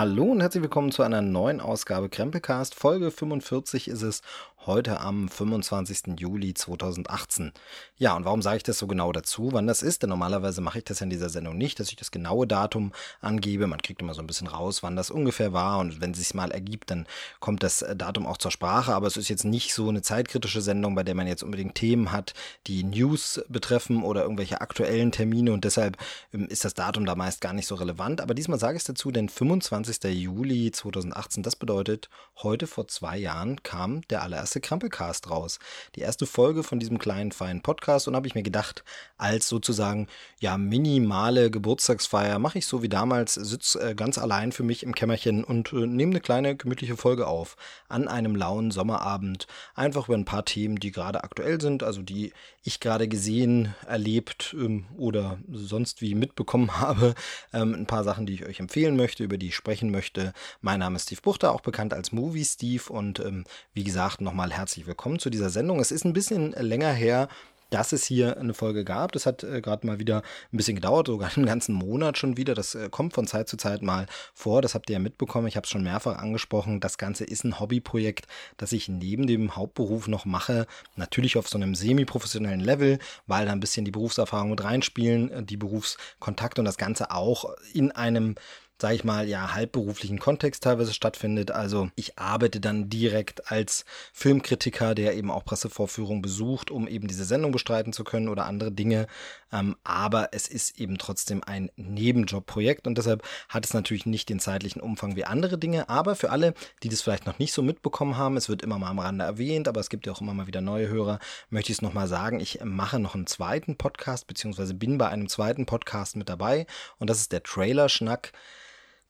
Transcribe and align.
Hallo 0.00 0.32
und 0.32 0.40
herzlich 0.40 0.62
willkommen 0.62 0.92
zu 0.92 1.02
einer 1.02 1.20
neuen 1.20 1.60
Ausgabe 1.60 2.08
Krempelcast. 2.08 2.74
Folge 2.74 3.10
45 3.10 3.86
ist 3.86 4.00
es 4.00 4.22
heute 4.70 5.00
am 5.00 5.28
25. 5.28 6.20
Juli 6.20 6.54
2018. 6.54 7.52
Ja, 7.96 8.14
und 8.14 8.24
warum 8.24 8.40
sage 8.40 8.58
ich 8.58 8.62
das 8.62 8.78
so 8.78 8.86
genau 8.86 9.10
dazu, 9.10 9.48
wann 9.52 9.66
das 9.66 9.82
ist? 9.82 10.02
Denn 10.02 10.10
normalerweise 10.10 10.60
mache 10.60 10.78
ich 10.78 10.84
das 10.84 11.00
in 11.00 11.10
dieser 11.10 11.28
Sendung 11.28 11.58
nicht, 11.58 11.80
dass 11.80 11.88
ich 11.88 11.96
das 11.96 12.12
genaue 12.12 12.46
Datum 12.46 12.92
angebe. 13.20 13.66
Man 13.66 13.82
kriegt 13.82 14.00
immer 14.00 14.14
so 14.14 14.20
ein 14.20 14.28
bisschen 14.28 14.46
raus, 14.46 14.84
wann 14.84 14.94
das 14.94 15.10
ungefähr 15.10 15.52
war. 15.52 15.80
Und 15.80 16.00
wenn 16.00 16.12
es 16.12 16.18
sich 16.18 16.34
mal 16.34 16.52
ergibt, 16.52 16.92
dann 16.92 17.08
kommt 17.40 17.64
das 17.64 17.84
Datum 17.96 18.26
auch 18.26 18.36
zur 18.36 18.52
Sprache. 18.52 18.94
Aber 18.94 19.08
es 19.08 19.16
ist 19.16 19.28
jetzt 19.28 19.44
nicht 19.44 19.74
so 19.74 19.88
eine 19.88 20.02
zeitkritische 20.02 20.60
Sendung, 20.60 20.94
bei 20.94 21.02
der 21.02 21.16
man 21.16 21.26
jetzt 21.26 21.42
unbedingt 21.42 21.74
Themen 21.74 22.12
hat, 22.12 22.34
die 22.68 22.84
News 22.84 23.42
betreffen 23.48 24.04
oder 24.04 24.22
irgendwelche 24.22 24.60
aktuellen 24.60 25.10
Termine. 25.10 25.52
Und 25.52 25.64
deshalb 25.64 25.96
ähm, 26.32 26.46
ist 26.46 26.64
das 26.64 26.74
Datum 26.74 27.06
da 27.06 27.16
meist 27.16 27.40
gar 27.40 27.54
nicht 27.54 27.66
so 27.66 27.74
relevant. 27.74 28.20
Aber 28.20 28.34
diesmal 28.34 28.60
sage 28.60 28.76
ich 28.76 28.82
es 28.82 28.86
dazu, 28.86 29.10
denn 29.10 29.28
25. 29.28 30.04
Juli 30.04 30.70
2018, 30.70 31.42
das 31.42 31.56
bedeutet, 31.56 32.08
heute 32.36 32.68
vor 32.68 32.86
zwei 32.86 33.18
Jahren 33.18 33.64
kam 33.64 34.02
der 34.02 34.22
allererste 34.22 34.59
erste 34.60 34.68
Krampelcast 34.68 35.30
raus. 35.30 35.58
Die 35.94 36.00
erste 36.00 36.26
Folge 36.26 36.62
von 36.62 36.78
diesem 36.78 36.98
kleinen, 36.98 37.32
feinen 37.32 37.62
Podcast 37.62 38.06
und 38.08 38.14
habe 38.14 38.26
ich 38.26 38.34
mir 38.34 38.42
gedacht, 38.42 38.84
als 39.16 39.48
sozusagen 39.48 40.06
ja 40.38 40.56
minimale 40.58 41.50
Geburtstagsfeier 41.50 42.38
mache 42.38 42.58
ich 42.58 42.66
so 42.66 42.82
wie 42.82 42.88
damals, 42.88 43.34
sitze 43.34 43.80
äh, 43.80 43.94
ganz 43.94 44.18
allein 44.18 44.52
für 44.52 44.62
mich 44.62 44.82
im 44.82 44.94
Kämmerchen 44.94 45.44
und 45.44 45.72
äh, 45.72 45.86
nehme 45.86 46.12
eine 46.12 46.20
kleine 46.20 46.56
gemütliche 46.56 46.96
Folge 46.96 47.26
auf. 47.26 47.56
An 47.88 48.08
einem 48.08 48.36
lauen 48.36 48.70
Sommerabend. 48.70 49.46
Einfach 49.74 50.08
über 50.08 50.16
ein 50.16 50.24
paar 50.24 50.44
Themen, 50.44 50.76
die 50.76 50.92
gerade 50.92 51.24
aktuell 51.24 51.60
sind, 51.60 51.82
also 51.82 52.02
die 52.02 52.32
ich 52.62 52.80
gerade 52.80 53.08
gesehen, 53.08 53.74
erlebt 53.86 54.54
ähm, 54.58 54.84
oder 54.96 55.38
sonst 55.50 56.02
wie 56.02 56.14
mitbekommen 56.14 56.78
habe. 56.80 57.14
Ähm, 57.52 57.74
ein 57.74 57.86
paar 57.86 58.04
Sachen, 58.04 58.26
die 58.26 58.34
ich 58.34 58.46
euch 58.46 58.60
empfehlen 58.60 58.96
möchte, 58.96 59.24
über 59.24 59.38
die 59.38 59.48
ich 59.48 59.56
sprechen 59.56 59.90
möchte. 59.90 60.32
Mein 60.60 60.80
Name 60.80 60.96
ist 60.96 61.04
Steve 61.04 61.22
Buchter, 61.22 61.52
auch 61.52 61.62
bekannt 61.62 61.94
als 61.94 62.12
Movie 62.12 62.44
Steve 62.44 62.92
und 62.92 63.20
ähm, 63.20 63.44
wie 63.72 63.84
gesagt 63.84 64.20
nochmal 64.20 64.39
nochmal 64.40 64.56
herzlich 64.56 64.86
willkommen 64.86 65.18
zu 65.18 65.28
dieser 65.28 65.50
Sendung. 65.50 65.80
Es 65.80 65.92
ist 65.92 66.06
ein 66.06 66.14
bisschen 66.14 66.52
länger 66.52 66.92
her, 66.94 67.28
dass 67.68 67.92
es 67.92 68.06
hier 68.06 68.38
eine 68.38 68.54
Folge 68.54 68.86
gab. 68.86 69.12
Das 69.12 69.26
hat 69.26 69.44
äh, 69.44 69.60
gerade 69.60 69.86
mal 69.86 69.98
wieder 69.98 70.22
ein 70.50 70.56
bisschen 70.56 70.76
gedauert, 70.76 71.08
sogar 71.08 71.30
einen 71.36 71.44
ganzen 71.44 71.74
Monat 71.74 72.16
schon 72.16 72.38
wieder. 72.38 72.54
Das 72.54 72.74
äh, 72.74 72.88
kommt 72.90 73.12
von 73.12 73.26
Zeit 73.26 73.50
zu 73.50 73.58
Zeit 73.58 73.82
mal 73.82 74.06
vor. 74.32 74.62
Das 74.62 74.74
habt 74.74 74.88
ihr 74.88 74.94
ja 74.94 74.98
mitbekommen. 74.98 75.46
Ich 75.46 75.56
habe 75.56 75.66
es 75.66 75.70
schon 75.70 75.82
mehrfach 75.82 76.16
angesprochen. 76.16 76.80
Das 76.80 76.96
Ganze 76.96 77.24
ist 77.24 77.44
ein 77.44 77.60
Hobbyprojekt, 77.60 78.28
das 78.56 78.72
ich 78.72 78.88
neben 78.88 79.26
dem 79.26 79.56
Hauptberuf 79.56 80.08
noch 80.08 80.24
mache. 80.24 80.66
Natürlich 80.96 81.36
auf 81.36 81.46
so 81.46 81.58
einem 81.58 81.74
semi-professionellen 81.74 82.60
Level, 82.60 82.98
weil 83.26 83.44
da 83.44 83.52
ein 83.52 83.60
bisschen 83.60 83.84
die 83.84 83.90
Berufserfahrung 83.90 84.48
mit 84.48 84.64
reinspielen, 84.64 85.30
äh, 85.30 85.42
die 85.42 85.58
Berufskontakte 85.58 86.62
und 86.62 86.64
das 86.64 86.78
Ganze 86.78 87.10
auch 87.10 87.54
in 87.74 87.92
einem 87.92 88.36
sage 88.80 88.94
ich 88.94 89.04
mal, 89.04 89.28
ja, 89.28 89.52
halbberuflichen 89.52 90.18
Kontext 90.18 90.62
teilweise 90.62 90.94
stattfindet. 90.94 91.50
Also 91.50 91.90
ich 91.96 92.18
arbeite 92.18 92.60
dann 92.60 92.88
direkt 92.88 93.50
als 93.50 93.84
Filmkritiker, 94.12 94.94
der 94.94 95.14
eben 95.14 95.30
auch 95.30 95.44
Pressevorführungen 95.44 96.22
besucht, 96.22 96.70
um 96.70 96.88
eben 96.88 97.06
diese 97.06 97.24
Sendung 97.24 97.52
bestreiten 97.52 97.92
zu 97.92 98.04
können 98.04 98.28
oder 98.28 98.46
andere 98.46 98.72
Dinge. 98.72 99.06
Ähm, 99.52 99.76
aber 99.84 100.30
es 100.32 100.48
ist 100.48 100.78
eben 100.78 100.96
trotzdem 100.96 101.42
ein 101.44 101.70
Nebenjobprojekt 101.76 102.86
und 102.86 102.96
deshalb 102.96 103.22
hat 103.48 103.66
es 103.66 103.74
natürlich 103.74 104.06
nicht 104.06 104.28
den 104.28 104.40
zeitlichen 104.40 104.80
Umfang 104.80 105.14
wie 105.14 105.24
andere 105.24 105.58
Dinge. 105.58 105.88
Aber 105.90 106.14
für 106.14 106.30
alle, 106.30 106.54
die 106.82 106.88
das 106.88 107.02
vielleicht 107.02 107.26
noch 107.26 107.38
nicht 107.38 107.52
so 107.52 107.62
mitbekommen 107.62 108.16
haben, 108.16 108.36
es 108.38 108.48
wird 108.48 108.62
immer 108.62 108.78
mal 108.78 108.90
am 108.90 108.98
Rande 108.98 109.24
erwähnt, 109.24 109.68
aber 109.68 109.80
es 109.80 109.90
gibt 109.90 110.06
ja 110.06 110.12
auch 110.12 110.20
immer 110.22 110.34
mal 110.34 110.46
wieder 110.46 110.62
neue 110.62 110.88
Hörer, 110.88 111.18
möchte 111.50 111.72
ich 111.72 111.78
es 111.78 111.82
nochmal 111.82 112.08
sagen. 112.08 112.40
Ich 112.40 112.60
mache 112.64 112.98
noch 112.98 113.14
einen 113.14 113.26
zweiten 113.26 113.76
Podcast, 113.76 114.26
beziehungsweise 114.26 114.72
bin 114.72 114.96
bei 114.96 115.08
einem 115.08 115.28
zweiten 115.28 115.66
Podcast 115.66 116.16
mit 116.16 116.30
dabei 116.30 116.66
und 116.98 117.10
das 117.10 117.18
ist 117.18 117.32
der 117.32 117.42
Trailer-Schnack 117.42 118.32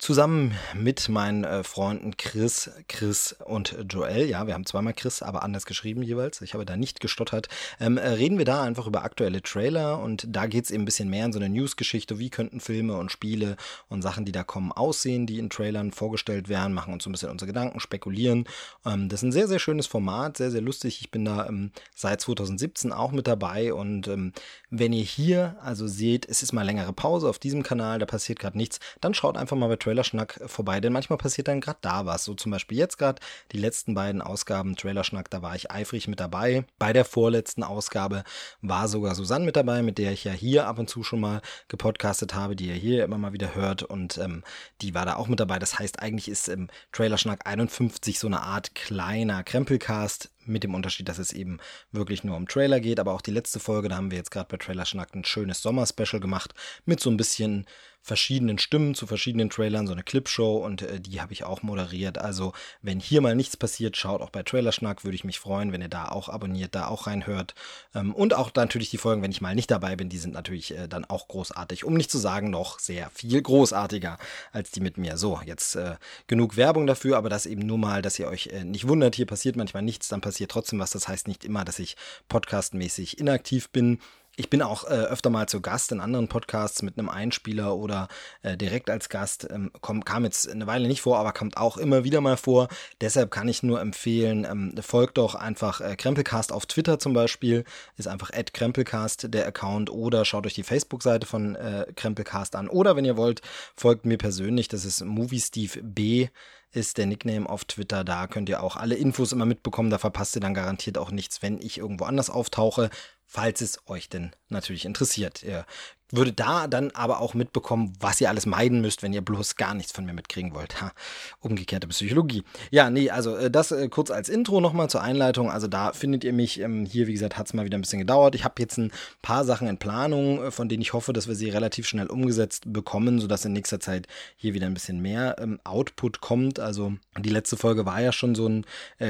zusammen 0.00 0.55
mit 0.75 1.11
meinen 1.11 1.44
äh, 1.44 1.62
Freunden 1.62 2.16
Chris, 2.16 2.71
Chris 2.88 3.37
und 3.44 3.77
Joel, 3.91 4.25
ja, 4.25 4.47
wir 4.47 4.55
haben 4.55 4.65
zweimal 4.65 4.94
Chris, 4.94 5.21
aber 5.21 5.43
anders 5.43 5.66
geschrieben 5.66 6.03
jeweils, 6.03 6.41
ich 6.41 6.55
habe 6.55 6.65
da 6.65 6.75
nicht 6.77 7.00
gestottert, 7.00 7.49
ähm, 7.78 7.99
äh, 7.99 8.09
reden 8.09 8.38
wir 8.38 8.47
da 8.47 8.62
einfach 8.62 8.87
über 8.87 9.05
aktuelle 9.05 9.43
Trailer 9.43 10.00
und 10.00 10.25
da 10.27 10.47
geht 10.47 10.65
es 10.65 10.71
eben 10.71 10.83
ein 10.83 10.87
bisschen 10.87 11.11
mehr 11.11 11.27
in 11.27 11.34
so 11.34 11.38
eine 11.38 11.50
News-Geschichte, 11.50 12.19
wie 12.19 12.31
könnten 12.31 12.61
Filme 12.61 12.97
und 12.97 13.12
Spiele 13.12 13.56
und 13.88 14.00
Sachen, 14.00 14.25
die 14.25 14.33
da 14.33 14.43
kommen, 14.43 14.72
aussehen, 14.72 15.27
die 15.27 15.38
in 15.38 15.50
Trailern 15.50 15.93
vorgestellt 15.93 16.49
werden, 16.49 16.72
machen 16.72 16.94
uns 16.94 17.05
so 17.05 17.11
ein 17.11 17.12
bisschen 17.12 17.31
unsere 17.31 17.49
Gedanken, 17.49 17.78
spekulieren. 17.78 18.47
Ähm, 18.87 19.11
das 19.11 19.21
ist 19.21 19.25
ein 19.28 19.32
sehr, 19.32 19.49
sehr 19.49 19.59
schönes 19.59 19.87
Format, 19.87 20.38
sehr, 20.38 20.50
sehr 20.50 20.62
lustig. 20.62 21.03
Ich 21.03 21.11
bin 21.11 21.27
da 21.27 21.47
ähm, 21.47 21.72
seit 21.94 22.22
2017 22.22 22.93
auch 22.93 23.12
mit 23.12 23.27
dabei 23.27 23.75
und 23.75 24.09
ähm, 24.09 24.32
wenn 24.71 24.94
ihr 24.94 25.05
hier 25.05 25.56
also 25.62 25.87
seht, 25.87 26.27
es 26.27 26.43
ist 26.43 26.53
mal 26.53 26.65
längere 26.65 26.94
Pause 26.94 27.28
auf 27.28 27.38
diesem 27.38 27.62
Kanal, 27.62 27.99
da 27.99 28.06
passiert 28.06 28.38
gerade 28.38 28.56
nichts, 28.56 28.81
dann 29.03 29.12
schaut 29.12 29.37
einfach 29.37 29.59
mal 29.59 29.69
bei 29.69 29.77
Trailer 29.77 29.90
Trailerschnack 29.91 30.41
vorbei, 30.47 30.81
denn 30.81 30.93
manchmal 30.93 31.19
passiert 31.19 31.49
dann 31.49 31.61
gerade 31.61 31.78
da 31.81 32.06
was. 32.06 32.25
So 32.25 32.34
zum 32.34 32.53
Beispiel 32.53 32.78
jetzt 32.78 32.97
gerade 32.97 33.21
die 33.51 33.59
letzten 33.59 33.95
beiden 33.95 34.23
Ausgaben 34.23 34.77
Trailerschnack, 34.77 35.28
da 35.31 35.43
war 35.43 35.56
ich 35.56 35.71
eifrig 35.71 36.06
mit 36.06 36.21
dabei. 36.21 36.65
Bei 36.78 36.93
der 36.93 37.05
vorletzten 37.05 37.65
Ausgabe 37.65 38.23
war 38.62 38.87
sogar 38.87 39.17
Susanne 39.17 39.45
mit 39.45 39.56
dabei, 39.56 39.83
mit 39.83 39.99
der 39.99 40.12
ich 40.12 40.23
ja 40.25 40.33
hier 40.33 40.67
ab 40.67 40.79
und 40.79 40.89
zu 40.89 41.03
schon 41.03 41.21
mal 41.21 41.43
gepodcastet 41.67 42.34
habe, 42.34 42.55
die 42.55 42.69
ihr 42.69 42.75
hier 42.75 43.05
immer 43.05 43.19
mal 43.19 43.33
wieder 43.33 43.55
hört 43.55 43.83
und 43.83 44.19
ähm, 44.19 44.45
die 44.81 44.95
war 44.95 45.06
da 45.06 45.17
auch 45.17 45.27
mit 45.27 45.41
dabei. 45.41 45.59
Das 45.59 45.79
heißt, 45.79 46.00
eigentlich 46.00 46.29
ist 46.29 46.49
im 46.49 46.69
Trailerschnack 46.93 47.47
51 47.47 48.19
so 48.19 48.29
eine 48.29 48.43
Art 48.43 48.75
kleiner 48.77 49.43
Krempelcast 49.43 50.31
mit 50.47 50.65
dem 50.65 50.75
Unterschied, 50.75 51.09
dass 51.09 51.19
es 51.19 51.33
eben 51.33 51.59
wirklich 51.93 52.25
nur 52.25 52.37
um 52.37 52.47
Trailer 52.47 52.81
geht. 52.81 53.00
Aber 53.00 53.12
auch 53.12 53.23
die 53.23 53.31
letzte 53.31 53.61
Folge, 53.61 53.89
da 53.89 53.97
haben 53.97 54.11
wir 54.11 54.19
jetzt 54.19 54.31
gerade 54.31 54.49
bei 54.49 54.56
Trailer 54.56 54.84
Schnack 54.87 55.15
ein 55.15 55.25
schönes 55.25 55.62
Sommer-Special 55.62 56.21
gemacht 56.21 56.55
mit 56.84 57.00
so 57.00 57.11
ein 57.11 57.17
bisschen 57.17 57.67
verschiedenen 58.03 58.59
Stimmen 58.59 58.94
zu 58.94 59.06
verschiedenen 59.06 59.50
Trailern, 59.50 59.87
so 59.87 59.93
eine 59.93 60.03
Clipshow 60.03 60.56
und 60.65 60.83
äh, 60.83 61.00
die 61.00 61.21
habe 61.21 61.33
ich 61.33 61.44
auch 61.44 61.62
moderiert. 61.62 62.19
Also, 62.19 62.53
wenn 62.83 62.99
hier 62.99 63.21
mal 63.21 63.37
nichts 63.37 63.56
passiert, 63.56 63.97
schaut 63.97 64.21
auch 64.21 64.31
bei 64.31 64.43
Trailerschnack, 64.43 65.05
würde 65.05 65.15
ich 65.15 65.25
mich 65.25 65.38
freuen, 65.38 65.72
wenn 65.72 65.83
ihr 65.83 65.88
da 65.88 66.09
auch 66.09 66.28
abonniert, 66.28 66.75
da 66.75 66.88
auch 66.88 67.06
reinhört. 67.06 67.55
Ähm, 67.94 68.15
und 68.15 68.34
auch 68.34 68.50
natürlich 68.55 68.91
die 68.91 68.99
Folgen, 68.99 69.22
wenn 69.22 69.31
ich 69.31 69.41
mal 69.41 69.55
nicht 69.55 69.71
dabei 69.71 69.97
bin, 69.97 70.09
die 70.09 70.19
sind 70.19 70.34
natürlich 70.34 70.77
äh, 70.77 70.88
dann 70.88 71.05
auch 71.05 71.28
großartig. 71.28 71.84
Um 71.84 71.94
nicht 71.94 72.11
zu 72.11 72.19
sagen, 72.19 72.50
noch 72.50 72.78
sehr 72.78 73.11
viel 73.11 73.41
großartiger 73.41 74.19
als 74.53 74.71
die 74.71 74.81
mit 74.81 74.99
mir. 74.99 75.17
So, 75.17 75.41
jetzt 75.44 75.77
äh, 75.77 75.97
genug 76.27 76.56
Werbung 76.56 76.87
dafür, 76.87 77.17
aber 77.17 77.28
das 77.28 77.47
eben 77.47 77.62
nur 77.62 77.78
mal, 77.78 78.03
dass 78.03 78.19
ihr 78.19 78.27
euch 78.27 78.49
äh, 78.49 78.65
nicht 78.65 78.88
wundert, 78.88 79.15
hier 79.15 79.27
passiert 79.27 79.56
manchmal 79.56 79.82
nichts, 79.82 80.09
dann 80.09 80.21
passiert 80.21 80.41
passiert 80.41 80.50
trotzdem 80.53 80.78
was. 80.78 80.91
Das 80.91 81.09
heißt 81.09 81.28
nicht 81.28 81.44
immer, 81.44 81.65
dass 81.65 81.78
ich 81.78 81.97
podcastmäßig 82.28 83.19
inaktiv 83.19 83.71
bin. 83.71 83.99
Ich 84.41 84.49
bin 84.49 84.62
auch 84.62 84.84
äh, 84.84 84.95
öfter 84.95 85.28
mal 85.28 85.51
zu 85.51 85.61
Gast 85.61 85.93
in 85.93 86.01
anderen 86.01 86.27
Podcasts 86.27 86.81
mit 86.81 86.99
einem 86.99 87.11
Einspieler 87.11 87.77
oder 87.77 88.09
äh, 88.41 88.56
direkt 88.56 88.89
als 88.89 89.11
Gast. 89.11 89.47
Ähm, 89.51 89.71
komm, 89.83 90.03
kam 90.03 90.25
jetzt 90.25 90.51
eine 90.51 90.67
Weile 90.67 90.89
nicht 90.89 91.03
vor, 91.03 91.19
aber 91.19 91.34
kommt 91.34 91.59
auch 91.59 91.77
immer 91.77 92.05
wieder 92.05 92.23
mal 92.23 92.39
vor. 92.39 92.69
Deshalb 93.03 93.31
kann 93.31 93.49
ich 93.49 93.62
nur 93.62 93.83
empfehlen, 93.83 94.47
ähm, 94.50 94.73
folgt 94.81 95.19
doch 95.19 95.34
einfach 95.34 95.83
äh, 95.83 95.95
Krempelcast 95.95 96.53
auf 96.53 96.65
Twitter 96.65 96.99
zum 96.99 97.12
Beispiel. 97.12 97.65
Ist 97.99 98.09
einfach 98.09 98.31
Krempelcast 98.31 99.27
der 99.34 99.47
Account 99.47 99.91
oder 99.91 100.25
schaut 100.25 100.47
euch 100.47 100.55
die 100.55 100.62
Facebook-Seite 100.62 101.27
von 101.27 101.55
äh, 101.56 101.84
Krempelcast 101.95 102.56
an. 102.56 102.71
Oder 102.71 102.97
wenn 102.97 103.05
ihr 103.05 103.19
wollt, 103.19 103.43
folgt 103.77 104.06
mir 104.06 104.17
persönlich. 104.17 104.69
Das 104.69 104.87
ist 104.87 105.05
Movie 105.05 105.41
Steve 105.41 105.83
B 105.83 106.29
ist 106.73 106.99
der 106.99 107.06
Nickname 107.06 107.47
auf 107.49 107.65
Twitter. 107.65 108.05
Da 108.05 108.27
könnt 108.27 108.49
ihr 108.49 108.62
auch 108.62 108.77
alle 108.77 108.95
Infos 108.95 109.33
immer 109.33 109.45
mitbekommen. 109.45 109.91
Da 109.91 109.99
verpasst 109.99 110.37
ihr 110.37 110.41
dann 110.41 110.55
garantiert 110.55 110.97
auch 110.97 111.11
nichts, 111.11 111.43
wenn 111.43 111.59
ich 111.59 111.79
irgendwo 111.79 112.05
anders 112.05 112.31
auftauche 112.31 112.91
falls 113.31 113.61
es 113.61 113.79
euch 113.87 114.09
denn 114.09 114.32
natürlich 114.49 114.85
interessiert. 114.85 115.44
Ihr 115.44 115.65
würde 116.12 116.33
da 116.33 116.67
dann 116.67 116.91
aber 116.93 117.21
auch 117.21 117.35
mitbekommen, 117.35 117.93
was 118.01 118.21
ihr 118.21 118.29
alles 118.29 118.47
meiden 118.47 118.81
müsst, 118.81 119.03
wenn 119.03 119.12
ihr 119.12 119.21
bloß 119.21 119.57
gar 119.57 119.75
nichts 119.75 119.93
von 119.93 120.05
mir 120.05 120.12
mitkriegen 120.12 120.55
wollt. 120.55 120.81
Ha, 120.81 120.93
umgekehrte 121.41 121.87
Psychologie. 121.89 122.43
Ja, 122.71 122.91
nee, 122.91 123.11
also 123.11 123.37
äh, 123.37 123.51
das 123.51 123.73
äh, 123.73 123.89
kurz 123.89 124.11
als 124.11 124.29
Intro 124.29 124.61
nochmal 124.61 124.91
zur 124.91 125.03
Einleitung. 125.03 125.51
Also 125.51 125.67
da 125.67 125.93
findet 125.93 126.25
ihr 126.25 126.33
mich. 126.33 126.61
Ähm, 126.61 126.85
hier, 126.85 127.07
wie 127.07 127.12
gesagt, 127.12 127.39
hat 127.39 127.47
es 127.47 127.55
mal 127.55 127.65
wieder 127.65 127.79
ein 127.79 127.81
bisschen 127.81 128.01
gedauert. 128.01 128.35
Ich 128.35 128.45
habe 128.45 128.55
jetzt 128.59 128.79
ein 128.79 128.93
paar 129.23 129.45
Sachen 129.45 129.69
in 129.69 129.79
Planung, 129.79 130.43
äh, 130.45 130.51
von 130.51 130.69
denen 130.69 130.83
ich 130.83 130.93
hoffe, 130.93 131.12
dass 131.12 131.29
wir 131.29 131.35
sie 131.35 131.51
relativ 131.51 131.87
schnell 131.87 132.07
umgesetzt 132.07 132.65
bekommen, 132.67 133.21
sodass 133.21 133.45
in 133.45 133.53
nächster 133.53 133.81
Zeit 133.81 134.07
hier 134.37 134.55
wieder 134.55 134.67
ein 134.67 134.75
bisschen 134.75 135.01
mehr 135.01 135.37
ähm, 135.39 135.61
Output 135.65 136.21
kommt. 136.21 136.61
Also 136.61 136.95
die 137.19 137.31
letzte 137.31 137.57
Folge 137.57 137.87
war 137.87 138.01
ja 138.01 138.12
schon 138.12 138.35
so 138.35 138.49
ein 138.49 138.65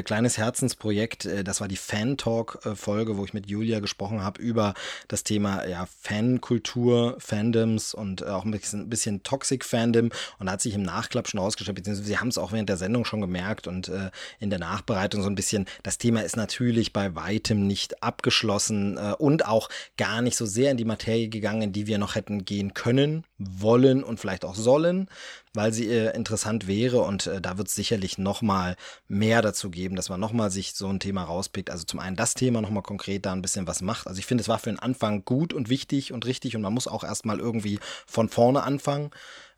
kleines 0.05 0.38
Herzensprojekt. 0.38 1.29
Das 1.44 1.61
war 1.61 1.69
die 1.69 1.76
Fan-Talk-Folge, 1.76 3.17
wo 3.17 3.25
ich 3.25 3.35
mit 3.35 3.49
Julia 3.49 3.81
gesprochen 3.81 4.23
habe 4.23 4.41
über 4.41 4.75
das 5.08 5.23
Thema 5.23 5.67
ja, 5.67 5.87
Fankultur 6.00 6.89
Kultur, 6.90 7.16
Fandoms 7.19 7.94
und 7.94 8.22
äh, 8.22 8.26
auch 8.26 8.44
ein 8.44 8.50
bisschen, 8.50 8.88
bisschen 8.88 9.22
Toxic 9.22 9.64
Fandom. 9.64 10.10
Und 10.38 10.46
da 10.46 10.52
hat 10.52 10.60
sich 10.60 10.75
im 10.75 10.82
Nachklapp 10.82 11.28
schon 11.28 11.40
rausgestellt, 11.40 11.76
beziehungsweise 11.76 12.08
sie 12.08 12.19
haben 12.19 12.28
es 12.28 12.38
auch 12.38 12.52
während 12.52 12.69
der 12.69 12.76
Sendung 12.76 13.04
schon 13.04 13.20
gemerkt 13.20 13.66
und 13.66 13.88
äh, 13.88 14.10
in 14.40 14.50
der 14.50 14.58
Nachbereitung 14.58 15.22
so 15.22 15.28
ein 15.28 15.34
bisschen, 15.34 15.66
das 15.82 15.98
Thema 15.98 16.22
ist 16.22 16.37
natürlich 16.37 16.92
bei 16.92 17.14
weitem 17.14 17.66
nicht 17.66 18.02
abgeschlossen 18.02 18.96
äh, 18.96 19.14
und 19.19 19.46
auch 19.46 19.69
gar 19.96 20.20
nicht 20.20 20.37
so 20.37 20.46
sehr 20.46 20.70
in 20.70 20.76
die 20.76 20.84
Materie 20.84 21.28
gegangen, 21.28 21.62
in 21.62 21.72
die 21.72 21.87
wir 21.87 21.98
noch 21.98 22.16
hätten 22.16 22.44
gehen 22.44 22.75
können, 22.75 23.25
wollen 23.38 24.02
und 24.02 24.19
vielleicht 24.19 24.44
auch 24.44 24.54
sollen 24.54 25.08
weil 25.55 25.73
sie 25.73 25.88
äh, 25.88 26.14
interessant 26.14 26.67
wäre 26.67 27.00
und 27.00 27.26
äh, 27.26 27.41
da 27.41 27.58
wird 27.58 27.69
es 27.69 27.75
sicherlich 27.75 28.19
nochmal 28.19 28.76
mehr 29.08 29.43
dazu 29.43 29.70
geben, 29.70 29.97
dass 29.97 30.08
man 30.08 30.20
nochmal 30.20 30.50
sich 30.50 30.75
so 30.75 30.88
ein 30.88 31.00
Thema 31.00 31.25
rauspickt. 31.25 31.70
Also 31.70 31.85
zum 31.85 32.00
einen 32.00 32.17
das 32.17 32.35
Thema 32.35 32.61
nochmal 32.61 32.82
konkret 32.82 33.26
da 33.26 33.32
ein 33.32 33.43
bisschen 33.43 33.67
was 33.67 33.82
macht. 33.82 34.06
Also 34.06 34.19
ich 34.19 34.26
finde, 34.26 34.43
es 34.43 34.49
war 34.49 34.58
für 34.58 34.70
den 34.70 34.79
Anfang 34.79 35.25
gut 35.25 35.52
und 35.52 35.69
wichtig 35.69 36.12
und 36.12 36.26
richtig 36.26 36.56
und 36.56 36.62
man 36.62 36.75
muss 36.75 36.88
auch 36.88 37.05
erstmal 37.05 37.41
irgendwie 37.41 37.79
von 38.06 38.29
vorne 38.29 38.62
anfangen. 38.62 39.11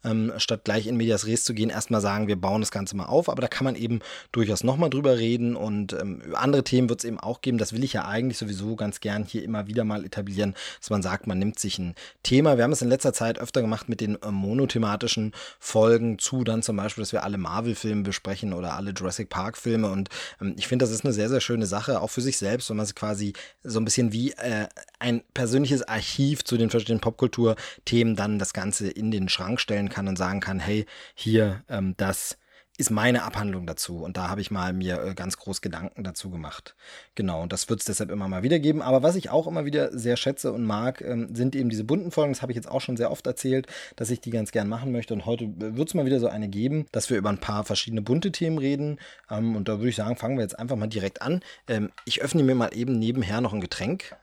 Ähm, 0.05 0.33
statt 0.37 0.63
gleich 0.65 0.87
in 0.87 0.97
Medias 0.97 1.27
Res 1.27 1.45
zu 1.45 1.55
gehen, 1.55 1.71
erstmal 1.71 2.01
sagen, 2.01 2.29
wir 2.29 2.37
bauen 2.37 2.61
das 2.61 2.71
Ganze 2.71 2.97
mal 2.97 3.07
auf. 3.07 3.29
Aber 3.29 3.41
da 3.41 3.49
kann 3.49 3.65
man 3.65 3.75
eben 3.75 4.01
durchaus 4.33 4.65
nochmal 4.65 4.91
drüber 4.91 5.19
reden 5.19 5.57
und 5.57 5.93
ähm, 5.93 6.23
andere 6.35 6.65
Themen 6.65 6.89
wird 6.89 7.01
es 7.01 7.05
eben 7.05 7.19
auch 7.19 7.41
geben. 7.41 7.59
Das 7.59 7.73
will 7.73 7.85
ich 7.85 7.93
ja 7.93 8.07
eigentlich 8.07 8.39
sowieso 8.39 8.77
ganz 8.77 9.01
gern 9.01 9.25
hier 9.25 9.45
immer 9.45 9.67
wieder 9.67 9.85
mal 9.85 10.05
etablieren, 10.05 10.55
dass 10.81 10.91
man 10.91 11.03
sagt, 11.03 11.27
man 11.27 11.39
nimmt 11.39 11.59
sich 11.59 11.79
ein 11.79 11.95
Thema. 12.23 12.57
Wir 12.57 12.65
haben 12.65 12.73
es 12.73 12.83
in 12.83 12.89
letzter 12.89 13.13
Zeit 13.13 13.39
öfter 13.39 13.61
gemacht 13.61 13.89
mit 13.89 14.01
den 14.01 14.21
äh, 14.23 14.31
monothematischen 14.31 15.33
Folgen 15.59 16.19
zu, 16.19 16.45
dann 16.45 16.63
zum 16.63 16.77
Beispiel, 16.77 17.03
dass 17.03 17.13
wir 17.13 17.25
alle 17.25 17.39
Marvel-Filme 17.39 18.03
besprechen 18.03 18.53
oder 18.53 18.75
alle 18.75 18.93
Jurassic 18.93 19.29
Park-Filme. 19.29 19.91
Und 19.91 20.09
ähm, 20.41 20.55
ich 20.57 20.69
finde, 20.69 20.85
das 20.85 20.93
ist 20.93 21.05
eine 21.05 21.13
sehr, 21.13 21.29
sehr 21.29 21.41
schöne 21.41 21.67
Sache, 21.67 22.01
auch 22.01 22.11
für 22.11 22.21
sich 22.21 22.39
selbst, 22.39 22.71
wenn 22.71 22.77
man 22.77 22.85
es 22.85 22.95
quasi 22.95 23.33
so 23.63 23.79
ein 23.81 23.85
bisschen 23.85 24.13
wie 24.13 24.33
äh, 24.33 24.67
ein 24.99 25.23
persönliches 25.35 25.83
Archiv 25.83 26.45
zu 26.45 26.57
den 26.57 26.71
verschiedenen 26.71 27.01
Popkultur-Themen 27.01 28.17
dann 28.17 28.39
das 28.39 28.53
Ganze 28.53 28.89
in 28.89 29.11
den 29.11 29.29
Schrank 29.29 29.61
stellen 29.61 29.89
kann 29.93 30.09
und 30.09 30.17
sagen 30.17 30.41
kann, 30.41 30.59
hey, 30.59 30.87
hier, 31.15 31.63
ähm, 31.69 31.95
das 31.97 32.39
ist 32.79 32.91
meine 32.91 33.23
Abhandlung 33.23 33.67
dazu. 33.67 33.99
Und 34.03 34.17
da 34.17 34.29
habe 34.29 34.41
ich 34.41 34.51
mal 34.51 34.73
mir 34.73 35.03
äh, 35.03 35.15
ganz 35.15 35.37
groß 35.37 35.61
Gedanken 35.61 36.05
dazu 36.05 36.31
gemacht. 36.31 36.75
Genau, 37.15 37.43
und 37.43 37.53
das 37.53 37.69
wird 37.69 37.81
es 37.81 37.87
deshalb 37.87 38.11
immer 38.11 38.29
mal 38.29 38.43
wieder 38.43 38.59
geben. 38.59 38.81
Aber 38.81 39.03
was 39.03 39.15
ich 39.15 39.29
auch 39.31 39.47
immer 39.47 39.65
wieder 39.67 39.97
sehr 39.97 40.17
schätze 40.17 40.53
und 40.53 40.65
mag, 40.65 41.03
ähm, 41.03 41.35
sind 41.35 41.55
eben 41.55 41.69
diese 41.69 41.85
bunten 41.85 42.11
Folgen. 42.11 42.33
Das 42.33 42.41
habe 42.41 42.53
ich 42.53 42.57
jetzt 42.57 42.69
auch 42.69 42.81
schon 42.81 42.97
sehr 42.97 43.11
oft 43.11 43.27
erzählt, 43.27 43.67
dass 43.97 44.11
ich 44.11 44.21
die 44.21 44.31
ganz 44.31 44.53
gern 44.53 44.69
machen 44.69 44.91
möchte. 44.91 45.13
Und 45.13 45.27
heute 45.27 45.45
äh, 45.45 45.77
wird 45.77 45.89
es 45.89 45.95
mal 45.95 46.07
wieder 46.07 46.19
so 46.19 46.29
eine 46.29 46.49
geben, 46.49 46.87
dass 46.93 47.11
wir 47.11 47.19
über 47.19 47.29
ein 47.29 47.39
paar 47.39 47.65
verschiedene 47.65 48.01
bunte 48.01 48.33
Themen 48.33 48.59
reden. 48.59 48.99
Ähm, 49.31 49.55
und 49.55 49.69
da 49.69 49.79
würde 49.79 49.91
ich 49.91 49.97
sagen, 49.97 50.17
fangen 50.17 50.37
wir 50.37 50.43
jetzt 50.43 50.59
einfach 50.59 50.77
mal 50.77 50.87
direkt 50.87 51.21
an. 51.21 51.41
Ähm, 51.69 51.91
ich 52.07 52.23
öffne 52.23 52.43
mir 52.43 52.55
mal 52.55 52.75
eben 52.75 52.99
nebenher 52.99 53.43
noch 53.43 53.53
ein 53.53 53.61
Getränk. 53.61 54.17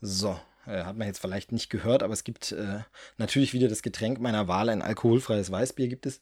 So, 0.00 0.40
äh, 0.66 0.84
hat 0.84 0.96
man 0.96 1.06
jetzt 1.06 1.20
vielleicht 1.20 1.52
nicht 1.52 1.70
gehört, 1.70 2.02
aber 2.02 2.12
es 2.12 2.24
gibt 2.24 2.52
äh, 2.52 2.80
natürlich 3.16 3.52
wieder 3.52 3.68
das 3.68 3.82
Getränk 3.82 4.20
meiner 4.20 4.48
Wahl, 4.48 4.68
ein 4.68 4.82
alkoholfreies 4.82 5.50
Weißbier 5.50 5.88
gibt 5.88 6.06
es. 6.06 6.20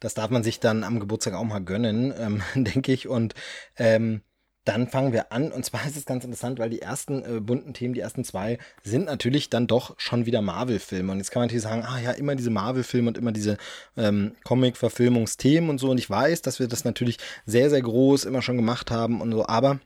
Das 0.00 0.14
darf 0.14 0.30
man 0.30 0.42
sich 0.42 0.60
dann 0.60 0.84
am 0.84 1.00
Geburtstag 1.00 1.34
auch 1.34 1.44
mal 1.44 1.60
gönnen, 1.64 2.12
ähm, 2.18 2.42
denke 2.54 2.92
ich. 2.92 3.08
Und 3.08 3.34
ähm, 3.76 4.22
dann 4.64 4.88
fangen 4.88 5.12
wir 5.12 5.32
an. 5.32 5.52
Und 5.52 5.64
zwar 5.64 5.86
ist 5.86 5.96
es 5.96 6.06
ganz 6.06 6.24
interessant, 6.24 6.58
weil 6.58 6.70
die 6.70 6.82
ersten 6.82 7.24
äh, 7.24 7.40
bunten 7.40 7.74
Themen, 7.74 7.94
die 7.94 8.00
ersten 8.00 8.24
zwei, 8.24 8.58
sind 8.82 9.06
natürlich 9.06 9.50
dann 9.50 9.66
doch 9.66 9.94
schon 9.98 10.26
wieder 10.26 10.42
Marvel-Filme. 10.42 11.12
Und 11.12 11.18
jetzt 11.18 11.30
kann 11.30 11.40
man 11.40 11.48
natürlich 11.48 11.62
sagen, 11.62 11.84
ah 11.86 12.00
ja, 12.00 12.12
immer 12.12 12.34
diese 12.34 12.50
Marvel-Filme 12.50 13.08
und 13.08 13.18
immer 13.18 13.32
diese 13.32 13.56
ähm, 13.96 14.34
Comic-Verfilmungsthemen 14.44 15.70
und 15.70 15.78
so. 15.78 15.90
Und 15.90 15.98
ich 15.98 16.10
weiß, 16.10 16.42
dass 16.42 16.58
wir 16.58 16.68
das 16.68 16.84
natürlich 16.84 17.18
sehr, 17.46 17.70
sehr 17.70 17.82
groß 17.82 18.24
immer 18.24 18.42
schon 18.42 18.56
gemacht 18.56 18.90
haben 18.90 19.20
und 19.20 19.32
so. 19.32 19.46
Aber 19.46 19.80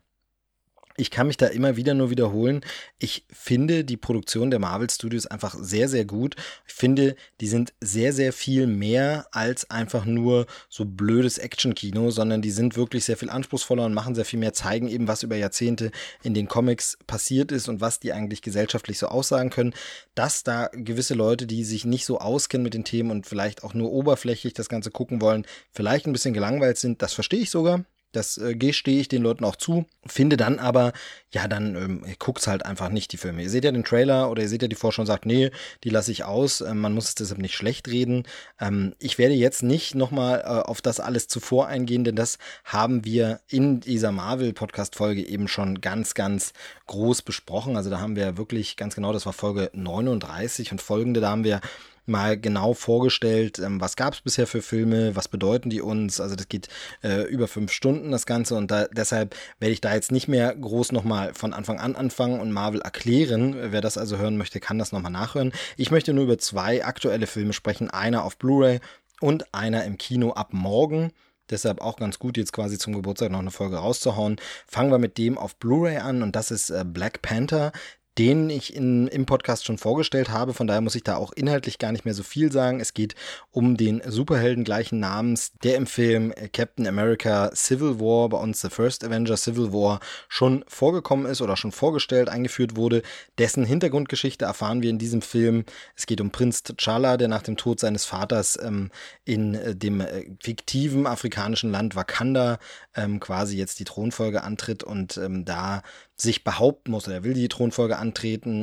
ich 0.99 1.13
kann 1.13 1.29
mich 1.29 1.37
da 1.37 1.47
immer 1.47 1.77
wieder 1.77 1.95
nur 1.95 2.11
wiederholen. 2.11 2.61
Ich 2.99 3.25
finde 3.33 3.85
die 3.85 3.97
Produktion 3.97 4.51
der 4.51 4.59
Marvel 4.59 4.91
Studios 4.91 5.27
einfach 5.29 5.55
sehr, 5.55 5.89
sehr 5.89 6.05
gut. 6.05 6.35
Ich 6.67 6.75
finde, 6.75 7.15
die 7.41 7.47
sind 7.47 7.73
sehr, 7.81 8.13
sehr 8.13 8.33
viel 8.33 8.67
mehr 8.67 9.29
als 9.31 9.71
einfach 9.71 10.05
nur 10.05 10.47
so 10.69 10.85
blödes 10.85 11.39
Action-Kino, 11.39 12.11
sondern 12.11 12.43
die 12.43 12.51
sind 12.51 12.77
wirklich 12.77 13.05
sehr 13.05 13.17
viel 13.17 13.31
anspruchsvoller 13.31 13.85
und 13.85 13.95
machen 13.95 14.17
sehr 14.17 14.25
viel 14.25 14.41
mehr, 14.41 14.53
zeigen 14.53 14.89
eben, 14.89 15.07
was 15.07 15.23
über 15.23 15.37
Jahrzehnte 15.37 15.93
in 16.25 16.35
den 16.35 16.49
Comics 16.49 16.99
passiert 17.07 17.53
ist 17.53 17.69
und 17.69 17.81
was 17.81 18.01
die 18.01 18.13
eigentlich 18.13 18.43
gesellschaftlich 18.43 18.99
so 18.99 19.07
aussagen 19.07 19.51
können. 19.51 19.75
Dass 20.17 20.43
da 20.43 20.69
gewisse 20.73 21.15
Leute, 21.15 21.47
die 21.47 21.63
sich 21.63 21.85
nicht 21.85 22.07
so 22.07 22.19
auskennen 22.19 22.65
mit 22.65 22.75
den 22.75 22.85
Themen 22.85 23.13
und 23.13 23.25
vielleicht 23.25 23.63
auch 23.63 23.73
nur 23.73 23.93
oberflächlich 23.93 24.53
das 24.53 24.69
Ganze 24.69 24.91
gucken 24.91 25.21
wollen, 25.21 25.47
vielleicht 25.71 26.07
ein 26.07 26.13
bisschen 26.13 26.35
gelangweilt 26.35 26.79
sind, 26.79 27.03
das 27.03 27.13
verstehe 27.13 27.41
ich 27.41 27.51
sogar. 27.51 27.85
Das 28.13 28.39
äh, 28.39 28.55
gestehe 28.55 29.01
ich 29.01 29.09
den 29.09 29.23
Leuten 29.23 29.45
auch 29.45 29.57
zu. 29.57 29.85
Finde 30.07 30.37
dann 30.37 30.59
aber, 30.59 30.93
ja, 31.33 31.47
dann 31.47 31.77
ähm, 31.77 32.05
guckt's 32.19 32.47
halt 32.47 32.65
einfach 32.65 32.89
nicht 32.89 33.13
die 33.13 33.19
Filme. 33.19 33.43
Ihr 33.43 33.51
seht 33.51 33.65
ja 33.65 33.73
den 33.73 33.85
Trailer 33.85 34.31
oder 34.31 34.43
ihr 34.43 34.49
seht 34.49 34.63
ja 34.63 34.69
die 34.69 34.77
Vorschau 34.77 35.03
und 35.03 35.07
sagt, 35.07 35.27
nee, 35.27 35.51
die 35.85 35.91
lasse 35.91 36.11
ich 36.11 36.25
aus. 36.25 36.63
Ähm, 36.63 36.79
man 36.79 36.95
muss 36.95 37.09
es 37.09 37.15
deshalb 37.15 37.41
nicht 37.41 37.55
schlecht 37.55 37.89
reden. 37.89 38.25
Ähm, 38.61 38.95
ich 38.99 39.19
werde 39.19 39.35
jetzt 39.35 39.63
nicht 39.63 39.95
nochmal 39.95 40.41
äh, 40.41 40.45
auf 40.47 40.81
das 40.81 41.01
alles 41.01 41.29
zuvor 41.29 41.67
eingehen, 41.67 42.05
denn 42.05 42.17
das 42.17 42.39
haben 42.65 43.05
wir 43.05 43.41
in 43.49 43.81
dieser 43.81 44.13
Marvel-Podcast-Folge 44.13 45.27
eben 45.27 45.47
schon 45.47 45.81
ganz, 45.81 46.15
ganz 46.15 46.55
groß 46.87 47.23
besprochen. 47.23 47.77
Also 47.77 47.91
da 47.91 48.01
haben 48.01 48.17
wir 48.17 48.39
wirklich 48.39 48.77
ganz 48.77 48.95
genau, 48.95 49.13
das 49.13 49.27
war 49.27 49.35
Folge 49.35 49.71
39 49.75 50.73
und 50.73 50.81
folgende, 50.81 51.21
da 51.21 51.31
haben 51.31 51.45
wir 51.45 51.61
mal 52.09 52.39
genau 52.39 52.75
vorgestellt, 52.75 53.59
ähm, 53.59 53.81
was 53.81 53.97
gab 53.97 54.15
es 54.15 54.21
bisher 54.21 54.47
für 54.47 54.63
Filme, 54.63 55.17
was 55.17 55.29
bedeuten 55.29 55.71
die 55.71 55.81
uns. 55.81 56.21
Also 56.21 56.37
das 56.37 56.49
geht 56.49 56.69
äh, 57.03 57.23
über 57.23 57.49
fünf 57.49 57.73
Stunden 57.73 58.11
das 58.11 58.27
Ganze 58.27 58.55
und 58.55 58.71
da, 58.71 58.87
deshalb 58.87 59.35
werde 59.61 59.73
ich 59.73 59.81
da 59.81 59.95
jetzt 59.95 60.13
nicht 60.13 60.29
mehr 60.29 60.55
groß 60.55 60.93
nochmal 60.93 61.35
von 61.35 61.53
Anfang 61.53 61.79
an 61.79 61.97
anfangen 61.97 62.41
und 62.41 62.53
Marvel 62.53 62.81
erklären. 62.81 63.57
Wer 63.73 63.81
das 63.81 63.99
also 63.99 64.19
hören 64.19 64.37
möchte, 64.37 64.61
kann 64.61 64.79
das 64.79 64.93
nochmal 64.93 65.13
nachhören. 65.13 65.53
Ich 65.77 65.91
möchte 65.91 66.13
nur 66.13 66.25
über 66.25 66.39
zwei 66.39 66.85
aktuelle 66.85 67.27
Filme 67.27 67.53
sprechen, 67.53 67.91
einer 67.91 68.25
auf 68.25 68.39
Blu-ray 68.39 68.81
und 69.21 69.53
einer 69.55 69.85
im 69.85 69.99
Kino 69.99 70.33
ab 70.33 70.53
morgen. 70.53 71.13
Deshalb 71.51 71.81
auch 71.81 71.97
ganz 71.97 72.19
gut, 72.19 72.37
jetzt 72.37 72.53
quasi 72.53 72.79
zum 72.79 72.93
Geburtstag 72.93 73.31
noch 73.31 73.39
eine 73.39 73.51
Folge 73.51 73.77
rauszuhauen. 73.77 74.37
Fangen 74.67 74.91
wir 74.91 74.99
mit 74.99 75.17
dem 75.17 75.39
auf 75.39 75.57
Blu-ray 75.57 75.97
an 75.97 76.23
und 76.23 76.37
das 76.37 76.51
ist 76.51 76.71
äh, 76.71 76.85
Black 76.85 77.23
Panther 77.23 77.73
den 78.19 78.51
ich 78.51 78.75
in, 78.75 79.07
im 79.07 79.27
Podcast 79.27 79.65
schon 79.65 79.79
vorgestellt 79.79 80.31
habe. 80.31 80.53
Von 80.53 80.67
daher 80.67 80.81
muss 80.81 80.97
ich 80.97 81.05
da 81.05 81.17
auch 81.17 81.33
inhaltlich 81.33 81.79
gar 81.79 81.93
nicht 81.93 82.05
mehr 82.05 82.15
so 82.15 82.25
viel 82.25 82.51
sagen. 82.51 82.81
Es 82.81 82.93
geht 82.93 83.15
um 83.53 83.77
den 83.77 84.03
Superhelden 84.05 84.65
gleichen 84.65 84.99
Namens, 84.99 85.53
der 85.63 85.77
im 85.77 85.87
Film 85.87 86.35
Captain 86.53 86.89
America 86.89 87.53
Civil 87.55 88.01
War, 88.01 88.29
bei 88.29 88.39
uns 88.39 88.61
The 88.61 88.71
First 88.71 89.05
Avenger 89.05 89.37
Civil 89.37 89.73
War, 89.73 90.01
schon 90.29 90.65
vorgekommen 90.67 91.27
ist 91.27 91.41
oder 91.41 91.57
schon 91.57 91.71
vorgestellt, 91.71 92.29
eingeführt 92.29 92.75
wurde. 92.75 93.03
Dessen 93.39 93.65
Hintergrundgeschichte 93.65 94.47
erfahren 94.47 94.83
wir 94.83 94.91
in 94.91 94.99
diesem 94.99 95.23
Film. 95.23 95.65
Es 95.95 96.07
geht 96.07 96.21
um 96.21 96.31
Prinz 96.33 96.65
T'Challa, 96.67 97.19
der 97.19 97.29
nach 97.29 97.43
dem 97.43 97.57
Tod 97.57 97.79
seines 97.79 98.05
Vaters 98.05 98.59
ähm, 98.61 98.91
in 99.25 99.55
äh, 99.55 99.77
dem 99.77 100.01
äh, 100.01 100.25
fiktiven 100.43 101.07
afrikanischen 101.07 101.71
Land 101.71 101.95
Wakanda 101.95 102.59
ähm, 102.97 103.21
quasi 103.21 103.57
jetzt 103.57 103.79
die 103.79 103.85
Thronfolge 103.85 104.43
antritt 104.43 104.83
und 104.83 105.19
ähm, 105.19 105.45
da 105.45 105.83
sich 106.17 106.43
behaupten 106.43 106.91
muss, 106.91 107.07
oder 107.07 107.19
er 107.19 107.25
will 107.25 107.35
die 107.35 107.47
Thronfolge 107.47 107.97
antreten 107.97 108.08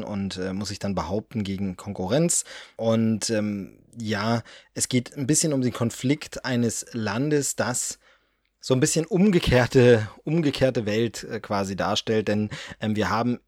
und 0.03 0.37
äh, 0.37 0.53
muss 0.53 0.69
sich 0.69 0.79
dann 0.79 0.95
behaupten 0.95 1.43
gegen 1.43 1.77
Konkurrenz. 1.77 2.45
Und 2.75 3.29
ähm, 3.29 3.79
ja, 3.97 4.43
es 4.73 4.89
geht 4.89 5.15
ein 5.15 5.27
bisschen 5.27 5.53
um 5.53 5.61
den 5.61 5.73
Konflikt 5.73 6.45
eines 6.45 6.85
Landes, 6.91 7.55
das 7.55 7.99
so 8.59 8.73
ein 8.73 8.79
bisschen 8.79 9.05
umgekehrte, 9.05 10.09
umgekehrte 10.23 10.85
Welt 10.85 11.23
äh, 11.23 11.39
quasi 11.39 11.75
darstellt, 11.75 12.27
denn 12.27 12.49
ähm, 12.81 12.95
wir 12.95 13.11
haben 13.11 13.39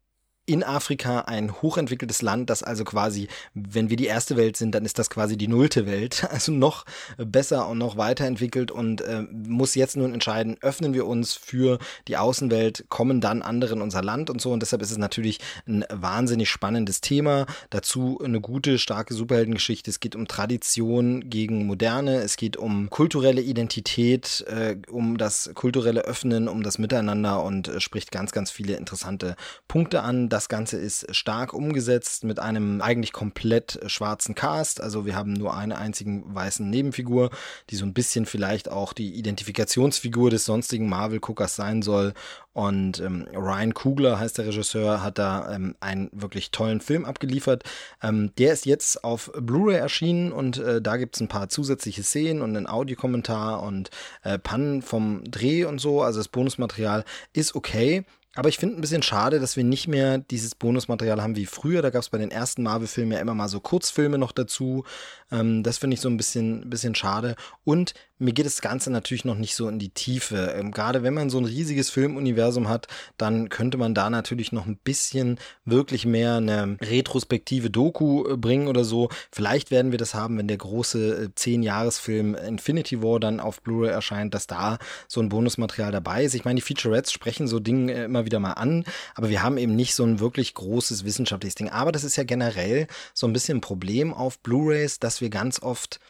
in 0.48 0.64
Afrika 0.64 1.20
ein 1.20 1.60
hochentwickeltes 1.60 2.22
Land, 2.22 2.48
das 2.48 2.62
also 2.62 2.84
quasi, 2.84 3.28
wenn 3.52 3.90
wir 3.90 3.96
die 3.96 4.06
erste 4.06 4.36
Welt 4.36 4.56
sind, 4.56 4.74
dann 4.74 4.86
ist 4.86 4.98
das 4.98 5.10
quasi 5.10 5.36
die 5.36 5.46
nullte 5.46 5.86
Welt, 5.86 6.26
also 6.30 6.52
noch 6.52 6.86
besser 7.18 7.68
und 7.68 7.78
noch 7.78 7.96
weiterentwickelt 7.96 8.70
und 8.70 9.02
äh, 9.02 9.22
muss 9.30 9.74
jetzt 9.74 9.96
nun 9.96 10.14
entscheiden, 10.14 10.56
öffnen 10.62 10.94
wir 10.94 11.06
uns 11.06 11.34
für 11.34 11.78
die 12.08 12.16
Außenwelt, 12.16 12.86
kommen 12.88 13.20
dann 13.20 13.42
andere 13.42 13.74
in 13.74 13.82
unser 13.82 14.02
Land 14.02 14.30
und 14.30 14.40
so 14.40 14.52
und 14.52 14.60
deshalb 14.60 14.80
ist 14.80 14.90
es 14.90 14.96
natürlich 14.96 15.38
ein 15.66 15.84
wahnsinnig 15.90 16.48
spannendes 16.48 17.02
Thema. 17.02 17.44
Dazu 17.68 18.18
eine 18.24 18.40
gute, 18.40 18.78
starke 18.78 19.12
Superheldengeschichte. 19.12 19.90
Es 19.90 20.00
geht 20.00 20.16
um 20.16 20.28
Tradition 20.28 21.28
gegen 21.28 21.66
Moderne, 21.66 22.22
es 22.22 22.36
geht 22.36 22.56
um 22.56 22.88
kulturelle 22.88 23.42
Identität, 23.42 24.46
äh, 24.48 24.76
um 24.90 25.18
das 25.18 25.50
kulturelle 25.54 26.02
Öffnen, 26.02 26.48
um 26.48 26.62
das 26.62 26.78
Miteinander 26.78 27.42
und 27.42 27.68
äh, 27.68 27.80
spricht 27.80 28.10
ganz, 28.10 28.32
ganz 28.32 28.50
viele 28.50 28.76
interessante 28.76 29.36
Punkte 29.66 30.02
an 30.02 30.30
das 30.38 30.48
Ganze 30.48 30.76
ist 30.76 31.12
stark 31.16 31.52
umgesetzt 31.52 32.22
mit 32.22 32.38
einem 32.38 32.80
eigentlich 32.80 33.12
komplett 33.12 33.80
schwarzen 33.88 34.36
Cast. 34.36 34.80
Also 34.80 35.04
wir 35.04 35.16
haben 35.16 35.32
nur 35.32 35.56
eine 35.56 35.76
einzigen 35.76 36.32
weißen 36.32 36.70
Nebenfigur, 36.70 37.30
die 37.70 37.74
so 37.74 37.84
ein 37.84 37.92
bisschen 37.92 38.24
vielleicht 38.24 38.70
auch 38.70 38.92
die 38.92 39.14
Identifikationsfigur 39.14 40.30
des 40.30 40.44
sonstigen 40.44 40.88
Marvel-Guckers 40.88 41.56
sein 41.56 41.82
soll. 41.82 42.14
Und 42.52 43.00
ähm, 43.00 43.26
Ryan 43.34 43.74
Kugler 43.74 44.20
heißt 44.20 44.38
der 44.38 44.46
Regisseur, 44.46 45.02
hat 45.02 45.18
da 45.18 45.52
ähm, 45.52 45.74
einen 45.80 46.08
wirklich 46.12 46.52
tollen 46.52 46.80
Film 46.80 47.04
abgeliefert. 47.04 47.64
Ähm, 48.00 48.30
der 48.38 48.52
ist 48.52 48.64
jetzt 48.64 49.02
auf 49.02 49.32
Blu-ray 49.36 49.78
erschienen 49.78 50.30
und 50.30 50.58
äh, 50.58 50.80
da 50.80 50.98
gibt 50.98 51.16
es 51.16 51.20
ein 51.20 51.26
paar 51.26 51.48
zusätzliche 51.48 52.04
Szenen 52.04 52.42
und 52.42 52.56
einen 52.56 52.68
Audiokommentar 52.68 53.60
und 53.64 53.90
äh, 54.22 54.38
Pannen 54.38 54.82
vom 54.82 55.24
Dreh 55.24 55.64
und 55.64 55.80
so. 55.80 56.00
Also 56.02 56.20
das 56.20 56.28
Bonusmaterial 56.28 57.04
ist 57.32 57.56
okay. 57.56 58.04
Aber 58.34 58.48
ich 58.48 58.58
finde 58.58 58.76
ein 58.76 58.80
bisschen 58.80 59.02
schade, 59.02 59.40
dass 59.40 59.56
wir 59.56 59.64
nicht 59.64 59.88
mehr 59.88 60.18
dieses 60.18 60.54
Bonusmaterial 60.54 61.20
haben 61.20 61.36
wie 61.36 61.46
früher. 61.46 61.82
Da 61.82 61.90
gab 61.90 62.02
es 62.02 62.10
bei 62.10 62.18
den 62.18 62.30
ersten 62.30 62.62
Marvel-Filmen 62.62 63.12
ja 63.12 63.18
immer 63.18 63.34
mal 63.34 63.48
so 63.48 63.58
Kurzfilme 63.58 64.18
noch 64.18 64.32
dazu. 64.32 64.84
Ähm, 65.32 65.62
das 65.62 65.78
finde 65.78 65.94
ich 65.94 66.00
so 66.00 66.08
ein 66.08 66.16
bisschen, 66.16 66.68
bisschen 66.70 66.94
schade. 66.94 67.36
Und 67.64 67.94
mir 68.18 68.32
geht 68.32 68.46
das 68.46 68.60
Ganze 68.60 68.90
natürlich 68.90 69.24
noch 69.24 69.36
nicht 69.36 69.54
so 69.54 69.68
in 69.68 69.78
die 69.78 69.90
Tiefe. 69.90 70.54
Ähm, 70.56 70.72
gerade 70.72 71.02
wenn 71.02 71.14
man 71.14 71.30
so 71.30 71.38
ein 71.38 71.44
riesiges 71.44 71.90
Filmuniversum 71.90 72.68
hat, 72.68 72.88
dann 73.16 73.48
könnte 73.48 73.78
man 73.78 73.94
da 73.94 74.10
natürlich 74.10 74.52
noch 74.52 74.66
ein 74.66 74.76
bisschen 74.76 75.38
wirklich 75.64 76.04
mehr 76.04 76.36
eine 76.36 76.76
retrospektive 76.80 77.70
Doku 77.70 78.28
äh, 78.28 78.36
bringen 78.36 78.68
oder 78.68 78.84
so. 78.84 79.08
Vielleicht 79.30 79.70
werden 79.70 79.92
wir 79.92 79.98
das 79.98 80.14
haben, 80.14 80.38
wenn 80.38 80.48
der 80.48 80.56
große 80.56 81.24
äh, 81.24 81.38
10-Jahres-Film 81.38 82.34
Infinity 82.34 83.02
War 83.02 83.20
dann 83.20 83.40
auf 83.40 83.62
Blu-ray 83.62 83.90
erscheint, 83.90 84.34
dass 84.34 84.46
da 84.46 84.78
so 85.06 85.20
ein 85.20 85.28
Bonusmaterial 85.28 85.92
dabei 85.92 86.24
ist. 86.24 86.34
Ich 86.34 86.44
meine, 86.44 86.56
die 86.56 86.62
Featurettes 86.62 87.12
sprechen 87.12 87.46
so 87.46 87.60
Dinge 87.60 87.92
äh, 87.92 88.04
immer 88.04 88.24
wieder 88.24 88.40
mal 88.40 88.52
an, 88.52 88.84
aber 89.14 89.28
wir 89.28 89.42
haben 89.42 89.58
eben 89.58 89.76
nicht 89.76 89.94
so 89.94 90.04
ein 90.04 90.20
wirklich 90.20 90.54
großes 90.54 91.04
wissenschaftliches 91.04 91.54
Ding. 91.54 91.68
Aber 91.68 91.92
das 91.92 92.04
ist 92.04 92.16
ja 92.16 92.24
generell 92.24 92.88
so 93.14 93.26
ein 93.26 93.32
bisschen 93.32 93.58
ein 93.58 93.62
Problem 93.62 94.12
auf 94.12 94.40
Blu-rays, 94.40 94.98
dass 94.98 95.20
wir 95.20 95.30
ganz 95.30 95.62
oft 95.62 96.00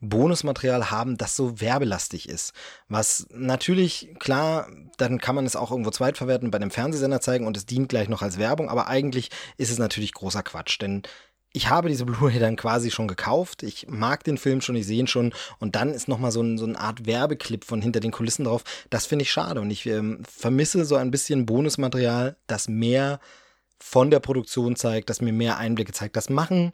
Bonusmaterial 0.00 0.90
haben, 0.90 1.16
das 1.16 1.36
so 1.36 1.60
werbelastig 1.60 2.28
ist. 2.28 2.52
Was 2.88 3.26
natürlich, 3.30 4.14
klar, 4.18 4.68
dann 4.98 5.18
kann 5.18 5.34
man 5.34 5.46
es 5.46 5.56
auch 5.56 5.70
irgendwo 5.70 5.90
zweitverwerten 5.90 6.50
bei 6.50 6.56
einem 6.56 6.70
Fernsehsender 6.70 7.20
zeigen 7.20 7.46
und 7.46 7.56
es 7.56 7.66
dient 7.66 7.88
gleich 7.88 8.08
noch 8.08 8.22
als 8.22 8.38
Werbung, 8.38 8.68
aber 8.68 8.88
eigentlich 8.88 9.30
ist 9.56 9.70
es 9.70 9.78
natürlich 9.78 10.12
großer 10.12 10.42
Quatsch, 10.42 10.80
denn 10.80 11.02
ich 11.56 11.70
habe 11.70 11.88
diese 11.88 12.04
Blu-ray 12.06 12.38
dann 12.38 12.56
quasi 12.56 12.90
schon 12.90 13.08
gekauft. 13.08 13.62
Ich 13.62 13.88
mag 13.88 14.22
den 14.24 14.36
Film 14.36 14.60
schon, 14.60 14.76
ich 14.76 14.86
sehe 14.86 14.98
ihn 14.98 15.06
schon. 15.06 15.32
Und 15.58 15.74
dann 15.74 15.90
ist 15.90 16.06
nochmal 16.06 16.30
so, 16.30 16.42
ein, 16.42 16.58
so 16.58 16.66
eine 16.66 16.78
Art 16.78 17.06
Werbeclip 17.06 17.64
von 17.64 17.80
hinter 17.80 18.00
den 18.00 18.10
Kulissen 18.10 18.44
drauf. 18.44 18.62
Das 18.90 19.06
finde 19.06 19.22
ich 19.22 19.30
schade. 19.30 19.62
Und 19.62 19.70
ich 19.70 19.86
ähm, 19.86 20.22
vermisse 20.28 20.84
so 20.84 20.96
ein 20.96 21.10
bisschen 21.10 21.46
Bonusmaterial, 21.46 22.36
das 22.46 22.68
mehr 22.68 23.20
von 23.78 24.10
der 24.10 24.20
Produktion 24.20 24.76
zeigt, 24.76 25.08
das 25.08 25.22
mir 25.22 25.32
mehr 25.32 25.56
Einblicke 25.56 25.92
zeigt. 25.92 26.16
Das 26.16 26.28
machen 26.28 26.72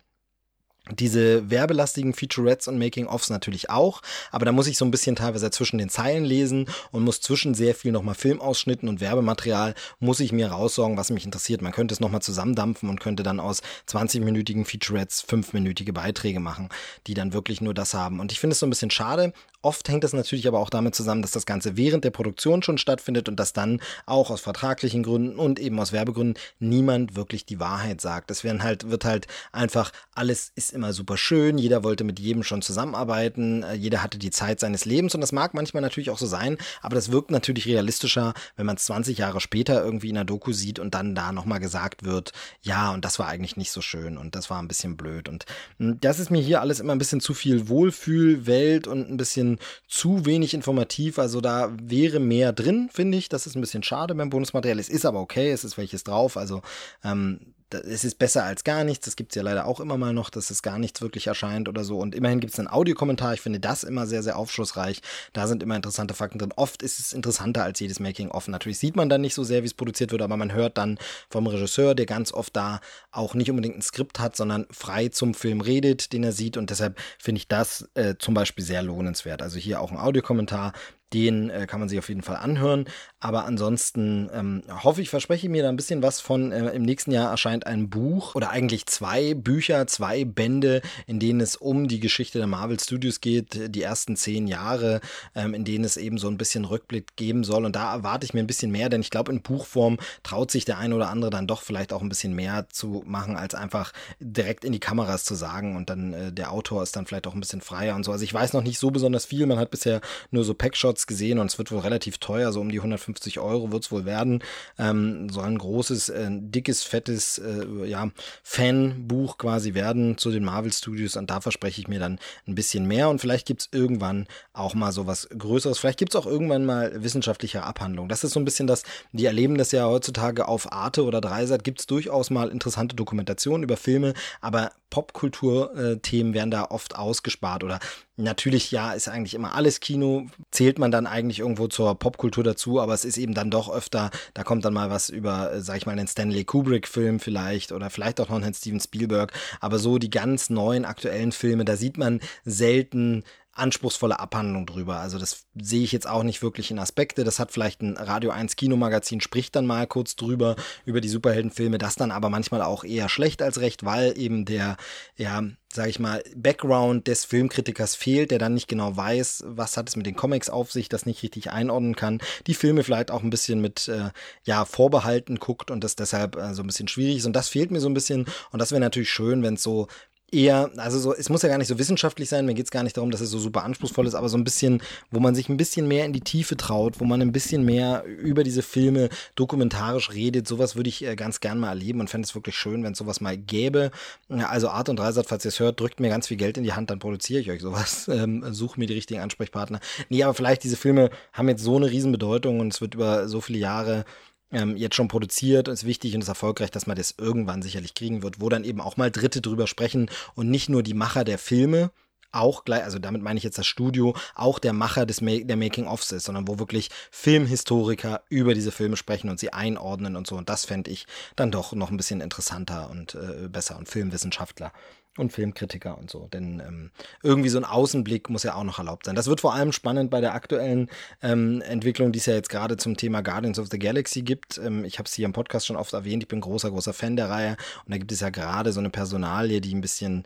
diese 0.90 1.48
werbelastigen 1.48 2.12
Featurettes 2.12 2.66
und 2.66 2.78
Making-ofs 2.78 3.30
natürlich 3.30 3.70
auch, 3.70 4.02
aber 4.32 4.44
da 4.44 4.52
muss 4.52 4.66
ich 4.66 4.76
so 4.76 4.84
ein 4.84 4.90
bisschen 4.90 5.14
teilweise 5.14 5.50
zwischen 5.50 5.78
den 5.78 5.88
Zeilen 5.88 6.24
lesen 6.24 6.66
und 6.90 7.04
muss 7.04 7.20
zwischen 7.20 7.54
sehr 7.54 7.74
viel 7.74 7.92
nochmal 7.92 8.16
Filmausschnitten 8.16 8.88
und 8.88 9.00
Werbematerial 9.00 9.74
muss 10.00 10.18
ich 10.20 10.32
mir 10.32 10.48
raussorgen, 10.48 10.96
was 10.96 11.10
mich 11.10 11.24
interessiert. 11.24 11.62
Man 11.62 11.72
könnte 11.72 11.94
es 11.94 12.00
nochmal 12.00 12.22
zusammendampfen 12.22 12.88
und 12.88 13.00
könnte 13.00 13.22
dann 13.22 13.38
aus 13.38 13.62
20-minütigen 13.88 14.64
Featurettes 14.64 15.24
5-minütige 15.26 15.92
Beiträge 15.92 16.40
machen, 16.40 16.68
die 17.06 17.14
dann 17.14 17.32
wirklich 17.32 17.60
nur 17.60 17.74
das 17.74 17.94
haben. 17.94 18.18
Und 18.18 18.32
ich 18.32 18.40
finde 18.40 18.52
es 18.52 18.58
so 18.58 18.66
ein 18.66 18.70
bisschen 18.70 18.90
schade. 18.90 19.32
Oft 19.62 19.88
hängt 19.88 20.04
das 20.04 20.12
natürlich 20.12 20.48
aber 20.48 20.58
auch 20.58 20.70
damit 20.70 20.94
zusammen, 20.94 21.22
dass 21.22 21.30
das 21.30 21.46
Ganze 21.46 21.76
während 21.76 22.04
der 22.04 22.10
Produktion 22.10 22.62
schon 22.62 22.78
stattfindet 22.78 23.28
und 23.28 23.36
dass 23.38 23.52
dann 23.52 23.80
auch 24.06 24.30
aus 24.30 24.40
vertraglichen 24.40 25.02
Gründen 25.04 25.38
und 25.38 25.60
eben 25.60 25.78
aus 25.78 25.92
Werbegründen 25.92 26.34
niemand 26.58 27.14
wirklich 27.14 27.46
die 27.46 27.60
Wahrheit 27.60 28.00
sagt. 28.00 28.30
Es 28.30 28.42
werden 28.42 28.62
halt, 28.62 28.90
wird 28.90 29.04
halt 29.04 29.28
einfach 29.52 29.92
alles 30.14 30.52
ist 30.56 30.72
immer 30.72 30.92
super 30.92 31.16
schön, 31.16 31.58
jeder 31.58 31.84
wollte 31.84 32.04
mit 32.04 32.18
jedem 32.18 32.42
schon 32.42 32.60
zusammenarbeiten, 32.60 33.62
äh, 33.62 33.74
jeder 33.74 34.02
hatte 34.02 34.18
die 34.18 34.30
Zeit 34.30 34.60
seines 34.60 34.84
Lebens 34.84 35.14
und 35.14 35.20
das 35.20 35.32
mag 35.32 35.54
manchmal 35.54 35.80
natürlich 35.80 36.10
auch 36.10 36.18
so 36.18 36.26
sein, 36.26 36.58
aber 36.80 36.96
das 36.96 37.12
wirkt 37.12 37.30
natürlich 37.30 37.66
realistischer, 37.66 38.34
wenn 38.56 38.66
man 38.66 38.76
es 38.76 38.84
20 38.84 39.18
Jahre 39.18 39.40
später 39.40 39.82
irgendwie 39.82 40.08
in 40.08 40.16
der 40.16 40.24
Doku 40.24 40.52
sieht 40.52 40.78
und 40.78 40.94
dann 40.94 41.14
da 41.14 41.32
nochmal 41.32 41.60
gesagt 41.60 42.04
wird, 42.04 42.32
ja, 42.62 42.92
und 42.92 43.04
das 43.04 43.18
war 43.18 43.28
eigentlich 43.28 43.56
nicht 43.56 43.70
so 43.70 43.80
schön 43.80 44.18
und 44.18 44.34
das 44.34 44.50
war 44.50 44.60
ein 44.60 44.68
bisschen 44.68 44.96
blöd 44.96 45.28
und 45.28 45.46
hm, 45.78 46.00
das 46.00 46.18
ist 46.18 46.30
mir 46.30 46.42
hier 46.42 46.60
alles 46.60 46.80
immer 46.80 46.92
ein 46.92 46.98
bisschen 46.98 47.20
zu 47.20 47.32
viel 47.32 47.68
Wohlfühlwelt 47.68 48.86
und 48.86 49.08
ein 49.08 49.16
bisschen 49.16 49.51
zu 49.88 50.24
wenig 50.26 50.54
informativ, 50.54 51.18
also 51.18 51.40
da 51.40 51.72
wäre 51.80 52.20
mehr 52.20 52.52
drin, 52.52 52.88
finde 52.92 53.18
ich, 53.18 53.28
das 53.28 53.46
ist 53.46 53.56
ein 53.56 53.60
bisschen 53.60 53.82
schade 53.82 54.14
beim 54.14 54.30
Bonusmaterial, 54.30 54.78
es 54.78 54.88
ist 54.88 55.04
aber 55.04 55.20
okay, 55.20 55.50
es 55.50 55.64
ist 55.64 55.78
welches 55.78 56.04
drauf, 56.04 56.36
also 56.36 56.62
ähm, 57.04 57.54
es 57.74 58.04
ist 58.04 58.18
besser 58.18 58.44
als 58.44 58.64
gar 58.64 58.84
nichts. 58.84 59.06
Das 59.06 59.16
gibt 59.16 59.32
es 59.32 59.36
ja 59.36 59.42
leider 59.42 59.66
auch 59.66 59.80
immer 59.80 59.98
mal 59.98 60.12
noch, 60.12 60.30
dass 60.30 60.50
es 60.50 60.62
gar 60.62 60.78
nichts 60.78 61.00
wirklich 61.00 61.26
erscheint 61.26 61.68
oder 61.68 61.84
so. 61.84 61.98
Und 61.98 62.14
immerhin 62.14 62.40
gibt 62.40 62.52
es 62.52 62.58
einen 62.58 62.68
Audiokommentar. 62.68 63.34
Ich 63.34 63.40
finde 63.40 63.60
das 63.60 63.84
immer 63.84 64.06
sehr, 64.06 64.22
sehr 64.22 64.36
aufschlussreich. 64.36 65.02
Da 65.32 65.46
sind 65.46 65.62
immer 65.62 65.76
interessante 65.76 66.14
Fakten 66.14 66.38
drin. 66.38 66.52
Oft 66.56 66.82
ist 66.82 66.98
es 66.98 67.12
interessanter 67.12 67.64
als 67.64 67.80
jedes 67.80 68.00
Making-of. 68.00 68.48
Natürlich 68.48 68.78
sieht 68.78 68.96
man 68.96 69.08
dann 69.08 69.20
nicht 69.20 69.34
so 69.34 69.44
sehr, 69.44 69.62
wie 69.62 69.66
es 69.66 69.74
produziert 69.74 70.12
wird, 70.12 70.22
aber 70.22 70.36
man 70.36 70.52
hört 70.52 70.78
dann 70.78 70.98
vom 71.30 71.46
Regisseur, 71.46 71.94
der 71.94 72.06
ganz 72.06 72.32
oft 72.32 72.56
da 72.56 72.80
auch 73.10 73.34
nicht 73.34 73.50
unbedingt 73.50 73.76
ein 73.76 73.82
Skript 73.82 74.18
hat, 74.18 74.36
sondern 74.36 74.66
frei 74.70 75.08
zum 75.08 75.34
Film 75.34 75.60
redet, 75.60 76.12
den 76.12 76.24
er 76.24 76.32
sieht. 76.32 76.56
Und 76.56 76.70
deshalb 76.70 76.98
finde 77.18 77.38
ich 77.38 77.48
das 77.48 77.88
äh, 77.94 78.14
zum 78.18 78.34
Beispiel 78.34 78.64
sehr 78.64 78.82
lohnenswert. 78.82 79.42
Also 79.42 79.58
hier 79.58 79.80
auch 79.80 79.90
ein 79.90 79.98
Audiokommentar 79.98 80.72
den 81.12 81.50
äh, 81.50 81.66
kann 81.66 81.80
man 81.80 81.88
sich 81.88 81.98
auf 81.98 82.08
jeden 82.08 82.22
Fall 82.22 82.36
anhören. 82.36 82.86
Aber 83.20 83.44
ansonsten 83.44 84.28
ähm, 84.32 84.62
hoffe 84.82 85.00
ich, 85.00 85.10
verspreche 85.10 85.46
ich 85.46 85.50
mir 85.50 85.62
da 85.62 85.68
ein 85.68 85.76
bisschen 85.76 86.02
was 86.02 86.20
von. 86.20 86.50
Äh, 86.52 86.70
Im 86.70 86.82
nächsten 86.82 87.12
Jahr 87.12 87.30
erscheint 87.30 87.66
ein 87.66 87.88
Buch 87.88 88.34
oder 88.34 88.50
eigentlich 88.50 88.86
zwei 88.86 89.34
Bücher, 89.34 89.86
zwei 89.86 90.24
Bände, 90.24 90.82
in 91.06 91.20
denen 91.20 91.40
es 91.40 91.56
um 91.56 91.86
die 91.86 92.00
Geschichte 92.00 92.38
der 92.38 92.48
Marvel 92.48 92.80
Studios 92.80 93.20
geht, 93.20 93.74
die 93.74 93.82
ersten 93.82 94.16
zehn 94.16 94.48
Jahre, 94.48 95.00
ähm, 95.34 95.54
in 95.54 95.64
denen 95.64 95.84
es 95.84 95.96
eben 95.96 96.18
so 96.18 96.28
ein 96.28 96.36
bisschen 96.36 96.64
Rückblick 96.64 97.14
geben 97.16 97.44
soll. 97.44 97.64
Und 97.64 97.76
da 97.76 97.94
erwarte 97.94 98.24
ich 98.24 98.34
mir 98.34 98.40
ein 98.40 98.48
bisschen 98.48 98.72
mehr, 98.72 98.88
denn 98.88 99.00
ich 99.00 99.10
glaube, 99.10 99.30
in 99.30 99.42
Buchform 99.42 99.98
traut 100.22 100.50
sich 100.50 100.64
der 100.64 100.78
eine 100.78 100.96
oder 100.96 101.10
andere 101.10 101.30
dann 101.30 101.46
doch 101.46 101.62
vielleicht 101.62 101.92
auch 101.92 102.02
ein 102.02 102.08
bisschen 102.08 102.34
mehr 102.34 102.66
zu 102.70 103.02
machen, 103.06 103.36
als 103.36 103.54
einfach 103.54 103.92
direkt 104.18 104.64
in 104.64 104.72
die 104.72 104.80
Kameras 104.80 105.24
zu 105.24 105.34
sagen. 105.34 105.76
Und 105.76 105.90
dann 105.90 106.12
äh, 106.12 106.32
der 106.32 106.50
Autor 106.50 106.82
ist 106.82 106.96
dann 106.96 107.06
vielleicht 107.06 107.26
auch 107.26 107.34
ein 107.34 107.40
bisschen 107.40 107.60
freier 107.60 107.94
und 107.94 108.04
so. 108.04 108.12
Also 108.12 108.24
ich 108.24 108.34
weiß 108.34 108.52
noch 108.52 108.62
nicht 108.62 108.78
so 108.78 108.90
besonders 108.90 109.26
viel. 109.26 109.46
Man 109.46 109.58
hat 109.58 109.70
bisher 109.70 110.00
nur 110.30 110.44
so 110.44 110.54
Packshots 110.54 111.01
Tickets 111.02 111.06
gesehen 111.06 111.38
und 111.38 111.46
es 111.46 111.58
wird 111.58 111.70
wohl 111.70 111.80
relativ 111.80 112.18
teuer, 112.18 112.52
so 112.52 112.60
um 112.60 112.70
die 112.70 112.78
150 112.78 113.38
Euro 113.40 113.72
wird 113.72 113.84
es 113.84 113.92
wohl 113.92 114.04
werden. 114.04 114.42
Ähm, 114.78 115.28
soll 115.28 115.44
ein 115.44 115.58
großes, 115.58 116.08
äh, 116.10 116.28
dickes, 116.30 116.82
fettes 116.82 117.38
äh, 117.38 117.86
ja, 117.86 118.10
Fanbuch 118.42 119.38
quasi 119.38 119.74
werden 119.74 120.18
zu 120.18 120.30
den 120.30 120.44
Marvel 120.44 120.72
Studios 120.72 121.16
und 121.16 121.30
da 121.30 121.40
verspreche 121.40 121.80
ich 121.80 121.88
mir 121.88 121.98
dann 121.98 122.18
ein 122.46 122.54
bisschen 122.54 122.86
mehr 122.86 123.08
und 123.08 123.20
vielleicht 123.20 123.46
gibt 123.46 123.62
es 123.62 123.68
irgendwann 123.72 124.26
auch 124.52 124.74
mal 124.74 124.92
so 124.92 125.06
was 125.06 125.28
Größeres. 125.36 125.78
Vielleicht 125.78 125.98
gibt 125.98 126.14
es 126.14 126.20
auch 126.20 126.26
irgendwann 126.26 126.64
mal 126.64 127.02
wissenschaftliche 127.02 127.62
Abhandlungen. 127.62 128.08
Das 128.08 128.24
ist 128.24 128.32
so 128.32 128.40
ein 128.40 128.44
bisschen 128.44 128.66
das, 128.66 128.82
die 129.12 129.26
erleben 129.26 129.58
das 129.58 129.72
ja 129.72 129.86
heutzutage 129.86 130.48
auf 130.48 130.72
Arte 130.72 131.04
oder 131.04 131.20
Dreisat, 131.20 131.64
gibt 131.64 131.80
es 131.80 131.86
durchaus 131.86 132.30
mal 132.30 132.48
interessante 132.48 132.96
Dokumentationen 132.96 133.62
über 133.62 133.76
Filme, 133.76 134.14
aber 134.40 134.72
Popkultur-Themen 134.90 136.34
werden 136.34 136.50
da 136.50 136.64
oft 136.64 136.96
ausgespart 136.96 137.64
oder 137.64 137.80
natürlich, 138.22 138.70
ja, 138.70 138.92
ist 138.92 139.08
eigentlich 139.08 139.34
immer 139.34 139.54
alles 139.54 139.80
Kino, 139.80 140.26
zählt 140.50 140.78
man 140.78 140.90
dann 140.90 141.06
eigentlich 141.06 141.40
irgendwo 141.40 141.68
zur 141.68 141.94
Popkultur 141.98 142.44
dazu, 142.44 142.80
aber 142.80 142.94
es 142.94 143.04
ist 143.04 143.18
eben 143.18 143.34
dann 143.34 143.50
doch 143.50 143.72
öfter, 143.72 144.10
da 144.34 144.44
kommt 144.44 144.64
dann 144.64 144.74
mal 144.74 144.90
was 144.90 145.08
über, 145.08 145.52
äh, 145.52 145.60
sag 145.60 145.76
ich 145.76 145.86
mal, 145.86 145.92
einen 145.92 146.08
Stanley 146.08 146.44
Kubrick-Film 146.44 147.20
vielleicht 147.20 147.72
oder 147.72 147.90
vielleicht 147.90 148.20
auch 148.20 148.28
noch 148.28 148.42
einen 148.42 148.54
Steven 148.54 148.80
Spielberg, 148.80 149.32
aber 149.60 149.78
so 149.78 149.98
die 149.98 150.10
ganz 150.10 150.50
neuen 150.50 150.84
aktuellen 150.84 151.32
Filme, 151.32 151.64
da 151.64 151.76
sieht 151.76 151.98
man 151.98 152.20
selten 152.44 153.24
anspruchsvolle 153.52 154.18
Abhandlung 154.18 154.64
drüber. 154.64 154.96
Also 155.00 155.18
das 155.18 155.44
sehe 155.60 155.82
ich 155.82 155.92
jetzt 155.92 156.08
auch 156.08 156.22
nicht 156.22 156.42
wirklich 156.42 156.70
in 156.70 156.78
Aspekte. 156.78 157.22
Das 157.22 157.38
hat 157.38 157.52
vielleicht 157.52 157.82
ein 157.82 157.96
Radio 157.98 158.30
1 158.30 158.56
Kinomagazin, 158.56 159.20
spricht 159.20 159.54
dann 159.54 159.66
mal 159.66 159.86
kurz 159.86 160.16
drüber, 160.16 160.56
über 160.86 161.02
die 161.02 161.08
Superheldenfilme, 161.08 161.76
das 161.76 161.94
dann 161.94 162.10
aber 162.10 162.30
manchmal 162.30 162.62
auch 162.62 162.82
eher 162.82 163.10
schlecht 163.10 163.42
als 163.42 163.60
recht, 163.60 163.84
weil 163.84 164.18
eben 164.18 164.46
der, 164.46 164.76
ja, 165.16 165.42
sag 165.70 165.88
ich 165.88 165.98
mal, 165.98 166.22
Background 166.34 167.06
des 167.06 167.24
Filmkritikers 167.24 167.94
fehlt, 167.94 168.30
der 168.30 168.38
dann 168.38 168.54
nicht 168.54 168.68
genau 168.68 168.96
weiß, 168.96 169.44
was 169.46 169.76
hat 169.76 169.88
es 169.88 169.96
mit 169.96 170.06
den 170.06 170.16
Comics 170.16 170.50
auf 170.50 170.72
sich, 170.72 170.88
das 170.88 171.06
nicht 171.06 171.22
richtig 171.22 171.50
einordnen 171.50 171.96
kann, 171.96 172.20
die 172.46 172.54
Filme 172.54 172.84
vielleicht 172.84 173.10
auch 173.10 173.22
ein 173.22 173.30
bisschen 173.30 173.60
mit, 173.60 173.88
äh, 173.88 174.10
ja, 174.44 174.64
Vorbehalten 174.64 175.38
guckt 175.38 175.70
und 175.70 175.84
das 175.84 175.96
deshalb 175.96 176.36
äh, 176.36 176.54
so 176.54 176.62
ein 176.62 176.66
bisschen 176.66 176.88
schwierig 176.88 177.18
ist. 177.18 177.26
Und 177.26 177.34
das 177.34 177.48
fehlt 177.48 177.70
mir 177.70 177.80
so 177.80 177.88
ein 177.88 177.94
bisschen. 177.94 178.26
Und 178.50 178.58
das 178.58 178.70
wäre 178.70 178.80
natürlich 178.80 179.10
schön, 179.10 179.42
wenn 179.42 179.54
es 179.54 179.62
so 179.62 179.88
eher, 180.32 180.70
also 180.76 180.98
so, 180.98 181.14
es 181.14 181.28
muss 181.28 181.42
ja 181.42 181.48
gar 181.48 181.58
nicht 181.58 181.68
so 181.68 181.78
wissenschaftlich 181.78 182.28
sein, 182.28 182.46
mir 182.46 182.54
geht 182.54 182.66
es 182.66 182.70
gar 182.70 182.82
nicht 182.82 182.96
darum, 182.96 183.10
dass 183.10 183.20
es 183.20 183.30
so 183.30 183.38
super 183.38 183.62
anspruchsvoll 183.62 184.06
ist, 184.06 184.14
aber 184.14 184.28
so 184.28 184.36
ein 184.36 184.44
bisschen, 184.44 184.82
wo 185.10 185.20
man 185.20 185.34
sich 185.34 185.48
ein 185.48 185.56
bisschen 185.56 185.86
mehr 185.86 186.06
in 186.06 186.12
die 186.12 186.20
Tiefe 186.20 186.56
traut, 186.56 187.00
wo 187.00 187.04
man 187.04 187.20
ein 187.20 187.32
bisschen 187.32 187.64
mehr 187.64 188.04
über 188.04 188.42
diese 188.42 188.62
Filme 188.62 189.10
dokumentarisch 189.34 190.10
redet, 190.12 190.48
sowas 190.48 190.74
würde 190.74 190.88
ich 190.88 191.04
äh, 191.04 191.14
ganz 191.16 191.40
gern 191.40 191.58
mal 191.58 191.68
erleben 191.68 192.00
und 192.00 192.08
fände 192.08 192.26
es 192.26 192.34
wirklich 192.34 192.56
schön, 192.56 192.82
wenn 192.82 192.92
es 192.92 192.98
sowas 192.98 193.20
mal 193.20 193.36
gäbe. 193.36 193.90
Also 194.28 194.70
Art 194.70 194.88
und 194.88 194.98
Dreisat, 194.98 195.26
falls 195.26 195.44
ihr 195.44 195.50
es 195.50 195.60
hört, 195.60 195.78
drückt 195.78 196.00
mir 196.00 196.08
ganz 196.08 196.28
viel 196.28 196.38
Geld 196.38 196.56
in 196.56 196.64
die 196.64 196.72
Hand, 196.72 196.90
dann 196.90 196.98
produziere 196.98 197.40
ich 197.40 197.50
euch 197.50 197.60
sowas, 197.60 198.08
ähm, 198.12 198.44
suche 198.52 198.80
mir 198.80 198.86
die 198.86 198.94
richtigen 198.94 199.20
Ansprechpartner. 199.20 199.80
Nee, 200.08 200.22
aber 200.22 200.34
vielleicht 200.34 200.64
diese 200.64 200.76
Filme 200.76 201.10
haben 201.32 201.48
jetzt 201.48 201.62
so 201.62 201.76
eine 201.76 201.90
Riesenbedeutung 201.90 202.60
und 202.60 202.72
es 202.72 202.80
wird 202.80 202.94
über 202.94 203.28
so 203.28 203.40
viele 203.40 203.58
Jahre 203.58 204.04
ähm, 204.52 204.76
jetzt 204.76 204.94
schon 204.94 205.08
produziert 205.08 205.68
und 205.68 205.74
ist 205.74 205.86
wichtig 205.86 206.14
und 206.14 206.22
ist 206.22 206.28
erfolgreich, 206.28 206.70
dass 206.70 206.86
man 206.86 206.96
das 206.96 207.14
irgendwann 207.18 207.62
sicherlich 207.62 207.94
kriegen 207.94 208.22
wird, 208.22 208.40
wo 208.40 208.48
dann 208.48 208.64
eben 208.64 208.80
auch 208.80 208.96
mal 208.96 209.10
Dritte 209.10 209.40
drüber 209.40 209.66
sprechen 209.66 210.10
und 210.34 210.50
nicht 210.50 210.68
nur 210.68 210.82
die 210.82 210.94
Macher 210.94 211.24
der 211.24 211.38
Filme, 211.38 211.90
auch 212.32 212.64
gleich, 212.64 212.82
also 212.82 212.98
damit 212.98 213.22
meine 213.22 213.36
ich 213.36 213.44
jetzt 213.44 213.58
das 213.58 213.66
Studio, 213.66 214.16
auch 214.34 214.58
der 214.58 214.72
Macher 214.72 215.06
des 215.06 215.20
Ma 215.20 215.32
der 215.38 215.56
Making-ofs 215.56 216.12
ist, 216.12 216.24
sondern 216.24 216.48
wo 216.48 216.58
wirklich 216.58 216.90
Filmhistoriker 217.10 218.22
über 218.30 218.54
diese 218.54 218.72
Filme 218.72 218.96
sprechen 218.96 219.28
und 219.28 219.38
sie 219.38 219.52
einordnen 219.52 220.16
und 220.16 220.26
so. 220.26 220.36
Und 220.36 220.48
das 220.48 220.64
fände 220.64 220.90
ich 220.90 221.06
dann 221.36 221.50
doch 221.50 221.72
noch 221.74 221.90
ein 221.90 221.96
bisschen 221.96 222.20
interessanter 222.20 222.90
und 222.90 223.14
äh, 223.14 223.48
besser 223.48 223.76
und 223.76 223.88
Filmwissenschaftler 223.88 224.72
und 225.18 225.32
Filmkritiker 225.32 225.98
und 225.98 226.10
so. 226.10 226.28
Denn 226.28 226.60
ähm, 226.66 226.90
irgendwie 227.22 227.48
so 227.48 227.58
ein 227.58 227.64
Außenblick 227.64 228.30
muss 228.30 228.42
ja 228.42 228.54
auch 228.54 228.64
noch 228.64 228.78
erlaubt 228.78 229.06
sein. 229.06 229.14
Das 229.14 229.26
wird 229.26 229.40
vor 229.40 229.54
allem 229.54 229.72
spannend 229.72 230.10
bei 230.10 230.20
der 230.20 230.34
aktuellen 230.34 230.88
ähm, 231.22 231.60
Entwicklung, 231.62 232.12
die 232.12 232.18
es 232.18 232.26
ja 232.26 232.34
jetzt 232.34 232.48
gerade 232.48 232.76
zum 232.76 232.96
Thema 232.96 233.22
Guardians 233.22 233.58
of 233.58 233.68
the 233.70 233.78
Galaxy 233.78 234.22
gibt. 234.22 234.58
Ähm, 234.58 234.84
ich 234.84 234.98
habe 234.98 235.06
es 235.06 235.14
hier 235.14 235.26
im 235.26 235.32
Podcast 235.32 235.66
schon 235.66 235.76
oft 235.76 235.92
erwähnt, 235.92 236.22
ich 236.22 236.28
bin 236.28 236.40
großer, 236.40 236.70
großer 236.70 236.92
Fan 236.92 237.16
der 237.16 237.28
Reihe. 237.28 237.56
Und 237.84 237.92
da 237.92 237.98
gibt 237.98 238.12
es 238.12 238.20
ja 238.20 238.30
gerade 238.30 238.72
so 238.72 238.80
eine 238.80 238.90
Personalie, 238.90 239.60
die 239.60 239.74
ein 239.74 239.80
bisschen 239.80 240.24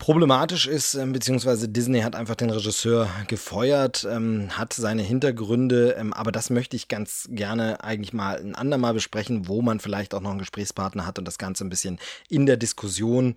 Problematisch 0.00 0.66
ist, 0.66 0.94
ähm, 0.94 1.12
beziehungsweise 1.12 1.68
Disney 1.68 2.00
hat 2.00 2.16
einfach 2.16 2.34
den 2.34 2.48
Regisseur 2.48 3.06
gefeuert, 3.28 4.08
ähm, 4.10 4.48
hat 4.56 4.72
seine 4.72 5.02
Hintergründe, 5.02 5.94
ähm, 5.98 6.14
aber 6.14 6.32
das 6.32 6.48
möchte 6.48 6.74
ich 6.74 6.88
ganz 6.88 7.28
gerne 7.30 7.84
eigentlich 7.84 8.14
mal 8.14 8.38
ein 8.38 8.54
andermal 8.54 8.94
besprechen, 8.94 9.46
wo 9.46 9.60
man 9.60 9.78
vielleicht 9.78 10.14
auch 10.14 10.22
noch 10.22 10.30
einen 10.30 10.38
Gesprächspartner 10.38 11.06
hat 11.06 11.18
und 11.18 11.26
das 11.26 11.36
Ganze 11.36 11.66
ein 11.66 11.68
bisschen 11.68 11.98
in 12.30 12.46
der 12.46 12.56
Diskussion 12.56 13.34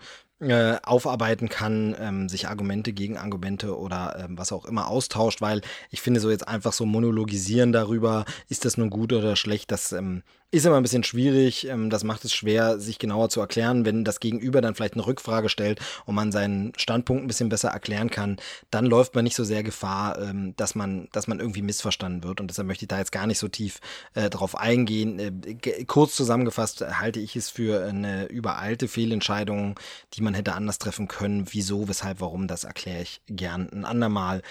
äh, 0.50 0.78
aufarbeiten 0.84 1.50
kann, 1.50 1.96
ähm, 2.00 2.30
sich 2.30 2.48
Argumente 2.48 2.94
gegen 2.94 3.18
Argumente 3.18 3.78
oder 3.78 4.26
ähm, 4.28 4.38
was 4.38 4.52
auch 4.52 4.66
immer 4.66 4.88
austauscht, 4.88 5.42
weil 5.42 5.62
ich 5.90 6.02
finde 6.02 6.20
so 6.20 6.30
jetzt 6.30 6.48
einfach 6.48 6.74
so 6.74 6.86
monologisieren 6.86 7.72
darüber, 7.72 8.26
ist 8.50 8.66
das 8.66 8.78
nun 8.78 8.90
gut 8.90 9.14
oder 9.14 9.36
schlecht, 9.36 9.72
das 9.72 9.92
ähm, 9.92 10.24
ist 10.54 10.68
immer 10.68 10.78
ein 10.78 10.84
bisschen 10.84 11.04
schwierig. 11.04 11.68
Ähm, 11.68 11.90
das 11.90 12.04
macht 12.04 12.24
es 12.26 12.34
schwer, 12.34 12.80
sich 12.80 13.00
genauer 13.00 13.30
zu 13.30 13.42
erklären. 13.42 13.86
Wenn 13.86 14.04
das 14.04 14.20
Gegenüber 14.20 14.62
dann 14.62 14.76
vielleicht 14.76 14.94
eine 14.94 15.06
Rückfrage 15.06 15.50
stellt 15.50 15.80
und 16.06 16.14
man 16.14 16.32
seinen 16.32 16.74
Standpunkt 16.78 17.24
ein 17.24 17.28
bisschen 17.28 17.50
besser 17.50 17.70
erklären 17.70 18.12
kann, 18.12 18.38
dann 18.70 18.86
läuft 18.86 19.16
man 19.16 19.24
nicht 19.24 19.36
so 19.36 19.44
sehr 19.44 19.64
Gefahr, 19.64 20.22
ähm, 20.22 20.54
dass 20.56 20.76
man, 20.76 21.08
dass 21.12 21.28
man 21.28 21.40
irgendwie 21.40 21.64
missverstanden 21.64 22.24
wird. 22.24 22.40
Und 22.40 22.52
deshalb 22.52 22.68
möchte 22.68 22.86
ich 22.86 22.90
da 22.90 23.00
jetzt 23.00 23.12
gar 23.12 23.26
nicht 23.26 23.40
so 23.40 23.48
tief 23.48 23.80
äh, 24.14 24.30
drauf 24.30 24.56
eingehen. 24.56 25.20
Äh, 25.20 25.86
kurz 25.86 26.16
zusammengefasst 26.16 26.82
halte 27.00 27.20
ich 27.20 27.36
es 27.36 27.50
für 27.50 27.84
eine 27.84 28.26
übereilte 28.26 28.88
Fehlentscheidung, 28.88 29.80
die 30.14 30.22
man 30.22 30.36
hätte 30.36 30.54
anders 30.54 30.78
treffen 30.78 31.08
können. 31.08 31.48
Wieso, 31.50 31.88
weshalb, 31.88 32.22
warum, 32.22 32.48
das 32.48 32.64
erkläre 32.64 33.02
ich 33.02 33.22
gern 33.28 33.70
ein 33.74 33.86
andermal. 33.86 34.44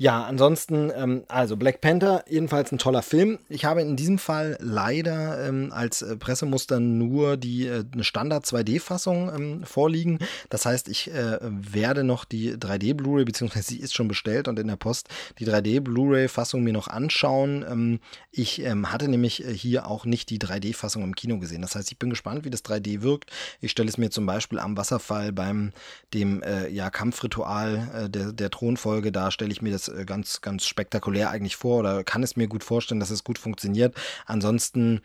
Ja, 0.00 0.24
ansonsten, 0.24 0.90
ähm, 0.96 1.24
also 1.28 1.58
Black 1.58 1.82
Panther, 1.82 2.24
jedenfalls 2.26 2.72
ein 2.72 2.78
toller 2.78 3.02
Film. 3.02 3.38
Ich 3.50 3.66
habe 3.66 3.82
in 3.82 3.96
diesem 3.96 4.16
Fall 4.16 4.56
leider 4.58 5.46
ähm, 5.46 5.72
als 5.74 6.00
äh, 6.00 6.16
Pressemuster 6.16 6.80
nur 6.80 7.36
die 7.36 7.66
äh, 7.66 7.84
eine 7.92 8.02
Standard 8.02 8.46
2D-Fassung 8.46 9.30
ähm, 9.34 9.62
vorliegen. 9.64 10.18
Das 10.48 10.64
heißt, 10.64 10.88
ich 10.88 11.12
äh, 11.12 11.36
werde 11.42 12.02
noch 12.02 12.24
die 12.24 12.54
3D 12.54 12.94
Blu-ray, 12.94 13.26
beziehungsweise 13.26 13.68
sie 13.68 13.78
ist 13.78 13.92
schon 13.92 14.08
bestellt 14.08 14.48
und 14.48 14.58
in 14.58 14.68
der 14.68 14.76
Post 14.76 15.10
die 15.38 15.46
3D 15.46 15.82
Blu-ray-Fassung 15.82 16.62
mir 16.62 16.72
noch 16.72 16.88
anschauen. 16.88 17.62
Ähm, 17.70 18.00
ich 18.30 18.62
ähm, 18.62 18.90
hatte 18.90 19.06
nämlich 19.06 19.44
äh, 19.44 19.52
hier 19.52 19.86
auch 19.86 20.06
nicht 20.06 20.30
die 20.30 20.38
3D-Fassung 20.38 21.04
im 21.04 21.14
Kino 21.14 21.38
gesehen. 21.38 21.60
Das 21.60 21.74
heißt, 21.74 21.92
ich 21.92 21.98
bin 21.98 22.08
gespannt, 22.08 22.46
wie 22.46 22.50
das 22.50 22.64
3D 22.64 23.02
wirkt. 23.02 23.30
Ich 23.60 23.70
stelle 23.70 23.90
es 23.90 23.98
mir 23.98 24.08
zum 24.08 24.24
Beispiel 24.24 24.60
am 24.60 24.78
Wasserfall 24.78 25.30
beim 25.30 25.72
dem 26.14 26.42
äh, 26.42 26.68
ja, 26.68 26.88
Kampfritual 26.88 27.90
äh, 28.06 28.08
der, 28.08 28.32
der 28.32 28.50
Thronfolge, 28.50 29.12
da 29.12 29.30
stelle 29.30 29.52
ich 29.52 29.60
mir 29.60 29.72
das 29.72 29.89
äh, 29.90 30.04
ganz, 30.04 30.40
ganz 30.40 30.64
spektakulär 30.64 31.30
eigentlich 31.30 31.56
vor 31.56 31.80
oder 31.80 32.04
kann 32.04 32.22
es 32.22 32.36
mir 32.36 32.48
gut 32.48 32.64
vorstellen, 32.64 33.00
dass 33.00 33.10
es 33.10 33.24
gut 33.24 33.38
funktioniert. 33.38 33.94
Ansonsten 34.26 35.00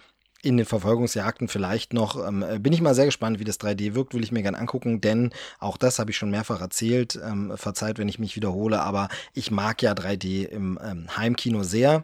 in 0.45 0.57
den 0.57 0.65
Verfolgungsjagden 0.65 1.47
vielleicht 1.47 1.93
noch. 1.93 2.25
Ähm, 2.25 2.45
bin 2.59 2.71
ich 2.71 2.81
mal 2.81 2.93
sehr 2.93 3.05
gespannt, 3.05 3.39
wie 3.39 3.43
das 3.43 3.59
3D 3.59 3.95
wirkt, 3.95 4.13
will 4.13 4.23
ich 4.23 4.31
mir 4.31 4.43
gerne 4.43 4.59
angucken, 4.59 5.01
denn 5.01 5.31
auch 5.59 5.75
das 5.75 5.97
habe 5.97 6.11
ich 6.11 6.17
schon 6.17 6.29
mehrfach 6.29 6.61
erzählt. 6.61 7.19
Ähm, 7.23 7.53
verzeiht, 7.55 7.97
wenn 7.97 8.09
ich 8.09 8.19
mich 8.19 8.35
wiederhole, 8.35 8.81
aber 8.81 9.09
ich 9.33 9.49
mag 9.49 9.81
ja 9.81 9.93
3D 9.93 10.45
im 10.45 10.79
ähm, 10.83 11.17
Heimkino 11.17 11.63
sehr. 11.63 12.03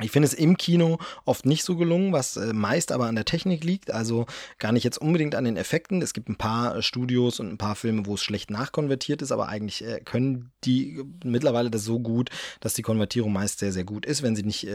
Ich 0.00 0.10
finde 0.10 0.26
es 0.26 0.34
im 0.34 0.56
Kino 0.56 0.98
oft 1.26 1.44
nicht 1.44 1.64
so 1.64 1.76
gelungen, 1.76 2.12
was 2.12 2.36
äh, 2.36 2.52
meist 2.52 2.92
aber 2.92 3.06
an 3.06 3.14
der 3.14 3.26
Technik 3.26 3.62
liegt, 3.62 3.90
also 3.90 4.26
gar 4.58 4.72
nicht 4.72 4.84
jetzt 4.84 4.98
unbedingt 4.98 5.34
an 5.34 5.44
den 5.44 5.56
Effekten. 5.56 6.00
Es 6.00 6.14
gibt 6.14 6.30
ein 6.30 6.36
paar 6.36 6.76
äh, 6.76 6.82
Studios 6.82 7.40
und 7.40 7.50
ein 7.50 7.58
paar 7.58 7.76
Filme, 7.76 8.06
wo 8.06 8.14
es 8.14 8.22
schlecht 8.22 8.50
nachkonvertiert 8.50 9.20
ist, 9.20 9.32
aber 9.32 9.48
eigentlich 9.48 9.84
äh, 9.84 10.00
können 10.00 10.50
die 10.64 11.04
mittlerweile 11.24 11.70
das 11.70 11.84
so 11.84 12.00
gut, 12.00 12.30
dass 12.60 12.74
die 12.74 12.82
Konvertierung 12.82 13.32
meist 13.32 13.58
sehr, 13.58 13.72
sehr 13.72 13.84
gut 13.84 14.06
ist, 14.06 14.22
wenn 14.22 14.36
sie 14.36 14.44
nicht 14.44 14.68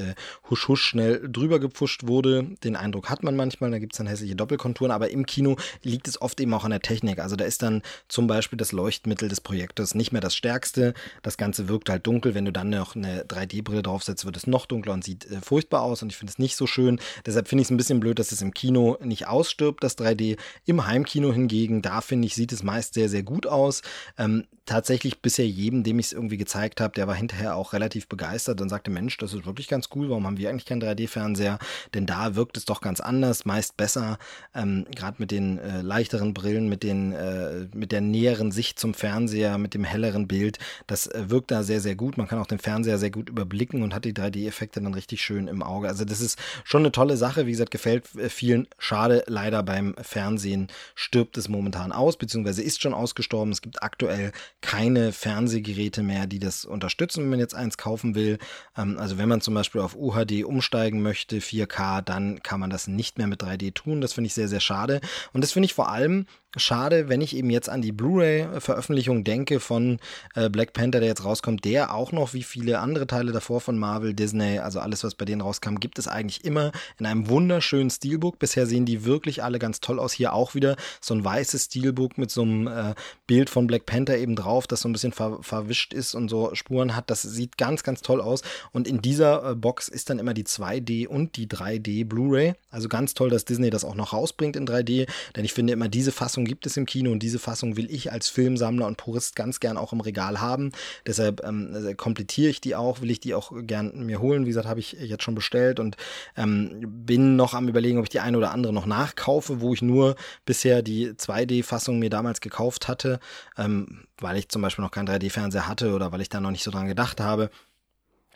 husch 0.49 0.67
husch 0.67 0.83
schnell 0.83 1.27
drüber 1.31 1.59
gepfuscht 1.59 2.07
wurde. 2.07 2.43
Den 2.63 2.75
Eindruck 2.75 3.09
hat 3.09 3.23
man 3.23 3.35
manchmal, 3.35 3.71
da 3.71 3.79
gibt 3.79 3.93
es 3.93 3.97
dann 3.97 4.07
hässliche 4.07 4.35
Doppelkonturen, 4.35 4.91
aber 4.91 5.09
im 5.09 5.25
Kino 5.25 5.55
liegt 5.83 6.07
es 6.07 6.21
oft 6.21 6.39
eben 6.41 6.53
auch 6.53 6.65
an 6.65 6.71
der 6.71 6.81
Technik. 6.81 7.19
Also 7.19 7.35
da 7.35 7.45
ist 7.45 7.63
dann 7.63 7.81
zum 8.09 8.27
Beispiel 8.27 8.57
das 8.57 8.73
Leuchtmittel 8.73 9.29
des 9.29 9.41
Projektors 9.41 9.95
nicht 9.95 10.11
mehr 10.11 10.21
das 10.21 10.35
stärkste. 10.35 10.93
Das 11.21 11.37
Ganze 11.37 11.69
wirkt 11.69 11.89
halt 11.89 12.05
dunkel. 12.05 12.35
Wenn 12.35 12.45
du 12.45 12.51
dann 12.51 12.69
noch 12.69 12.95
eine 12.95 13.23
3D-Brille 13.23 13.83
draufsetzt, 13.83 14.25
wird 14.25 14.35
es 14.35 14.45
noch 14.45 14.65
dunkler 14.65 14.93
und 14.93 15.03
sieht 15.03 15.16
äh, 15.25 15.41
furchtbar 15.41 15.81
aus 15.81 16.01
und 16.01 16.11
ich 16.11 16.17
finde 16.17 16.31
es 16.31 16.39
nicht 16.39 16.55
so 16.55 16.67
schön. 16.67 16.99
Deshalb 17.25 17.47
finde 17.47 17.61
ich 17.61 17.67
es 17.67 17.71
ein 17.71 17.77
bisschen 17.77 17.99
blöd, 17.99 18.19
dass 18.19 18.31
es 18.31 18.41
im 18.41 18.53
Kino 18.53 18.97
nicht 19.03 19.27
ausstirbt, 19.27 19.83
das 19.83 19.97
3D. 19.97 20.37
Im 20.65 20.87
Heimkino 20.87 21.31
hingegen, 21.33 21.81
da 21.81 22.01
finde 22.01 22.27
ich, 22.27 22.35
sieht 22.35 22.51
es 22.51 22.63
meist 22.63 22.93
sehr, 22.93 23.09
sehr 23.09 23.23
gut 23.23 23.47
aus. 23.47 23.81
Ähm, 24.17 24.45
tatsächlich 24.67 25.21
bisher 25.21 25.47
jedem, 25.47 25.83
dem 25.83 25.97
ich 25.97 26.07
es 26.07 26.13
irgendwie 26.13 26.37
gezeigt 26.37 26.81
habe, 26.81 26.93
der 26.93 27.07
war 27.07 27.15
hinterher 27.15 27.55
auch 27.55 27.73
relativ 27.73 28.07
begeistert 28.07 28.61
und 28.61 28.69
sagte, 28.69 28.91
Mensch, 28.91 29.17
das 29.17 29.33
ist 29.33 29.45
wirklich 29.45 29.67
ganz 29.67 29.89
cool, 29.95 30.09
warum 30.09 30.27
haben 30.27 30.37
wir 30.37 30.49
eigentlich 30.49 30.65
keinen 30.65 30.83
3D-Fernseher? 30.83 31.57
Denn 31.93 32.05
da 32.05 32.35
wirkt 32.35 32.57
es 32.57 32.65
doch 32.65 32.81
ganz 32.81 32.99
anders, 32.99 33.45
meist 33.45 33.77
besser, 33.77 34.19
ähm, 34.53 34.85
gerade 34.93 35.15
mit 35.19 35.31
den 35.31 35.57
äh, 35.57 35.81
leichteren 35.81 36.33
Brillen, 36.33 36.69
mit, 36.69 36.83
den, 36.83 37.13
äh, 37.13 37.67
mit 37.73 37.91
der 37.91 38.01
näheren 38.01 38.51
Sicht 38.51 38.77
zum 38.77 38.93
Fernseher, 38.93 39.57
mit 39.57 39.73
dem 39.73 39.85
helleren 39.85 40.27
Bild. 40.27 40.59
Das 40.85 41.07
äh, 41.07 41.29
wirkt 41.29 41.49
da 41.49 41.63
sehr, 41.63 41.79
sehr 41.79 41.95
gut. 41.95 42.17
Man 42.17 42.27
kann 42.27 42.39
auch 42.39 42.47
den 42.47 42.59
Fernseher 42.59 42.97
sehr 42.97 43.09
gut 43.09 43.29
überblicken 43.29 43.83
und 43.83 43.95
hat 43.95 44.03
die 44.03 44.13
3D-Effekte 44.13 44.81
dann 44.81 44.93
richtig 44.97 45.21
schön 45.21 45.47
im 45.47 45.63
Auge. 45.63 45.87
Also 45.87 46.03
das 46.03 46.19
ist 46.19 46.37
schon 46.65 46.81
eine 46.81 46.91
tolle 46.91 47.15
Sache. 47.15 47.45
Wie 47.45 47.51
gesagt, 47.51 47.71
gefällt 47.71 48.13
äh, 48.15 48.29
vielen. 48.29 48.67
Schade, 48.77 49.23
leider 49.27 49.63
beim 49.63 49.95
Fernsehen 50.01 50.67
stirbt 50.95 51.37
es 51.37 51.47
momentan 51.47 51.93
aus, 51.93 52.17
beziehungsweise 52.17 52.61
ist 52.61 52.81
schon 52.81 52.93
ausgestorben. 52.93 53.51
Es 53.51 53.61
gibt 53.61 53.81
aktuell 53.81 54.31
keine 54.61 55.13
Fernsehgeräte 55.13 56.03
mehr, 56.03 56.27
die 56.27 56.39
das 56.39 56.65
unterstützen, 56.65 57.23
wenn 57.23 57.29
man 57.29 57.39
jetzt 57.39 57.55
eins 57.55 57.77
kaufen 57.77 58.15
will. 58.15 58.37
Ähm, 58.77 58.97
also 58.99 59.17
wenn 59.17 59.29
man 59.29 59.41
zum 59.41 59.53
Beispiel 59.53 59.81
auf 59.81 59.95
UHD 59.95 60.43
umsteigen 60.43 61.01
möchte, 61.01 61.37
4K, 61.37 62.01
dann 62.01 62.43
kann 62.43 62.59
man 62.59 62.69
das 62.69 62.87
nicht 62.87 63.17
mehr 63.17 63.27
mit 63.27 63.41
3D 63.41 63.73
tun. 63.73 64.01
Das 64.01 64.13
finde 64.13 64.27
ich 64.27 64.33
sehr, 64.33 64.49
sehr 64.49 64.59
schade. 64.59 64.99
Und 65.31 65.43
das 65.43 65.53
finde 65.53 65.67
ich 65.67 65.73
vor 65.73 65.89
allem 65.89 66.25
schade, 66.59 67.09
wenn 67.09 67.21
ich 67.21 67.35
eben 67.35 67.49
jetzt 67.49 67.69
an 67.69 67.81
die 67.81 67.91
Blu-ray-Veröffentlichung 67.91 69.23
denke 69.23 69.59
von 69.59 69.99
äh, 70.35 70.49
Black 70.49 70.73
Panther, 70.73 70.99
der 70.99 71.09
jetzt 71.09 71.25
rauskommt, 71.25 71.65
der 71.65 71.93
auch 71.93 72.11
noch 72.11 72.33
wie 72.33 72.43
viele 72.43 72.79
andere 72.79 73.07
Teile 73.07 73.31
davor 73.31 73.61
von 73.61 73.77
Marvel, 73.77 74.13
Disney, 74.13 74.59
also 74.59 74.79
alles, 74.79 75.03
was 75.03 75.15
bei 75.15 75.25
denen 75.25 75.41
rauskam, 75.41 75.75
gibt 75.75 75.99
es 75.99 76.07
eigentlich 76.07 76.45
immer 76.45 76.71
in 76.99 77.05
einem 77.05 77.29
wunderschönen 77.29 77.89
Steelbook. 77.89 78.39
Bisher 78.39 78.65
sehen 78.65 78.85
die 78.85 79.05
wirklich 79.05 79.43
alle 79.43 79.59
ganz 79.59 79.79
toll 79.81 79.99
aus. 79.99 80.13
Hier 80.13 80.33
auch 80.33 80.55
wieder 80.55 80.75
so 81.01 81.13
ein 81.13 81.23
weißes 81.23 81.65
Steelbook 81.65 82.17
mit 82.17 82.31
so 82.31 82.41
einem 82.41 82.67
äh, 82.67 82.95
Bild 83.27 83.49
von 83.49 83.67
Black 83.67 83.85
Panther 83.85 84.17
eben 84.17 84.35
drauf, 84.35 84.67
das 84.67 84.81
so 84.81 84.89
ein 84.89 84.93
bisschen 84.93 85.11
ver 85.11 85.39
verwischt 85.41 85.93
ist 85.93 86.15
und 86.15 86.29
so 86.29 86.55
Spuren 86.55 86.95
hat. 86.95 87.09
Das 87.09 87.21
sieht 87.21 87.57
ganz, 87.57 87.83
ganz 87.83 88.01
toll 88.01 88.21
aus. 88.21 88.41
Und 88.71 88.87
in 88.87 89.01
dieser 89.01 89.51
äh, 89.51 89.55
Box 89.55 89.87
ist 89.87 90.09
dann 90.09 90.19
immer 90.19 90.33
die 90.33 90.45
2D 90.45 91.07
und 91.07 91.35
die 91.35 91.47
3D 91.47 92.05
Blu-ray. 92.05 92.53
Also 92.71 92.89
ganz 92.89 93.13
toll, 93.13 93.29
dass 93.29 93.45
Disney 93.45 93.69
das 93.69 93.85
auch 93.85 93.95
noch 93.95 94.13
rausbringt 94.13 94.55
in 94.55 94.67
3D, 94.67 95.07
denn 95.35 95.45
ich 95.45 95.53
finde 95.53 95.73
immer 95.73 95.89
diese 95.89 96.11
Fassung 96.11 96.45
gibt 96.47 96.65
es 96.65 96.77
im 96.77 96.85
Kino 96.85 97.11
und 97.11 97.19
diese 97.19 97.39
Fassung 97.39 97.77
will 97.77 97.91
ich 97.91 98.11
als 98.11 98.29
Filmsammler 98.29 98.87
und 98.87 98.97
Purist 98.97 99.35
ganz 99.35 99.59
gern 99.59 99.77
auch 99.77 99.93
im 99.93 100.01
Regal 100.01 100.41
haben. 100.41 100.71
Deshalb 101.05 101.43
ähm, 101.43 101.71
also 101.73 101.93
komplettiere 101.93 102.49
ich 102.49 102.61
die 102.61 102.75
auch, 102.75 103.01
will 103.01 103.11
ich 103.11 103.19
die 103.19 103.33
auch 103.33 103.51
gern 103.63 104.05
mir 104.05 104.19
holen. 104.19 104.45
Wie 104.45 104.49
gesagt, 104.49 104.67
habe 104.67 104.79
ich 104.79 104.93
jetzt 104.93 105.23
schon 105.23 105.35
bestellt 105.35 105.79
und 105.79 105.97
ähm, 106.35 106.81
bin 107.05 107.35
noch 107.35 107.53
am 107.53 107.67
überlegen, 107.67 107.99
ob 107.99 108.05
ich 108.05 108.09
die 108.09 108.19
eine 108.19 108.37
oder 108.37 108.51
andere 108.51 108.73
noch 108.73 108.85
nachkaufe, 108.85 109.61
wo 109.61 109.73
ich 109.73 109.81
nur 109.81 110.15
bisher 110.45 110.81
die 110.81 111.11
2D-Fassung 111.11 111.99
mir 111.99 112.09
damals 112.09 112.41
gekauft 112.41 112.87
hatte, 112.87 113.19
ähm, 113.57 114.07
weil 114.19 114.37
ich 114.37 114.49
zum 114.49 114.61
Beispiel 114.61 114.83
noch 114.83 114.91
keinen 114.91 115.07
3D-Fernseher 115.07 115.67
hatte 115.67 115.93
oder 115.93 116.11
weil 116.11 116.21
ich 116.21 116.29
da 116.29 116.39
noch 116.39 116.51
nicht 116.51 116.63
so 116.63 116.71
dran 116.71 116.87
gedacht 116.87 117.19
habe. 117.19 117.49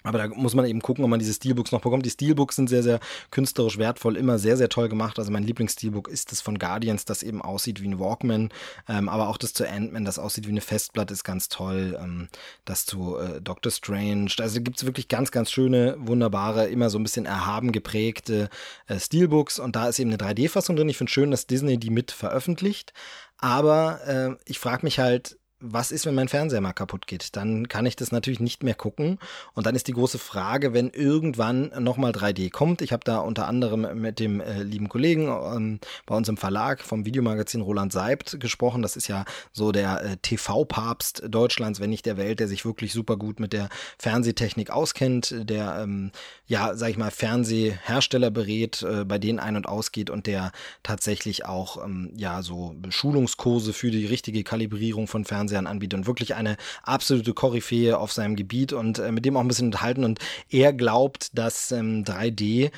Aber 0.04 0.18
da 0.18 0.28
muss 0.30 0.56
man 0.56 0.66
eben 0.66 0.82
gucken, 0.82 1.04
ob 1.04 1.10
man 1.10 1.20
diese 1.20 1.34
Steelbooks 1.34 1.72
noch 1.72 1.82
bekommt. 1.82 2.06
Die 2.06 2.10
Steelbooks 2.10 2.56
sind 2.56 2.70
sehr, 2.70 2.84
sehr 2.84 3.00
künstlerisch 3.30 3.78
wertvoll, 3.78 4.18
immer 4.18 4.40
sehr, 4.40 4.58
sehr 4.58 4.70
toll 4.70 4.90
gemacht. 4.90 5.20
Also 5.20 5.32
mein 5.32 5.44
Lieblingssteelbook 5.44 6.08
ist 6.08 6.32
das 6.32 6.42
von 6.42 6.58
Guardians, 6.58 7.06
das 7.06 7.24
eben 7.24 7.42
aussieht 7.42 7.82
wie 7.82 7.88
ein 7.88 8.00
Walkman. 8.00 8.50
Ähm, 8.90 9.10
aber 9.10 9.30
auch 9.30 9.38
das 9.38 9.54
zu 9.54 9.68
Ant-Man, 9.68 10.06
das 10.06 10.20
aussieht 10.20 10.48
wie 10.48 10.52
eine 10.52 10.62
Festplatte, 10.62 11.14
ist 11.14 11.24
ganz 11.24 11.50
toll. 11.50 11.98
Ähm, 12.02 12.30
das 12.66 12.86
zu 12.86 13.18
äh, 13.18 13.42
Doctor 13.42 13.72
Strange. 13.72 14.32
Also 14.40 14.62
gibt 14.62 14.78
es 14.78 14.86
wirklich 14.86 15.08
ganz, 15.08 15.32
ganz 15.32 15.52
schöne, 15.52 15.96
wunderbare, 16.00 16.68
immer 16.68 16.90
so 16.90 16.98
ein 16.98 17.04
bisschen 17.04 17.26
erhaben 17.26 17.72
geprägte 17.72 18.50
äh, 18.88 19.00
Steelbooks. 19.00 19.60
Und 19.60 19.76
da 19.76 19.88
ist 19.88 20.00
eben 20.00 20.12
eine 20.12 20.18
3D-Fassung 20.18 20.76
drin. 20.76 20.90
Ich 20.90 20.98
finde 20.98 21.12
schön, 21.12 21.32
dass 21.32 21.48
Disney 21.48 21.78
die 21.78 21.90
mit 21.92 22.12
veröffentlicht. 22.12 22.94
Aber 23.38 24.00
äh, 24.08 24.36
ich 24.46 24.60
frage 24.60 24.86
mich 24.86 25.00
halt, 25.00 25.38
was 25.62 25.92
ist, 25.92 26.06
wenn 26.06 26.16
mein 26.16 26.28
Fernseher 26.28 26.60
mal 26.60 26.74
kaputt 26.74 27.08
geht? 27.08 27.36
Dann 27.36 27.70
kann 27.70 27.86
ich 27.86 27.96
das 27.96 28.12
natürlich 28.12 28.40
nicht 28.40 28.64
mehr 28.64 28.74
gucken. 28.74 29.20
Und 29.54 29.66
dann 29.66 29.76
ist 29.76 29.88
die 29.88 29.94
große 29.94 30.18
Frage, 30.18 30.74
wenn 30.74 30.90
irgendwann 30.90 31.72
nochmal 31.80 32.12
3D 32.12 32.52
kommt. 32.52 32.82
Ich 32.82 32.92
habe 32.92 33.04
da 33.04 33.20
unter 33.20 33.48
anderem 33.48 34.02
mit 34.02 34.20
dem 34.20 34.42
äh, 34.42 34.64
lieben 34.64 34.90
Kollegen 34.90 35.28
ähm, 35.28 35.80
bei 36.08 36.16
uns 36.16 36.28
im 36.28 36.38
Verlag 36.38 36.82
vom 36.82 37.06
Videomagazin 37.06 37.62
Roland 37.62 37.94
Seibt 37.94 38.40
gesprochen. 38.40 38.82
Das 38.82 38.96
ist 38.96 39.08
ja 39.08 39.24
so 39.52 39.72
der 39.72 40.04
äh, 40.04 40.18
TV-Papst 40.18 41.24
Deutschlands, 41.30 41.80
wenn 41.80 41.92
nicht 41.92 42.08
der 42.08 42.18
Welt, 42.18 42.40
der 42.40 42.48
sich 42.48 42.66
wirklich 42.66 42.92
super 42.92 43.16
gut 43.16 43.40
mit 43.40 43.54
der 43.54 43.70
Fernsehtechnik 44.00 44.72
auskennt, 44.72 45.36
der, 45.38 45.80
ähm, 45.84 46.12
ja, 46.48 46.76
sag 46.76 46.90
ich 46.90 46.98
mal, 46.98 47.12
Fernsehersteller 47.12 48.32
berät, 48.32 48.82
äh, 48.82 49.06
bei 49.06 49.20
denen 49.20 49.40
ein- 49.40 49.56
und 49.56 49.68
ausgeht 49.68 50.10
und 50.10 50.26
der 50.26 50.52
tatsächlich 50.82 51.46
auch, 51.46 51.86
ähm, 51.86 52.12
ja, 52.18 52.42
so 52.42 52.76
Schulungskurse 52.90 53.74
für 53.74 53.92
die 53.92 54.08
richtige 54.08 54.44
Kalibrierung 54.44 55.08
von 55.08 55.24
Fernsehen 55.24 55.51
Fernsehern 55.52 55.68
anbietet 55.68 56.00
und 56.00 56.08
wirklich 56.08 56.36
eine 56.36 56.58
absolute 56.84 57.34
Koryphäe 57.34 57.98
auf 57.98 58.12
seinem 58.12 58.36
Gebiet 58.36 58.74
und 58.74 59.00
äh, 59.00 59.12
mit 59.12 59.26
dem 59.26 59.38
auch 59.38 59.42
ein 59.42 59.48
bisschen 59.48 59.68
unterhalten. 59.68 60.04
Und 60.04 60.20
er 60.50 60.74
glaubt, 60.74 61.38
dass 61.38 61.72
ähm, 61.72 62.04
3D 62.04 62.72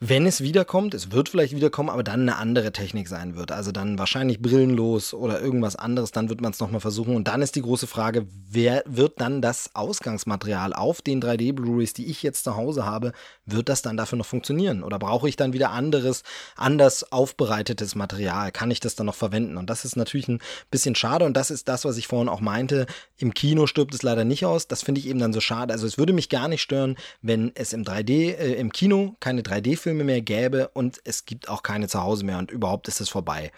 wenn 0.00 0.26
es 0.26 0.42
wiederkommt, 0.42 0.92
es 0.92 1.12
wird 1.12 1.30
vielleicht 1.30 1.54
wiederkommen, 1.54 1.88
aber 1.88 2.02
dann 2.02 2.22
eine 2.22 2.36
andere 2.36 2.72
Technik 2.72 3.08
sein 3.08 3.36
wird. 3.36 3.52
Also 3.52 3.72
dann 3.72 3.98
wahrscheinlich 3.98 4.42
brillenlos 4.42 5.14
oder 5.14 5.40
irgendwas 5.40 5.76
anderes, 5.76 6.10
dann 6.10 6.28
wird 6.28 6.42
man 6.42 6.52
es 6.52 6.60
nochmal 6.60 6.80
versuchen. 6.80 7.16
Und 7.16 7.28
dann 7.28 7.40
ist 7.40 7.56
die 7.56 7.62
große 7.62 7.86
Frage, 7.86 8.26
wer 8.50 8.82
wird 8.86 9.20
dann 9.20 9.40
das 9.40 9.70
Ausgangsmaterial 9.72 10.74
auf 10.74 11.00
den 11.00 11.22
3D-Blu-rays, 11.22 11.94
die 11.94 12.06
ich 12.06 12.22
jetzt 12.22 12.44
zu 12.44 12.54
Hause 12.54 12.84
habe, 12.84 13.12
wird 13.46 13.70
das 13.70 13.80
dann 13.80 13.96
dafür 13.96 14.18
noch 14.18 14.26
funktionieren? 14.26 14.82
Oder 14.82 14.98
brauche 14.98 15.28
ich 15.28 15.36
dann 15.36 15.54
wieder 15.54 15.70
anderes, 15.70 16.22
anders 16.56 17.10
aufbereitetes 17.10 17.94
Material? 17.94 18.52
Kann 18.52 18.70
ich 18.70 18.80
das 18.80 18.96
dann 18.96 19.06
noch 19.06 19.14
verwenden? 19.14 19.56
Und 19.56 19.70
das 19.70 19.86
ist 19.86 19.96
natürlich 19.96 20.28
ein 20.28 20.40
bisschen 20.70 20.96
schade 20.96 21.24
und 21.24 21.34
das 21.34 21.50
ist 21.50 21.66
das, 21.68 21.86
was 21.86 21.96
ich 21.96 22.08
vorhin 22.08 22.28
auch 22.28 22.40
meinte. 22.40 22.86
Im 23.16 23.32
Kino 23.32 23.66
stirbt 23.66 23.94
es 23.94 24.02
leider 24.02 24.24
nicht 24.24 24.44
aus. 24.44 24.68
Das 24.68 24.82
finde 24.82 25.00
ich 25.00 25.06
eben 25.06 25.18
dann 25.18 25.32
so 25.32 25.40
schade. 25.40 25.72
Also 25.72 25.86
es 25.86 25.96
würde 25.96 26.12
mich 26.12 26.28
gar 26.28 26.48
nicht 26.48 26.60
stören, 26.60 26.96
wenn 27.22 27.52
es 27.54 27.72
im 27.72 27.84
3D, 27.84 28.34
äh, 28.34 28.54
im 28.54 28.70
Kino 28.70 29.16
keine 29.20 29.40
3D-Filme 29.40 29.93
Filme 29.94 30.04
mehr 30.04 30.22
gäbe 30.22 30.68
und 30.74 31.00
es 31.04 31.24
gibt 31.24 31.48
auch 31.48 31.62
keine 31.62 31.86
zu 31.86 32.02
Hause 32.02 32.24
mehr 32.24 32.38
und 32.38 32.50
überhaupt 32.50 32.88
ist 32.88 33.00
es 33.00 33.08
vorbei. 33.08 33.52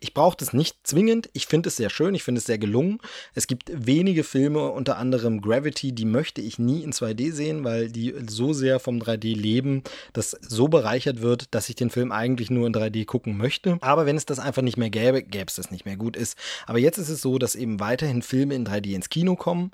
Ich 0.00 0.12
brauche 0.12 0.36
das 0.36 0.52
nicht 0.52 0.76
zwingend. 0.82 1.30
Ich 1.32 1.46
finde 1.46 1.68
es 1.68 1.76
sehr 1.76 1.88
schön. 1.88 2.14
Ich 2.14 2.22
finde 2.22 2.40
es 2.40 2.44
sehr 2.44 2.58
gelungen. 2.58 2.98
Es 3.34 3.46
gibt 3.46 3.70
wenige 3.72 4.24
Filme, 4.24 4.68
unter 4.72 4.98
anderem 4.98 5.40
Gravity, 5.40 5.92
die 5.92 6.04
möchte 6.04 6.42
ich 6.42 6.58
nie 6.58 6.82
in 6.82 6.92
2D 6.92 7.32
sehen, 7.32 7.64
weil 7.64 7.88
die 7.88 8.14
so 8.28 8.52
sehr 8.52 8.78
vom 8.78 8.98
3D 8.98 9.34
leben, 9.34 9.84
dass 10.12 10.32
so 10.32 10.68
bereichert 10.68 11.22
wird, 11.22 11.54
dass 11.54 11.68
ich 11.70 11.76
den 11.76 11.88
Film 11.88 12.12
eigentlich 12.12 12.50
nur 12.50 12.66
in 12.66 12.74
3D 12.74 13.06
gucken 13.06 13.38
möchte. 13.38 13.78
Aber 13.80 14.04
wenn 14.04 14.16
es 14.16 14.26
das 14.26 14.38
einfach 14.38 14.62
nicht 14.62 14.76
mehr 14.76 14.90
gäbe, 14.90 15.22
gäbe 15.22 15.46
es 15.46 15.54
das 15.54 15.70
nicht 15.70 15.86
mehr. 15.86 15.96
Gut 15.96 16.16
ist. 16.16 16.36
Aber 16.66 16.78
jetzt 16.78 16.98
ist 16.98 17.08
es 17.08 17.22
so, 17.22 17.38
dass 17.38 17.54
eben 17.54 17.80
weiterhin 17.80 18.20
Filme 18.20 18.54
in 18.54 18.66
3D 18.66 18.94
ins 18.94 19.08
Kino 19.08 19.36
kommen 19.36 19.70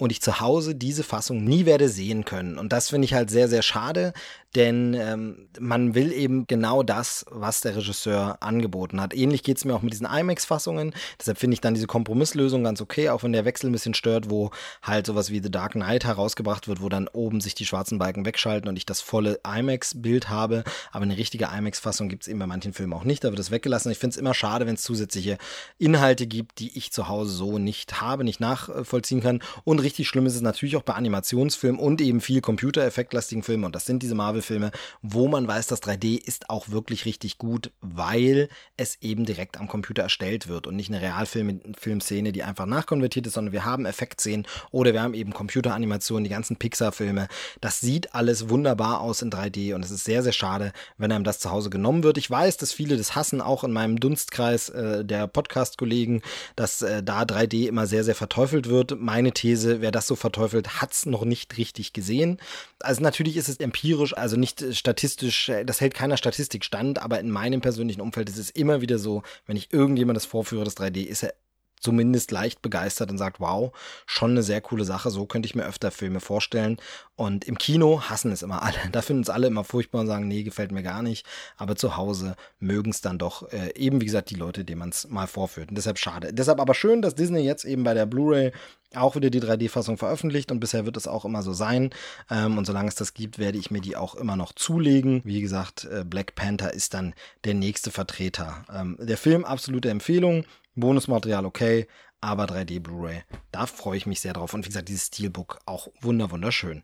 und 0.00 0.10
ich 0.10 0.22
zu 0.22 0.40
Hause 0.40 0.74
diese 0.74 1.04
Fassung 1.04 1.44
nie 1.44 1.66
werde 1.66 1.88
sehen 1.88 2.24
können. 2.24 2.58
Und 2.58 2.72
das 2.72 2.88
finde 2.88 3.04
ich 3.04 3.14
halt 3.14 3.30
sehr, 3.30 3.48
sehr 3.48 3.62
schade, 3.62 4.14
denn 4.56 4.94
ähm, 4.94 5.48
man 5.60 5.94
will 5.94 6.12
eben 6.12 6.46
genau 6.46 6.82
das, 6.82 7.24
was 7.30 7.60
der 7.60 7.76
Regisseur 7.76 8.38
angeboten 8.40 9.00
hat. 9.00 9.14
Ähnlich 9.14 9.44
geht 9.44 9.58
es 9.58 9.64
mir 9.64 9.74
auch 9.74 9.82
mit 9.82 9.92
diesen 9.92 10.06
IMAX-Fassungen. 10.06 10.92
Deshalb 11.20 11.38
finde 11.38 11.54
ich 11.54 11.60
dann 11.60 11.74
diese 11.74 11.86
Kompromisslösung 11.86 12.64
ganz 12.64 12.80
okay, 12.80 13.10
auch 13.10 13.22
wenn 13.22 13.32
der 13.32 13.44
Wechsel 13.44 13.70
ein 13.70 13.72
bisschen 13.72 13.94
stört, 13.94 14.28
wo 14.28 14.50
halt 14.82 15.06
sowas 15.06 15.30
wie 15.30 15.40
The 15.40 15.50
Dark 15.50 15.72
Knight 15.72 16.04
herausgebracht 16.04 16.66
wird, 16.66 16.82
wo 16.82 16.88
dann 16.88 17.06
oben 17.06 17.40
sich 17.40 17.54
die 17.54 17.64
schwarzen 17.64 17.98
Balken 17.98 18.26
wegschalten 18.26 18.68
und 18.68 18.76
ich 18.76 18.86
das 18.86 19.00
volle 19.00 19.40
IMAX-Bild 19.46 20.28
habe. 20.28 20.64
Aber 20.90 21.04
eine 21.04 21.16
richtige 21.16 21.48
IMAX-Fassung 21.56 22.08
gibt 22.08 22.24
es 22.24 22.28
eben 22.28 22.40
bei 22.40 22.46
manchen 22.46 22.72
Filmen 22.72 22.92
auch 22.92 23.04
nicht. 23.04 23.22
Da 23.22 23.28
wird 23.28 23.38
es 23.38 23.52
weggelassen. 23.52 23.92
Ich 23.92 23.98
finde 23.98 24.14
es 24.14 24.16
immer 24.16 24.34
schade, 24.34 24.66
wenn 24.66 24.74
es 24.74 24.82
zusätzliche 24.82 25.38
Inhalte 25.78 26.26
gibt, 26.26 26.58
die 26.58 26.76
ich 26.76 26.90
zu 26.90 27.08
Hause 27.08 27.30
so 27.30 27.58
nicht 27.58 28.00
habe, 28.00 28.24
nicht 28.24 28.40
nachvollziehen 28.40 29.20
kann. 29.20 29.42
Und 29.62 29.78
richtig 29.78 30.08
schlimm 30.08 30.26
ist 30.26 30.34
es 30.34 30.42
natürlich 30.42 30.76
auch 30.76 30.82
bei 30.82 30.94
Animationsfilmen 30.94 31.80
und 31.80 32.00
eben 32.00 32.20
viel 32.20 32.40
computereffektlastigen 32.40 33.44
Filmen. 33.44 33.64
Und 33.64 33.76
das 33.76 33.86
sind 33.86 34.02
diese 34.02 34.16
Marvel 34.16 34.39
Marvel-Filme, 34.40 34.70
wo 35.02 35.28
man 35.28 35.46
weiß, 35.46 35.66
das 35.68 35.82
3D 35.82 36.18
ist 36.18 36.50
auch 36.50 36.70
wirklich 36.70 37.04
richtig 37.04 37.38
gut, 37.38 37.70
weil 37.80 38.48
es 38.76 38.98
eben 39.00 39.24
direkt 39.24 39.58
am 39.58 39.68
Computer 39.68 40.02
erstellt 40.02 40.48
wird 40.48 40.66
und 40.66 40.76
nicht 40.76 40.90
eine 40.90 41.00
Realfilmszene, 41.00 42.32
die 42.32 42.42
einfach 42.42 42.66
nachkonvertiert 42.66 43.26
ist, 43.26 43.34
sondern 43.34 43.52
wir 43.52 43.64
haben 43.64 43.86
Effektszenen 43.86 44.46
oder 44.70 44.92
wir 44.92 45.02
haben 45.02 45.14
eben 45.14 45.32
Computeranimationen, 45.32 46.24
die 46.24 46.30
ganzen 46.30 46.56
Pixar-Filme. 46.56 47.28
Das 47.60 47.80
sieht 47.80 48.14
alles 48.14 48.48
wunderbar 48.48 49.00
aus 49.00 49.22
in 49.22 49.30
3D 49.30 49.74
und 49.74 49.84
es 49.84 49.90
ist 49.90 50.04
sehr, 50.04 50.22
sehr 50.22 50.32
schade, 50.32 50.72
wenn 50.98 51.12
einem 51.12 51.24
das 51.24 51.38
zu 51.38 51.50
Hause 51.50 51.70
genommen 51.70 52.02
wird. 52.02 52.18
Ich 52.18 52.30
weiß, 52.30 52.56
dass 52.56 52.72
viele 52.72 52.96
das 52.96 53.14
hassen, 53.14 53.40
auch 53.40 53.64
in 53.64 53.72
meinem 53.72 54.00
Dunstkreis 54.00 54.70
äh, 54.70 55.04
der 55.04 55.26
Podcast-Kollegen, 55.26 56.22
dass 56.56 56.82
äh, 56.82 57.02
da 57.02 57.22
3D 57.22 57.68
immer 57.68 57.86
sehr, 57.86 58.04
sehr 58.04 58.14
verteufelt 58.14 58.68
wird. 58.68 58.98
Meine 58.98 59.32
These, 59.32 59.80
wer 59.80 59.90
das 59.90 60.06
so 60.06 60.16
verteufelt, 60.16 60.80
hat 60.80 60.92
es 60.92 61.06
noch 61.06 61.24
nicht 61.24 61.56
richtig 61.58 61.92
gesehen. 61.92 62.38
Also 62.80 63.02
natürlich 63.02 63.36
ist 63.36 63.48
es 63.48 63.58
empirisch, 63.58 64.16
also 64.16 64.29
also 64.30 64.38
nicht 64.38 64.62
äh, 64.62 64.72
statistisch, 64.72 65.48
äh, 65.48 65.64
das 65.64 65.80
hält 65.80 65.94
keiner 65.94 66.16
Statistik 66.16 66.64
stand, 66.64 67.00
aber 67.00 67.18
in 67.18 67.30
meinem 67.30 67.60
persönlichen 67.60 68.00
Umfeld 68.00 68.28
ist 68.28 68.38
es 68.38 68.50
immer 68.50 68.80
wieder 68.80 68.98
so, 68.98 69.22
wenn 69.46 69.56
ich 69.56 69.72
irgendjemand 69.72 70.16
das 70.16 70.24
vorführe, 70.24 70.64
das 70.64 70.76
3D, 70.76 71.02
ist 71.02 71.24
er 71.24 71.34
zumindest 71.80 72.30
leicht 72.30 72.62
begeistert 72.62 73.10
und 73.10 73.18
sagt, 73.18 73.40
wow, 73.40 73.72
schon 74.06 74.32
eine 74.32 74.42
sehr 74.42 74.60
coole 74.60 74.84
Sache, 74.84 75.10
so 75.10 75.26
könnte 75.26 75.46
ich 75.46 75.54
mir 75.54 75.64
öfter 75.64 75.90
Filme 75.90 76.20
vorstellen. 76.20 76.78
Und 77.16 77.44
im 77.44 77.58
Kino 77.58 78.02
hassen 78.02 78.32
es 78.32 78.42
immer 78.42 78.62
alle. 78.62 78.76
Da 78.92 79.02
finden 79.02 79.22
es 79.22 79.30
alle 79.30 79.46
immer 79.46 79.64
furchtbar 79.64 80.00
und 80.00 80.06
sagen, 80.06 80.28
nee, 80.28 80.42
gefällt 80.42 80.72
mir 80.72 80.82
gar 80.82 81.02
nicht. 81.02 81.26
Aber 81.56 81.76
zu 81.76 81.96
Hause 81.96 82.36
mögen 82.58 82.90
es 82.90 83.00
dann 83.00 83.18
doch 83.18 83.50
äh, 83.52 83.72
eben, 83.76 84.00
wie 84.00 84.06
gesagt, 84.06 84.30
die 84.30 84.34
Leute, 84.34 84.64
denen 84.64 84.80
man 84.80 84.88
es 84.90 85.08
mal 85.08 85.26
vorführt. 85.26 85.70
Und 85.70 85.76
deshalb 85.76 85.98
schade. 85.98 86.32
Deshalb 86.32 86.60
aber 86.60 86.74
schön, 86.74 87.02
dass 87.02 87.14
Disney 87.14 87.40
jetzt 87.40 87.64
eben 87.64 87.84
bei 87.84 87.94
der 87.94 88.06
Blu-ray 88.06 88.52
auch 88.94 89.14
wieder 89.14 89.30
die 89.30 89.40
3D-Fassung 89.40 89.98
veröffentlicht 89.98 90.50
und 90.50 90.60
bisher 90.60 90.84
wird 90.84 90.96
es 90.96 91.06
auch 91.06 91.24
immer 91.24 91.42
so 91.42 91.52
sein. 91.52 91.90
Ähm, 92.30 92.58
und 92.58 92.64
solange 92.64 92.88
es 92.88 92.94
das 92.94 93.14
gibt, 93.14 93.38
werde 93.38 93.58
ich 93.58 93.70
mir 93.70 93.80
die 93.80 93.96
auch 93.96 94.14
immer 94.14 94.36
noch 94.36 94.52
zulegen. 94.52 95.20
Wie 95.24 95.40
gesagt, 95.40 95.84
äh, 95.84 96.04
Black 96.04 96.34
Panther 96.34 96.72
ist 96.74 96.94
dann 96.94 97.14
der 97.44 97.54
nächste 97.54 97.90
Vertreter. 97.90 98.64
Ähm, 98.74 98.96
der 99.00 99.16
Film 99.16 99.44
absolute 99.44 99.90
Empfehlung. 99.90 100.44
Bonusmaterial 100.74 101.44
okay, 101.44 101.86
aber 102.20 102.44
3D 102.44 102.80
Blu-ray, 102.80 103.22
da 103.50 103.66
freue 103.66 103.96
ich 103.96 104.06
mich 104.06 104.20
sehr 104.20 104.32
drauf. 104.32 104.54
Und 104.54 104.64
wie 104.64 104.68
gesagt, 104.68 104.88
dieses 104.88 105.06
Steelbook 105.06 105.58
auch 105.66 105.88
wunder 106.00 106.30
wunderschön. 106.30 106.82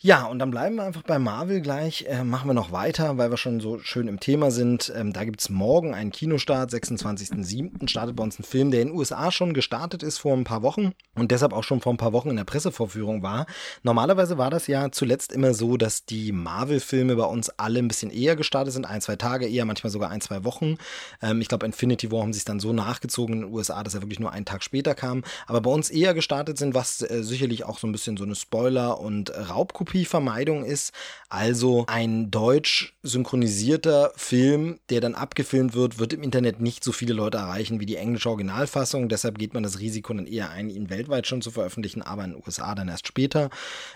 Ja, 0.00 0.26
und 0.26 0.38
dann 0.38 0.50
bleiben 0.50 0.76
wir 0.76 0.82
einfach 0.82 1.02
bei 1.02 1.18
Marvel 1.18 1.62
gleich. 1.62 2.04
Äh, 2.06 2.24
machen 2.24 2.50
wir 2.50 2.52
noch 2.52 2.72
weiter, 2.72 3.16
weil 3.16 3.30
wir 3.30 3.38
schon 3.38 3.60
so 3.60 3.78
schön 3.78 4.06
im 4.06 4.20
Thema 4.20 4.50
sind. 4.50 4.92
Ähm, 4.94 5.14
da 5.14 5.24
gibt 5.24 5.40
es 5.40 5.48
morgen 5.48 5.94
einen 5.94 6.10
Kinostart. 6.12 6.70
26.07. 6.72 7.88
startet 7.88 8.14
bei 8.14 8.22
uns 8.22 8.38
ein 8.38 8.42
Film, 8.42 8.70
der 8.70 8.82
in 8.82 8.88
den 8.88 8.96
USA 8.98 9.30
schon 9.30 9.54
gestartet 9.54 10.02
ist 10.02 10.18
vor 10.18 10.34
ein 10.34 10.44
paar 10.44 10.62
Wochen 10.62 10.92
und 11.14 11.30
deshalb 11.30 11.54
auch 11.54 11.64
schon 11.64 11.80
vor 11.80 11.94
ein 11.94 11.96
paar 11.96 12.12
Wochen 12.12 12.28
in 12.28 12.36
der 12.36 12.44
Pressevorführung 12.44 13.22
war. 13.22 13.46
Normalerweise 13.82 14.36
war 14.36 14.50
das 14.50 14.66
ja 14.66 14.90
zuletzt 14.92 15.32
immer 15.32 15.54
so, 15.54 15.78
dass 15.78 16.04
die 16.04 16.32
Marvel-Filme 16.32 17.16
bei 17.16 17.24
uns 17.24 17.48
alle 17.48 17.78
ein 17.78 17.88
bisschen 17.88 18.10
eher 18.10 18.36
gestartet 18.36 18.74
sind. 18.74 18.84
Ein, 18.84 19.00
zwei 19.00 19.16
Tage 19.16 19.48
eher, 19.48 19.64
manchmal 19.64 19.90
sogar 19.90 20.10
ein, 20.10 20.20
zwei 20.20 20.44
Wochen. 20.44 20.76
Ähm, 21.22 21.40
ich 21.40 21.48
glaube, 21.48 21.64
Infinity 21.64 22.12
War 22.12 22.20
haben 22.20 22.34
sich 22.34 22.44
dann 22.44 22.60
so 22.60 22.74
nachgezogen 22.74 23.36
in 23.36 23.40
den 23.42 23.54
USA, 23.54 23.82
dass 23.82 23.94
er 23.94 24.02
wirklich 24.02 24.20
nur 24.20 24.32
einen 24.32 24.44
Tag 24.44 24.62
später 24.64 24.94
kam. 24.94 25.24
Aber 25.46 25.62
bei 25.62 25.70
uns 25.70 25.88
eher 25.88 26.12
gestartet 26.12 26.58
sind, 26.58 26.74
was 26.74 27.00
äh, 27.00 27.22
sicherlich 27.22 27.64
auch 27.64 27.78
so 27.78 27.86
ein 27.86 27.92
bisschen 27.92 28.18
so 28.18 28.24
eine 28.24 28.34
Spoiler- 28.34 29.00
und 29.00 29.32
Raubkopie 29.48 29.83
Kopievermeidung 29.84 30.64
ist. 30.64 30.92
Also 31.28 31.84
ein 31.88 32.30
deutsch 32.30 32.94
synchronisierter 33.02 34.12
Film, 34.16 34.78
der 34.88 35.00
dann 35.00 35.14
abgefilmt 35.14 35.74
wird, 35.74 35.98
wird 35.98 36.12
im 36.12 36.22
Internet 36.22 36.60
nicht 36.60 36.84
so 36.84 36.92
viele 36.92 37.12
Leute 37.12 37.38
erreichen 37.38 37.80
wie 37.80 37.86
die 37.86 37.96
englische 37.96 38.28
Originalfassung. 38.28 39.08
Deshalb 39.08 39.38
geht 39.38 39.52
man 39.52 39.62
das 39.62 39.80
Risiko 39.80 40.14
dann 40.14 40.26
eher 40.26 40.50
ein, 40.50 40.70
ihn 40.70 40.90
weltweit 40.90 41.26
schon 41.26 41.42
zu 41.42 41.50
veröffentlichen, 41.50 42.02
aber 42.02 42.24
in 42.24 42.32
den 42.32 42.42
USA 42.46 42.74
dann 42.74 42.88
erst 42.88 43.08
später. 43.08 43.50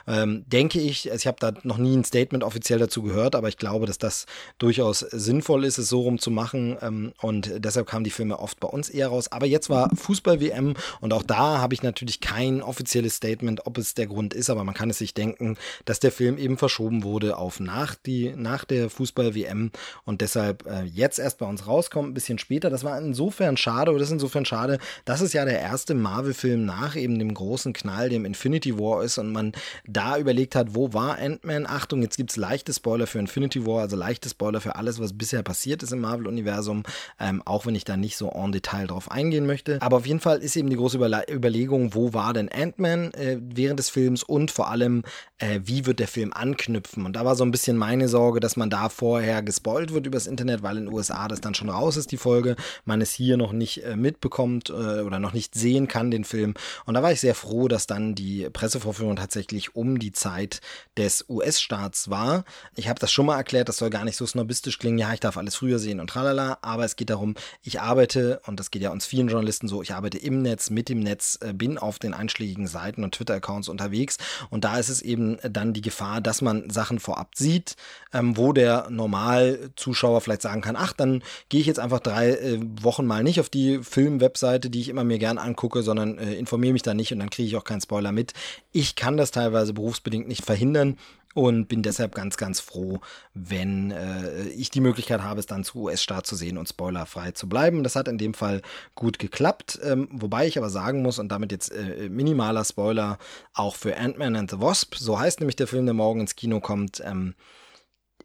Ähm, 0.06 0.44
denke 0.48 0.80
ich, 0.80 1.08
ich 1.08 1.26
habe 1.26 1.36
da 1.40 1.52
noch 1.62 1.78
nie 1.78 1.96
ein 1.96 2.04
Statement 2.04 2.44
offiziell 2.44 2.80
dazu 2.80 3.02
gehört, 3.02 3.34
aber 3.34 3.48
ich 3.48 3.56
glaube, 3.56 3.86
dass 3.86 3.98
das 3.98 4.26
durchaus 4.58 5.00
sinnvoll 5.00 5.64
ist, 5.64 5.78
es 5.78 5.88
so 5.88 6.00
rum 6.00 6.18
zu 6.18 6.30
machen. 6.30 6.76
Ähm, 6.82 7.12
und 7.20 7.52
deshalb 7.58 7.86
kamen 7.86 8.04
die 8.04 8.10
Filme 8.10 8.38
oft 8.40 8.58
bei 8.60 8.68
uns 8.68 8.90
eher 8.90 9.08
raus. 9.08 9.30
Aber 9.30 9.46
jetzt 9.46 9.70
war 9.70 9.90
Fußball-WM 9.94 10.74
und 11.00 11.12
auch 11.12 11.22
da 11.22 11.58
habe 11.58 11.72
ich 11.72 11.82
natürlich 11.82 12.20
kein 12.20 12.62
offizielles 12.62 13.14
Statement, 13.14 13.64
ob 13.66 13.78
es 13.78 13.94
der 13.94 14.08
Grund 14.08 14.34
ist, 14.34 14.50
aber 14.50 14.64
man 14.64 14.74
kann 14.74 14.90
es 14.90 14.98
sich 14.98 15.14
denken, 15.14 15.56
dass 15.84 16.00
der 16.00 16.12
Film 16.12 16.38
eben 16.38 16.58
verschoben 16.58 17.02
wurde 17.02 17.36
auf 17.36 17.60
nach, 17.60 17.94
die, 17.94 18.34
nach 18.36 18.64
der 18.64 18.90
Fußball-WM 18.90 19.70
und 20.04 20.20
deshalb 20.20 20.66
äh, 20.66 20.84
jetzt 20.84 21.18
erst 21.18 21.38
bei 21.38 21.46
uns 21.46 21.66
rauskommt, 21.66 22.10
ein 22.10 22.14
bisschen 22.14 22.38
später. 22.38 22.70
Das 22.70 22.84
war 22.84 22.98
insofern 22.98 23.56
schade, 23.56 23.90
oder 23.90 24.00
das 24.00 24.08
ist 24.08 24.14
insofern 24.14 24.44
schade, 24.44 24.78
dass 25.04 25.20
es 25.20 25.32
ja 25.32 25.44
der 25.44 25.60
erste 25.60 25.94
Marvel-Film 25.94 26.64
nach 26.64 26.96
eben 26.96 27.18
dem 27.18 27.32
großen 27.34 27.72
Knall, 27.72 28.08
dem 28.08 28.24
Infinity 28.24 28.78
War 28.78 29.02
ist 29.02 29.18
und 29.18 29.32
man 29.32 29.52
da 29.86 30.18
überlegt 30.18 30.54
hat, 30.54 30.74
wo 30.74 30.92
war 30.92 31.18
Ant-Man? 31.18 31.66
Achtung, 31.66 32.02
jetzt 32.02 32.16
gibt 32.16 32.30
es 32.30 32.36
leichte 32.36 32.72
Spoiler 32.72 33.06
für 33.06 33.18
Infinity 33.18 33.66
War, 33.66 33.80
also 33.80 33.96
leichte 33.96 34.28
Spoiler 34.28 34.60
für 34.60 34.76
alles, 34.76 35.00
was 35.00 35.12
bisher 35.12 35.42
passiert 35.42 35.82
ist 35.82 35.92
im 35.92 36.00
Marvel-Universum, 36.00 36.82
ähm, 37.18 37.42
auch 37.44 37.66
wenn 37.66 37.74
ich 37.74 37.84
da 37.84 37.96
nicht 37.96 38.16
so 38.16 38.30
en 38.30 38.52
Detail 38.52 38.86
drauf 38.86 39.10
eingehen 39.10 39.46
möchte. 39.46 39.80
Aber 39.80 39.98
auf 39.98 40.06
jeden 40.06 40.20
Fall 40.20 40.38
ist 40.38 40.56
eben 40.56 40.70
die 40.70 40.76
große 40.76 40.96
Überle 40.96 41.24
Überlegung, 41.30 41.94
wo 41.94 42.12
war 42.12 42.32
denn 42.32 42.48
Ant-Man 42.48 43.12
äh, 43.14 43.38
während 43.40 43.78
des 43.78 43.90
Films 43.90 44.22
und 44.22 44.50
vor 44.50 44.70
allem, 44.70 45.02
äh, 45.38 45.60
wie 45.68 45.86
wird 45.86 46.00
der 46.00 46.08
Film 46.08 46.32
anknüpfen? 46.32 47.04
Und 47.06 47.14
da 47.14 47.24
war 47.24 47.36
so 47.36 47.44
ein 47.44 47.50
bisschen 47.50 47.76
meine 47.76 48.08
Sorge, 48.08 48.40
dass 48.40 48.56
man 48.56 48.70
da 48.70 48.88
vorher 48.88 49.42
gespoilt 49.42 49.92
wird 49.92 50.06
übers 50.06 50.26
Internet, 50.26 50.62
weil 50.62 50.78
in 50.78 50.86
den 50.86 50.94
USA 50.94 51.28
das 51.28 51.40
dann 51.40 51.54
schon 51.54 51.68
raus 51.68 51.96
ist, 51.96 52.10
die 52.10 52.16
Folge, 52.16 52.56
man 52.84 53.00
es 53.00 53.12
hier 53.12 53.36
noch 53.36 53.52
nicht 53.52 53.84
äh, 53.84 53.94
mitbekommt 53.94 54.70
äh, 54.70 55.02
oder 55.02 55.18
noch 55.18 55.34
nicht 55.34 55.54
sehen 55.54 55.86
kann, 55.86 56.10
den 56.10 56.24
Film. 56.24 56.54
Und 56.86 56.94
da 56.94 57.02
war 57.02 57.12
ich 57.12 57.20
sehr 57.20 57.34
froh, 57.34 57.68
dass 57.68 57.86
dann 57.86 58.14
die 58.14 58.48
Pressevorführung 58.50 59.16
tatsächlich 59.16 59.76
um 59.76 59.98
die 59.98 60.12
Zeit 60.12 60.60
des 60.96 61.26
US-Staats 61.28 62.08
war. 62.08 62.44
Ich 62.74 62.88
habe 62.88 62.98
das 62.98 63.12
schon 63.12 63.26
mal 63.26 63.36
erklärt, 63.36 63.68
das 63.68 63.76
soll 63.76 63.90
gar 63.90 64.04
nicht 64.04 64.16
so 64.16 64.26
snobistisch 64.26 64.78
klingen, 64.78 64.98
ja, 64.98 65.12
ich 65.12 65.20
darf 65.20 65.36
alles 65.36 65.54
früher 65.54 65.78
sehen 65.78 66.00
und 66.00 66.08
tralala, 66.08 66.58
aber 66.62 66.84
es 66.84 66.96
geht 66.96 67.10
darum, 67.10 67.34
ich 67.62 67.80
arbeite, 67.80 68.40
und 68.46 68.58
das 68.58 68.70
geht 68.70 68.82
ja 68.82 68.90
uns 68.90 69.04
vielen 69.04 69.28
Journalisten 69.28 69.68
so, 69.68 69.82
ich 69.82 69.92
arbeite 69.92 70.16
im 70.18 70.40
Netz, 70.40 70.70
mit 70.70 70.88
dem 70.88 71.00
Netz, 71.00 71.38
äh, 71.42 71.52
bin 71.52 71.76
auf 71.76 71.98
den 71.98 72.14
einschlägigen 72.14 72.66
Seiten 72.66 73.04
und 73.04 73.14
Twitter-Accounts 73.14 73.68
unterwegs 73.68 74.16
und 74.48 74.64
da 74.64 74.78
ist 74.78 74.88
es 74.88 75.02
eben 75.02 75.38
dann 75.58 75.72
die 75.72 75.82
Gefahr, 75.82 76.20
dass 76.20 76.40
man 76.40 76.70
Sachen 76.70 76.98
vorab 76.98 77.34
sieht, 77.34 77.76
ähm, 78.12 78.36
wo 78.36 78.52
der 78.52 78.88
Normalzuschauer 78.90 80.20
vielleicht 80.20 80.42
sagen 80.42 80.62
kann, 80.62 80.76
ach, 80.76 80.92
dann 80.92 81.22
gehe 81.48 81.60
ich 81.60 81.66
jetzt 81.66 81.80
einfach 81.80 82.00
drei 82.00 82.30
äh, 82.30 82.60
Wochen 82.80 83.06
mal 83.06 83.22
nicht 83.22 83.40
auf 83.40 83.48
die 83.48 83.80
Filmwebseite, 83.82 84.70
die 84.70 84.80
ich 84.80 84.88
immer 84.88 85.04
mir 85.04 85.18
gern 85.18 85.38
angucke, 85.38 85.82
sondern 85.82 86.18
äh, 86.18 86.34
informiere 86.34 86.72
mich 86.72 86.82
da 86.82 86.94
nicht 86.94 87.12
und 87.12 87.18
dann 87.18 87.30
kriege 87.30 87.48
ich 87.48 87.56
auch 87.56 87.64
keinen 87.64 87.80
Spoiler 87.80 88.12
mit. 88.12 88.32
Ich 88.72 88.94
kann 88.94 89.16
das 89.16 89.30
teilweise 89.30 89.74
berufsbedingt 89.74 90.28
nicht 90.28 90.44
verhindern 90.44 90.96
und 91.34 91.66
bin 91.68 91.82
deshalb 91.82 92.14
ganz, 92.14 92.36
ganz 92.36 92.60
froh, 92.60 93.00
wenn 93.34 93.90
äh, 93.90 94.48
ich 94.48 94.70
die 94.70 94.80
Möglichkeit 94.80 95.22
habe, 95.22 95.40
es 95.40 95.46
dann 95.46 95.64
zu 95.64 95.84
US-Start 95.84 96.26
zu 96.26 96.34
sehen 96.36 96.58
und 96.58 96.68
spoilerfrei 96.68 97.32
zu 97.32 97.48
bleiben. 97.48 97.82
Das 97.82 97.96
hat 97.96 98.08
in 98.08 98.18
dem 98.18 98.34
Fall 98.34 98.62
gut 98.94 99.18
geklappt, 99.18 99.78
ähm, 99.84 100.08
wobei 100.10 100.46
ich 100.46 100.58
aber 100.58 100.70
sagen 100.70 101.02
muss, 101.02 101.18
und 101.18 101.28
damit 101.28 101.52
jetzt 101.52 101.70
äh, 101.72 102.08
minimaler 102.08 102.64
Spoiler 102.64 103.18
auch 103.54 103.76
für 103.76 103.96
Ant-Man 103.96 104.36
and 104.36 104.50
the 104.50 104.60
Wasp, 104.60 104.94
so 104.96 105.18
heißt 105.18 105.40
nämlich 105.40 105.56
der 105.56 105.66
Film, 105.66 105.84
der 105.84 105.94
morgen 105.94 106.20
ins 106.20 106.36
Kino 106.36 106.60
kommt, 106.60 107.02
ähm, 107.04 107.34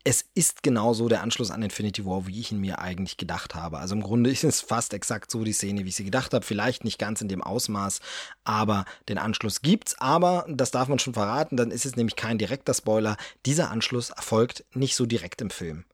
es 0.05 0.25
ist 0.35 0.63
genauso 0.63 1.07
der 1.07 1.21
Anschluss 1.21 1.49
an 1.49 1.63
Infinity 1.63 2.05
War, 2.05 2.27
wie 2.27 2.39
ich 2.39 2.51
ihn 2.51 2.59
mir 2.59 2.79
eigentlich 2.79 3.15
gedacht 3.17 3.55
habe. 3.55 3.79
Also 3.79 3.95
im 3.95 4.01
Grunde 4.01 4.29
ist 4.31 4.43
es 4.43 4.61
fast 4.61 4.93
exakt 4.93 5.31
so 5.31 5.43
die 5.43 5.53
Szene, 5.53 5.85
wie 5.85 5.89
ich 5.89 5.95
sie 5.95 6.03
gedacht 6.03 6.33
habe. 6.33 6.45
Vielleicht 6.45 6.83
nicht 6.83 6.99
ganz 6.99 7.21
in 7.21 7.29
dem 7.29 7.41
Ausmaß, 7.41 8.01
aber 8.43 8.85
den 9.07 9.17
Anschluss 9.17 9.61
gibt's. 9.61 9.95
Aber 9.99 10.45
das 10.49 10.71
darf 10.71 10.87
man 10.87 10.99
schon 10.99 11.13
verraten, 11.13 11.57
dann 11.57 11.71
ist 11.71 11.85
es 11.85 11.95
nämlich 11.95 12.15
kein 12.15 12.37
direkter 12.37 12.73
Spoiler. 12.73 13.17
Dieser 13.45 13.71
Anschluss 13.71 14.09
erfolgt 14.09 14.65
nicht 14.73 14.95
so 14.95 15.05
direkt 15.05 15.41
im 15.41 15.49
Film 15.49 15.85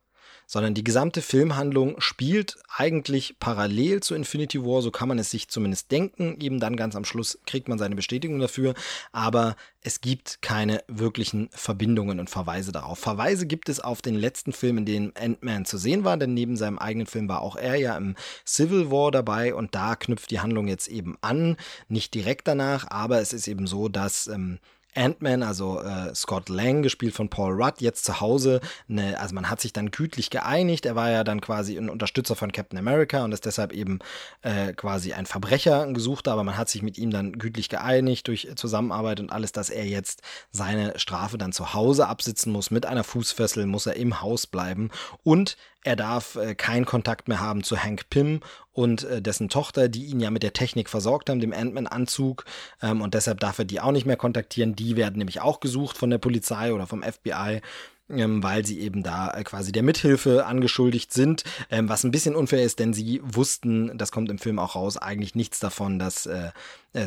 sondern 0.50 0.74
die 0.74 0.84
gesamte 0.84 1.22
Filmhandlung 1.22 2.02
spielt 2.02 2.58
eigentlich 2.76 3.36
parallel 3.40 4.02
zu 4.02 4.16
Infinity 4.16 4.66
War, 4.66 4.82
so 4.82 4.90
kann 4.90 5.08
man 5.08 5.20
es 5.20 5.30
sich 5.30 5.48
zumindest 5.48 5.92
denken. 5.92 6.38
Eben 6.42 6.60
dann 6.60 6.76
ganz 6.76 6.96
am 6.96 7.06
Schluss 7.06 7.38
kriegt 7.46 7.70
man 7.70 7.78
seine 7.78 7.96
Bestätigung 7.96 8.40
dafür, 8.40 8.74
aber 9.12 9.56
es 9.84 10.02
gibt 10.02 10.42
keine 10.42 10.84
wirklichen 10.88 11.50
Verbindungen 11.52 12.20
und 12.20 12.32
Verweise 12.32 12.72
darauf. 12.72 12.98
Verweise 12.98 13.46
gibt 13.46 13.70
es 13.70 13.80
auf 13.80 14.02
den 14.02 14.16
letzten 14.16 14.52
Film, 14.52 14.80
in 14.80 14.86
dem 14.86 15.14
Ant-Man 15.16 15.66
zu 15.66 15.78
sehen 15.78 16.04
war, 16.04 16.18
denn 16.18 16.34
neben 16.34 16.58
seinem 16.58 16.80
eigenen 16.80 17.06
Film 17.06 17.30
war 17.30 17.44
auch 17.44 17.56
er 17.56 17.76
ja 17.76 17.96
im 17.96 18.16
Civil 18.44 18.90
War 18.90 19.12
dabei 19.12 19.54
und 19.54 19.76
da 19.76 19.96
knüpft 19.96 20.32
die 20.32 20.40
Handlung 20.40 20.68
jetzt 20.68 20.88
eben 20.88 21.16
an, 21.22 21.58
nicht 21.90 22.16
direkt 22.16 22.48
danach, 22.48 22.90
aber 22.90 23.22
es 23.22 23.34
ist 23.34 23.48
eben 23.48 23.68
so, 23.68 23.88
dass 23.88 24.26
ähm, 24.26 24.58
Ant-Man, 24.96 25.44
also 25.44 25.82
äh, 25.82 26.14
Scott 26.16 26.50
Lang, 26.50 26.82
gespielt 26.82 27.14
von 27.14 27.30
Paul 27.30 27.62
Rudd, 27.62 27.76
jetzt 27.80 28.06
zu 28.06 28.20
Hause. 28.20 28.60
Ne, 28.88 29.20
also 29.20 29.36
man 29.36 29.50
hat 29.50 29.62
sich 29.62 29.74
dann 29.74 29.92
gütlich 29.92 30.30
geeinigt. 30.30 30.86
Er 30.86 30.96
war 30.96 31.10
ja 31.10 31.24
dann 31.24 31.42
quasi 31.42 31.78
ein 31.78 31.90
Unterstützer 31.90 32.36
von 32.36 32.52
Captain 32.52 32.80
America 32.80 33.24
und 33.24 33.32
ist 33.32 33.46
deshalb 33.46 33.72
eben 33.72 34.00
äh, 34.42 34.74
quasi 34.74 35.14
ein 35.14 35.26
Verbrecher 35.26 35.92
gesucht, 35.94 36.28
aber 36.28 36.44
man 36.44 36.58
hat 36.58 36.70
sich 36.70 36.82
mit 36.82 36.98
ihm 36.98 37.12
dann 37.12 37.34
gütlich 37.34 37.70
geeinigt 37.70 38.28
durch 38.28 38.50
Zusammenarbeit 38.56 39.20
und 39.20 39.32
alles, 39.32 39.52
dass 39.52 39.70
er 39.70 39.86
jetzt 39.86 40.22
seine 40.52 40.98
Strafe 40.98 41.38
dann 41.38 41.52
zu 41.52 41.74
Hause 41.74 42.08
absitzen 42.08 42.52
muss. 42.52 42.72
Mit 42.72 42.86
einer 42.86 43.04
Fußfessel 43.04 43.66
muss 43.66 43.86
er 43.86 43.96
im 43.96 44.22
Haus 44.22 44.48
bleiben 44.48 44.90
und 45.24 45.58
er 45.84 45.96
darf 45.96 46.36
äh, 46.36 46.56
keinen 46.56 46.86
Kontakt 46.86 47.28
mehr 47.28 47.40
haben 47.40 47.64
zu 47.64 47.82
Hank 47.82 48.10
Pym 48.10 48.42
und 48.72 49.04
äh, 49.04 49.22
dessen 49.22 49.50
Tochter, 49.50 49.88
die 49.88 50.06
ihn 50.06 50.20
ja 50.20 50.30
mit 50.30 50.44
der 50.44 50.54
Technik 50.54 50.90
versorgt 50.90 51.30
haben, 51.30 51.40
dem 51.40 51.54
Ant-Man-Anzug. 51.54 52.46
Ähm, 52.82 53.02
und 53.02 53.14
deshalb 53.14 53.40
darf 53.40 53.60
er 53.60 53.66
die 53.66 53.80
auch 53.80 53.92
nicht 53.92 54.06
mehr 54.06 54.18
kontaktieren. 54.18 54.76
Die 54.76 54.98
werden 54.98 55.18
nämlich 55.18 55.42
auch 55.42 55.60
gesucht 55.60 55.98
von 55.98 56.10
der 56.10 56.18
Polizei 56.18 56.74
oder 56.74 56.88
vom 56.88 57.04
FBI 57.04 57.62
ähm, 58.10 58.42
weil 58.42 58.66
sie 58.66 58.80
eben 58.80 59.04
da 59.04 59.32
äh, 59.32 59.44
quasi 59.44 59.72
der 59.72 59.84
Mithilfe 59.84 60.46
angeschuldigt 60.46 61.14
sind, 61.14 61.44
ähm, 61.70 61.90
was 61.90 62.04
ein 62.04 62.12
bisschen 62.12 62.36
unfair 62.36 62.64
ist, 62.64 62.80
denn 62.80 62.94
sie 62.94 63.22
wussten, 63.24 63.98
das 63.98 64.12
kommt 64.12 64.30
im 64.30 64.40
Film 64.40 64.60
auch 64.60 64.76
raus, 64.76 64.98
eigentlich 64.98 65.36
nichts 65.36 65.60
davon, 65.60 66.00
dass 66.00 66.26
äh, 66.26 66.50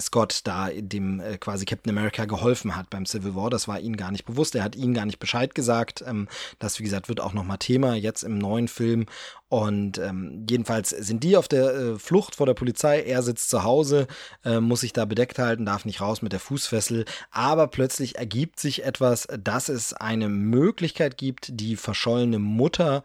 Scott 0.00 0.42
da 0.44 0.68
dem 0.72 1.20
äh, 1.20 1.38
quasi 1.38 1.64
Captain 1.64 1.96
America 1.96 2.24
geholfen 2.24 2.76
hat 2.76 2.90
beim 2.90 3.04
Civil 3.06 3.34
War. 3.34 3.50
Das 3.50 3.66
war 3.66 3.80
ihnen 3.80 3.96
gar 3.96 4.12
nicht 4.12 4.24
bewusst. 4.24 4.54
Er 4.54 4.62
hat 4.62 4.76
ihnen 4.76 4.94
gar 4.94 5.06
nicht 5.06 5.18
Bescheid 5.18 5.54
gesagt. 5.54 6.04
Ähm, 6.06 6.28
das, 6.58 6.78
wie 6.78 6.84
gesagt, 6.84 7.08
wird 7.08 7.20
auch 7.20 7.32
nochmal 7.32 7.58
Thema 7.58 7.94
jetzt 7.94 8.22
im 8.22 8.38
neuen 8.38 8.68
Film. 8.68 9.06
Und 9.48 9.98
ähm, 9.98 10.46
jedenfalls 10.48 10.90
sind 10.90 11.24
die 11.24 11.36
auf 11.36 11.48
der 11.48 11.74
äh, 11.74 11.98
Flucht 11.98 12.36
vor 12.36 12.46
der 12.46 12.54
Polizei. 12.54 13.02
Er 13.02 13.22
sitzt 13.22 13.50
zu 13.50 13.64
Hause, 13.64 14.06
äh, 14.44 14.60
muss 14.60 14.80
sich 14.80 14.92
da 14.92 15.04
bedeckt 15.04 15.38
halten, 15.38 15.66
darf 15.66 15.84
nicht 15.84 16.00
raus 16.00 16.22
mit 16.22 16.32
der 16.32 16.40
Fußfessel. 16.40 17.04
Aber 17.30 17.66
plötzlich 17.66 18.16
ergibt 18.16 18.60
sich 18.60 18.84
etwas, 18.84 19.26
dass 19.38 19.68
es 19.68 19.92
eine 19.92 20.28
Möglichkeit 20.28 21.18
gibt, 21.18 21.48
die 21.52 21.76
verschollene 21.76 22.38
Mutter 22.38 23.02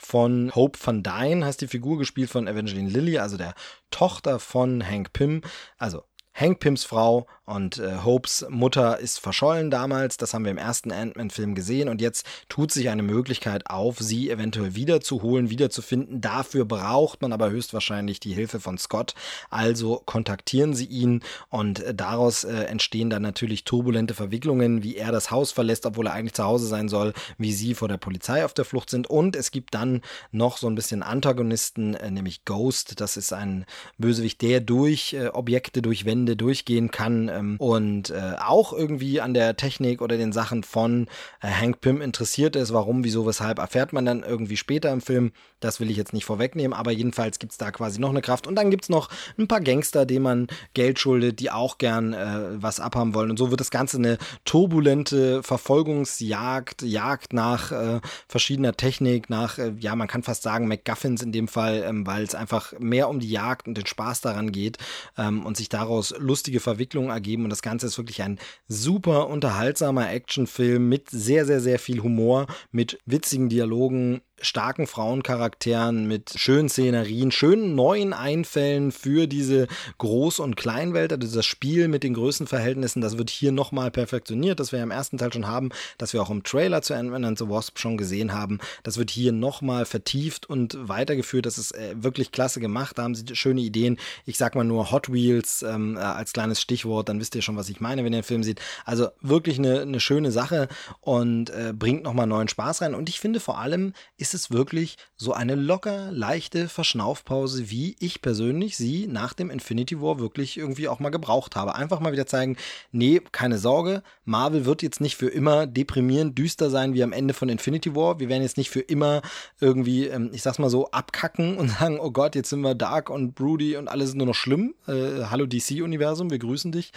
von 0.00 0.54
Hope 0.54 0.78
van 0.80 1.02
Dyne 1.02 1.44
heißt 1.44 1.60
die 1.60 1.66
Figur, 1.66 1.98
gespielt 1.98 2.30
von 2.30 2.46
Evangeline 2.46 2.88
Lilly, 2.88 3.18
also 3.18 3.36
der 3.36 3.54
Tochter 3.90 4.38
von 4.38 4.86
Hank 4.86 5.12
Pym, 5.12 5.42
also 5.76 6.04
Hank 6.38 6.60
Pyms 6.60 6.84
Frau 6.84 7.26
und 7.48 7.78
äh, 7.78 8.04
Hopes 8.04 8.44
Mutter 8.50 8.98
ist 8.98 9.20
verschollen 9.20 9.70
damals. 9.70 10.18
Das 10.18 10.34
haben 10.34 10.44
wir 10.44 10.50
im 10.50 10.58
ersten 10.58 10.92
Ant-Man-Film 10.92 11.54
gesehen. 11.54 11.88
Und 11.88 12.02
jetzt 12.02 12.26
tut 12.50 12.70
sich 12.70 12.90
eine 12.90 13.02
Möglichkeit 13.02 13.70
auf, 13.70 13.98
sie 14.00 14.30
eventuell 14.30 14.74
wiederzuholen, 14.74 15.48
wiederzufinden. 15.48 16.20
Dafür 16.20 16.66
braucht 16.66 17.22
man 17.22 17.32
aber 17.32 17.48
höchstwahrscheinlich 17.48 18.20
die 18.20 18.34
Hilfe 18.34 18.60
von 18.60 18.76
Scott. 18.76 19.14
Also 19.48 20.02
kontaktieren 20.04 20.74
sie 20.74 20.84
ihn 20.84 21.22
und 21.48 21.80
äh, 21.80 21.94
daraus 21.94 22.44
äh, 22.44 22.64
entstehen 22.64 23.08
dann 23.08 23.22
natürlich 23.22 23.64
turbulente 23.64 24.12
Verwicklungen, 24.12 24.82
wie 24.82 24.96
er 24.96 25.10
das 25.10 25.30
Haus 25.30 25.50
verlässt, 25.50 25.86
obwohl 25.86 26.08
er 26.08 26.12
eigentlich 26.12 26.34
zu 26.34 26.44
Hause 26.44 26.66
sein 26.66 26.90
soll, 26.90 27.14
wie 27.38 27.54
sie 27.54 27.74
vor 27.74 27.88
der 27.88 27.96
Polizei 27.96 28.44
auf 28.44 28.52
der 28.52 28.66
Flucht 28.66 28.90
sind. 28.90 29.08
Und 29.08 29.36
es 29.36 29.50
gibt 29.52 29.72
dann 29.72 30.02
noch 30.32 30.58
so 30.58 30.66
ein 30.66 30.74
bisschen 30.74 31.02
Antagonisten, 31.02 31.94
äh, 31.94 32.10
nämlich 32.10 32.44
Ghost. 32.44 33.00
Das 33.00 33.16
ist 33.16 33.32
ein 33.32 33.64
Bösewicht, 33.96 34.42
der 34.42 34.60
durch 34.60 35.14
äh, 35.14 35.28
Objekte, 35.28 35.80
durch 35.80 36.04
Wände 36.04 36.27
Ende 36.28 36.36
durchgehen 36.36 36.90
kann 36.90 37.30
ähm, 37.30 37.56
und 37.58 38.10
äh, 38.10 38.34
auch 38.38 38.74
irgendwie 38.74 39.22
an 39.22 39.32
der 39.32 39.56
Technik 39.56 40.02
oder 40.02 40.18
den 40.18 40.32
Sachen 40.32 40.62
von 40.62 41.06
äh, 41.40 41.48
Hank 41.48 41.80
Pym 41.80 42.02
interessiert 42.02 42.54
ist. 42.54 42.72
Warum, 42.74 43.02
wieso, 43.02 43.26
weshalb, 43.26 43.58
erfährt 43.58 43.94
man 43.94 44.04
dann 44.04 44.22
irgendwie 44.22 44.58
später 44.58 44.92
im 44.92 45.00
Film. 45.00 45.32
Das 45.60 45.80
will 45.80 45.90
ich 45.90 45.96
jetzt 45.96 46.12
nicht 46.12 46.26
vorwegnehmen, 46.26 46.76
aber 46.76 46.92
jedenfalls 46.92 47.38
gibt 47.38 47.52
es 47.52 47.58
da 47.58 47.70
quasi 47.70 47.98
noch 47.98 48.10
eine 48.10 48.20
Kraft. 48.20 48.46
Und 48.46 48.56
dann 48.56 48.70
gibt 48.70 48.84
es 48.84 48.88
noch 48.90 49.08
ein 49.38 49.48
paar 49.48 49.62
Gangster, 49.62 50.04
denen 50.04 50.22
man 50.22 50.46
Geld 50.74 50.98
schuldet, 50.98 51.40
die 51.40 51.50
auch 51.50 51.78
gern 51.78 52.12
äh, 52.12 52.62
was 52.62 52.78
abhaben 52.78 53.14
wollen. 53.14 53.30
Und 53.30 53.38
so 53.38 53.50
wird 53.50 53.60
das 53.60 53.70
Ganze 53.70 53.96
eine 53.96 54.18
turbulente 54.44 55.42
Verfolgungsjagd, 55.42 56.82
Jagd 56.82 57.32
nach 57.32 57.72
äh, 57.72 58.00
verschiedener 58.28 58.74
Technik, 58.74 59.30
nach, 59.30 59.56
äh, 59.56 59.72
ja, 59.80 59.96
man 59.96 60.08
kann 60.08 60.22
fast 60.22 60.42
sagen, 60.42 60.68
MacGuffins 60.68 61.22
in 61.22 61.32
dem 61.32 61.48
Fall, 61.48 61.82
ähm, 61.86 62.06
weil 62.06 62.22
es 62.22 62.34
einfach 62.34 62.74
mehr 62.78 63.08
um 63.08 63.18
die 63.18 63.30
Jagd 63.30 63.66
und 63.66 63.78
den 63.78 63.86
Spaß 63.86 64.20
daran 64.20 64.52
geht 64.52 64.76
ähm, 65.16 65.46
und 65.46 65.56
sich 65.56 65.70
daraus 65.70 66.14
lustige 66.18 66.60
Verwicklungen 66.60 67.10
ergeben 67.10 67.44
und 67.44 67.50
das 67.50 67.62
Ganze 67.62 67.86
ist 67.86 67.98
wirklich 67.98 68.22
ein 68.22 68.38
super 68.66 69.28
unterhaltsamer 69.28 70.10
Actionfilm 70.10 70.88
mit 70.88 71.10
sehr, 71.10 71.46
sehr, 71.46 71.60
sehr 71.60 71.78
viel 71.78 72.02
Humor, 72.02 72.46
mit 72.70 72.98
witzigen 73.06 73.48
Dialogen, 73.48 74.20
starken 74.40 74.86
Frauencharakteren, 74.86 76.06
mit 76.06 76.32
schönen 76.36 76.68
Szenerien, 76.68 77.30
schönen 77.30 77.74
neuen 77.74 78.12
Einfällen 78.12 78.92
für 78.92 79.26
diese 79.26 79.66
Groß- 79.98 80.40
und 80.40 80.56
Kleinwelt. 80.56 81.12
Also 81.12 81.36
das 81.36 81.46
Spiel 81.46 81.88
mit 81.88 82.02
den 82.02 82.14
Größenverhältnissen, 82.14 83.02
das 83.02 83.18
wird 83.18 83.30
hier 83.30 83.52
nochmal 83.52 83.90
perfektioniert, 83.90 84.60
das 84.60 84.72
wir 84.72 84.78
ja 84.78 84.84
im 84.84 84.90
ersten 84.90 85.18
Teil 85.18 85.32
schon 85.32 85.46
haben, 85.46 85.70
das 85.98 86.12
wir 86.12 86.22
auch 86.22 86.30
im 86.30 86.42
Trailer 86.42 86.82
zu 86.82 86.94
Ant-Man 86.94 87.24
and 87.24 87.38
the 87.38 87.48
Wasp 87.48 87.78
schon 87.78 87.96
gesehen 87.96 88.32
haben. 88.32 88.58
Das 88.82 88.98
wird 88.98 89.10
hier 89.10 89.32
nochmal 89.32 89.84
vertieft 89.84 90.48
und 90.48 90.76
weitergeführt. 90.88 91.46
Das 91.46 91.58
ist 91.58 91.74
äh, 91.74 91.94
wirklich 91.96 92.32
klasse 92.32 92.60
gemacht. 92.60 92.98
Da 92.98 93.02
haben 93.02 93.14
sie 93.14 93.24
schöne 93.34 93.60
Ideen. 93.60 93.98
Ich 94.24 94.38
sag 94.38 94.54
mal 94.54 94.64
nur 94.64 94.90
Hot 94.90 95.12
Wheels 95.12 95.62
ähm, 95.62 95.96
äh, 95.96 96.00
als 96.00 96.32
kleines 96.32 96.60
Stichwort, 96.60 97.08
dann 97.08 97.20
wisst 97.20 97.34
ihr 97.34 97.42
schon, 97.42 97.56
was 97.56 97.68
ich 97.68 97.80
meine, 97.80 98.04
wenn 98.04 98.12
ihr 98.12 98.20
den 98.20 98.24
Film 98.24 98.42
seht. 98.42 98.60
Also 98.84 99.08
wirklich 99.20 99.58
eine, 99.58 99.82
eine 99.82 100.00
schöne 100.00 100.30
Sache 100.30 100.68
und 101.00 101.50
äh, 101.50 101.72
bringt 101.72 102.04
nochmal 102.04 102.26
neuen 102.26 102.48
Spaß 102.48 102.82
rein. 102.82 102.94
Und 102.94 103.08
ich 103.08 103.20
finde 103.20 103.40
vor 103.40 103.58
allem 103.58 103.92
ist 104.16 104.27
ist 104.28 104.34
es 104.34 104.50
wirklich 104.50 104.96
so 105.16 105.32
eine 105.32 105.54
locker, 105.54 106.10
leichte 106.12 106.68
Verschnaufpause, 106.68 107.70
wie 107.70 107.96
ich 107.98 108.20
persönlich 108.20 108.76
sie 108.76 109.06
nach 109.06 109.32
dem 109.32 109.50
Infinity 109.50 110.00
War 110.00 110.18
wirklich 110.18 110.58
irgendwie 110.58 110.88
auch 110.88 111.00
mal 111.00 111.08
gebraucht 111.08 111.56
habe. 111.56 111.74
Einfach 111.74 112.00
mal 112.00 112.12
wieder 112.12 112.26
zeigen, 112.26 112.56
nee, 112.92 113.20
keine 113.32 113.58
Sorge, 113.58 114.02
Marvel 114.24 114.66
wird 114.66 114.82
jetzt 114.82 115.00
nicht 115.00 115.16
für 115.16 115.28
immer 115.28 115.66
deprimierend 115.66 116.38
düster 116.38 116.68
sein 116.68 116.94
wie 116.94 117.02
am 117.02 117.12
Ende 117.12 117.32
von 117.32 117.48
Infinity 117.48 117.94
War. 117.94 118.20
Wir 118.20 118.28
werden 118.28 118.42
jetzt 118.42 118.58
nicht 118.58 118.70
für 118.70 118.80
immer 118.80 119.22
irgendwie, 119.60 120.06
ähm, 120.06 120.30
ich 120.32 120.42
sag's 120.42 120.58
mal 120.58 120.70
so, 120.70 120.90
abkacken 120.90 121.56
und 121.56 121.70
sagen, 121.78 121.98
oh 122.00 122.10
Gott, 122.10 122.34
jetzt 122.34 122.50
sind 122.50 122.60
wir 122.60 122.74
dark 122.74 123.08
und 123.08 123.34
broody 123.34 123.76
und 123.76 123.88
alles 123.88 124.10
ist 124.10 124.16
nur 124.16 124.26
noch 124.26 124.34
schlimm. 124.34 124.74
Äh, 124.86 125.24
hallo 125.30 125.46
DC-Universum, 125.46 126.30
wir 126.30 126.38
grüßen 126.38 126.72
dich. 126.72 126.92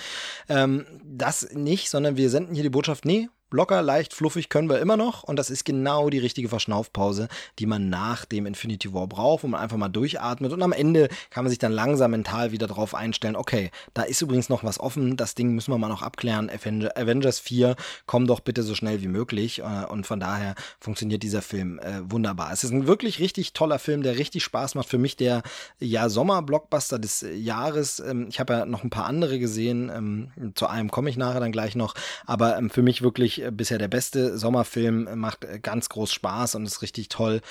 Ähm, 0.50 0.86
das 1.04 1.54
nicht, 1.54 1.89
sondern 1.89 2.17
wir 2.17 2.30
senden 2.30 2.54
hier 2.54 2.63
die 2.63 2.70
Botschaft, 2.70 3.06
nee, 3.06 3.30
locker, 3.51 3.81
leicht, 3.81 4.13
fluffig 4.13 4.49
können 4.49 4.69
wir 4.69 4.79
immer 4.79 4.97
noch. 4.97 5.23
Und 5.23 5.37
das 5.37 5.49
ist 5.49 5.65
genau 5.65 6.09
die 6.09 6.19
richtige 6.19 6.49
Verschnaufpause, 6.49 7.27
die 7.59 7.65
man 7.65 7.89
nach 7.89 8.25
dem 8.25 8.45
Infinity 8.45 8.93
War 8.93 9.07
braucht, 9.07 9.43
wo 9.43 9.47
man 9.47 9.61
einfach 9.61 9.77
mal 9.77 9.89
durchatmet. 9.89 10.51
Und 10.51 10.63
am 10.63 10.71
Ende 10.71 11.09
kann 11.29 11.43
man 11.43 11.49
sich 11.49 11.59
dann 11.59 11.71
langsam 11.71 12.11
mental 12.11 12.51
wieder 12.51 12.67
drauf 12.67 12.95
einstellen, 12.95 13.35
okay, 13.35 13.71
da 13.93 14.03
ist 14.03 14.21
übrigens 14.21 14.49
noch 14.49 14.63
was 14.63 14.79
offen, 14.79 15.17
das 15.17 15.35
Ding 15.35 15.53
müssen 15.53 15.71
wir 15.71 15.77
mal 15.77 15.89
noch 15.89 16.01
abklären. 16.01 16.49
Avengers 16.49 17.39
4, 17.39 17.75
komm 18.05 18.27
doch 18.27 18.39
bitte 18.39 18.63
so 18.63 18.75
schnell 18.75 19.01
wie 19.01 19.07
möglich. 19.07 19.59
Äh, 19.59 19.85
und 19.89 20.07
von 20.07 20.19
daher 20.19 20.55
funktioniert 20.79 21.23
dieser 21.23 21.41
Film 21.41 21.79
äh, 21.79 22.01
wunderbar. 22.09 22.51
Es 22.51 22.63
ist 22.63 22.71
ein 22.71 22.87
wirklich 22.87 23.19
richtig 23.19 23.53
toller 23.53 23.79
Film, 23.79 24.03
der 24.03 24.17
richtig 24.17 24.43
Spaß 24.43 24.75
macht. 24.75 24.89
Für 24.89 24.97
mich 24.97 25.17
der 25.17 25.43
ja 25.79 26.09
Sommer-Blockbuster 26.09 26.99
des 26.99 27.25
Jahres. 27.35 27.99
Ähm, 27.99 28.27
ich 28.29 28.39
habe 28.39 28.53
ja 28.53 28.65
noch 28.65 28.83
ein 28.83 28.89
paar 28.89 29.05
andere 29.05 29.39
gesehen. 29.39 29.91
Ähm, 29.93 30.53
zu 30.55 30.67
einem 30.67 30.91
komme 30.91 31.09
ich 31.09 31.17
nachher 31.17 31.39
dann 31.39 31.51
gleich 31.51 31.75
noch. 31.75 31.95
Aber 32.25 32.57
ähm, 32.57 32.69
für 32.69 32.81
mich 32.81 33.01
wirklich 33.01 33.40
äh, 33.41 33.51
bisher 33.51 33.77
der 33.77 33.88
beste 33.88 34.38
Sommerfilm, 34.38 35.10
macht 35.15 35.45
äh, 35.45 35.60
ganz 35.60 35.89
groß 35.89 36.12
Spaß 36.12 36.56
und 36.56 36.65
ist 36.65 36.82
richtig 36.82 37.10
toll. 37.10 37.41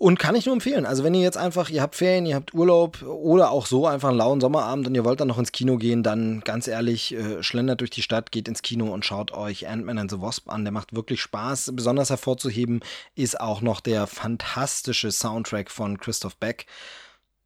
Und 0.00 0.20
kann 0.20 0.36
ich 0.36 0.46
nur 0.46 0.52
empfehlen. 0.52 0.86
Also 0.86 1.02
wenn 1.02 1.12
ihr 1.12 1.22
jetzt 1.22 1.36
einfach, 1.36 1.70
ihr 1.70 1.82
habt 1.82 1.96
Ferien, 1.96 2.24
ihr 2.24 2.36
habt 2.36 2.54
Urlaub 2.54 3.02
oder 3.02 3.50
auch 3.50 3.66
so 3.66 3.84
einfach 3.84 4.10
einen 4.10 4.18
lauen 4.18 4.40
Sommerabend 4.40 4.86
und 4.86 4.94
ihr 4.94 5.04
wollt 5.04 5.18
dann 5.18 5.26
noch 5.26 5.38
ins 5.38 5.50
Kino 5.50 5.76
gehen, 5.76 6.04
dann 6.04 6.40
ganz 6.44 6.68
ehrlich, 6.68 7.14
äh, 7.14 7.42
schlendert 7.42 7.80
durch 7.80 7.90
die 7.90 8.02
Stadt, 8.02 8.30
geht 8.30 8.46
ins 8.46 8.62
Kino 8.62 8.92
und 8.92 9.04
schaut 9.04 9.32
euch 9.32 9.66
Ant-Man 9.66 9.98
and 9.98 10.10
the 10.12 10.20
Wasp 10.20 10.48
an. 10.50 10.64
Der 10.64 10.70
macht 10.70 10.94
wirklich 10.94 11.20
Spaß. 11.20 11.72
Besonders 11.74 12.10
hervorzuheben 12.10 12.78
ist 13.16 13.40
auch 13.40 13.60
noch 13.60 13.80
der 13.80 14.06
fantastische 14.06 15.10
Soundtrack 15.10 15.68
von 15.68 15.98
Christoph 15.98 16.36
Beck. 16.36 16.66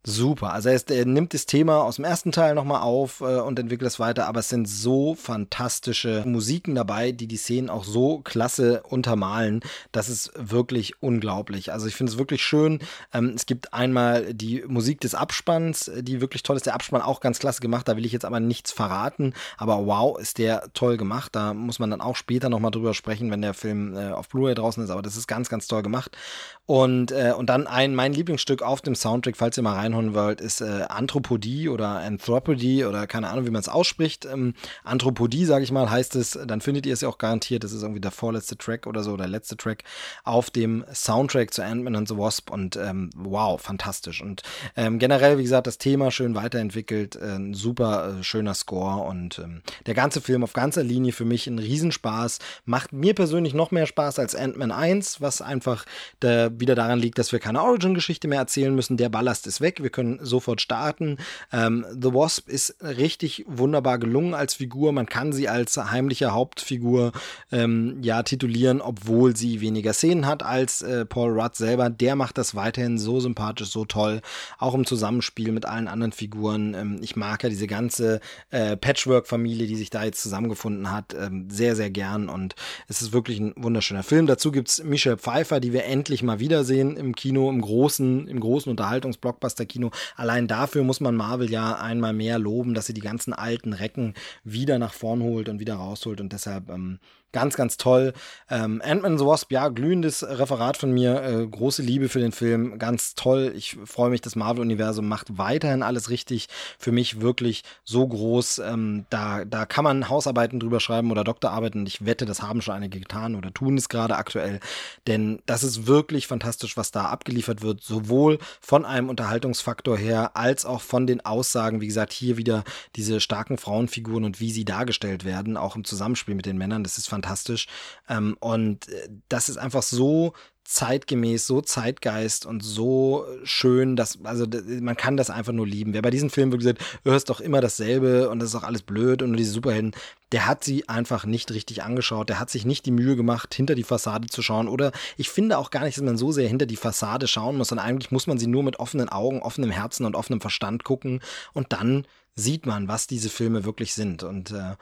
Super. 0.04 0.52
Also 0.52 0.68
er, 0.68 0.74
ist, 0.74 0.90
er, 0.90 1.04
nimmt 1.04 1.32
das 1.32 1.46
Thema 1.46 1.84
aus 1.84 1.94
dem 1.94 2.04
ersten 2.04 2.32
Teil 2.32 2.56
nochmal 2.56 2.82
auf 2.82 3.20
äh, 3.20 3.38
und 3.38 3.56
entwickelt 3.60 3.88
es 3.88 4.00
weiter, 4.00 4.26
aber 4.26 4.40
es 4.40 4.48
sind 4.48 4.68
so 4.68 5.14
fantastische 5.14 6.24
Musiken 6.26 6.74
dabei, 6.74 7.12
die 7.12 7.28
die 7.28 7.36
Szenen 7.36 7.70
auch 7.70 7.84
so 7.84 8.18
klasse 8.18 8.82
untermalen. 8.82 9.60
Das 9.92 10.08
ist 10.08 10.32
wirklich 10.34 11.00
unglaublich. 11.00 11.72
Also 11.72 11.86
ich 11.86 11.94
finde 11.94 12.10
es 12.10 12.18
wirklich 12.18 12.42
schön. 12.42 12.80
Ähm, 13.14 13.34
es 13.36 13.46
gibt 13.46 13.72
einmal 13.74 14.34
die 14.34 14.64
Musik 14.66 15.00
des 15.00 15.14
Abspanns, 15.14 15.88
die 15.96 16.20
wirklich 16.20 16.42
toll 16.42 16.56
ist. 16.56 16.66
Der 16.66 16.74
Abspann 16.74 17.00
auch 17.00 17.20
ganz 17.20 17.38
klasse 17.38 17.60
gemacht. 17.60 17.86
Da 17.86 17.96
will 17.96 18.04
ich 18.04 18.12
jetzt 18.12 18.24
aber 18.24 18.40
nichts 18.40 18.72
verraten. 18.72 19.34
Aber 19.56 19.86
wow, 19.86 20.18
ist 20.18 20.38
der 20.38 20.64
toll 20.74 20.96
gemacht. 20.96 21.36
Da 21.36 21.54
muss 21.54 21.78
man 21.78 21.90
dann 21.90 22.00
auch 22.00 22.16
später 22.16 22.48
nochmal 22.48 22.72
drüber 22.72 22.94
sprechen, 22.94 23.30
wenn 23.30 23.42
der 23.42 23.54
Film 23.54 23.96
äh, 23.96 24.10
auf 24.10 24.28
Blu-ray 24.28 24.56
draußen 24.56 24.82
ist. 24.82 24.90
Aber 24.90 25.02
das 25.02 25.16
ist 25.16 25.28
ganz, 25.28 25.48
ganz 25.48 25.68
toll 25.68 25.84
gemacht. 25.84 26.16
Und, 26.66 27.12
äh, 27.12 27.34
und 27.36 27.46
dann 27.46 27.66
ein, 27.66 27.94
mein 27.94 28.12
Lieblingsstück 28.12 28.62
auf 28.62 28.80
dem 28.80 28.94
Soundtrack, 28.94 29.36
falls 29.36 29.56
ihr 29.56 29.62
mal 29.62 29.74
rein 29.74 29.92
Einhorn 29.92 30.14
World 30.14 30.40
ist 30.40 30.60
äh, 30.60 30.84
Anthropodie 30.88 31.68
oder 31.68 31.88
Anthropody 31.98 32.84
oder 32.84 33.06
keine 33.06 33.28
Ahnung, 33.28 33.46
wie 33.46 33.50
man 33.50 33.60
es 33.60 33.68
ausspricht. 33.68 34.24
Ähm, 34.24 34.54
Anthropodie, 34.84 35.44
sage 35.44 35.64
ich 35.64 35.72
mal, 35.72 35.90
heißt 35.90 36.16
es, 36.16 36.38
dann 36.46 36.60
findet 36.60 36.86
ihr 36.86 36.94
es 36.94 37.02
ja 37.02 37.08
auch 37.08 37.18
garantiert, 37.18 37.64
das 37.64 37.72
ist 37.72 37.82
irgendwie 37.82 38.00
der 38.00 38.10
vorletzte 38.10 38.56
Track 38.56 38.86
oder 38.86 39.02
so, 39.02 39.16
der 39.16 39.28
letzte 39.28 39.56
Track 39.56 39.84
auf 40.24 40.50
dem 40.50 40.84
Soundtrack 40.92 41.52
zu 41.52 41.62
Ant-Man 41.62 41.96
and 41.96 42.08
the 42.08 42.16
Wasp. 42.16 42.50
Und 42.50 42.76
ähm, 42.76 43.10
wow, 43.16 43.60
fantastisch. 43.60 44.22
Und 44.22 44.42
ähm, 44.76 44.98
generell, 44.98 45.38
wie 45.38 45.42
gesagt, 45.42 45.66
das 45.66 45.78
Thema 45.78 46.10
schön 46.10 46.34
weiterentwickelt, 46.34 47.16
äh, 47.16 47.38
super 47.52 48.18
äh, 48.20 48.22
schöner 48.22 48.54
Score. 48.54 49.04
Und 49.04 49.38
ähm, 49.40 49.62
der 49.86 49.94
ganze 49.94 50.20
Film 50.20 50.42
auf 50.42 50.52
ganzer 50.52 50.82
Linie 50.82 51.12
für 51.12 51.24
mich 51.24 51.46
ein 51.46 51.58
Riesenspaß, 51.58 52.38
macht 52.64 52.92
mir 52.92 53.14
persönlich 53.14 53.52
noch 53.52 53.72
mehr 53.72 53.86
Spaß 53.86 54.18
als 54.18 54.34
Ant-Man 54.34 54.70
1, 54.70 55.20
was 55.20 55.42
einfach 55.42 55.84
der, 56.22 56.51
wieder 56.58 56.74
daran 56.74 56.98
liegt, 56.98 57.18
dass 57.18 57.32
wir 57.32 57.38
keine 57.38 57.62
Origin-Geschichte 57.62 58.28
mehr 58.28 58.40
erzählen 58.40 58.74
müssen, 58.74 58.96
der 58.96 59.08
Ballast 59.08 59.46
ist 59.46 59.60
weg, 59.60 59.82
wir 59.82 59.90
können 59.90 60.18
sofort 60.22 60.60
starten. 60.60 61.18
Ähm, 61.52 61.84
The 61.90 62.14
Wasp 62.14 62.48
ist 62.48 62.76
richtig 62.82 63.44
wunderbar 63.46 63.98
gelungen 63.98 64.34
als 64.34 64.54
Figur. 64.54 64.92
Man 64.92 65.06
kann 65.06 65.32
sie 65.32 65.48
als 65.48 65.76
heimliche 65.76 66.32
Hauptfigur 66.32 67.12
ähm, 67.50 67.98
ja 68.02 68.22
titulieren, 68.22 68.80
obwohl 68.80 69.36
sie 69.36 69.60
weniger 69.60 69.92
Szenen 69.92 70.26
hat 70.26 70.42
als 70.42 70.82
äh, 70.82 71.04
Paul 71.04 71.38
Rudd 71.38 71.56
selber. 71.56 71.90
Der 71.90 72.16
macht 72.16 72.38
das 72.38 72.54
weiterhin 72.54 72.98
so 72.98 73.20
sympathisch, 73.20 73.70
so 73.70 73.84
toll. 73.84 74.20
Auch 74.58 74.74
im 74.74 74.86
Zusammenspiel 74.86 75.52
mit 75.52 75.66
allen 75.66 75.88
anderen 75.88 76.12
Figuren. 76.12 76.74
Ähm, 76.74 76.98
ich 77.02 77.16
mag 77.16 77.42
ja 77.42 77.48
diese 77.48 77.66
ganze 77.66 78.20
äh, 78.50 78.76
Patchwork-Familie, 78.76 79.66
die 79.66 79.76
sich 79.76 79.90
da 79.90 80.04
jetzt 80.04 80.22
zusammengefunden 80.22 80.90
hat, 80.90 81.14
ähm, 81.14 81.48
sehr, 81.50 81.76
sehr 81.76 81.90
gern. 81.90 82.28
Und 82.28 82.54
es 82.88 83.02
ist 83.02 83.12
wirklich 83.12 83.40
ein 83.40 83.52
wunderschöner 83.56 84.02
Film. 84.02 84.26
Dazu 84.26 84.52
gibt 84.52 84.68
es 84.68 84.84
Michelle 84.84 85.18
Pfeiffer, 85.18 85.60
die 85.60 85.72
wir 85.72 85.84
endlich 85.84 86.22
mal 86.22 86.40
wiedersehen 86.42 86.96
im 86.96 87.14
Kino, 87.14 87.48
im 87.48 87.60
großen, 87.60 88.28
im 88.28 88.40
großen 88.40 88.68
Unterhaltungsblockbuster 88.68 89.64
Kino. 89.64 89.90
Allein 90.16 90.48
dafür 90.48 90.82
muss 90.82 91.00
man 91.00 91.14
Marvel 91.14 91.50
ja 91.50 91.76
einmal 91.76 92.12
mehr 92.12 92.38
loben, 92.38 92.74
dass 92.74 92.86
sie 92.86 92.94
die 92.94 93.00
ganzen 93.00 93.32
alten 93.32 93.72
Recken 93.72 94.14
wieder 94.44 94.78
nach 94.78 94.92
vorn 94.92 95.22
holt 95.22 95.48
und 95.48 95.60
wieder 95.60 95.76
rausholt 95.76 96.20
und 96.20 96.32
deshalb 96.32 96.68
ähm, 96.68 96.98
Ganz, 97.32 97.56
ganz 97.56 97.78
toll. 97.78 98.12
Ähm, 98.50 98.82
Ant-Man 98.84 99.16
the 99.18 99.24
Wasp, 99.24 99.50
ja, 99.52 99.68
glühendes 99.68 100.22
Referat 100.22 100.76
von 100.76 100.92
mir. 100.92 101.22
Äh, 101.22 101.46
große 101.46 101.80
Liebe 101.80 102.10
für 102.10 102.20
den 102.20 102.32
Film. 102.32 102.78
Ganz 102.78 103.14
toll. 103.14 103.54
Ich 103.56 103.78
freue 103.86 104.10
mich, 104.10 104.20
das 104.20 104.36
Marvel-Universum 104.36 105.08
macht 105.08 105.38
weiterhin 105.38 105.82
alles 105.82 106.10
richtig. 106.10 106.48
Für 106.78 106.92
mich 106.92 107.22
wirklich 107.22 107.64
so 107.84 108.06
groß. 108.06 108.58
Ähm, 108.58 109.06
da, 109.08 109.46
da 109.46 109.64
kann 109.64 109.82
man 109.82 110.10
Hausarbeiten 110.10 110.60
drüber 110.60 110.78
schreiben 110.78 111.10
oder 111.10 111.24
Doktorarbeiten. 111.24 111.86
Ich 111.86 112.04
wette, 112.04 112.26
das 112.26 112.42
haben 112.42 112.60
schon 112.60 112.74
einige 112.74 113.00
getan 113.00 113.34
oder 113.34 113.52
tun 113.54 113.78
es 113.78 113.88
gerade 113.88 114.16
aktuell. 114.16 114.60
Denn 115.06 115.40
das 115.46 115.64
ist 115.64 115.86
wirklich 115.86 116.26
fantastisch, 116.26 116.76
was 116.76 116.90
da 116.90 117.06
abgeliefert 117.06 117.62
wird. 117.62 117.82
Sowohl 117.82 118.40
von 118.60 118.84
einem 118.84 119.08
Unterhaltungsfaktor 119.08 119.96
her, 119.96 120.36
als 120.36 120.66
auch 120.66 120.82
von 120.82 121.06
den 121.06 121.24
Aussagen. 121.24 121.80
Wie 121.80 121.86
gesagt, 121.86 122.12
hier 122.12 122.36
wieder 122.36 122.62
diese 122.94 123.20
starken 123.20 123.56
Frauenfiguren 123.56 124.24
und 124.24 124.38
wie 124.38 124.52
sie 124.52 124.66
dargestellt 124.66 125.24
werden. 125.24 125.56
Auch 125.56 125.76
im 125.76 125.84
Zusammenspiel 125.84 126.34
mit 126.34 126.44
den 126.44 126.58
Männern. 126.58 126.84
Das 126.84 126.98
ist 126.98 127.08
fantastisch 127.08 127.21
fantastisch. 127.22 127.66
Ähm, 128.08 128.36
und 128.40 128.88
äh, 128.88 129.08
das 129.28 129.48
ist 129.48 129.56
einfach 129.56 129.82
so 129.82 130.32
zeitgemäß, 130.64 131.46
so 131.46 131.60
Zeitgeist 131.60 132.46
und 132.46 132.62
so 132.62 133.26
schön, 133.42 133.96
dass, 133.96 134.18
also 134.22 134.46
man 134.80 134.96
kann 134.96 135.16
das 135.16 135.28
einfach 135.28 135.52
nur 135.52 135.66
lieben. 135.66 135.92
Wer 135.92 136.02
bei 136.02 136.10
diesem 136.10 136.30
Film 136.30 136.52
wirklich 136.52 136.68
sagt, 136.68 137.00
hörst 137.04 137.30
doch 137.30 137.40
immer 137.40 137.60
dasselbe 137.60 138.30
und 138.30 138.38
das 138.38 138.50
ist 138.50 138.54
auch 138.54 138.62
alles 138.62 138.82
blöd 138.82 139.22
und 139.22 139.30
nur 139.30 139.36
diese 139.36 139.50
Superhelden, 139.50 139.92
der 140.30 140.46
hat 140.46 140.62
sie 140.62 140.88
einfach 140.88 141.26
nicht 141.26 141.50
richtig 141.50 141.82
angeschaut, 141.82 142.28
der 142.28 142.38
hat 142.38 142.48
sich 142.48 142.64
nicht 142.64 142.86
die 142.86 142.92
Mühe 142.92 143.16
gemacht, 143.16 143.52
hinter 143.54 143.74
die 143.74 143.82
Fassade 143.82 144.28
zu 144.28 144.40
schauen 144.40 144.68
oder 144.68 144.92
ich 145.16 145.28
finde 145.28 145.58
auch 145.58 145.70
gar 145.70 145.84
nicht, 145.84 145.98
dass 145.98 146.04
man 146.04 146.16
so 146.16 146.30
sehr 146.30 146.48
hinter 146.48 146.66
die 146.66 146.76
Fassade 146.76 147.26
schauen 147.26 147.58
muss, 147.58 147.68
sondern 147.68 147.86
eigentlich 147.86 148.12
muss 148.12 148.28
man 148.28 148.38
sie 148.38 148.46
nur 148.46 148.62
mit 148.62 148.78
offenen 148.78 149.08
Augen, 149.08 149.42
offenem 149.42 149.72
Herzen 149.72 150.06
und 150.06 150.14
offenem 150.14 150.40
Verstand 150.40 150.84
gucken 150.84 151.20
und 151.52 151.72
dann 151.72 152.06
sieht 152.34 152.66
man, 152.66 152.88
was 152.88 153.08
diese 153.08 153.28
Filme 153.28 153.64
wirklich 153.64 153.94
sind 153.94 154.22
und 154.22 154.52
äh, 154.52 154.76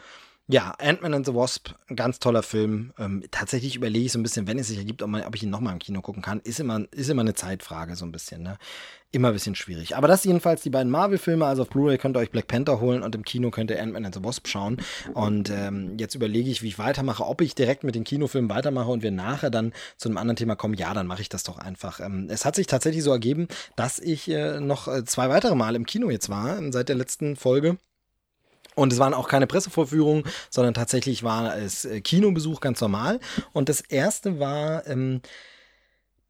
ja, 0.52 0.74
Ant-Man 0.78 1.14
and 1.14 1.26
the 1.26 1.34
Wasp, 1.34 1.70
ein 1.88 1.96
ganz 1.96 2.18
toller 2.18 2.42
Film. 2.42 2.92
Ähm, 2.98 3.22
tatsächlich 3.30 3.76
überlege 3.76 4.06
ich 4.06 4.12
so 4.12 4.18
ein 4.18 4.22
bisschen, 4.22 4.46
wenn 4.46 4.58
es 4.58 4.68
sich 4.68 4.78
ergibt, 4.78 5.02
ob, 5.02 5.08
man, 5.08 5.22
ob 5.22 5.36
ich 5.36 5.42
ihn 5.42 5.50
nochmal 5.50 5.72
im 5.72 5.78
Kino 5.78 6.00
gucken 6.00 6.22
kann. 6.22 6.40
Ist 6.40 6.58
immer, 6.58 6.84
ist 6.90 7.08
immer 7.08 7.22
eine 7.22 7.34
Zeitfrage, 7.34 7.94
so 7.94 8.04
ein 8.04 8.10
bisschen. 8.10 8.42
Ne? 8.42 8.58
Immer 9.12 9.28
ein 9.28 9.34
bisschen 9.34 9.54
schwierig. 9.54 9.96
Aber 9.96 10.08
das 10.08 10.24
jedenfalls 10.24 10.62
die 10.62 10.70
beiden 10.70 10.90
Marvel-Filme. 10.90 11.46
Also 11.46 11.62
auf 11.62 11.68
Blu-ray 11.68 11.98
könnt 11.98 12.16
ihr 12.16 12.20
euch 12.20 12.30
Black 12.30 12.48
Panther 12.48 12.80
holen 12.80 13.02
und 13.02 13.14
im 13.14 13.24
Kino 13.24 13.50
könnt 13.50 13.70
ihr 13.70 13.80
Ant-Man 13.80 14.06
and 14.06 14.14
the 14.14 14.24
Wasp 14.24 14.48
schauen. 14.48 14.78
Und 15.14 15.50
ähm, 15.50 15.96
jetzt 15.98 16.14
überlege 16.14 16.50
ich, 16.50 16.62
wie 16.62 16.68
ich 16.68 16.78
weitermache. 16.78 17.26
Ob 17.26 17.40
ich 17.40 17.54
direkt 17.54 17.84
mit 17.84 17.94
den 17.94 18.04
Kinofilmen 18.04 18.50
weitermache 18.50 18.90
und 18.90 19.02
wir 19.02 19.12
nachher 19.12 19.50
dann 19.50 19.72
zu 19.96 20.08
einem 20.08 20.18
anderen 20.18 20.36
Thema 20.36 20.56
kommen. 20.56 20.74
Ja, 20.74 20.94
dann 20.94 21.06
mache 21.06 21.22
ich 21.22 21.28
das 21.28 21.44
doch 21.44 21.58
einfach. 21.58 22.00
Ähm, 22.00 22.26
es 22.28 22.44
hat 22.44 22.56
sich 22.56 22.66
tatsächlich 22.66 23.04
so 23.04 23.12
ergeben, 23.12 23.46
dass 23.76 23.98
ich 24.00 24.28
äh, 24.28 24.58
noch 24.58 24.88
äh, 24.88 25.04
zwei 25.04 25.28
weitere 25.28 25.54
Mal 25.54 25.76
im 25.76 25.86
Kino 25.86 26.10
jetzt 26.10 26.28
war, 26.28 26.58
seit 26.72 26.88
der 26.88 26.96
letzten 26.96 27.36
Folge. 27.36 27.78
Und 28.80 28.94
es 28.94 28.98
waren 28.98 29.12
auch 29.12 29.28
keine 29.28 29.46
Pressevorführungen, 29.46 30.24
sondern 30.48 30.72
tatsächlich 30.72 31.22
war 31.22 31.54
es 31.58 31.84
äh, 31.84 32.00
Kinobesuch 32.00 32.60
ganz 32.60 32.80
normal. 32.80 33.20
Und 33.52 33.68
das 33.68 33.82
erste 33.82 34.40
war 34.40 34.86
ähm, 34.86 35.20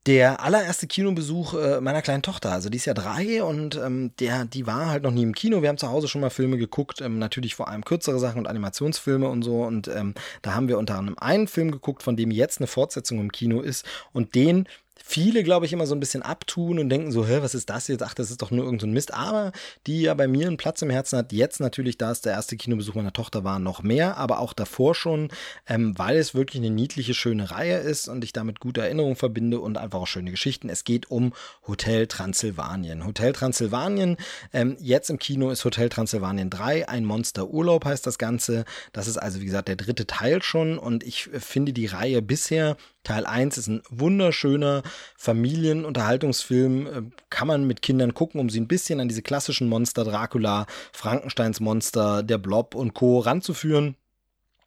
der 0.06 0.42
allererste 0.42 0.88
Kinobesuch 0.88 1.54
äh, 1.54 1.80
meiner 1.80 2.02
kleinen 2.02 2.22
Tochter. 2.22 2.50
Also 2.50 2.68
die 2.68 2.78
ist 2.78 2.86
ja 2.86 2.94
drei 2.94 3.44
und 3.44 3.76
ähm, 3.76 4.10
der, 4.18 4.46
die 4.46 4.66
war 4.66 4.86
halt 4.86 5.04
noch 5.04 5.12
nie 5.12 5.22
im 5.22 5.32
Kino. 5.34 5.62
Wir 5.62 5.68
haben 5.68 5.78
zu 5.78 5.90
Hause 5.90 6.08
schon 6.08 6.22
mal 6.22 6.30
Filme 6.30 6.58
geguckt, 6.58 7.00
ähm, 7.00 7.20
natürlich 7.20 7.54
vor 7.54 7.68
allem 7.68 7.84
kürzere 7.84 8.18
Sachen 8.18 8.38
und 8.38 8.48
Animationsfilme 8.48 9.28
und 9.28 9.42
so. 9.42 9.62
Und 9.62 9.86
ähm, 9.86 10.14
da 10.42 10.54
haben 10.54 10.66
wir 10.66 10.78
unter 10.78 10.98
anderem 10.98 11.18
einen 11.20 11.46
Film 11.46 11.70
geguckt, 11.70 12.02
von 12.02 12.16
dem 12.16 12.32
jetzt 12.32 12.58
eine 12.58 12.66
Fortsetzung 12.66 13.20
im 13.20 13.30
Kino 13.30 13.60
ist. 13.60 13.84
Und 14.12 14.34
den 14.34 14.66
viele, 15.10 15.42
glaube 15.42 15.66
ich, 15.66 15.72
immer 15.72 15.86
so 15.86 15.94
ein 15.94 16.00
bisschen 16.00 16.22
abtun 16.22 16.78
und 16.78 16.88
denken 16.88 17.10
so, 17.10 17.26
hä, 17.26 17.38
was 17.40 17.56
ist 17.56 17.68
das 17.68 17.88
jetzt? 17.88 18.02
Ach, 18.02 18.14
das 18.14 18.30
ist 18.30 18.42
doch 18.42 18.52
nur 18.52 18.64
irgendein 18.64 18.90
so 18.90 18.94
Mist. 18.94 19.12
Aber 19.12 19.50
die 19.86 20.02
ja 20.02 20.14
bei 20.14 20.28
mir 20.28 20.46
einen 20.46 20.56
Platz 20.56 20.82
im 20.82 20.90
Herzen 20.90 21.18
hat, 21.18 21.32
jetzt 21.32 21.58
natürlich, 21.58 21.98
da 21.98 22.12
es 22.12 22.20
der 22.20 22.32
erste 22.32 22.56
Kinobesuch 22.56 22.94
meiner 22.94 23.12
Tochter 23.12 23.42
war, 23.42 23.58
noch 23.58 23.82
mehr, 23.82 24.16
aber 24.18 24.38
auch 24.38 24.52
davor 24.52 24.94
schon, 24.94 25.28
ähm, 25.66 25.98
weil 25.98 26.16
es 26.16 26.34
wirklich 26.34 26.62
eine 26.62 26.70
niedliche, 26.70 27.14
schöne 27.14 27.50
Reihe 27.50 27.78
ist 27.78 28.06
und 28.06 28.22
ich 28.22 28.32
damit 28.32 28.60
gute 28.60 28.82
Erinnerungen 28.82 29.16
verbinde 29.16 29.58
und 29.58 29.78
einfach 29.78 29.98
auch 29.98 30.06
schöne 30.06 30.30
Geschichten. 30.30 30.68
Es 30.68 30.84
geht 30.84 31.10
um 31.10 31.32
Hotel 31.66 32.06
Transsilvanien. 32.06 33.04
Hotel 33.04 33.32
Transsilvanien, 33.32 34.16
ähm, 34.52 34.76
jetzt 34.78 35.10
im 35.10 35.18
Kino 35.18 35.50
ist 35.50 35.64
Hotel 35.64 35.88
Transsilvanien 35.88 36.50
3, 36.50 36.88
ein 36.88 37.04
Monsterurlaub 37.04 37.84
heißt 37.84 38.06
das 38.06 38.18
Ganze. 38.18 38.64
Das 38.92 39.08
ist 39.08 39.16
also, 39.16 39.40
wie 39.40 39.46
gesagt, 39.46 39.66
der 39.66 39.76
dritte 39.76 40.06
Teil 40.06 40.40
schon 40.42 40.78
und 40.78 41.02
ich 41.02 41.24
finde 41.24 41.72
die 41.72 41.86
Reihe 41.86 42.22
bisher 42.22 42.76
Teil 43.02 43.24
1 43.24 43.56
ist 43.56 43.66
ein 43.66 43.82
wunderschöner 43.88 44.82
Familienunterhaltungsfilm. 45.16 46.86
Äh, 46.86 47.02
kann 47.30 47.48
man 47.48 47.66
mit 47.66 47.82
Kindern 47.82 48.14
gucken, 48.14 48.40
um 48.40 48.50
sie 48.50 48.60
ein 48.60 48.68
bisschen 48.68 49.00
an 49.00 49.08
diese 49.08 49.22
klassischen 49.22 49.68
Monster, 49.68 50.04
Dracula, 50.04 50.66
Frankensteins 50.92 51.60
Monster, 51.60 52.22
der 52.22 52.38
Blob 52.38 52.74
und 52.74 52.94
Co. 52.94 53.18
ranzuführen. 53.20 53.96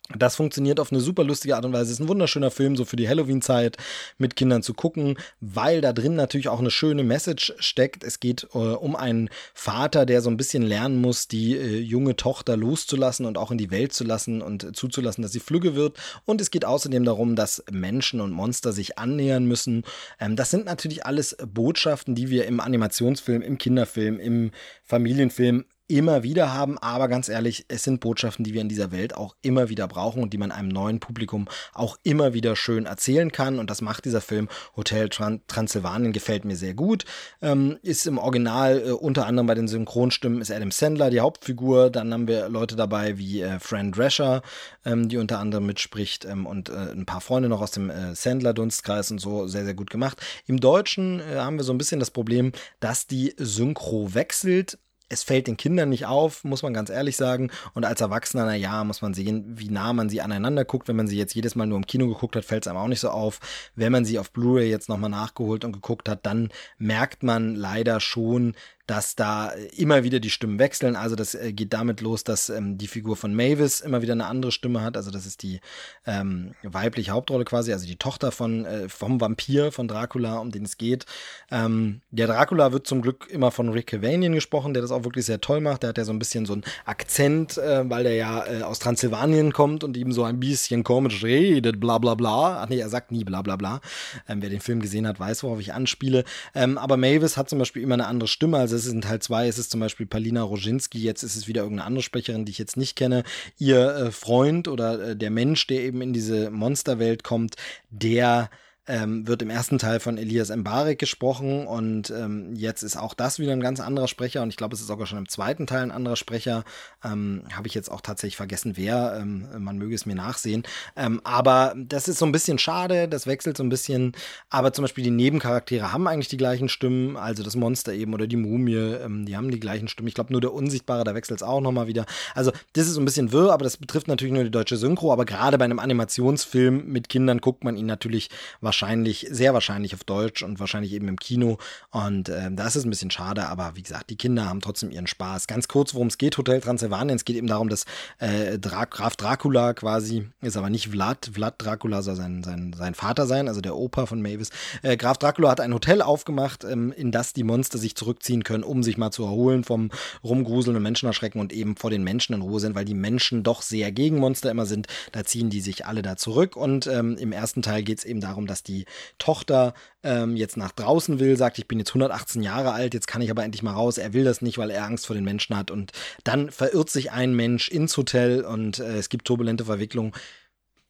Das 0.09 0.35
funktioniert 0.35 0.81
auf 0.81 0.91
eine 0.91 0.99
super 0.99 1.23
lustige 1.23 1.55
Art 1.55 1.63
und 1.63 1.71
Weise. 1.71 1.85
Es 1.85 1.91
ist 1.91 2.01
ein 2.01 2.09
wunderschöner 2.09 2.51
Film, 2.51 2.75
so 2.75 2.83
für 2.83 2.97
die 2.97 3.07
Halloween-Zeit 3.07 3.77
mit 4.17 4.35
Kindern 4.35 4.61
zu 4.61 4.73
gucken, 4.73 5.17
weil 5.39 5.79
da 5.79 5.93
drin 5.93 6.15
natürlich 6.15 6.49
auch 6.49 6.59
eine 6.59 6.71
schöne 6.71 7.03
Message 7.03 7.53
steckt. 7.59 8.03
Es 8.03 8.19
geht 8.19 8.47
äh, 8.53 8.57
um 8.57 8.97
einen 8.97 9.29
Vater, 9.53 10.05
der 10.05 10.21
so 10.21 10.29
ein 10.29 10.35
bisschen 10.35 10.61
lernen 10.61 10.99
muss, 10.99 11.30
die 11.30 11.55
äh, 11.55 11.80
junge 11.80 12.17
Tochter 12.17 12.57
loszulassen 12.57 13.25
und 13.25 13.38
auch 13.38 13.49
in 13.49 13.57
die 13.57 13.71
Welt 13.71 13.93
zu 13.93 14.03
lassen 14.03 14.41
und 14.41 14.75
zuzulassen, 14.75 15.21
dass 15.21 15.32
sie 15.32 15.39
flügge 15.39 15.73
wird. 15.73 15.97
Und 16.25 16.41
es 16.41 16.51
geht 16.51 16.65
außerdem 16.65 17.05
darum, 17.05 17.38
dass 17.38 17.63
Menschen 17.71 18.19
und 18.19 18.32
Monster 18.32 18.73
sich 18.73 18.97
annähern 18.99 19.45
müssen. 19.45 19.84
Ähm, 20.19 20.36
das 20.36 20.51
sind 20.51 20.65
natürlich 20.65 21.05
alles 21.05 21.38
Botschaften, 21.47 22.13
die 22.13 22.30
wir 22.30 22.45
im 22.45 22.59
Animationsfilm, 22.59 23.41
im 23.41 23.57
Kinderfilm, 23.57 24.19
im 24.19 24.51
Familienfilm 24.84 25.63
immer 25.93 26.23
wieder 26.23 26.53
haben. 26.53 26.79
Aber 26.79 27.07
ganz 27.07 27.29
ehrlich, 27.29 27.65
es 27.67 27.83
sind 27.83 27.99
Botschaften, 27.99 28.43
die 28.43 28.53
wir 28.53 28.61
in 28.61 28.69
dieser 28.69 28.91
Welt 28.91 29.15
auch 29.15 29.35
immer 29.43 29.69
wieder 29.69 29.87
brauchen 29.87 30.23
und 30.23 30.33
die 30.33 30.39
man 30.39 30.51
einem 30.51 30.69
neuen 30.69 30.99
Publikum 30.99 31.47
auch 31.73 31.97
immer 32.01 32.33
wieder 32.33 32.55
schön 32.55 32.87
erzählen 32.87 33.31
kann. 33.31 33.59
Und 33.59 33.69
das 33.69 33.81
macht 33.81 34.05
dieser 34.05 34.21
Film 34.21 34.49
Hotel 34.75 35.09
Tran 35.09 35.41
Transsilvanien, 35.47 36.11
gefällt 36.11 36.45
mir 36.45 36.55
sehr 36.55 36.73
gut. 36.73 37.05
Ähm, 37.43 37.77
ist 37.83 38.07
im 38.07 38.17
Original 38.17 38.81
äh, 38.87 38.91
unter 38.91 39.27
anderem 39.27 39.45
bei 39.45 39.53
den 39.53 39.67
Synchronstimmen 39.67 40.41
ist 40.41 40.51
Adam 40.51 40.71
Sandler 40.71 41.11
die 41.11 41.19
Hauptfigur. 41.19 41.91
Dann 41.91 42.11
haben 42.11 42.27
wir 42.27 42.49
Leute 42.49 42.75
dabei 42.75 43.19
wie 43.19 43.41
äh, 43.41 43.59
Fran 43.59 43.91
Drescher, 43.91 44.41
ähm, 44.85 45.09
die 45.09 45.17
unter 45.17 45.37
anderem 45.37 45.67
mitspricht 45.67 46.25
ähm, 46.25 46.47
und 46.47 46.69
äh, 46.69 46.91
ein 46.91 47.05
paar 47.05 47.21
Freunde 47.21 47.49
noch 47.49 47.61
aus 47.61 47.71
dem 47.71 47.91
äh, 47.91 48.15
Sandler-Dunstkreis 48.15 49.11
und 49.11 49.19
so 49.19 49.45
sehr, 49.45 49.63
sehr 49.63 49.75
gut 49.75 49.91
gemacht. 49.91 50.17
Im 50.47 50.59
Deutschen 50.59 51.19
äh, 51.19 51.35
haben 51.35 51.57
wir 51.57 51.63
so 51.63 51.71
ein 51.71 51.77
bisschen 51.77 51.99
das 51.99 52.09
Problem, 52.09 52.51
dass 52.79 53.05
die 53.05 53.35
Synchro 53.37 54.15
wechselt 54.15 54.79
es 55.10 55.24
fällt 55.24 55.47
den 55.47 55.58
Kindern 55.58 55.89
nicht 55.89 56.06
auf, 56.06 56.43
muss 56.43 56.64
man 56.64 56.74
ganz 56.74 56.89
ehrlich 56.89 57.16
sagen. 57.16 57.51
Und 57.74 57.86
als 57.86 58.01
Erwachsener, 58.01 58.45
na 58.45 58.56
ja, 58.56 58.84
muss 58.84 59.01
man 59.01 59.14
sehen, 59.14 59.45
wie 59.58 59.70
nah 59.70 59.93
man 59.93 60.10
sie 60.10 60.22
aneinander 60.22 60.66
guckt. 60.66 60.88
Wenn 60.88 60.95
man 60.95 61.08
sie 61.08 61.18
jetzt 61.18 61.36
jedes 61.36 61.56
Mal 61.56 61.68
nur 61.68 61.78
im 61.78 61.86
Kino 61.86 62.08
geguckt 62.08 62.36
hat, 62.36 62.45
fällt 62.45 62.66
es 62.66 62.68
einem 62.68 62.80
auch 62.80 62.88
nicht 62.88 62.99
so 62.99 63.10
auf. 63.10 63.39
Wenn 63.76 63.91
man 63.91 64.06
sie 64.06 64.20
auf 64.20 64.32
Blu-ray 64.32 64.70
jetzt 64.70 64.89
nochmal 64.89 65.10
nachgeholt 65.10 65.66
und 65.66 65.74
geguckt 65.74 66.10
hat, 66.10 66.26
dann 66.26 66.49
merkt 66.78 67.24
man 67.24 67.56
leider 67.56 67.99
schon, 67.99 68.56
dass 68.86 69.15
da 69.15 69.49
immer 69.77 70.03
wieder 70.03 70.19
die 70.19 70.29
Stimmen 70.29 70.59
wechseln. 70.59 70.95
Also 70.95 71.15
das 71.15 71.36
äh, 71.36 71.53
geht 71.53 71.71
damit 71.73 72.01
los, 72.01 72.23
dass 72.23 72.49
ähm, 72.49 72.77
die 72.77 72.88
Figur 72.88 73.15
von 73.15 73.34
Mavis 73.34 73.79
immer 73.79 74.01
wieder 74.01 74.13
eine 74.13 74.25
andere 74.25 74.51
Stimme 74.51 74.81
hat. 74.81 74.97
Also 74.97 75.09
das 75.09 75.25
ist 75.25 75.41
die 75.41 75.61
ähm, 76.05 76.53
weibliche 76.63 77.11
Hauptrolle 77.11 77.45
quasi, 77.45 77.71
also 77.71 77.86
die 77.86 77.95
Tochter 77.95 78.31
von 78.31 78.65
äh, 78.65 78.89
vom 78.89 79.21
Vampir 79.21 79.71
von 79.71 79.88
Dracula, 79.88 80.39
um 80.39 80.51
den 80.51 80.63
es 80.63 80.77
geht. 80.77 81.05
Ähm, 81.49 82.01
der 82.11 82.27
Dracula 82.27 82.73
wird 82.73 82.86
zum 82.86 83.01
Glück 83.01 83.27
immer 83.29 83.51
von 83.51 83.69
Rick 83.69 83.88
Cavanian 83.88 84.34
gesprochen, 84.34 84.73
der 84.73 84.81
das 84.81 84.91
auch 84.91 85.05
wirklich 85.05 85.25
sehr 85.25 85.39
toll 85.39 85.61
macht. 85.61 85.84
Der 85.84 85.89
hat 85.89 85.97
ja 85.97 86.03
so 86.03 86.11
ein 86.11 86.19
bisschen 86.19 86.45
so 86.45 86.53
einen 86.53 86.63
Akzent, 86.86 87.57
äh, 87.57 87.89
weil 87.89 88.03
der 88.03 88.15
ja 88.15 88.45
äh, 88.45 88.61
aus 88.63 88.79
Transsilvanien 88.79 89.53
kommt 89.53 89.86
und 89.86 89.95
eben 89.95 90.11
so 90.11 90.25
ein 90.25 90.41
bisschen 90.41 90.84
komisch 90.84 91.23
redet, 91.23 91.79
bla 91.79 91.99
bla 91.99 92.15
bla. 92.15 92.61
Ach 92.61 92.69
nee, 92.69 92.79
er 92.79 92.89
sagt 92.89 93.13
nie 93.13 93.23
bla 93.23 93.41
bla 93.41 93.55
bla. 93.55 93.79
Ähm, 94.27 94.41
wer 94.41 94.49
den 94.49 94.59
Film 94.59 94.81
gesehen 94.81 95.07
hat, 95.07 95.21
weiß, 95.21 95.43
worauf 95.43 95.61
ich 95.61 95.73
anspiele. 95.73 96.25
Ähm, 96.53 96.77
aber 96.77 96.97
Mavis 96.97 97.38
hat 97.38 97.49
zum 97.49 97.59
Beispiel 97.59 97.81
immer 97.81 97.93
eine 97.93 98.07
andere 98.07 98.27
Stimme. 98.27 98.57
Also 98.74 98.82
es 98.82 98.88
ist 98.88 98.93
in 98.93 99.01
Teil 99.01 99.19
2 99.19 99.47
ist 99.47 99.59
es 99.59 99.69
zum 99.69 99.82
Beispiel 99.82 100.07
Palina 100.07 100.41
Roginski, 100.41 100.97
jetzt 100.97 101.21
ist 101.21 101.36
es 101.36 101.47
wieder 101.47 101.61
irgendeine 101.61 101.86
andere 101.86 102.01
Sprecherin, 102.01 102.43
die 102.43 102.51
ich 102.51 102.57
jetzt 102.57 102.76
nicht 102.76 102.95
kenne. 102.95 103.24
Ihr 103.59 103.95
äh, 103.95 104.11
Freund 104.11 104.67
oder 104.67 105.09
äh, 105.09 105.15
der 105.15 105.30
Mensch, 105.30 105.67
der 105.67 105.82
eben 105.82 106.01
in 106.01 106.11
diese 106.11 106.49
Monsterwelt 106.49 107.24
kommt, 107.24 107.55
der 107.91 108.49
ähm, 108.88 109.28
wird 109.28 109.43
im 109.43 109.51
ersten 109.51 109.78
Teil 109.78 109.99
von 109.99 110.17
Elias 110.17 110.49
Mbarek 110.49 110.97
gesprochen 110.97 111.67
und 111.67 112.09
ähm, 112.09 112.55
jetzt 112.55 112.82
ist 112.82 112.97
auch 112.97 113.13
das 113.13 113.38
wieder 113.38 113.51
ein 113.51 113.61
ganz 113.61 113.80
anderer 113.80 114.07
Sprecher 114.07 114.41
und 114.41 114.49
ich 114.49 114.57
glaube, 114.57 114.74
es 114.74 114.82
ist 114.82 114.88
sogar 114.88 115.05
schon 115.05 115.19
im 115.19 115.30
zweiten 115.30 115.67
Teil 115.67 115.84
ein 115.84 115.91
anderer 115.91 116.15
Sprecher. 116.15 116.63
Ähm, 117.04 117.43
Habe 117.54 117.68
ich 117.68 117.74
jetzt 117.74 117.91
auch 117.91 118.01
tatsächlich 118.01 118.38
vergessen, 118.38 118.74
wer. 118.76 119.18
Ähm, 119.20 119.47
man 119.60 119.78
möge 119.78 119.95
es 119.95 120.06
mir 120.06 120.16
nachsehen. 120.16 120.64
Ähm, 120.95 121.22
aber 121.24 121.74
das 121.76 122.08
ist 122.08 122.20
so 122.20 122.26
ein 122.26 122.32
bisschen 122.32 122.58
schade, 122.58 123.08
das 123.08 123.28
wechselt 123.28 123.58
so 123.58 123.64
ein 123.64 123.70
bisschen. 123.70 124.14
Aber 124.49 124.74
zum 124.74 124.84
Beispiel 124.84 125.04
die 125.04 125.12
Nebencharaktere 125.12 125.91
haben 125.91 126.08
eigentlich 126.08 126.30
die 126.30 126.38
gleichen 126.38 126.70
Stimmen, 126.70 127.18
also 127.18 127.43
das 127.43 127.56
Monster 127.56 127.93
eben 127.93 128.14
oder 128.14 128.28
die 128.28 128.38
Mumie, 128.38 128.76
ähm, 128.76 129.26
die 129.26 129.36
haben 129.36 129.51
die 129.51 129.60
gleichen 129.60 129.88
Stimmen. 129.88 130.08
Ich 130.08 130.16
glaube, 130.16 130.32
nur 130.32 130.41
der 130.41 130.54
Unsichtbare, 130.54 131.04
da 131.04 131.16
wechselt 131.16 131.41
es 131.41 131.43
auch 131.43 131.62
nochmal 131.62 131.88
wieder. 131.88 132.06
Also 132.36 132.51
das 132.74 132.88
ist 132.88 132.93
so 132.93 133.01
ein 133.01 133.06
bisschen 133.06 133.32
wirr, 133.32 133.51
aber 133.51 133.64
das 133.64 133.78
betrifft 133.78 134.08
natürlich 134.08 134.34
nur 134.34 134.43
die 134.43 134.51
deutsche 134.51 134.78
Synchro. 134.78 135.12
Aber 135.12 135.26
gerade 135.26 135.58
bei 135.58 135.66
einem 135.66 135.80
Animationsfilm 135.80 136.88
mit 136.88 137.10
Kindern 137.10 137.39
guckt 137.41 137.64
man 137.64 137.78
ihn 137.78 137.86
natürlich 137.86 138.30
wahrscheinlich 138.62 139.28
sehr 139.30 139.54
wahrscheinlich 139.54 139.93
auf 139.93 140.04
Deutsch 140.04 140.43
und 140.43 140.60
wahrscheinlich 140.60 140.93
eben 140.93 141.08
im 141.08 141.20
Kino. 141.20 141.58
Und 141.91 142.30
äh, 142.30 142.49
da 142.51 142.68
ist 142.68 142.84
ein 142.84 142.89
bisschen 142.89 143.12
schade, 143.12 143.47
aber 143.47 143.76
wie 143.76 143.84
gesagt, 143.84 144.10
die 144.10 144.16
Kinder 144.16 144.47
haben 144.47 144.62
trotzdem 144.62 144.91
ihren 144.91 145.08
Spaß. 145.08 145.47
Ganz 145.47 145.68
kurz, 145.68 145.93
worum 145.93 146.08
es 146.08 146.18
geht, 146.18 146.38
Hotel 146.38 146.62
Transylvanien. 146.62 146.92
Es 146.93 147.25
geht 147.25 147.35
eben 147.35 147.47
darum, 147.47 147.69
dass 147.69 147.85
äh, 148.19 148.59
Dra 148.59 148.85
Graf 148.85 149.15
Dracula 149.15 149.73
quasi, 149.73 150.27
ist 150.41 150.57
aber 150.57 150.69
nicht 150.69 150.89
Vlad, 150.89 151.31
Vlad 151.33 151.55
Dracula 151.57 152.01
soll 152.01 152.15
sein, 152.15 152.43
sein, 152.43 152.73
sein 152.77 152.93
Vater 152.93 153.25
sein, 153.25 153.47
also 153.47 153.61
der 153.61 153.75
Opa 153.75 154.05
von 154.05 154.21
Mavis. 154.21 154.49
Äh, 154.83 154.95
Graf 154.97 155.17
Dracula 155.17 155.49
hat 155.49 155.59
ein 155.59 155.73
Hotel 155.73 156.01
aufgemacht, 156.01 156.63
ähm, 156.63 156.91
in 156.91 157.11
das 157.11 157.33
die 157.33 157.43
Monster 157.43 157.77
sich 157.77 157.95
zurückziehen 157.95 158.43
können, 158.43 158.63
um 158.63 158.83
sich 158.83 158.97
mal 158.97 159.11
zu 159.11 159.23
erholen 159.23 159.63
vom 159.63 159.89
Rumgruseln 160.23 160.75
und 160.77 160.83
Menschenerschrecken 160.83 161.41
und 161.41 161.51
eben 161.51 161.75
vor 161.75 161.89
den 161.89 162.03
Menschen 162.03 162.33
in 162.35 162.41
Ruhe 162.41 162.59
sind, 162.59 162.75
weil 162.75 162.85
die 162.85 162.93
Menschen 162.93 163.43
doch 163.43 163.61
sehr 163.61 163.91
gegen 163.91 164.19
Monster 164.19 164.51
immer 164.51 164.65
sind. 164.65 164.87
Da 165.11 165.23
ziehen 165.23 165.49
die 165.49 165.61
sich 165.61 165.85
alle 165.85 166.03
da 166.03 166.15
zurück 166.15 166.55
und 166.55 166.87
ähm, 166.87 167.17
im 167.17 167.31
ersten 167.31 167.61
Teil 167.61 167.83
geht 167.83 167.99
es 167.99 168.05
eben 168.05 168.21
darum, 168.21 168.45
dass 168.45 168.63
die 168.63 168.85
Tochter 169.17 169.73
ähm, 170.03 170.35
jetzt 170.35 170.57
nach 170.57 170.71
draußen 170.71 171.19
will, 171.19 171.37
sagt, 171.37 171.57
ich 171.57 171.67
bin 171.67 171.79
jetzt 171.79 171.89
118 171.89 172.43
Jahre 172.43 172.73
alt, 172.73 172.93
jetzt 172.93 173.07
kann 173.07 173.21
ich 173.21 173.31
aber 173.31 173.43
endlich 173.43 173.63
mal 173.63 173.73
raus. 173.73 173.97
Er 173.97 174.13
will 174.13 174.23
das 174.23 174.41
nicht, 174.41 174.57
weil 174.57 174.69
er 174.69 174.83
Angst 174.83 175.07
vor 175.07 175.15
den 175.15 175.23
Menschen 175.23 175.55
hat. 175.55 175.71
Und 175.71 175.91
dann 176.23 176.51
verirrt 176.51 176.82
sich 176.89 177.11
ein 177.11 177.34
Mensch 177.36 177.69
ins 177.69 177.95
Hotel 177.97 178.43
und 178.43 178.79
äh, 178.79 178.97
es 178.97 179.09
gibt 179.09 179.25
turbulente 179.25 179.65
Verwicklungen 179.65 180.13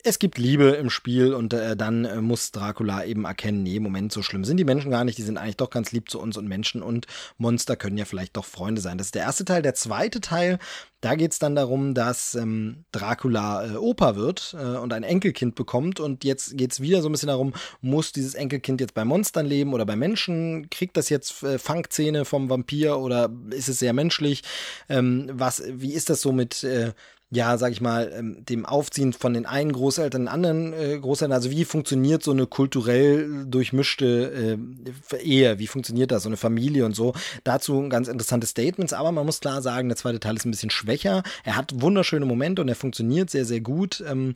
es 0.05 0.19
gibt 0.19 0.37
Liebe 0.37 0.71
im 0.71 0.89
Spiel 0.89 1.33
und 1.33 1.53
äh, 1.53 1.77
dann 1.77 2.03
äh, 2.03 2.21
muss 2.21 2.51
Dracula 2.51 3.05
eben 3.05 3.23
erkennen, 3.23 3.63
nee, 3.63 3.79
Moment, 3.79 4.11
so 4.11 4.21
schlimm 4.21 4.43
sind 4.43 4.57
die 4.57 4.65
Menschen 4.65 4.91
gar 4.91 5.05
nicht, 5.05 5.17
die 5.17 5.23
sind 5.23 5.37
eigentlich 5.37 5.57
doch 5.57 5.69
ganz 5.69 5.93
lieb 5.93 6.09
zu 6.09 6.19
uns 6.19 6.35
und 6.35 6.45
Menschen 6.45 6.83
und 6.83 7.07
Monster 7.37 7.77
können 7.77 7.97
ja 7.97 8.03
vielleicht 8.03 8.35
doch 8.35 8.43
Freunde 8.43 8.81
sein. 8.81 8.97
Das 8.97 9.07
ist 9.07 9.15
der 9.15 9.23
erste 9.23 9.45
Teil. 9.45 9.61
Der 9.61 9.75
zweite 9.75 10.19
Teil, 10.19 10.59
da 10.99 11.15
geht 11.15 11.31
es 11.31 11.39
dann 11.39 11.55
darum, 11.55 11.93
dass 11.93 12.35
ähm, 12.35 12.83
Dracula 12.91 13.65
äh, 13.65 13.75
Opa 13.77 14.17
wird 14.17 14.55
äh, 14.59 14.77
und 14.77 14.91
ein 14.91 15.03
Enkelkind 15.03 15.55
bekommt 15.55 16.01
und 16.01 16.25
jetzt 16.25 16.57
geht 16.57 16.73
es 16.73 16.81
wieder 16.81 17.01
so 17.01 17.07
ein 17.07 17.13
bisschen 17.13 17.27
darum, 17.27 17.53
muss 17.79 18.11
dieses 18.11 18.35
Enkelkind 18.35 18.81
jetzt 18.81 18.93
bei 18.93 19.05
Monstern 19.05 19.45
leben 19.45 19.73
oder 19.73 19.85
bei 19.85 19.95
Menschen? 19.95 20.69
Kriegt 20.69 20.97
das 20.97 21.07
jetzt 21.07 21.43
äh, 21.43 21.57
Fangzähne 21.57 22.25
vom 22.25 22.49
Vampir 22.49 22.99
oder 22.99 23.31
ist 23.51 23.69
es 23.69 23.79
sehr 23.79 23.93
menschlich? 23.93 24.43
Ähm, 24.89 25.29
was, 25.31 25.63
wie 25.65 25.93
ist 25.93 26.09
das 26.09 26.19
so 26.19 26.33
mit 26.33 26.65
äh, 26.65 26.91
ja, 27.33 27.57
sag 27.57 27.71
ich 27.71 27.81
mal, 27.81 28.11
ähm, 28.15 28.45
dem 28.45 28.65
Aufziehen 28.65 29.11
von 29.11 29.33
den 29.33 29.45
einen 29.45 29.71
Großeltern, 29.71 30.23
den 30.23 30.27
anderen 30.27 30.73
äh, 30.73 30.99
Großeltern. 30.99 31.33
Also 31.33 31.49
wie 31.49 31.65
funktioniert 31.65 32.23
so 32.23 32.31
eine 32.31 32.45
kulturell 32.45 33.45
durchmischte 33.45 34.57
äh, 35.11 35.17
Ehe? 35.17 35.57
Wie 35.57 35.67
funktioniert 35.67 36.11
das, 36.11 36.23
so 36.23 36.29
eine 36.29 36.37
Familie 36.37 36.85
und 36.85 36.95
so? 36.95 37.13
Dazu 37.43 37.89
ganz 37.89 38.07
interessante 38.07 38.45
Statements, 38.45 38.93
aber 38.93 39.11
man 39.11 39.25
muss 39.25 39.39
klar 39.39 39.61
sagen, 39.61 39.89
der 39.89 39.97
zweite 39.97 40.19
Teil 40.19 40.35
ist 40.35 40.45
ein 40.45 40.51
bisschen 40.51 40.69
schwächer. 40.69 41.23
Er 41.43 41.55
hat 41.55 41.71
wunderschöne 41.73 42.25
Momente 42.25 42.61
und 42.61 42.69
er 42.69 42.75
funktioniert 42.75 43.31
sehr, 43.31 43.45
sehr 43.45 43.61
gut. 43.61 44.03
Ähm, 44.07 44.35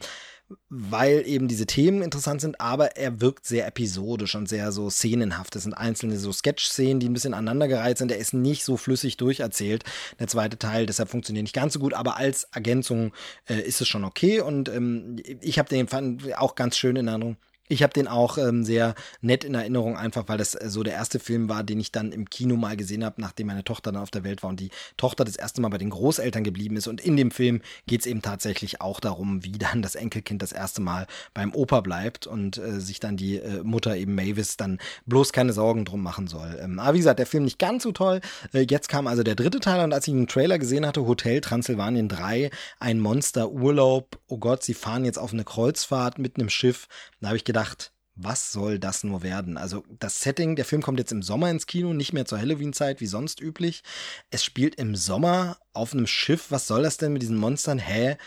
weil 0.69 1.27
eben 1.27 1.47
diese 1.47 1.65
Themen 1.65 2.01
interessant 2.01 2.41
sind, 2.41 2.61
aber 2.61 2.95
er 2.95 3.19
wirkt 3.19 3.45
sehr 3.45 3.67
episodisch 3.67 4.35
und 4.35 4.47
sehr 4.47 4.71
so 4.71 4.89
szenenhaft. 4.89 5.55
Es 5.55 5.63
sind 5.63 5.73
einzelne 5.73 6.17
so 6.17 6.31
Sketch-Szenen, 6.31 6.99
die 6.99 7.09
ein 7.09 7.13
bisschen 7.13 7.33
aneinandergereiht 7.33 7.97
sind. 7.97 8.11
Er 8.11 8.17
ist 8.17 8.33
nicht 8.33 8.63
so 8.63 8.77
flüssig 8.77 9.17
durcherzählt, 9.17 9.83
der 10.19 10.27
zweite 10.27 10.57
Teil, 10.57 10.85
deshalb 10.85 11.09
funktioniert 11.09 11.43
nicht 11.43 11.55
ganz 11.55 11.73
so 11.73 11.79
gut, 11.79 11.93
aber 11.93 12.17
als 12.17 12.45
Ergänzung 12.53 13.11
äh, 13.47 13.59
ist 13.59 13.81
es 13.81 13.87
schon 13.87 14.05
okay 14.05 14.39
und 14.39 14.69
ähm, 14.69 15.17
ich 15.41 15.59
habe 15.59 15.69
den 15.69 15.87
fand 15.87 16.37
auch 16.37 16.55
ganz 16.55 16.77
schön 16.77 16.95
in 16.95 17.07
Erinnerung. 17.07 17.37
Ich 17.69 17.83
habe 17.83 17.93
den 17.93 18.07
auch 18.07 18.37
ähm, 18.37 18.63
sehr 18.63 18.95
nett 19.21 19.43
in 19.43 19.53
Erinnerung, 19.53 19.97
einfach 19.97 20.23
weil 20.27 20.37
das 20.37 20.55
äh, 20.55 20.69
so 20.69 20.83
der 20.83 20.93
erste 20.93 21.19
Film 21.19 21.49
war, 21.49 21.63
den 21.63 21.79
ich 21.79 21.91
dann 21.91 22.11
im 22.11 22.29
Kino 22.29 22.55
mal 22.55 22.77
gesehen 22.77 23.03
habe, 23.03 23.19
nachdem 23.21 23.47
meine 23.47 23.63
Tochter 23.63 23.91
dann 23.91 24.01
auf 24.01 24.11
der 24.11 24.23
Welt 24.23 24.43
war 24.43 24.49
und 24.49 24.59
die 24.59 24.69
Tochter 24.95 25.25
das 25.25 25.35
erste 25.35 25.61
Mal 25.61 25.69
bei 25.69 25.77
den 25.77 25.89
Großeltern 25.89 26.43
geblieben 26.43 26.77
ist. 26.77 26.87
Und 26.87 27.01
in 27.01 27.17
dem 27.17 27.31
Film 27.31 27.61
geht 27.85 28.01
es 28.01 28.07
eben 28.07 28.21
tatsächlich 28.21 28.79
auch 28.79 28.99
darum, 28.99 29.43
wie 29.43 29.51
dann 29.51 29.81
das 29.81 29.95
Enkelkind 29.95 30.41
das 30.41 30.53
erste 30.53 30.81
Mal 30.81 31.07
beim 31.33 31.53
Opa 31.53 31.81
bleibt 31.81 32.25
und 32.25 32.57
äh, 32.57 32.79
sich 32.79 32.99
dann 32.99 33.17
die 33.17 33.37
äh, 33.37 33.63
Mutter 33.63 33.97
eben 33.97 34.15
Mavis 34.15 34.55
dann 34.55 34.79
bloß 35.05 35.33
keine 35.33 35.51
Sorgen 35.51 35.83
drum 35.83 36.01
machen 36.01 36.27
soll. 36.27 36.57
Ähm, 36.61 36.79
aber 36.79 36.93
wie 36.93 36.99
gesagt, 36.99 37.19
der 37.19 37.25
Film 37.25 37.43
nicht 37.43 37.59
ganz 37.59 37.83
so 37.83 37.91
toll. 37.91 38.21
Äh, 38.53 38.65
jetzt 38.69 38.87
kam 38.87 39.07
also 39.07 39.23
der 39.23 39.35
dritte 39.35 39.59
Teil 39.59 39.83
und 39.83 39.93
als 39.93 40.07
ich 40.07 40.13
den 40.13 40.27
Trailer 40.27 40.57
gesehen 40.57 40.85
hatte, 40.85 41.05
Hotel 41.05 41.41
Transylvanien 41.41 42.07
3, 42.07 42.49
ein 42.79 42.99
Monsterurlaub, 43.01 44.17
oh 44.27 44.37
Gott, 44.37 44.63
sie 44.63 44.73
fahren 44.73 45.03
jetzt 45.03 45.19
auf 45.19 45.33
eine 45.33 45.43
Kreuzfahrt 45.43 46.17
mit 46.17 46.37
einem 46.37 46.49
Schiff, 46.49 46.87
da 47.19 47.27
habe 47.27 47.37
ich 47.37 47.43
gedacht, 47.43 47.56
gedacht, 47.57 47.91
was 48.13 48.51
soll 48.51 48.77
das 48.77 49.03
nur 49.03 49.23
werden? 49.23 49.57
Also 49.57 49.83
das 49.89 50.21
Setting, 50.21 50.55
der 50.55 50.65
Film 50.65 50.81
kommt 50.83 50.99
jetzt 50.99 51.11
im 51.11 51.23
Sommer 51.23 51.49
ins 51.49 51.65
Kino, 51.65 51.93
nicht 51.93 52.13
mehr 52.13 52.25
zur 52.25 52.39
Halloween-Zeit 52.39 53.01
wie 53.01 53.07
sonst 53.07 53.41
üblich. 53.41 53.83
Es 54.29 54.43
spielt 54.43 54.75
im 54.75 54.95
Sommer 54.95 55.57
auf 55.73 55.93
einem 55.93 56.07
Schiff. 56.07 56.47
Was 56.49 56.67
soll 56.67 56.83
das 56.83 56.97
denn 56.97 57.13
mit 57.13 57.21
diesen 57.23 57.37
Monstern? 57.37 57.79
Hä? 57.79 58.17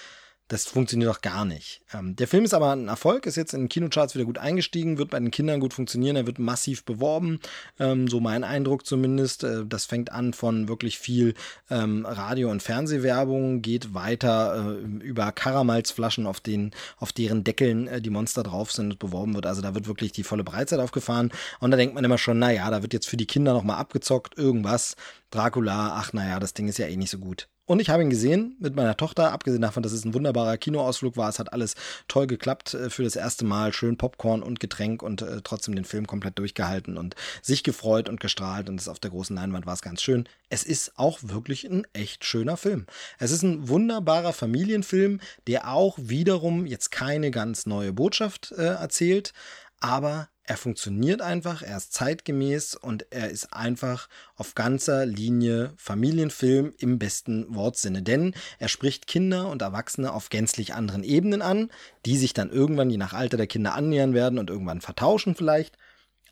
Das 0.51 0.67
funktioniert 0.67 1.09
doch 1.09 1.21
gar 1.21 1.45
nicht. 1.45 1.81
Ähm, 1.95 2.17
der 2.17 2.27
Film 2.27 2.45
ist 2.45 2.55
aber 2.55 2.73
ein 2.73 2.89
Erfolg, 2.89 3.25
ist 3.27 3.37
jetzt 3.37 3.55
in 3.55 3.61
den 3.61 3.69
Kinocharts 3.69 4.17
wieder 4.17 4.25
gut 4.25 4.39
eingestiegen, 4.39 4.99
wird 4.99 5.11
bei 5.11 5.21
den 5.21 5.31
Kindern 5.31 5.61
gut 5.61 5.73
funktionieren, 5.73 6.17
er 6.17 6.27
wird 6.27 6.41
massiv 6.41 6.85
beworben, 6.85 7.39
ähm, 7.79 8.09
so 8.09 8.19
mein 8.19 8.43
Eindruck 8.43 8.85
zumindest. 8.85 9.45
Äh, 9.45 9.65
das 9.65 9.85
fängt 9.85 10.11
an 10.11 10.33
von 10.33 10.67
wirklich 10.67 10.99
viel 10.99 11.35
ähm, 11.71 12.05
Radio- 12.05 12.51
und 12.51 12.65
Fernsehwerbung, 12.65 13.63
geht 13.63 13.95
weiter 13.95 14.77
äh, 14.77 15.05
über 15.05 15.31
Karamalzflaschen, 15.31 16.27
auf, 16.27 16.41
den, 16.41 16.73
auf 16.97 17.13
deren 17.13 17.45
Deckeln 17.45 17.87
äh, 17.87 18.03
die 18.03 18.11
Monster 18.11 18.43
drauf 18.43 18.73
sind 18.73 18.91
und 18.91 18.99
beworben 18.99 19.37
wird. 19.37 19.47
Also 19.47 19.63
da 19.63 19.77
wird 19.77 19.87
wirklich 19.87 20.11
die 20.11 20.25
volle 20.25 20.43
Breitseite 20.43 20.83
aufgefahren. 20.83 21.31
Und 21.61 21.71
da 21.71 21.77
denkt 21.77 21.95
man 21.95 22.03
immer 22.03 22.19
schon, 22.19 22.41
naja, 22.41 22.69
da 22.73 22.83
wird 22.83 22.93
jetzt 22.93 23.09
für 23.09 23.17
die 23.17 23.27
Kinder 23.27 23.53
nochmal 23.53 23.79
abgezockt, 23.79 24.37
irgendwas. 24.37 24.97
Dracula, 25.31 25.93
ach 25.95 26.13
naja, 26.13 26.41
das 26.41 26.55
Ding 26.55 26.67
ist 26.67 26.79
ja 26.79 26.89
eh 26.89 26.97
nicht 26.97 27.11
so 27.11 27.19
gut. 27.19 27.47
Und 27.71 27.79
ich 27.79 27.89
habe 27.89 28.03
ihn 28.03 28.11
gesehen 28.11 28.57
mit 28.59 28.75
meiner 28.75 28.97
Tochter, 28.97 29.31
abgesehen 29.31 29.63
davon, 29.63 29.85
dass 29.85 29.93
es 29.93 30.05
ein 30.05 30.13
wunderbarer 30.13 30.59
Kinoausflug 30.59 31.17
war. 31.17 31.29
Es 31.29 31.39
hat 31.39 31.53
alles 31.53 31.77
toll 32.09 32.27
geklappt 32.27 32.75
äh, 32.75 32.91
für 32.91 33.05
das 33.05 33.15
erste 33.15 33.45
Mal. 33.45 33.73
Schön 33.73 33.97
Popcorn 33.97 34.43
und 34.43 34.59
Getränk 34.59 35.05
und 35.05 35.23
äh, 35.23 35.41
trotzdem 35.45 35.77
den 35.77 35.85
Film 35.85 36.09
komplett 36.09 36.37
durchgehalten 36.41 36.99
und 36.99 37.15
sich 37.43 37.63
gefreut 37.63 38.09
und 38.09 38.19
gestrahlt. 38.19 38.69
Und 38.69 38.81
es 38.81 38.89
auf 38.89 38.99
der 38.99 39.13
großen 39.13 39.37
Leinwand 39.37 39.67
war 39.67 39.75
es 39.75 39.83
ganz 39.83 40.03
schön. 40.03 40.29
Es 40.49 40.65
ist 40.65 40.99
auch 40.99 41.21
wirklich 41.23 41.63
ein 41.63 41.87
echt 41.93 42.25
schöner 42.25 42.57
Film. 42.57 42.87
Es 43.21 43.31
ist 43.31 43.45
ein 43.45 43.69
wunderbarer 43.69 44.33
Familienfilm, 44.33 45.21
der 45.47 45.73
auch 45.73 45.97
wiederum 45.97 46.67
jetzt 46.67 46.91
keine 46.91 47.31
ganz 47.31 47.67
neue 47.67 47.93
Botschaft 47.93 48.51
äh, 48.51 48.65
erzählt, 48.65 49.33
aber 49.79 50.29
er 50.51 50.57
funktioniert 50.57 51.23
einfach, 51.23 51.63
er 51.63 51.77
ist 51.77 51.93
zeitgemäß 51.93 52.75
und 52.75 53.07
er 53.11 53.31
ist 53.31 53.53
einfach 53.53 54.09
auf 54.35 54.57
ganzer 54.57 55.07
Linie 55.07 55.73
Familienfilm 55.77 56.75
im 56.77 56.99
besten 56.99 57.55
Wortsinne. 57.55 58.03
Denn 58.03 58.35
er 58.59 58.67
spricht 58.67 59.07
Kinder 59.07 59.49
und 59.49 59.63
Erwachsene 59.63 60.13
auf 60.13 60.29
gänzlich 60.29 60.75
anderen 60.75 61.05
Ebenen 61.05 61.41
an, 61.41 61.71
die 62.05 62.17
sich 62.17 62.35
dann 62.35 62.51
irgendwann 62.51 62.91
je 62.91 62.97
nach 62.97 63.13
Alter 63.13 63.37
der 63.37 63.47
Kinder 63.47 63.75
annähern 63.77 64.13
werden 64.13 64.41
und 64.41 64.51
irgendwann 64.51 64.81
vertauschen 64.81 65.37
vielleicht. 65.37 65.79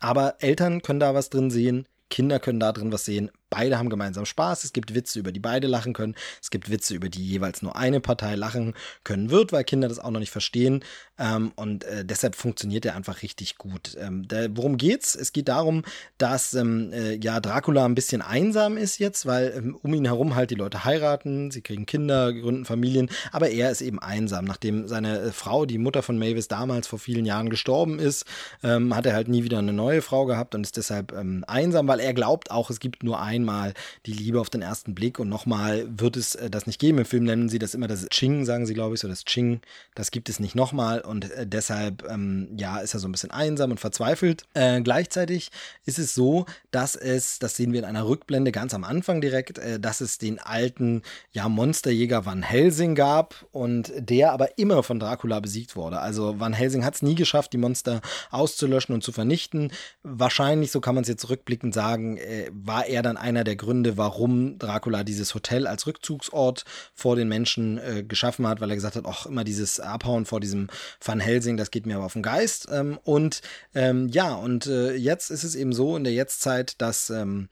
Aber 0.01 0.35
Eltern 0.39 0.81
können 0.81 0.99
da 0.99 1.13
was 1.13 1.29
drin 1.29 1.49
sehen, 1.49 1.87
Kinder 2.09 2.41
können 2.41 2.59
da 2.59 2.73
drin 2.73 2.91
was 2.91 3.05
sehen. 3.05 3.31
Beide 3.49 3.77
haben 3.77 3.89
gemeinsam 3.89 4.25
Spaß. 4.25 4.63
Es 4.63 4.73
gibt 4.73 4.93
Witze, 4.95 5.19
über 5.19 5.31
die 5.31 5.39
beide 5.39 5.67
lachen 5.67 5.93
können. 5.93 6.15
Es 6.41 6.49
gibt 6.49 6.69
Witze, 6.69 6.95
über 6.95 7.09
die 7.09 7.25
jeweils 7.25 7.61
nur 7.61 7.75
eine 7.75 7.99
Partei 7.99 8.35
lachen 8.35 8.73
können 9.03 9.29
wird, 9.29 9.51
weil 9.51 9.63
Kinder 9.63 9.87
das 9.87 9.99
auch 9.99 10.11
noch 10.11 10.19
nicht 10.19 10.31
verstehen. 10.31 10.83
Ähm, 11.17 11.51
und 11.55 11.83
äh, 11.83 12.05
deshalb 12.05 12.35
funktioniert 12.35 12.85
er 12.85 12.95
einfach 12.95 13.21
richtig 13.21 13.57
gut. 13.57 13.97
Ähm, 13.99 14.27
der, 14.27 14.55
worum 14.55 14.77
geht's? 14.77 15.15
Es 15.15 15.33
geht 15.33 15.49
darum, 15.49 15.83
dass 16.17 16.53
ähm, 16.53 16.91
äh, 16.93 17.15
ja 17.15 17.39
Dracula 17.39 17.85
ein 17.85 17.95
bisschen 17.95 18.21
einsam 18.21 18.77
ist 18.77 18.99
jetzt, 18.99 19.25
weil 19.25 19.53
ähm, 19.55 19.77
um 19.81 19.93
ihn 19.93 20.05
herum 20.05 20.35
halt 20.35 20.51
die 20.51 20.55
Leute 20.55 20.85
heiraten, 20.85 21.51
sie 21.51 21.61
kriegen 21.61 21.85
Kinder, 21.85 22.33
gründen 22.33 22.65
Familien, 22.65 23.09
aber 23.31 23.49
er 23.49 23.69
ist 23.69 23.81
eben 23.81 23.99
einsam. 23.99 24.45
Nachdem 24.45 24.87
seine 24.87 25.19
äh, 25.19 25.31
Frau, 25.31 25.65
die 25.65 25.77
Mutter 25.77 26.03
von 26.03 26.17
Mavis, 26.17 26.47
damals 26.47 26.87
vor 26.87 26.99
vielen 26.99 27.25
Jahren 27.25 27.49
gestorben 27.49 27.99
ist, 27.99 28.25
ähm, 28.63 28.95
hat 28.95 29.05
er 29.05 29.13
halt 29.13 29.27
nie 29.27 29.43
wieder 29.43 29.59
eine 29.59 29.73
neue 29.73 30.01
Frau 30.01 30.25
gehabt 30.25 30.55
und 30.55 30.65
ist 30.65 30.77
deshalb 30.77 31.11
ähm, 31.11 31.43
einsam, 31.47 31.87
weil 31.87 31.99
er 31.99 32.13
glaubt 32.13 32.51
auch, 32.51 32.69
es 32.69 32.79
gibt 32.79 33.03
nur 33.03 33.19
einmal 33.39 33.73
die 34.05 34.13
Liebe 34.13 34.39
auf 34.39 34.49
den 34.49 34.61
ersten 34.61 34.93
Blick 34.95 35.19
und 35.19 35.29
nochmal 35.29 35.85
wird 35.89 36.17
es 36.17 36.35
äh, 36.35 36.49
das 36.49 36.67
nicht 36.67 36.79
geben. 36.79 36.99
Im 36.99 37.05
Film 37.05 37.23
nennen 37.23 37.49
sie 37.49 37.59
das 37.59 37.73
immer 37.73 37.87
das 37.87 38.07
Ching, 38.09 38.45
sagen 38.45 38.65
sie, 38.65 38.73
glaube 38.73 38.95
ich, 38.95 39.01
so 39.01 39.07
das 39.07 39.25
Ching. 39.25 39.61
Das 39.95 40.11
gibt 40.11 40.29
es 40.29 40.39
nicht 40.39 40.55
nochmal 40.55 41.01
und 41.01 41.31
äh, 41.31 41.47
deshalb, 41.47 42.05
ähm, 42.09 42.49
ja, 42.57 42.79
ist 42.79 42.93
er 42.93 42.99
so 42.99 43.07
ein 43.07 43.11
bisschen 43.11 43.31
einsam 43.31 43.71
und 43.71 43.79
verzweifelt. 43.79 44.43
Äh, 44.53 44.81
gleichzeitig 44.81 45.51
ist 45.85 45.99
es 45.99 46.13
so, 46.13 46.45
dass 46.71 46.95
es, 46.95 47.39
das 47.39 47.55
sehen 47.55 47.73
wir 47.73 47.79
in 47.79 47.85
einer 47.85 48.07
Rückblende 48.07 48.51
ganz 48.51 48.73
am 48.73 48.83
Anfang 48.83 49.21
direkt, 49.21 49.57
äh, 49.57 49.79
dass 49.79 50.01
es 50.01 50.17
den 50.17 50.39
alten, 50.39 51.01
ja, 51.31 51.49
Monsterjäger 51.49 52.25
Van 52.25 52.43
Helsing 52.43 52.95
gab 52.95 53.45
und 53.51 53.91
der 53.97 54.33
aber 54.33 54.57
immer 54.57 54.83
von 54.83 54.99
Dracula 54.99 55.39
besiegt 55.39 55.75
wurde. 55.75 55.99
Also 55.99 56.39
Van 56.39 56.53
Helsing 56.53 56.85
hat 56.85 56.95
es 56.95 57.01
nie 57.01 57.15
geschafft, 57.15 57.53
die 57.53 57.57
Monster 57.57 58.01
auszulöschen 58.31 58.93
und 58.93 59.03
zu 59.03 59.11
vernichten. 59.11 59.71
Wahrscheinlich, 60.03 60.71
so 60.71 60.81
kann 60.81 60.95
man 60.95 61.03
es 61.03 61.07
jetzt 61.07 61.29
rückblickend 61.29 61.73
sagen, 61.73 62.19
war 62.51 62.85
er 62.85 63.01
dann 63.01 63.17
einer 63.29 63.43
der 63.43 63.55
Gründe, 63.55 63.97
warum 63.97 64.59
Dracula 64.59 65.03
dieses 65.03 65.33
Hotel 65.33 65.67
als 65.67 65.87
Rückzugsort 65.87 66.65
vor 66.93 67.15
den 67.15 67.29
Menschen 67.29 67.77
äh, 67.77 68.03
geschaffen 68.03 68.47
hat, 68.47 68.59
weil 68.59 68.69
er 68.69 68.75
gesagt 68.75 68.95
hat, 68.95 69.05
auch 69.05 69.25
immer 69.25 69.43
dieses 69.43 69.79
Abhauen 69.79 70.25
vor 70.25 70.39
diesem 70.39 70.67
Van 71.03 71.19
Helsing, 71.19 71.55
das 71.55 71.71
geht 71.71 71.85
mir 71.85 71.95
aber 71.95 72.05
auf 72.05 72.13
den 72.13 72.23
Geist. 72.23 72.67
Ähm, 72.71 72.99
und 73.03 73.41
ähm, 73.73 74.09
ja, 74.09 74.33
und 74.33 74.67
äh, 74.67 74.93
jetzt 74.95 75.29
ist 75.29 75.43
es 75.43 75.55
eben 75.55 75.71
so 75.71 75.95
in 75.95 76.03
der 76.03 76.13
Jetztzeit, 76.13 76.81
dass 76.81 77.09
ähm, 77.09 77.47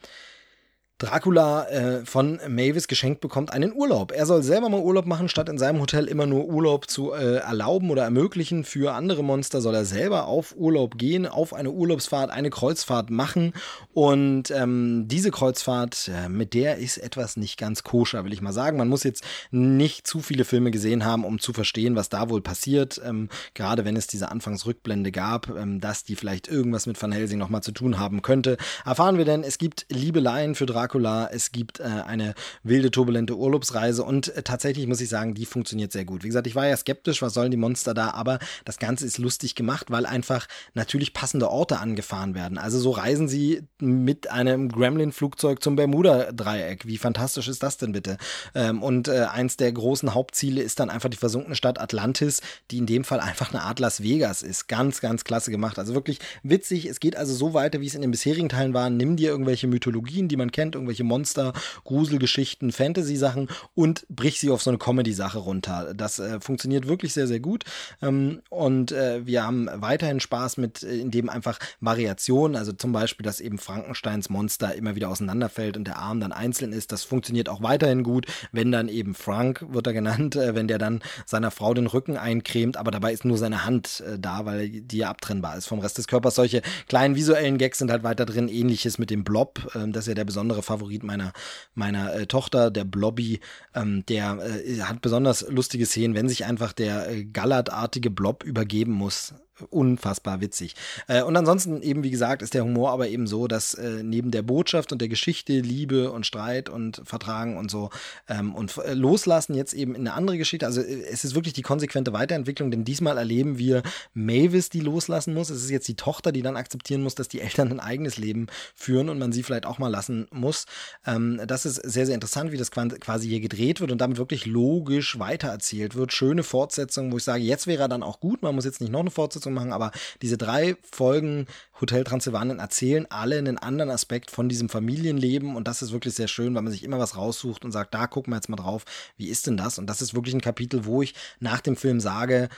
Dracula 1.00 1.68
äh, 1.68 2.06
von 2.06 2.40
Mavis 2.48 2.88
geschenkt 2.88 3.22
bekommt 3.22 3.54
einen 3.54 3.72
Urlaub. 3.72 4.12
Er 4.12 4.26
soll 4.26 4.42
selber 4.42 4.68
mal 4.68 4.82
Urlaub 4.82 5.06
machen, 5.06 5.30
statt 5.30 5.48
in 5.48 5.60
seinem 5.60 5.80
Hotel 5.80 6.06
immer 6.06 6.26
nur 6.26 6.46
Urlaub 6.46 6.90
zu 6.90 7.14
äh, 7.14 7.36
erlauben 7.36 7.92
oder 7.92 8.04
ermöglichen 8.04 8.64
für 8.64 8.96
andere 8.96 9.24
Monster, 9.24 9.62
soll 9.62 9.76
er 9.76 9.86
selber 9.86 10.26
auf 10.26 10.56
Urlaub 10.58 10.98
gehen, 10.98 11.28
auf 11.28 11.54
eine 11.54 11.70
Urlaubsfahrt, 11.70 12.32
eine 12.32 12.50
Kreuzfahrt 12.50 13.12
machen. 13.12 13.54
Und 13.94 14.50
ähm, 14.50 15.08
diese 15.08 15.30
Kreuzfahrt, 15.30 16.10
äh, 16.12 16.30
mit 16.30 16.56
der 16.56 16.78
ist 16.78 16.98
etwas 16.98 17.38
nicht 17.38 17.60
ganz 17.60 17.84
koscher, 17.84 18.26
will 18.26 18.34
ich 18.34 18.42
mal 18.42 18.52
sagen. 18.52 18.80
Man 18.80 18.90
muss 18.90 19.04
jetzt 19.04 19.24
nicht 19.52 20.08
zu 20.08 20.22
viele 20.22 20.46
Filme 20.46 20.72
gesehen 20.72 21.06
haben, 21.06 21.26
um 21.26 21.38
zu 21.38 21.54
verstehen, 21.54 21.96
was 21.96 22.10
da 22.10 22.32
wohl 22.32 22.42
passiert. 22.42 23.00
Ähm, 23.06 23.30
gerade 23.54 23.86
wenn 23.86 23.98
es 23.98 24.08
diese 24.08 24.32
Anfangsrückblende 24.32 25.12
gab, 25.12 25.50
ähm, 25.50 25.80
dass 25.80 26.06
die 26.06 26.16
vielleicht 26.16 26.48
irgendwas 26.48 26.88
mit 26.88 27.00
Van 27.00 27.12
Helsing 27.12 27.38
nochmal 27.38 27.62
zu 27.62 27.72
tun 27.72 28.00
haben 28.00 28.24
könnte. 28.24 28.58
Erfahren 28.84 29.20
wir 29.20 29.26
denn, 29.26 29.44
es 29.44 29.60
gibt 29.60 29.86
Liebeleien 29.90 30.56
für 30.56 30.66
Dracula 30.66 30.87
Dracula, 30.88 31.30
es 31.34 31.52
gibt 31.52 31.82
äh, 31.82 31.84
eine 31.84 32.34
wilde, 32.64 32.92
turbulente 32.92 33.36
Urlaubsreise 33.36 34.04
und 34.04 34.34
äh, 34.36 34.44
tatsächlich 34.44 34.88
muss 34.88 35.02
ich 35.02 35.10
sagen, 35.10 35.34
die 35.34 35.46
funktioniert 35.46 35.92
sehr 35.92 36.06
gut. 36.06 36.24
Wie 36.24 36.28
gesagt, 36.28 36.48
ich 36.48 36.56
war 36.56 36.66
ja 36.66 36.78
skeptisch, 36.78 37.22
was 37.22 37.34
sollen 37.34 37.52
die 37.52 37.58
Monster 37.58 37.94
da, 37.94 38.12
aber 38.12 38.40
das 38.64 38.80
Ganze 38.80 39.06
ist 39.06 39.18
lustig 39.18 39.56
gemacht, 39.56 39.92
weil 39.92 40.06
einfach 40.06 40.48
natürlich 40.76 41.14
passende 41.14 41.50
Orte 41.50 41.80
angefahren 41.80 42.36
werden. 42.36 42.58
Also 42.58 42.80
so 42.80 42.92
reisen 42.92 43.28
sie 43.28 43.64
mit 43.80 44.32
einem 44.32 44.70
Gremlin-Flugzeug 44.70 45.62
zum 45.62 45.76
Bermuda-Dreieck. 45.76 46.88
Wie 46.88 46.98
fantastisch 46.98 47.50
ist 47.50 47.64
das 47.64 47.78
denn 47.78 47.92
bitte? 47.92 48.18
Ähm, 48.56 48.82
und 48.82 49.10
äh, 49.10 49.26
eins 49.30 49.58
der 49.58 49.74
großen 49.74 50.14
Hauptziele 50.14 50.62
ist 50.62 50.80
dann 50.80 50.90
einfach 50.90 51.10
die 51.10 51.18
versunkene 51.18 51.56
Stadt 51.56 51.82
Atlantis, 51.82 52.42
die 52.72 52.78
in 52.78 52.86
dem 52.86 53.04
Fall 53.04 53.20
einfach 53.20 53.54
eine 53.54 53.64
Art 53.64 53.80
Las 53.80 54.02
Vegas 54.02 54.42
ist. 54.42 54.68
Ganz, 54.70 55.02
ganz 55.02 55.26
klasse 55.26 55.52
gemacht. 55.52 55.80
Also 55.80 55.94
wirklich 55.94 56.20
witzig. 56.44 56.86
Es 56.86 57.02
geht 57.02 57.18
also 57.18 57.34
so 57.34 57.54
weiter, 57.54 57.82
wie 57.82 57.88
es 57.88 57.96
in 57.96 58.02
den 58.02 58.12
bisherigen 58.12 58.48
Teilen 58.48 58.74
war. 58.74 58.90
Nimm 58.90 59.18
dir 59.18 59.30
irgendwelche 59.30 59.68
Mythologien, 59.68 60.30
die 60.30 60.38
man 60.38 60.52
kennt, 60.52 60.77
irgendwelche 60.78 61.04
Monster, 61.04 61.54
Gruselgeschichten, 61.84 62.72
Fantasy-Sachen 62.72 63.50
und 63.76 64.06
brich 64.10 64.40
sie 64.40 64.50
auf 64.50 64.62
so 64.62 64.70
eine 64.70 64.78
Comedy-Sache 64.78 65.40
runter. 65.40 65.94
Das 65.94 66.20
äh, 66.20 66.40
funktioniert 66.40 66.88
wirklich 66.88 67.14
sehr, 67.14 67.28
sehr 67.28 67.40
gut. 67.40 67.66
Ähm, 68.02 68.42
und 68.50 68.92
äh, 68.92 69.26
wir 69.26 69.44
haben 69.44 69.68
weiterhin 69.74 70.20
Spaß 70.20 70.58
mit, 70.58 70.84
äh, 70.84 71.00
indem 71.00 71.30
einfach 71.30 71.60
Variationen, 71.82 72.56
also 72.56 72.72
zum 72.72 72.92
Beispiel, 72.92 73.24
dass 73.24 73.42
eben 73.42 73.58
Frankensteins 73.58 74.30
Monster 74.30 74.76
immer 74.76 74.96
wieder 74.96 75.10
auseinanderfällt 75.10 75.78
und 75.78 75.86
der 75.86 75.98
Arm 75.98 76.20
dann 76.20 76.32
einzeln 76.32 76.72
ist. 76.74 76.92
Das 76.92 77.04
funktioniert 77.04 77.50
auch 77.50 77.62
weiterhin 77.62 78.04
gut, 78.04 78.26
wenn 78.52 78.72
dann 78.72 78.88
eben 78.90 79.16
Frank, 79.16 79.66
wird 79.70 79.88
er 79.88 79.94
genannt, 79.94 80.36
äh, 80.36 80.56
wenn 80.56 80.68
der 80.68 80.78
dann 80.78 81.02
seiner 81.26 81.52
Frau 81.52 81.74
den 81.74 81.88
Rücken 81.88 82.18
eincremt, 82.18 82.78
aber 82.78 82.92
dabei 82.92 83.14
ist 83.14 83.26
nur 83.26 83.38
seine 83.38 83.66
Hand 83.66 84.04
äh, 84.08 84.18
da, 84.20 84.46
weil 84.46 84.70
die 84.70 84.98
ja 84.98 85.10
abtrennbar 85.10 85.58
ist 85.58 85.68
vom 85.68 85.80
Rest 85.80 85.98
des 85.98 86.08
Körpers. 86.08 86.36
Solche 86.36 86.62
kleinen 86.88 87.16
visuellen 87.16 87.58
Gags 87.58 87.80
sind 87.80 87.92
halt 87.92 88.04
weiter 88.04 88.26
drin. 88.26 88.48
Ähnliches 88.48 88.98
mit 88.98 89.10
dem 89.10 89.24
Blob, 89.24 89.72
ähm, 89.76 89.92
das 89.92 90.04
ist 90.04 90.10
ja 90.10 90.16
der 90.16 90.26
besondere 90.26 90.64
Favorit 90.68 91.04
meiner, 91.04 91.34
meiner 91.74 92.14
äh, 92.14 92.28
Tochter, 92.28 92.70
der 92.70 92.84
Blobby. 92.84 93.40
Ähm, 93.74 94.06
der 94.08 94.38
äh, 94.40 94.82
hat 94.82 95.02
besonders 95.02 95.48
lustige 95.50 95.86
Szenen, 95.86 96.16
wenn 96.16 96.30
sich 96.30 96.46
einfach 96.46 96.74
der 96.74 97.10
äh, 97.10 97.26
Gallertartige 97.26 98.12
Blob 98.12 98.44
übergeben 98.44 98.92
muss 98.92 99.34
unfassbar 99.70 100.42
witzig. 100.42 100.76
Äh, 101.08 101.24
und 101.24 101.36
ansonsten 101.36 101.82
eben, 101.82 102.04
wie 102.04 102.12
gesagt, 102.12 102.42
ist 102.42 102.54
der 102.54 102.64
Humor 102.64 102.92
aber 102.92 103.08
eben 103.08 103.28
so, 103.28 103.48
dass 103.48 103.74
äh, 103.74 104.04
neben 104.04 104.32
der 104.32 104.42
Botschaft 104.42 104.92
und 104.92 105.02
der 105.02 105.10
Geschichte 105.10 105.60
Liebe 105.60 106.12
und 106.12 106.26
Streit 106.26 106.70
und 106.70 107.02
Vertragen 107.04 107.58
und 107.58 107.72
so 107.72 107.90
ähm, 108.28 108.56
und 108.56 108.78
äh, 108.78 108.94
Loslassen 108.94 109.56
jetzt 109.56 109.74
eben 109.74 109.96
in 109.96 110.02
eine 110.08 110.14
andere 110.14 110.38
Geschichte. 110.38 110.66
Also 110.66 110.82
äh, 110.82 111.04
es 111.12 111.24
ist 111.24 111.36
wirklich 111.36 111.54
die 111.54 111.62
konsequente 111.62 112.14
Weiterentwicklung, 112.14 112.72
denn 112.72 112.84
diesmal 112.84 113.18
erleben 113.18 113.58
wir 113.58 113.84
Mavis, 114.14 114.70
die 114.70 114.80
loslassen 114.80 115.34
muss. 115.34 115.50
Es 115.50 115.64
ist 115.64 115.70
jetzt 115.70 115.88
die 115.88 115.96
Tochter, 115.96 116.32
die 116.32 116.42
dann 116.42 116.58
akzeptieren 116.58 117.04
muss, 117.04 117.16
dass 117.16 117.28
die 117.28 117.42
Eltern 117.42 117.72
ein 117.72 117.80
eigenes 117.80 118.18
Leben 118.18 118.48
führen 118.76 119.10
und 119.10 119.20
man 119.20 119.32
sie 119.32 119.44
vielleicht 119.44 119.66
auch 119.66 119.80
mal 119.80 119.90
lassen 119.90 120.28
muss. 120.32 120.66
Ähm, 121.06 121.42
das 121.46 121.66
ist 121.66 121.76
sehr, 121.76 122.06
sehr 122.06 122.16
interessant, 122.16 122.52
wie 122.52 122.58
das 122.58 122.72
quasi 122.72 123.28
hier 123.28 123.40
gedreht 123.40 123.82
wird 123.82 123.92
und 123.92 124.00
damit 124.00 124.18
wirklich 124.18 124.46
logisch 124.46 125.20
weitererzählt 125.20 125.96
wird. 125.96 126.14
Schöne 126.14 126.44
Fortsetzung, 126.44 127.12
wo 127.12 127.18
ich 127.18 127.24
sage, 127.24 127.44
jetzt 127.44 127.68
wäre 127.68 127.84
er 127.84 127.88
dann 127.88 128.04
auch 128.04 128.20
gut. 128.20 128.42
Man 128.42 128.56
muss 128.56 128.66
jetzt 128.66 128.82
nicht 128.82 128.92
noch 128.92 129.02
eine 129.02 129.12
Fortsetzung 129.12 129.47
Fortsetzung 129.48 129.54
machen, 129.54 129.74
aber 129.74 129.92
diese 130.22 130.38
drei 130.38 130.76
Folgen 130.84 131.48
Hotel 131.80 132.04
Transylvanien 132.04 132.60
erzählen 132.60 133.06
alle 133.10 133.38
einen 133.38 133.58
anderen 133.58 133.92
Aspekt 133.92 134.32
von 134.32 134.50
diesem 134.50 134.70
Familienleben 134.70 135.56
und 135.56 135.68
das 135.68 135.82
ist 135.82 135.92
wirklich 135.92 136.16
sehr 136.16 136.28
schön, 136.28 136.56
weil 136.56 136.64
man 136.64 136.72
sich 136.72 136.84
immer 136.84 137.00
was 137.00 137.16
raussucht 137.16 137.64
und 137.66 137.72
sagt, 137.72 137.94
da 137.94 138.08
gucken 138.08 138.34
wir 138.34 138.38
jetzt 138.38 138.50
mal 138.50 138.58
drauf, 138.58 138.84
wie 139.16 139.28
ist 139.30 139.48
denn 139.48 139.58
das? 139.58 139.78
Und 139.78 139.88
das 139.88 140.02
ist 140.02 140.16
wirklich 140.16 140.34
ein 140.34 140.42
Kapitel, 140.42 140.86
wo 140.86 141.02
ich 141.02 141.14
nach 141.40 141.62
dem 141.62 141.76
Film 141.76 142.00
sage, 142.00 142.50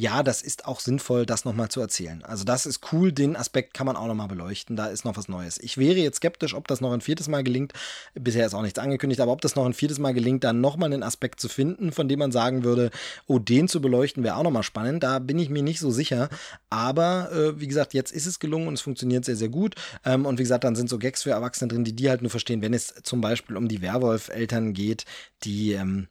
ja, 0.00 0.22
das 0.22 0.42
ist 0.42 0.66
auch 0.66 0.80
sinnvoll, 0.80 1.26
das 1.26 1.44
nochmal 1.44 1.68
zu 1.68 1.80
erzählen. 1.80 2.22
Also 2.24 2.44
das 2.44 2.66
ist 2.66 2.92
cool, 2.92 3.10
den 3.10 3.36
Aspekt 3.36 3.74
kann 3.74 3.86
man 3.86 3.96
auch 3.96 4.06
nochmal 4.06 4.28
beleuchten, 4.28 4.76
da 4.76 4.86
ist 4.86 5.04
noch 5.04 5.16
was 5.16 5.28
Neues. 5.28 5.58
Ich 5.58 5.76
wäre 5.76 5.98
jetzt 5.98 6.18
skeptisch, 6.18 6.54
ob 6.54 6.68
das 6.68 6.80
noch 6.80 6.92
ein 6.92 7.00
viertes 7.00 7.28
Mal 7.28 7.42
gelingt, 7.42 7.72
bisher 8.14 8.46
ist 8.46 8.54
auch 8.54 8.62
nichts 8.62 8.78
angekündigt, 8.78 9.20
aber 9.20 9.32
ob 9.32 9.40
das 9.40 9.56
noch 9.56 9.66
ein 9.66 9.74
viertes 9.74 9.98
Mal 9.98 10.14
gelingt, 10.14 10.44
dann 10.44 10.60
nochmal 10.60 10.92
einen 10.92 11.02
Aspekt 11.02 11.40
zu 11.40 11.48
finden, 11.48 11.90
von 11.90 12.08
dem 12.08 12.20
man 12.20 12.30
sagen 12.30 12.62
würde, 12.62 12.90
oh, 13.26 13.38
den 13.38 13.66
zu 13.66 13.80
beleuchten 13.80 14.22
wäre 14.22 14.36
auch 14.36 14.44
nochmal 14.44 14.62
spannend, 14.62 15.02
da 15.02 15.18
bin 15.18 15.38
ich 15.38 15.50
mir 15.50 15.62
nicht 15.62 15.80
so 15.80 15.90
sicher, 15.90 16.28
aber 16.70 17.32
äh, 17.32 17.60
wie 17.60 17.66
gesagt, 17.66 17.92
jetzt 17.92 18.12
ist 18.12 18.26
es 18.26 18.38
gelungen 18.38 18.68
und 18.68 18.74
es 18.74 18.80
funktioniert 18.80 19.24
sehr, 19.24 19.36
sehr 19.36 19.48
gut. 19.48 19.74
Ähm, 20.04 20.26
und 20.26 20.38
wie 20.38 20.42
gesagt, 20.42 20.64
dann 20.64 20.76
sind 20.76 20.88
so 20.88 20.98
Gags 20.98 21.24
für 21.24 21.30
Erwachsene 21.30 21.68
drin, 21.68 21.84
die 21.84 21.94
die 21.94 22.08
halt 22.08 22.22
nur 22.22 22.30
verstehen, 22.30 22.62
wenn 22.62 22.74
es 22.74 22.94
zum 23.02 23.20
Beispiel 23.20 23.56
um 23.56 23.68
die 23.68 23.82
Werwolf-Eltern 23.82 24.74
geht, 24.74 25.04
die 25.42 25.72
ähm, 25.72 26.08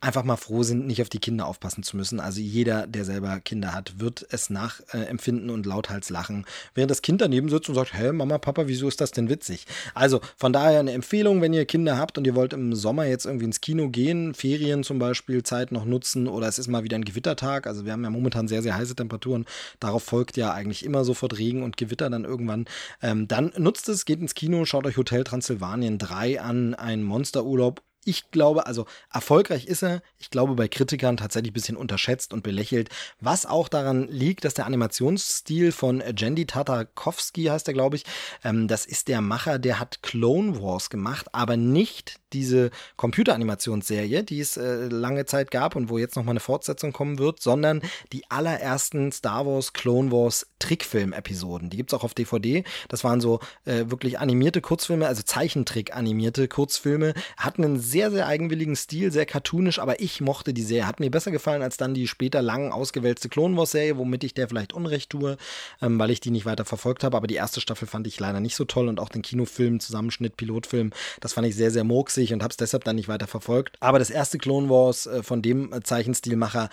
einfach 0.00 0.24
mal 0.24 0.36
froh 0.36 0.62
sind, 0.62 0.86
nicht 0.86 1.02
auf 1.02 1.08
die 1.08 1.18
Kinder 1.18 1.46
aufpassen 1.46 1.82
zu 1.82 1.96
müssen. 1.96 2.20
Also 2.20 2.40
jeder, 2.40 2.86
der 2.86 3.04
selber 3.04 3.40
Kinder 3.40 3.74
hat, 3.74 4.00
wird 4.00 4.26
es 4.30 4.48
nachempfinden 4.48 5.50
und 5.50 5.66
lauthals 5.66 6.10
lachen, 6.10 6.46
während 6.74 6.90
das 6.90 7.02
Kind 7.02 7.20
daneben 7.20 7.48
sitzt 7.48 7.68
und 7.68 7.74
sagt, 7.74 7.92
hey 7.92 8.12
Mama, 8.12 8.38
Papa, 8.38 8.66
wieso 8.66 8.88
ist 8.88 9.00
das 9.00 9.10
denn 9.10 9.28
witzig? 9.28 9.66
Also 9.94 10.20
von 10.36 10.52
daher 10.52 10.80
eine 10.80 10.92
Empfehlung, 10.92 11.42
wenn 11.42 11.52
ihr 11.52 11.66
Kinder 11.66 11.98
habt 11.98 12.16
und 12.16 12.26
ihr 12.26 12.34
wollt 12.34 12.52
im 12.52 12.74
Sommer 12.74 13.04
jetzt 13.04 13.26
irgendwie 13.26 13.44
ins 13.44 13.60
Kino 13.60 13.90
gehen, 13.90 14.34
Ferien 14.34 14.84
zum 14.84 14.98
Beispiel, 14.98 15.42
Zeit 15.42 15.70
noch 15.72 15.84
nutzen 15.84 16.28
oder 16.28 16.48
es 16.48 16.58
ist 16.58 16.68
mal 16.68 16.84
wieder 16.84 16.96
ein 16.96 17.04
Gewittertag. 17.04 17.66
Also 17.66 17.84
wir 17.84 17.92
haben 17.92 18.04
ja 18.04 18.10
momentan 18.10 18.48
sehr, 18.48 18.62
sehr 18.62 18.76
heiße 18.76 18.96
Temperaturen. 18.96 19.44
Darauf 19.80 20.02
folgt 20.02 20.36
ja 20.36 20.52
eigentlich 20.52 20.84
immer 20.84 21.04
sofort 21.04 21.38
Regen 21.38 21.62
und 21.62 21.76
Gewitter 21.76 22.08
dann 22.08 22.24
irgendwann. 22.24 22.64
Ähm, 23.02 23.28
dann 23.28 23.52
nutzt 23.56 23.88
es, 23.88 24.06
geht 24.06 24.20
ins 24.20 24.34
Kino, 24.34 24.64
schaut 24.64 24.86
euch 24.86 24.96
Hotel 24.96 25.24
Transsilvanien 25.24 25.98
3 25.98 26.40
an, 26.40 26.74
ein 26.74 27.02
Monsterurlaub 27.02 27.82
ich 28.04 28.30
glaube, 28.30 28.66
also 28.66 28.86
erfolgreich 29.12 29.66
ist 29.66 29.82
er. 29.82 30.02
Ich 30.18 30.30
glaube, 30.30 30.54
bei 30.54 30.68
Kritikern 30.68 31.16
tatsächlich 31.16 31.50
ein 31.50 31.54
bisschen 31.54 31.76
unterschätzt 31.76 32.32
und 32.32 32.42
belächelt. 32.42 32.88
Was 33.20 33.46
auch 33.46 33.68
daran 33.68 34.08
liegt, 34.08 34.44
dass 34.44 34.54
der 34.54 34.66
Animationsstil 34.66 35.72
von 35.72 36.02
Jendi 36.16 36.46
Tatarkovsky 36.46 37.44
heißt 37.44 37.68
er, 37.68 37.74
glaube 37.74 37.96
ich, 37.96 38.04
ähm, 38.42 38.68
das 38.68 38.86
ist 38.86 39.08
der 39.08 39.20
Macher, 39.20 39.58
der 39.58 39.78
hat 39.78 40.02
Clone 40.02 40.62
Wars 40.62 40.90
gemacht, 40.90 41.34
aber 41.34 41.56
nicht 41.56 42.20
diese 42.32 42.70
Computeranimationsserie, 42.96 44.22
die 44.22 44.40
es 44.40 44.56
äh, 44.56 44.86
lange 44.86 45.26
Zeit 45.26 45.50
gab 45.50 45.76
und 45.76 45.88
wo 45.88 45.98
jetzt 45.98 46.16
nochmal 46.16 46.34
eine 46.34 46.40
Fortsetzung 46.40 46.92
kommen 46.92 47.18
wird, 47.18 47.42
sondern 47.42 47.82
die 48.12 48.30
allerersten 48.30 49.12
Star 49.12 49.46
Wars 49.46 49.72
Clone 49.72 50.10
Wars 50.12 50.46
Trickfilm-Episoden. 50.60 51.70
Die 51.70 51.76
gibt 51.76 51.92
es 51.92 51.98
auch 51.98 52.04
auf 52.04 52.14
DVD. 52.14 52.64
Das 52.88 53.02
waren 53.02 53.20
so 53.20 53.40
äh, 53.64 53.86
wirklich 53.90 54.18
animierte 54.18 54.60
Kurzfilme, 54.60 55.06
also 55.06 55.22
Zeichentrick-animierte 55.22 56.48
Kurzfilme, 56.48 57.14
hatten 57.36 57.64
einen 57.64 57.80
sehr, 57.90 58.10
sehr 58.10 58.26
eigenwilligen 58.26 58.76
Stil, 58.76 59.12
sehr 59.12 59.26
cartoonisch, 59.26 59.78
aber 59.78 60.00
ich 60.00 60.20
mochte 60.20 60.54
die 60.54 60.62
Serie. 60.62 60.86
Hat 60.86 61.00
mir 61.00 61.10
besser 61.10 61.30
gefallen 61.30 61.62
als 61.62 61.76
dann 61.76 61.94
die 61.94 62.06
später 62.06 62.42
lang 62.42 62.72
ausgewälzte 62.72 63.28
Clone 63.28 63.56
Wars 63.56 63.72
Serie, 63.72 63.98
womit 63.98 64.24
ich 64.24 64.34
der 64.34 64.48
vielleicht 64.48 64.72
Unrecht 64.72 65.10
tue, 65.10 65.36
ähm, 65.82 65.98
weil 65.98 66.10
ich 66.10 66.20
die 66.20 66.30
nicht 66.30 66.46
weiter 66.46 66.64
verfolgt 66.64 67.04
habe. 67.04 67.16
Aber 67.16 67.26
die 67.26 67.34
erste 67.34 67.60
Staffel 67.60 67.88
fand 67.88 68.06
ich 68.06 68.18
leider 68.20 68.40
nicht 68.40 68.56
so 68.56 68.64
toll 68.64 68.88
und 68.88 69.00
auch 69.00 69.08
den 69.08 69.22
Kinofilm, 69.22 69.80
Zusammenschnitt, 69.80 70.36
Pilotfilm, 70.36 70.92
das 71.20 71.32
fand 71.32 71.46
ich 71.46 71.56
sehr, 71.56 71.70
sehr 71.70 71.84
murksig 71.84 72.32
und 72.32 72.42
habe 72.42 72.52
es 72.52 72.56
deshalb 72.56 72.84
dann 72.84 72.96
nicht 72.96 73.08
weiter 73.08 73.26
verfolgt. 73.26 73.76
Aber 73.80 73.98
das 73.98 74.10
erste 74.10 74.38
Clone 74.38 74.68
Wars 74.68 75.06
äh, 75.06 75.22
von 75.22 75.42
dem 75.42 75.72
äh, 75.72 75.82
Zeichenstilmacher, 75.82 76.70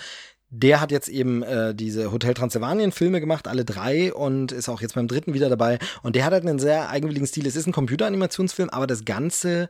der 0.49 0.79
hat 0.79 0.91
jetzt 0.91 1.09
eben 1.09 1.43
äh, 1.43 1.75
diese 1.75 2.11
Hotel 2.11 2.33
Transylvanien 2.33 2.93
Filme 2.93 3.19
gemacht, 3.19 3.47
alle 3.47 3.65
drei 3.65 4.13
und 4.13 4.53
ist 4.53 4.69
auch 4.69 4.81
jetzt 4.81 4.95
beim 4.95 5.07
dritten 5.07 5.33
wieder 5.33 5.49
dabei. 5.49 5.77
Und 6.03 6.15
der 6.15 6.23
hat 6.23 6.31
halt 6.31 6.45
einen 6.45 6.59
sehr 6.59 6.89
eigenwilligen 6.89 7.27
Stil. 7.27 7.45
Es 7.45 7.57
ist 7.57 7.67
ein 7.67 7.73
Computeranimationsfilm, 7.73 8.69
aber 8.69 8.87
das 8.87 9.03
Ganze 9.03 9.67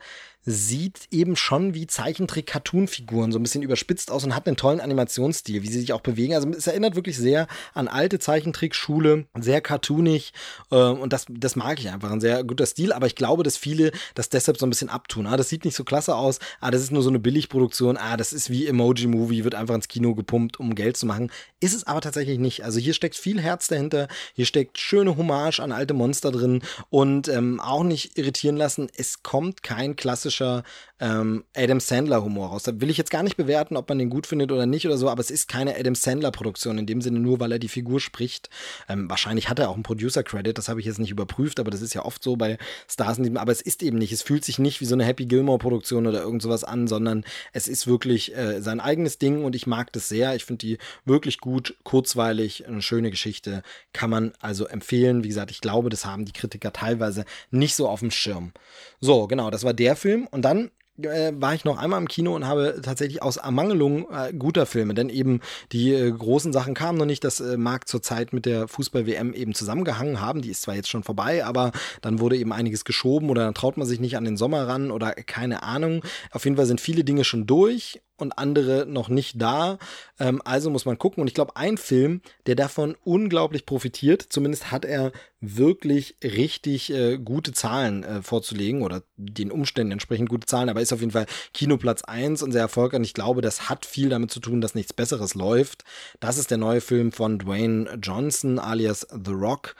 sieht 0.50 1.10
eben 1.12 1.36
schon 1.36 1.74
wie 1.74 1.88
Zeichentrick-Cartoon-Figuren 1.88 3.34
so 3.34 3.40
ein 3.40 3.44
bisschen 3.44 3.64
überspitzt 3.64 4.10
aus 4.10 4.24
und 4.24 4.34
hat 4.34 4.48
einen 4.48 4.56
tollen 4.56 4.80
Animationsstil, 4.80 5.62
wie 5.62 5.68
sie 5.68 5.82
sich 5.82 5.92
auch 5.92 6.00
bewegen. 6.00 6.36
Also 6.36 6.50
es 6.50 6.68
erinnert 6.68 6.96
wirklich 6.96 7.18
sehr 7.18 7.48
an 7.74 7.90
alte 7.90 8.18
Zeichentrick-Schule, 8.18 9.26
sehr 9.38 9.60
cartoonig 9.60 10.32
äh, 10.72 10.76
und 10.76 11.12
das, 11.12 11.26
das 11.30 11.58
mag 11.58 11.80
ich 11.80 11.90
einfach, 11.90 12.12
ein 12.12 12.22
sehr 12.22 12.46
guter 12.46 12.66
Stil, 12.66 12.94
aber 12.94 13.08
ich 13.08 13.16
glaube, 13.16 13.44
dass 13.44 13.58
viele 13.58 13.92
das 14.16 14.30
deshalb 14.30 14.58
so 14.58 14.66
ein 14.66 14.70
bisschen 14.70 14.88
abtun. 14.88 15.28
Ah, 15.28 15.36
das 15.36 15.50
sieht 15.50 15.66
nicht 15.66 15.76
so 15.76 15.84
klasse 15.84 16.16
aus, 16.16 16.40
ah, 16.62 16.72
das 16.72 16.82
ist 16.82 16.92
nur 16.92 17.04
so 17.04 17.10
eine 17.10 17.20
Billigproduktion, 17.20 17.98
ah, 17.98 18.16
das 18.16 18.32
ist 18.32 18.50
wie 18.50 18.68
Emoji-Movie, 18.68 19.44
wird 19.44 19.56
einfach 19.56 19.76
ins 19.76 19.90
Kino 19.90 20.16
gepumpt, 20.16 20.62
um 20.62 20.76
Geld 20.76 20.96
zu 20.96 21.06
machen. 21.06 21.30
Ist 21.60 21.76
es 21.76 21.86
aber 21.86 22.00
tatsächlich 22.00 22.40
nicht. 22.40 22.64
Also 22.64 22.80
hier 22.80 22.94
steckt 22.94 23.18
viel 23.18 23.42
Herz 23.42 23.68
dahinter, 23.68 24.08
hier 24.34 24.46
steckt 24.46 24.78
schöne 24.78 25.18
Hommage 25.18 25.60
an 25.60 25.74
alte 25.74 25.94
Monster 25.94 26.32
drin 26.32 26.62
und 26.90 27.28
ähm, 27.28 27.60
auch 27.60 27.84
nicht 27.84 28.18
irritieren 28.18 28.56
lassen, 28.56 28.88
es 28.96 29.24
kommt 29.24 29.62
kein 29.62 29.98
klassischer 29.98 30.27
klassischer 30.28 30.64
ähm, 31.00 31.44
Adam 31.56 31.80
Sandler-Humor 31.80 32.50
raus. 32.50 32.64
Da 32.64 32.82
will 32.82 32.90
ich 32.90 32.98
jetzt 32.98 33.12
gar 33.12 33.24
nicht 33.24 33.38
bewerten, 33.38 33.78
ob 33.78 33.88
man 33.88 34.00
den 34.00 34.10
gut 34.10 34.28
findet 34.28 34.52
oder 34.52 34.66
nicht 34.66 34.86
oder 34.86 34.98
so, 34.98 35.10
aber 35.10 35.22
es 35.22 35.32
ist 35.32 35.48
keine 35.48 35.76
Adam 35.78 35.96
Sandler-Produktion 35.96 36.78
in 36.78 36.86
dem 36.86 37.02
Sinne, 37.02 37.20
nur 37.20 37.40
weil 37.40 37.52
er 37.52 37.60
die 37.60 37.68
Figur 37.68 38.00
spricht. 38.00 38.50
Ähm, 38.90 39.10
wahrscheinlich 39.10 39.50
hat 39.50 39.60
er 39.60 39.70
auch 39.70 39.76
einen 39.76 39.84
Producer-Credit, 39.84 40.58
das 40.58 40.70
habe 40.70 40.80
ich 40.80 40.86
jetzt 40.86 41.00
nicht 41.00 41.12
überprüft, 41.12 41.60
aber 41.60 41.72
das 41.72 41.82
ist 41.82 41.94
ja 41.94 42.04
oft 42.04 42.24
so 42.24 42.36
bei 42.36 42.58
Stars, 42.90 43.20
aber 43.36 43.52
es 43.52 43.62
ist 43.62 43.84
eben 43.84 43.98
nicht. 43.98 44.12
Es 44.12 44.22
fühlt 44.22 44.44
sich 44.44 44.60
nicht 44.60 44.82
wie 44.82 44.86
so 44.86 44.96
eine 44.96 45.06
Happy 45.06 45.26
Gilmore-Produktion 45.26 46.08
oder 46.08 46.22
irgend 46.22 46.42
sowas 46.42 46.64
an, 46.64 46.88
sondern 46.88 47.24
es 47.54 47.68
ist 47.68 47.88
wirklich 47.88 48.36
äh, 48.36 48.62
sein 48.62 48.80
eigenes 48.80 49.18
Ding 49.18 49.44
und 49.44 49.56
ich 49.56 49.68
mag 49.68 49.94
das 49.94 50.10
sehr. 50.10 50.36
Ich 50.36 50.46
finde 50.46 50.66
die 50.66 50.78
wirklich 51.06 51.40
gut, 51.40 51.78
kurzweilig, 51.84 52.68
eine 52.68 52.82
schöne 52.82 53.12
Geschichte. 53.12 53.62
Kann 53.94 54.10
man 54.10 54.34
also 54.40 54.66
empfehlen. 54.68 55.24
Wie 55.24 55.30
gesagt, 55.30 55.52
ich 55.52 55.62
glaube, 55.62 55.90
das 55.90 56.06
haben 56.06 56.26
die 56.26 56.34
Kritiker 56.34 56.74
teilweise 56.74 57.26
nicht 57.52 57.76
so 57.76 57.88
auf 57.88 58.00
dem 58.00 58.12
Schirm. 58.12 58.52
So, 59.00 59.28
genau, 59.28 59.52
das 59.52 59.64
war 59.64 59.74
der 59.74 59.96
Film. 59.96 60.17
Und 60.26 60.44
dann 60.44 60.72
äh, 61.04 61.32
war 61.36 61.54
ich 61.54 61.66
noch 61.66 61.78
einmal 61.78 62.02
im 62.02 62.08
Kino 62.08 62.36
und 62.36 62.46
habe 62.46 62.80
tatsächlich 62.84 63.22
aus 63.22 63.38
Ermangelung 63.38 64.08
äh, 64.12 64.34
guter 64.34 64.66
Filme, 64.66 64.94
denn 64.94 65.10
eben 65.10 65.42
die 65.72 65.94
äh, 65.94 66.12
großen 66.12 66.52
Sachen 66.54 66.74
kamen 66.74 66.98
noch 66.98 67.06
nicht. 67.06 67.24
Das 67.24 67.40
äh, 67.40 67.58
mag 67.58 67.88
zurzeit 67.88 68.34
mit 68.34 68.46
der 68.46 68.68
Fußball-WM 68.68 69.34
eben 69.34 69.54
zusammengehangen 69.54 70.22
haben. 70.22 70.42
Die 70.42 70.50
ist 70.50 70.64
zwar 70.64 70.76
jetzt 70.76 70.90
schon 70.90 71.04
vorbei, 71.04 71.46
aber 71.46 71.72
dann 72.02 72.20
wurde 72.20 72.38
eben 72.38 72.54
einiges 72.54 72.86
geschoben 72.86 73.30
oder 73.30 73.44
dann 73.46 73.54
traut 73.54 73.78
man 73.78 73.88
sich 73.88 74.00
nicht 74.00 74.18
an 74.18 74.26
den 74.26 74.38
Sommer 74.38 74.68
ran 74.68 74.92
oder 74.92 75.12
keine 75.14 75.64
Ahnung. 75.64 76.04
Auf 76.32 76.46
jeden 76.46 76.58
Fall 76.58 76.66
sind 76.66 76.82
viele 76.82 77.04
Dinge 77.04 77.24
schon 77.24 77.46
durch 77.46 78.00
und 78.18 78.38
andere 78.38 78.86
noch 78.86 79.10
nicht 79.10 79.42
da. 79.42 79.78
Ähm, 80.20 80.42
also 80.46 80.70
muss 80.70 80.86
man 80.86 80.98
gucken. 80.98 81.22
Und 81.22 81.28
ich 81.28 81.34
glaube, 81.34 81.56
ein 81.56 81.78
Film, 81.78 82.22
der 82.46 82.56
davon 82.56 82.96
unglaublich 83.04 83.66
profitiert, 83.66 84.26
zumindest 84.30 84.72
hat 84.72 84.86
er 84.86 85.12
wirklich 85.40 86.18
richtig 86.24 86.92
äh, 86.92 87.18
gute 87.18 87.52
Zahlen 87.52 88.04
äh, 88.04 88.22
vorzulegen 88.22 88.82
oder 88.82 89.04
den 89.18 89.52
Umständen 89.52 89.92
entsprechend 89.92 90.30
gute 90.30 90.48
Zahlen, 90.48 90.70
aber 90.70 90.82
ist 90.82 90.94
auf 90.94 91.00
jeden 91.00 91.12
Fall 91.12 91.28
Kinoplatz 91.54 92.04
1 92.04 92.42
und 92.42 92.52
sehr 92.52 92.62
erfolgreich. 92.62 93.00
Und 93.00 93.06
ich 93.06 93.14
glaube, 93.14 93.42
das 93.42 93.70
hat 93.70 93.86
viel 93.86 94.10
damit 94.10 94.32
zu 94.32 94.40
tun, 94.40 94.62
dass 94.62 94.76
nichts 94.76 94.94
Besseres 94.94 95.36
läuft. 95.36 95.84
Das 96.20 96.38
ist 96.38 96.50
der 96.52 96.58
neue 96.58 96.82
Film 96.82 97.12
von 97.12 97.38
Dwayne 97.38 98.00
Johnson 98.02 98.60
alias 98.60 99.08
The 99.12 99.32
Rock. 99.32 99.76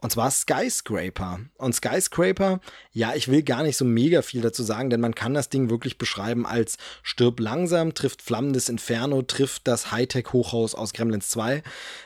Und 0.00 0.12
zwar 0.12 0.30
Skyscraper. 0.30 1.40
Und 1.56 1.74
Skyscraper, 1.74 2.60
ja, 2.92 3.14
ich 3.16 3.26
will 3.28 3.42
gar 3.42 3.64
nicht 3.64 3.76
so 3.76 3.84
mega 3.84 4.22
viel 4.22 4.40
dazu 4.40 4.62
sagen, 4.62 4.90
denn 4.90 5.00
man 5.00 5.16
kann 5.16 5.34
das 5.34 5.48
Ding 5.48 5.70
wirklich 5.70 5.98
beschreiben 5.98 6.46
als 6.46 6.78
stirb 7.02 7.40
langsam, 7.40 7.94
trifft 7.94 8.22
flammendes 8.22 8.68
Inferno, 8.68 9.22
trifft 9.22 9.66
das 9.66 9.90
Hightech-Hochhaus 9.90 10.76
aus 10.76 10.92
Gremlins 10.92 11.30
2. 11.30 11.64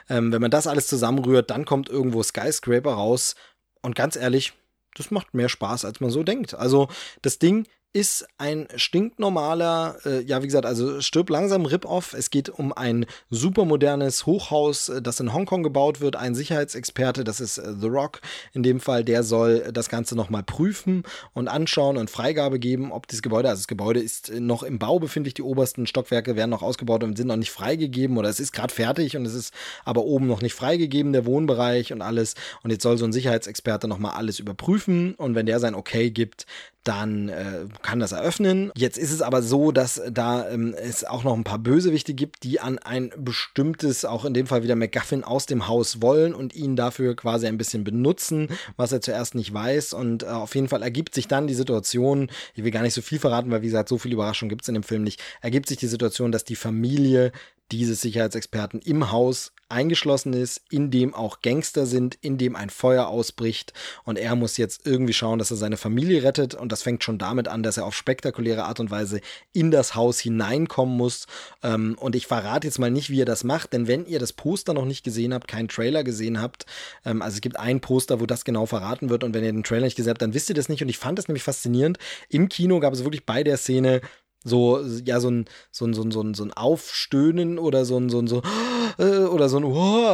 Ähm, 0.08 0.32
wenn 0.32 0.40
man 0.40 0.50
das 0.50 0.66
alles 0.66 0.86
zusammenrührt, 0.86 1.50
dann 1.50 1.66
kommt 1.66 1.90
irgendwo 1.90 2.22
Skyscraper 2.22 2.92
raus. 2.92 3.34
Und 3.82 3.94
ganz 3.94 4.16
ehrlich, 4.16 4.54
das 4.94 5.10
macht 5.10 5.34
mehr 5.34 5.50
Spaß, 5.50 5.84
als 5.84 6.00
man 6.00 6.10
so 6.10 6.22
denkt. 6.22 6.54
Also 6.54 6.88
das 7.20 7.38
Ding 7.38 7.66
ist 7.94 8.26
ein 8.38 8.68
stinknormaler, 8.74 9.96
äh, 10.06 10.22
ja, 10.22 10.42
wie 10.42 10.46
gesagt, 10.46 10.64
also 10.64 11.02
stirb 11.02 11.28
langsam 11.28 11.66
Rip-Off. 11.66 12.14
Es 12.14 12.30
geht 12.30 12.48
um 12.48 12.72
ein 12.72 13.04
supermodernes 13.28 14.24
Hochhaus, 14.24 14.88
äh, 14.88 15.02
das 15.02 15.20
in 15.20 15.34
Hongkong 15.34 15.62
gebaut 15.62 16.00
wird. 16.00 16.16
Ein 16.16 16.34
Sicherheitsexperte, 16.34 17.22
das 17.22 17.40
ist 17.40 17.58
äh, 17.58 17.74
The 17.78 17.88
Rock 17.88 18.22
in 18.54 18.62
dem 18.62 18.80
Fall, 18.80 19.04
der 19.04 19.22
soll 19.22 19.70
das 19.72 19.90
Ganze 19.90 20.16
nochmal 20.16 20.42
prüfen 20.42 21.02
und 21.34 21.48
anschauen 21.48 21.98
und 21.98 22.08
Freigabe 22.08 22.58
geben, 22.58 22.92
ob 22.92 23.06
dieses 23.08 23.22
Gebäude, 23.22 23.50
also 23.50 23.60
das 23.60 23.68
Gebäude 23.68 24.00
ist 24.00 24.32
noch 24.32 24.62
im 24.62 24.78
Bau 24.78 24.98
befindlich, 24.98 25.34
die 25.34 25.42
obersten 25.42 25.86
Stockwerke 25.86 26.34
werden 26.34 26.50
noch 26.50 26.62
ausgebaut 26.62 27.04
und 27.04 27.18
sind 27.18 27.26
noch 27.26 27.36
nicht 27.36 27.50
freigegeben 27.50 28.16
oder 28.16 28.30
es 28.30 28.40
ist 28.40 28.52
gerade 28.52 28.72
fertig 28.72 29.18
und 29.18 29.26
es 29.26 29.34
ist 29.34 29.52
aber 29.84 30.04
oben 30.04 30.26
noch 30.26 30.40
nicht 30.40 30.54
freigegeben, 30.54 31.12
der 31.12 31.26
Wohnbereich 31.26 31.92
und 31.92 32.00
alles. 32.00 32.36
Und 32.62 32.70
jetzt 32.70 32.82
soll 32.82 32.96
so 32.96 33.04
ein 33.04 33.12
Sicherheitsexperte 33.12 33.86
nochmal 33.86 34.12
alles 34.12 34.38
überprüfen 34.38 35.14
und 35.14 35.34
wenn 35.34 35.44
der 35.44 35.60
sein 35.60 35.74
Okay 35.74 36.10
gibt, 36.10 36.46
dann 36.84 37.28
äh, 37.28 37.66
kann 37.82 38.00
das 38.00 38.12
eröffnen. 38.12 38.72
Jetzt 38.76 38.98
ist 38.98 39.12
es 39.12 39.22
aber 39.22 39.42
so, 39.42 39.72
dass 39.72 40.02
da 40.10 40.48
ähm, 40.50 40.74
es 40.74 41.04
auch 41.04 41.24
noch 41.24 41.34
ein 41.34 41.44
paar 41.44 41.58
Bösewichte 41.58 42.14
gibt, 42.14 42.42
die 42.42 42.60
an 42.60 42.78
ein 42.78 43.12
bestimmtes, 43.16 44.04
auch 44.04 44.24
in 44.24 44.34
dem 44.34 44.46
Fall 44.46 44.62
wieder 44.62 44.76
McGuffin 44.76 45.24
aus 45.24 45.46
dem 45.46 45.68
Haus 45.68 46.02
wollen 46.02 46.34
und 46.34 46.54
ihn 46.54 46.76
dafür 46.76 47.14
quasi 47.14 47.46
ein 47.46 47.58
bisschen 47.58 47.84
benutzen, 47.84 48.48
was 48.76 48.92
er 48.92 49.00
zuerst 49.00 49.34
nicht 49.34 49.52
weiß. 49.52 49.92
Und 49.92 50.24
äh, 50.24 50.26
auf 50.26 50.54
jeden 50.54 50.68
Fall 50.68 50.82
ergibt 50.82 51.14
sich 51.14 51.28
dann 51.28 51.46
die 51.46 51.54
Situation, 51.54 52.30
ich 52.54 52.64
will 52.64 52.70
gar 52.70 52.82
nicht 52.82 52.94
so 52.94 53.02
viel 53.02 53.18
verraten, 53.18 53.50
weil 53.50 53.62
wie 53.62 53.66
gesagt, 53.66 53.88
so 53.88 53.98
viel 53.98 54.12
Überraschung 54.12 54.48
gibt 54.48 54.62
es 54.62 54.68
in 54.68 54.74
dem 54.74 54.82
Film 54.82 55.04
nicht, 55.04 55.22
ergibt 55.40 55.68
sich 55.68 55.78
die 55.78 55.86
Situation, 55.86 56.32
dass 56.32 56.44
die 56.44 56.56
Familie 56.56 57.32
dieses 57.70 58.02
Sicherheitsexperten 58.02 58.80
im 58.80 59.10
Haus 59.10 59.52
eingeschlossen 59.72 60.32
ist, 60.32 60.60
in 60.70 60.90
dem 60.90 61.14
auch 61.14 61.40
Gangster 61.42 61.86
sind, 61.86 62.16
in 62.20 62.38
dem 62.38 62.54
ein 62.54 62.70
Feuer 62.70 63.08
ausbricht 63.08 63.72
und 64.04 64.18
er 64.18 64.36
muss 64.36 64.56
jetzt 64.56 64.86
irgendwie 64.86 65.12
schauen, 65.12 65.38
dass 65.38 65.50
er 65.50 65.56
seine 65.56 65.76
Familie 65.76 66.22
rettet 66.22 66.54
und 66.54 66.70
das 66.70 66.82
fängt 66.82 67.02
schon 67.02 67.18
damit 67.18 67.48
an, 67.48 67.62
dass 67.62 67.78
er 67.78 67.86
auf 67.86 67.94
spektakuläre 67.94 68.64
Art 68.64 68.80
und 68.80 68.90
Weise 68.90 69.20
in 69.52 69.70
das 69.70 69.94
Haus 69.94 70.20
hineinkommen 70.20 70.96
muss 70.96 71.26
ähm, 71.62 71.96
und 71.98 72.14
ich 72.14 72.26
verrate 72.26 72.66
jetzt 72.66 72.78
mal 72.78 72.90
nicht, 72.90 73.10
wie 73.10 73.20
er 73.20 73.26
das 73.26 73.44
macht, 73.44 73.72
denn 73.72 73.88
wenn 73.88 74.06
ihr 74.06 74.18
das 74.18 74.32
Poster 74.32 74.74
noch 74.74 74.84
nicht 74.84 75.04
gesehen 75.04 75.34
habt, 75.34 75.48
keinen 75.48 75.68
Trailer 75.68 76.04
gesehen 76.04 76.40
habt, 76.40 76.66
ähm, 77.04 77.22
also 77.22 77.36
es 77.36 77.40
gibt 77.40 77.58
ein 77.58 77.80
Poster, 77.80 78.20
wo 78.20 78.26
das 78.26 78.44
genau 78.44 78.66
verraten 78.66 79.10
wird 79.10 79.24
und 79.24 79.34
wenn 79.34 79.44
ihr 79.44 79.52
den 79.52 79.64
Trailer 79.64 79.84
nicht 79.84 79.96
gesehen 79.96 80.10
habt, 80.10 80.22
dann 80.22 80.34
wisst 80.34 80.48
ihr 80.48 80.54
das 80.54 80.68
nicht 80.68 80.82
und 80.82 80.88
ich 80.88 80.98
fand 80.98 81.18
das 81.18 81.28
nämlich 81.28 81.42
faszinierend. 81.42 81.98
Im 82.28 82.48
Kino 82.48 82.78
gab 82.80 82.92
es 82.92 83.04
wirklich 83.04 83.26
bei 83.26 83.42
der 83.42 83.56
Szene 83.56 84.00
so, 84.44 84.80
ja, 85.04 85.20
so 85.20 85.30
ein, 85.30 85.44
so 85.70 85.86
ein, 85.86 85.94
so 85.94 86.02
ein, 86.02 86.10
so 86.10 86.22
ein, 86.22 86.34
so 86.34 86.44
ein 86.44 86.52
Aufstöhnen 86.52 87.58
oder 87.58 87.84
so 87.84 87.98
ein, 87.98 88.08
so 88.08 88.18
ein, 88.18 88.26
so, 88.26 88.42
äh, 88.98 89.18
oder 89.18 89.48
so 89.48 89.58
ein, 89.58 89.64
oh, 89.64 90.06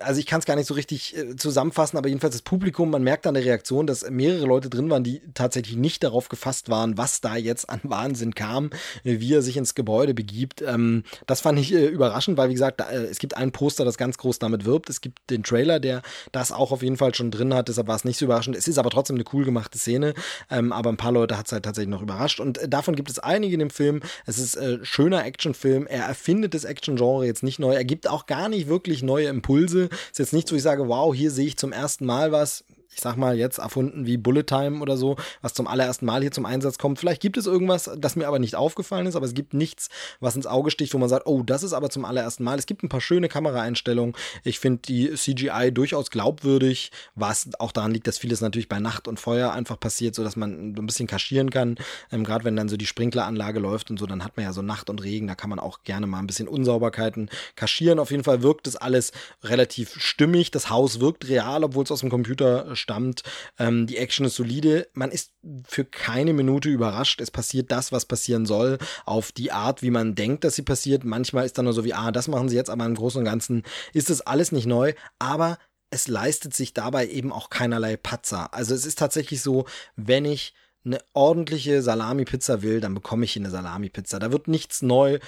also 0.00 0.20
ich 0.20 0.26
kann 0.26 0.40
es 0.40 0.46
gar 0.46 0.56
nicht 0.56 0.66
so 0.66 0.74
richtig 0.74 1.16
äh, 1.16 1.36
zusammenfassen, 1.36 1.96
aber 1.96 2.08
jedenfalls 2.08 2.34
das 2.34 2.42
Publikum, 2.42 2.90
man 2.90 3.02
merkt 3.02 3.26
an 3.26 3.34
der 3.34 3.44
Reaktion, 3.44 3.86
dass 3.86 4.08
mehrere 4.10 4.46
Leute 4.46 4.68
drin 4.68 4.90
waren, 4.90 5.04
die 5.04 5.22
tatsächlich 5.34 5.76
nicht 5.76 6.02
darauf 6.02 6.28
gefasst 6.28 6.68
waren, 6.68 6.98
was 6.98 7.20
da 7.20 7.36
jetzt 7.36 7.68
an 7.70 7.80
Wahnsinn 7.84 8.34
kam, 8.34 8.70
wie 9.04 9.34
er 9.34 9.42
sich 9.42 9.56
ins 9.56 9.74
Gebäude 9.74 10.14
begibt. 10.14 10.62
Ähm, 10.62 11.04
das 11.26 11.40
fand 11.40 11.58
ich 11.58 11.72
äh, 11.72 11.86
überraschend, 11.86 12.36
weil 12.36 12.48
wie 12.48 12.54
gesagt, 12.54 12.80
äh, 12.80 13.04
es 13.04 13.18
gibt 13.18 13.36
ein 13.36 13.52
Poster, 13.52 13.84
das 13.84 13.96
ganz 13.98 14.18
groß 14.18 14.38
damit 14.38 14.64
wirbt. 14.64 14.90
Es 14.90 15.00
gibt 15.00 15.30
den 15.30 15.42
Trailer, 15.42 15.80
der 15.80 16.02
das 16.32 16.52
auch 16.52 16.72
auf 16.72 16.82
jeden 16.82 16.96
Fall 16.96 17.14
schon 17.14 17.30
drin 17.30 17.54
hat, 17.54 17.68
deshalb 17.68 17.88
war 17.88 17.96
es 17.96 18.04
nicht 18.04 18.18
so 18.18 18.24
überraschend. 18.24 18.56
Es 18.56 18.68
ist 18.68 18.78
aber 18.78 18.90
trotzdem 18.90 19.16
eine 19.16 19.24
cool 19.32 19.44
gemachte 19.44 19.78
Szene, 19.78 20.14
ähm, 20.50 20.72
aber 20.72 20.90
ein 20.90 20.96
paar 20.96 21.12
Leute 21.12 21.38
hat 21.38 21.46
es 21.46 21.52
halt 21.52 21.64
tatsächlich 21.64 21.90
noch 21.90 22.02
überrascht 22.02 22.40
und 22.40 22.58
äh, 22.58 22.68
davon 22.68 22.96
gibt 22.96 23.10
es 23.10 23.18
einige 23.18 23.54
in 23.54 23.67
dem 23.68 23.74
Film. 23.74 24.00
Es 24.26 24.38
ist 24.38 24.56
äh, 24.56 24.78
schöner 24.82 25.24
Actionfilm. 25.24 25.86
Er 25.86 26.04
erfindet 26.04 26.54
das 26.54 26.64
Action-Genre 26.64 27.26
jetzt 27.26 27.42
nicht 27.42 27.58
neu. 27.58 27.74
Er 27.74 27.84
gibt 27.84 28.08
auch 28.08 28.26
gar 28.26 28.48
nicht 28.48 28.68
wirklich 28.68 29.02
neue 29.02 29.28
Impulse. 29.28 29.88
Ist 30.10 30.18
jetzt 30.18 30.32
nicht 30.32 30.48
so, 30.48 30.56
ich 30.56 30.62
sage, 30.62 30.88
wow, 30.88 31.14
hier 31.14 31.30
sehe 31.30 31.46
ich 31.46 31.56
zum 31.56 31.72
ersten 31.72 32.06
Mal 32.06 32.32
was 32.32 32.64
ich 32.94 33.00
sag 33.00 33.16
mal, 33.16 33.36
jetzt 33.36 33.58
erfunden 33.58 34.06
wie 34.06 34.16
Bullet 34.16 34.44
Time 34.44 34.80
oder 34.80 34.96
so, 34.96 35.16
was 35.40 35.54
zum 35.54 35.66
allerersten 35.66 36.06
Mal 36.06 36.22
hier 36.22 36.32
zum 36.32 36.46
Einsatz 36.46 36.78
kommt. 36.78 36.98
Vielleicht 36.98 37.22
gibt 37.22 37.36
es 37.36 37.46
irgendwas, 37.46 37.90
das 37.96 38.16
mir 38.16 38.26
aber 38.26 38.38
nicht 38.38 38.56
aufgefallen 38.56 39.06
ist, 39.06 39.14
aber 39.14 39.26
es 39.26 39.34
gibt 39.34 39.54
nichts, 39.54 39.88
was 40.20 40.36
ins 40.36 40.46
Auge 40.46 40.70
sticht, 40.70 40.94
wo 40.94 40.98
man 40.98 41.08
sagt, 41.08 41.26
oh, 41.26 41.42
das 41.42 41.62
ist 41.62 41.74
aber 41.74 41.90
zum 41.90 42.04
allerersten 42.04 42.44
Mal. 42.44 42.58
Es 42.58 42.66
gibt 42.66 42.82
ein 42.82 42.88
paar 42.88 43.00
schöne 43.00 43.28
Kameraeinstellungen. 43.28 44.14
Ich 44.42 44.58
finde 44.58 44.82
die 44.82 45.14
CGI 45.14 45.70
durchaus 45.72 46.10
glaubwürdig, 46.10 46.90
was 47.14 47.48
auch 47.58 47.72
daran 47.72 47.92
liegt, 47.92 48.06
dass 48.06 48.18
vieles 48.18 48.40
natürlich 48.40 48.68
bei 48.68 48.80
Nacht 48.80 49.06
und 49.06 49.20
Feuer 49.20 49.52
einfach 49.52 49.78
passiert, 49.78 50.14
sodass 50.14 50.36
man 50.36 50.74
ein 50.74 50.86
bisschen 50.86 51.06
kaschieren 51.06 51.50
kann. 51.50 51.76
Ähm, 52.10 52.24
Gerade 52.24 52.44
wenn 52.44 52.56
dann 52.56 52.68
so 52.68 52.76
die 52.76 52.86
Sprinkleranlage 52.86 53.60
läuft 53.60 53.90
und 53.90 53.98
so, 53.98 54.06
dann 54.06 54.24
hat 54.24 54.36
man 54.36 54.44
ja 54.44 54.52
so 54.52 54.62
Nacht 54.62 54.90
und 54.90 55.02
Regen, 55.02 55.26
da 55.26 55.34
kann 55.34 55.50
man 55.50 55.58
auch 55.58 55.84
gerne 55.84 56.06
mal 56.06 56.18
ein 56.18 56.26
bisschen 56.26 56.48
Unsauberkeiten 56.48 57.30
kaschieren. 57.54 57.98
Auf 57.98 58.10
jeden 58.10 58.24
Fall 58.24 58.42
wirkt 58.42 58.66
es 58.66 58.76
alles 58.76 59.12
relativ 59.44 59.94
stimmig. 60.00 60.50
Das 60.50 60.70
Haus 60.70 61.00
wirkt 61.00 61.28
real, 61.28 61.64
obwohl 61.64 61.84
es 61.84 61.92
aus 61.92 62.00
dem 62.00 62.10
Computer 62.10 62.74
stammt. 62.78 63.22
Ähm, 63.58 63.86
die 63.86 63.96
Action 63.96 64.26
ist 64.26 64.36
solide. 64.36 64.88
Man 64.94 65.10
ist 65.10 65.32
für 65.66 65.84
keine 65.84 66.32
Minute 66.32 66.68
überrascht. 66.68 67.20
Es 67.20 67.30
passiert 67.30 67.70
das, 67.70 67.92
was 67.92 68.06
passieren 68.06 68.46
soll, 68.46 68.78
auf 69.04 69.32
die 69.32 69.52
Art, 69.52 69.82
wie 69.82 69.90
man 69.90 70.14
denkt, 70.14 70.44
dass 70.44 70.56
sie 70.56 70.62
passiert. 70.62 71.04
Manchmal 71.04 71.46
ist 71.46 71.58
dann 71.58 71.64
nur 71.64 71.74
so 71.74 71.84
wie, 71.84 71.94
ah, 71.94 72.12
das 72.12 72.28
machen 72.28 72.48
sie 72.48 72.56
jetzt, 72.56 72.70
aber 72.70 72.84
im 72.84 72.94
Großen 72.94 73.18
und 73.18 73.24
Ganzen 73.24 73.62
ist 73.92 74.10
das 74.10 74.20
alles 74.20 74.52
nicht 74.52 74.66
neu. 74.66 74.94
Aber 75.18 75.58
es 75.90 76.08
leistet 76.08 76.54
sich 76.54 76.74
dabei 76.74 77.08
eben 77.08 77.32
auch 77.32 77.50
keinerlei 77.50 77.96
Patzer. 77.96 78.52
Also 78.52 78.74
es 78.74 78.84
ist 78.84 78.98
tatsächlich 78.98 79.42
so, 79.42 79.64
wenn 79.96 80.24
ich 80.24 80.54
eine 80.84 81.00
ordentliche 81.12 81.82
Salami-Pizza 81.82 82.62
will, 82.62 82.80
dann 82.80 82.94
bekomme 82.94 83.24
ich 83.24 83.32
hier 83.32 83.42
eine 83.42 83.50
Salami-Pizza. 83.50 84.18
Da 84.18 84.32
wird 84.32 84.48
nichts 84.48 84.82
neu 84.82 85.18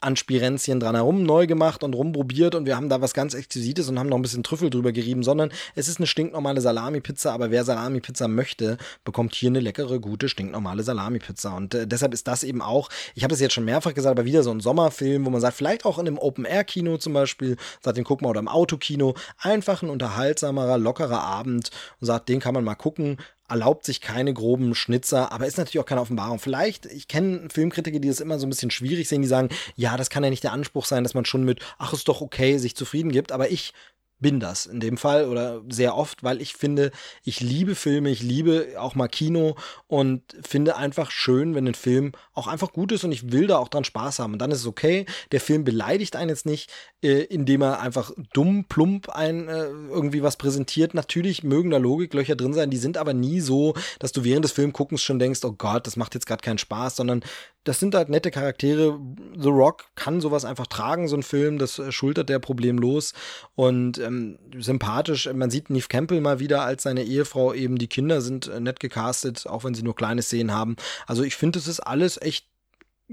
an 0.00 0.16
Spirenzien 0.16 0.80
dran 0.80 0.94
herum 0.94 1.22
neu 1.22 1.46
gemacht 1.46 1.84
und 1.84 1.94
rumprobiert 1.94 2.54
und 2.54 2.66
wir 2.66 2.76
haben 2.76 2.88
da 2.88 3.00
was 3.00 3.14
ganz 3.14 3.34
Exquisites 3.34 3.88
und 3.88 3.98
haben 3.98 4.08
noch 4.08 4.16
ein 4.16 4.22
bisschen 4.22 4.42
Trüffel 4.42 4.70
drüber 4.70 4.92
gerieben, 4.92 5.22
sondern 5.22 5.50
es 5.74 5.88
ist 5.88 5.98
eine 5.98 6.06
stinknormale 6.06 6.60
Salami-Pizza, 6.60 7.32
aber 7.32 7.50
wer 7.50 7.64
Salami-Pizza 7.64 8.28
möchte, 8.28 8.78
bekommt 9.04 9.34
hier 9.34 9.50
eine 9.50 9.60
leckere, 9.60 10.00
gute, 10.00 10.28
stinknormale 10.28 10.82
Salami-Pizza. 10.82 11.54
Und 11.54 11.74
äh, 11.74 11.86
deshalb 11.86 12.14
ist 12.14 12.26
das 12.26 12.42
eben 12.42 12.62
auch, 12.62 12.88
ich 13.14 13.24
habe 13.24 13.34
es 13.34 13.40
jetzt 13.40 13.52
schon 13.52 13.64
mehrfach 13.64 13.94
gesagt, 13.94 14.18
aber 14.18 14.24
wieder 14.24 14.42
so 14.42 14.50
ein 14.50 14.60
Sommerfilm, 14.60 15.26
wo 15.26 15.30
man 15.30 15.40
sagt, 15.40 15.56
vielleicht 15.56 15.84
auch 15.84 15.98
in 15.98 16.06
einem 16.06 16.18
Open-Air-Kino 16.18 16.96
zum 16.96 17.12
Beispiel, 17.12 17.56
sagt, 17.82 17.96
den 17.96 18.04
gucken 18.04 18.26
wir 18.26 18.30
oder 18.30 18.40
im 18.40 18.48
Autokino, 18.48 19.14
einfach 19.38 19.82
ein 19.82 19.90
unterhaltsamerer, 19.90 20.78
lockerer 20.78 21.22
Abend 21.22 21.70
und 22.00 22.06
sagt, 22.06 22.28
den 22.28 22.40
kann 22.40 22.54
man 22.54 22.64
mal 22.64 22.74
gucken, 22.74 23.18
erlaubt 23.50 23.84
sich 23.84 24.00
keine 24.00 24.32
groben 24.32 24.74
Schnitzer, 24.74 25.32
aber 25.32 25.46
ist 25.46 25.58
natürlich 25.58 25.80
auch 25.80 25.86
keine 25.86 26.00
Offenbarung. 26.00 26.38
Vielleicht, 26.38 26.86
ich 26.86 27.08
kenne 27.08 27.48
Filmkritiker, 27.50 27.98
die 27.98 28.08
das 28.08 28.20
immer 28.20 28.38
so 28.38 28.46
ein 28.46 28.50
bisschen 28.50 28.70
schwierig 28.70 29.08
sehen, 29.08 29.22
die 29.22 29.28
sagen, 29.28 29.48
ja, 29.76 29.96
das 29.96 30.10
kann 30.10 30.24
ja 30.24 30.30
nicht 30.30 30.44
der 30.44 30.52
Anspruch 30.52 30.84
sein, 30.84 31.02
dass 31.02 31.14
man 31.14 31.24
schon 31.24 31.44
mit, 31.44 31.60
ach, 31.78 31.92
ist 31.92 32.08
doch 32.08 32.20
okay, 32.20 32.58
sich 32.58 32.76
zufrieden 32.76 33.12
gibt, 33.12 33.32
aber 33.32 33.50
ich 33.50 33.72
bin 34.20 34.40
das 34.40 34.66
in 34.66 34.80
dem 34.80 34.96
Fall 34.96 35.26
oder 35.26 35.62
sehr 35.68 35.96
oft, 35.96 36.22
weil 36.22 36.40
ich 36.40 36.54
finde, 36.54 36.90
ich 37.24 37.40
liebe 37.40 37.74
Filme, 37.74 38.10
ich 38.10 38.22
liebe 38.22 38.74
auch 38.78 38.94
mal 38.94 39.08
Kino 39.08 39.56
und 39.86 40.22
finde 40.46 40.76
einfach 40.76 41.10
schön, 41.10 41.54
wenn 41.54 41.66
ein 41.66 41.74
Film 41.74 42.12
auch 42.34 42.46
einfach 42.46 42.72
gut 42.72 42.92
ist 42.92 43.04
und 43.04 43.12
ich 43.12 43.32
will 43.32 43.46
da 43.46 43.58
auch 43.58 43.68
dran 43.68 43.84
Spaß 43.84 44.18
haben. 44.18 44.34
Und 44.34 44.38
dann 44.38 44.50
ist 44.50 44.60
es 44.60 44.66
okay. 44.66 45.06
Der 45.32 45.40
Film 45.40 45.64
beleidigt 45.64 46.16
einen 46.16 46.30
jetzt 46.30 46.46
nicht, 46.46 46.70
äh, 47.02 47.24
indem 47.24 47.62
er 47.62 47.80
einfach 47.80 48.12
dumm, 48.32 48.66
plump 48.68 49.08
ein 49.08 49.48
äh, 49.48 49.64
irgendwie 49.64 50.22
was 50.22 50.36
präsentiert. 50.36 50.94
Natürlich 50.94 51.42
mögen 51.42 51.70
da 51.70 51.78
Logiklöcher 51.78 52.36
drin 52.36 52.54
sein, 52.54 52.70
die 52.70 52.76
sind 52.76 52.96
aber 52.96 53.14
nie 53.14 53.40
so, 53.40 53.74
dass 53.98 54.12
du 54.12 54.24
während 54.24 54.44
des 54.44 54.52
Filmguckens 54.52 55.02
schon 55.02 55.18
denkst, 55.18 55.40
oh 55.44 55.52
Gott, 55.52 55.86
das 55.86 55.96
macht 55.96 56.14
jetzt 56.14 56.26
gerade 56.26 56.42
keinen 56.42 56.58
Spaß, 56.58 56.96
sondern 56.96 57.22
das 57.64 57.78
sind 57.78 57.94
halt 57.94 58.08
nette 58.08 58.30
Charaktere. 58.30 58.98
The 59.36 59.48
Rock 59.48 59.84
kann 59.94 60.20
sowas 60.20 60.44
einfach 60.44 60.66
tragen, 60.66 61.08
so 61.08 61.16
ein 61.16 61.22
Film, 61.22 61.58
das 61.58 61.78
äh, 61.78 61.92
schultert 61.92 62.28
der 62.28 62.38
problemlos 62.38 63.12
und 63.54 63.98
ähm, 63.98 64.38
sympathisch. 64.58 65.30
Man 65.32 65.50
sieht 65.50 65.68
Neve 65.70 65.88
Campbell 65.88 66.20
mal 66.20 66.40
wieder 66.40 66.62
als 66.62 66.82
seine 66.84 67.04
Ehefrau 67.04 67.52
eben. 67.52 67.76
Die 67.76 67.88
Kinder 67.88 68.22
sind 68.22 68.48
äh, 68.48 68.60
nett 68.60 68.80
gecastet, 68.80 69.46
auch 69.46 69.64
wenn 69.64 69.74
sie 69.74 69.82
nur 69.82 69.94
kleine 69.94 70.22
Szenen 70.22 70.52
haben. 70.52 70.76
Also 71.06 71.22
ich 71.22 71.36
finde, 71.36 71.58
es 71.58 71.68
ist 71.68 71.80
alles 71.80 72.20
echt 72.20 72.46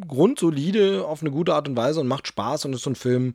grundsolide 0.08 1.06
auf 1.06 1.22
eine 1.22 1.32
gute 1.32 1.54
Art 1.54 1.68
und 1.68 1.76
Weise 1.76 2.00
und 2.00 2.08
macht 2.08 2.28
Spaß 2.28 2.66
und 2.66 2.74
ist 2.74 2.84
so 2.84 2.92
ein 2.92 2.96
Film, 2.96 3.34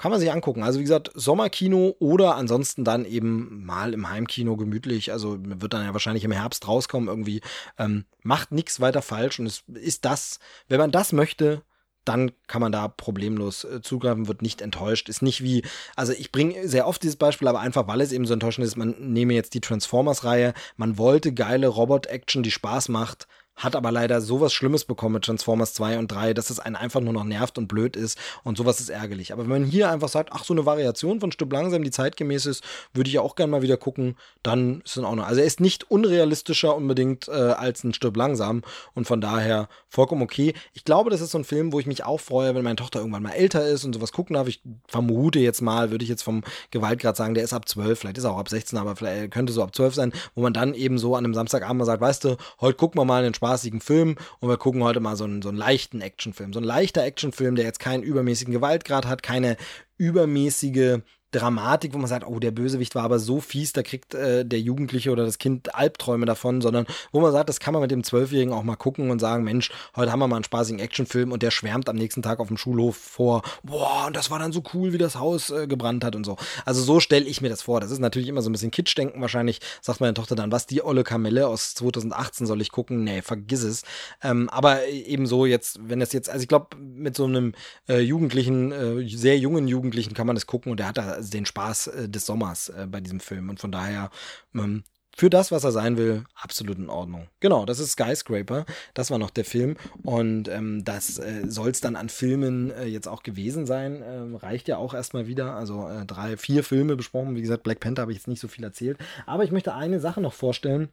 kann 0.00 0.10
man 0.10 0.20
sich 0.20 0.32
angucken. 0.32 0.62
Also 0.62 0.78
wie 0.78 0.84
gesagt, 0.84 1.10
Sommerkino 1.14 1.94
oder 1.98 2.36
ansonsten 2.36 2.84
dann 2.84 3.04
eben 3.04 3.64
mal 3.64 3.92
im 3.92 4.08
Heimkino 4.08 4.56
gemütlich. 4.56 5.12
Also 5.12 5.36
wird 5.40 5.74
dann 5.74 5.84
ja 5.84 5.92
wahrscheinlich 5.92 6.24
im 6.24 6.32
Herbst 6.32 6.66
rauskommen 6.66 7.08
irgendwie. 7.08 7.42
Ähm, 7.78 8.04
macht 8.22 8.50
nichts 8.50 8.80
weiter 8.80 9.02
falsch 9.02 9.38
und 9.38 9.46
es 9.46 9.62
ist 9.74 10.04
das, 10.04 10.38
wenn 10.68 10.80
man 10.80 10.90
das 10.90 11.12
möchte, 11.12 11.62
dann 12.04 12.32
kann 12.46 12.62
man 12.62 12.72
da 12.72 12.88
problemlos 12.88 13.64
äh, 13.64 13.82
zugreifen, 13.82 14.26
wird 14.26 14.42
nicht 14.42 14.62
enttäuscht. 14.62 15.08
Ist 15.08 15.22
nicht 15.22 15.42
wie, 15.42 15.62
also 15.96 16.12
ich 16.12 16.32
bringe 16.32 16.66
sehr 16.66 16.86
oft 16.86 17.02
dieses 17.02 17.16
Beispiel, 17.16 17.46
aber 17.48 17.60
einfach 17.60 17.86
weil 17.86 18.00
es 18.00 18.12
eben 18.12 18.26
so 18.26 18.32
enttäuschend 18.32 18.66
ist, 18.66 18.76
man 18.76 18.94
nehme 18.98 19.34
jetzt 19.34 19.54
die 19.54 19.60
Transformers-Reihe, 19.60 20.54
man 20.76 20.96
wollte 20.96 21.34
geile 21.34 21.68
Robot-Action, 21.68 22.42
die 22.42 22.50
Spaß 22.50 22.88
macht, 22.88 23.28
hat 23.56 23.76
aber 23.76 23.92
leider 23.92 24.20
sowas 24.20 24.52
Schlimmes 24.52 24.84
bekommen 24.84 25.14
mit 25.14 25.24
Transformers 25.24 25.74
2 25.74 25.98
und 25.98 26.10
3, 26.10 26.34
dass 26.34 26.50
es 26.50 26.60
einen 26.60 26.76
einfach 26.76 27.00
nur 27.00 27.12
noch 27.12 27.24
nervt 27.24 27.58
und 27.58 27.68
blöd 27.68 27.96
ist 27.96 28.18
und 28.42 28.56
sowas 28.56 28.80
ist 28.80 28.88
ärgerlich. 28.88 29.32
Aber 29.32 29.42
wenn 29.42 29.50
man 29.50 29.64
hier 29.64 29.90
einfach 29.90 30.08
sagt, 30.08 30.30
ach, 30.32 30.44
so 30.44 30.54
eine 30.54 30.66
Variation 30.66 31.20
von 31.20 31.30
Stück 31.30 31.52
langsam, 31.52 31.82
die 31.82 31.90
zeitgemäß 31.90 32.46
ist, 32.46 32.64
würde 32.94 33.08
ich 33.08 33.14
ja 33.14 33.20
auch 33.20 33.36
gerne 33.36 33.50
mal 33.50 33.62
wieder 33.62 33.76
gucken, 33.76 34.16
dann 34.42 34.80
ist 34.80 34.96
es 34.96 35.04
auch 35.04 35.14
noch. 35.14 35.26
Also 35.26 35.40
er 35.40 35.46
ist 35.46 35.60
nicht 35.60 35.90
unrealistischer 35.90 36.74
unbedingt 36.74 37.28
äh, 37.28 37.32
als 37.32 37.84
ein 37.84 37.92
Stück 37.92 38.16
langsam 38.16 38.62
und 38.94 39.06
von 39.06 39.20
daher 39.20 39.68
vollkommen 39.88 40.22
okay. 40.22 40.54
Ich 40.72 40.84
glaube, 40.84 41.10
das 41.10 41.20
ist 41.20 41.32
so 41.32 41.38
ein 41.38 41.44
Film, 41.44 41.72
wo 41.72 41.80
ich 41.80 41.86
mich 41.86 42.04
auch 42.04 42.20
freue, 42.20 42.54
wenn 42.54 42.64
meine 42.64 42.76
Tochter 42.76 43.00
irgendwann 43.00 43.22
mal 43.22 43.32
älter 43.32 43.66
ist 43.66 43.84
und 43.84 43.92
sowas 43.92 44.12
gucken 44.12 44.34
darf. 44.34 44.48
Ich 44.48 44.62
vermute 44.88 45.38
jetzt 45.38 45.60
mal, 45.60 45.90
würde 45.90 46.04
ich 46.04 46.08
jetzt 46.08 46.22
vom 46.22 46.42
Gewaltgrad 46.70 47.16
sagen, 47.16 47.34
der 47.34 47.44
ist 47.44 47.52
ab 47.52 47.68
12, 47.68 47.98
vielleicht 47.98 48.18
ist 48.18 48.24
er 48.24 48.32
auch 48.32 48.38
ab 48.38 48.48
16, 48.48 48.78
aber 48.78 48.96
vielleicht 48.96 49.32
könnte 49.32 49.52
so 49.52 49.62
ab 49.62 49.74
12 49.74 49.94
sein, 49.94 50.12
wo 50.34 50.42
man 50.42 50.54
dann 50.54 50.74
eben 50.74 50.98
so 50.98 51.14
an 51.14 51.24
einem 51.24 51.34
Samstagabend 51.34 51.78
mal 51.78 51.84
sagt, 51.84 52.00
weißt 52.00 52.24
du, 52.24 52.36
heute 52.60 52.76
gucken 52.76 53.00
wir 53.00 53.04
mal 53.04 53.22
einen 53.22 53.34
spaßigen 53.40 53.80
Film 53.80 54.16
und 54.40 54.50
wir 54.50 54.58
gucken 54.58 54.82
heute 54.84 55.00
mal 55.00 55.16
so 55.16 55.24
einen, 55.24 55.40
so 55.40 55.48
einen 55.48 55.56
leichten 55.56 56.02
Actionfilm. 56.02 56.52
So 56.52 56.60
ein 56.60 56.64
leichter 56.64 57.02
Actionfilm, 57.02 57.56
der 57.56 57.64
jetzt 57.64 57.80
keinen 57.80 58.02
übermäßigen 58.02 58.52
Gewaltgrad 58.52 59.06
hat, 59.06 59.22
keine 59.22 59.56
übermäßige 59.96 60.98
Dramatik, 61.32 61.94
wo 61.94 61.98
man 61.98 62.08
sagt, 62.08 62.26
oh, 62.26 62.38
der 62.38 62.50
Bösewicht 62.50 62.94
war 62.94 63.04
aber 63.04 63.18
so 63.18 63.40
fies, 63.40 63.72
da 63.72 63.82
kriegt 63.82 64.14
äh, 64.14 64.44
der 64.44 64.60
Jugendliche 64.60 65.10
oder 65.10 65.24
das 65.24 65.38
Kind 65.38 65.74
Albträume 65.74 66.26
davon, 66.26 66.60
sondern 66.60 66.86
wo 67.12 67.20
man 67.20 67.32
sagt, 67.32 67.48
das 67.48 67.60
kann 67.60 67.72
man 67.72 67.82
mit 67.82 67.90
dem 67.90 68.04
Zwölfjährigen 68.04 68.52
auch 68.52 68.62
mal 68.62 68.76
gucken 68.76 69.10
und 69.10 69.20
sagen, 69.20 69.44
Mensch, 69.44 69.70
heute 69.96 70.10
haben 70.10 70.18
wir 70.18 70.28
mal 70.28 70.36
einen 70.36 70.44
spaßigen 70.44 70.80
Actionfilm 70.80 71.32
und 71.32 71.42
der 71.42 71.50
schwärmt 71.50 71.88
am 71.88 71.96
nächsten 71.96 72.22
Tag 72.22 72.40
auf 72.40 72.48
dem 72.48 72.56
Schulhof 72.56 72.96
vor, 72.96 73.42
boah, 73.62 74.06
und 74.06 74.16
das 74.16 74.30
war 74.30 74.38
dann 74.38 74.52
so 74.52 74.62
cool, 74.74 74.92
wie 74.92 74.98
das 74.98 75.16
Haus 75.16 75.50
äh, 75.50 75.66
gebrannt 75.66 76.04
hat 76.04 76.16
und 76.16 76.24
so. 76.24 76.36
Also 76.64 76.82
so 76.82 77.00
stelle 77.00 77.26
ich 77.26 77.40
mir 77.40 77.48
das 77.48 77.62
vor. 77.62 77.80
Das 77.80 77.90
ist 77.90 78.00
natürlich 78.00 78.28
immer 78.28 78.42
so 78.42 78.50
ein 78.50 78.52
bisschen 78.52 78.70
Kitschdenken. 78.70 79.20
Wahrscheinlich 79.20 79.60
sagt 79.80 80.00
meine 80.00 80.14
Tochter 80.14 80.34
dann, 80.34 80.52
was, 80.52 80.66
die 80.66 80.82
olle 80.82 81.04
Kamelle 81.04 81.46
aus 81.46 81.74
2018 81.74 82.46
soll 82.46 82.60
ich 82.60 82.72
gucken? 82.72 83.04
Nee, 83.04 83.22
vergiss 83.22 83.62
es. 83.62 83.82
Ähm, 84.22 84.48
aber 84.50 84.86
ebenso 84.88 85.46
jetzt, 85.46 85.78
wenn 85.82 86.00
das 86.00 86.12
jetzt, 86.12 86.28
also 86.28 86.42
ich 86.42 86.48
glaube, 86.48 86.76
mit 86.76 87.16
so 87.16 87.24
einem 87.24 87.52
äh, 87.88 88.00
Jugendlichen, 88.00 88.72
äh, 88.72 89.08
sehr 89.08 89.38
jungen 89.38 89.68
Jugendlichen 89.68 90.14
kann 90.14 90.26
man 90.26 90.36
das 90.36 90.46
gucken 90.46 90.70
und 90.70 90.80
der 90.80 90.88
hat 90.88 90.98
da 90.98 91.19
den 91.20 91.46
Spaß 91.46 91.86
äh, 91.88 92.08
des 92.08 92.26
Sommers 92.26 92.68
äh, 92.68 92.86
bei 92.90 93.00
diesem 93.00 93.20
Film. 93.20 93.48
Und 93.48 93.60
von 93.60 93.72
daher, 93.72 94.10
ähm, 94.54 94.84
für 95.16 95.28
das, 95.28 95.50
was 95.50 95.64
er 95.64 95.72
sein 95.72 95.96
will, 95.96 96.24
absolut 96.34 96.78
in 96.78 96.88
Ordnung. 96.88 97.28
Genau, 97.40 97.66
das 97.66 97.78
ist 97.78 97.92
Skyscraper. 97.92 98.64
Das 98.94 99.10
war 99.10 99.18
noch 99.18 99.30
der 99.30 99.44
Film. 99.44 99.76
Und 100.02 100.48
ähm, 100.48 100.84
das 100.84 101.18
äh, 101.18 101.42
soll 101.46 101.70
es 101.70 101.80
dann 101.80 101.96
an 101.96 102.08
Filmen 102.08 102.70
äh, 102.70 102.86
jetzt 102.86 103.08
auch 103.08 103.22
gewesen 103.22 103.66
sein. 103.66 104.02
Ähm, 104.06 104.36
reicht 104.36 104.68
ja 104.68 104.78
auch 104.78 104.94
erstmal 104.94 105.26
wieder. 105.26 105.56
Also 105.56 105.86
äh, 105.88 106.06
drei, 106.06 106.36
vier 106.36 106.64
Filme 106.64 106.96
besprochen. 106.96 107.36
Wie 107.36 107.42
gesagt, 107.42 107.64
Black 107.64 107.80
Panther 107.80 108.02
habe 108.02 108.12
ich 108.12 108.18
jetzt 108.18 108.28
nicht 108.28 108.40
so 108.40 108.48
viel 108.48 108.64
erzählt. 108.64 108.98
Aber 109.26 109.44
ich 109.44 109.50
möchte 109.50 109.74
eine 109.74 110.00
Sache 110.00 110.20
noch 110.20 110.32
vorstellen 110.32 110.88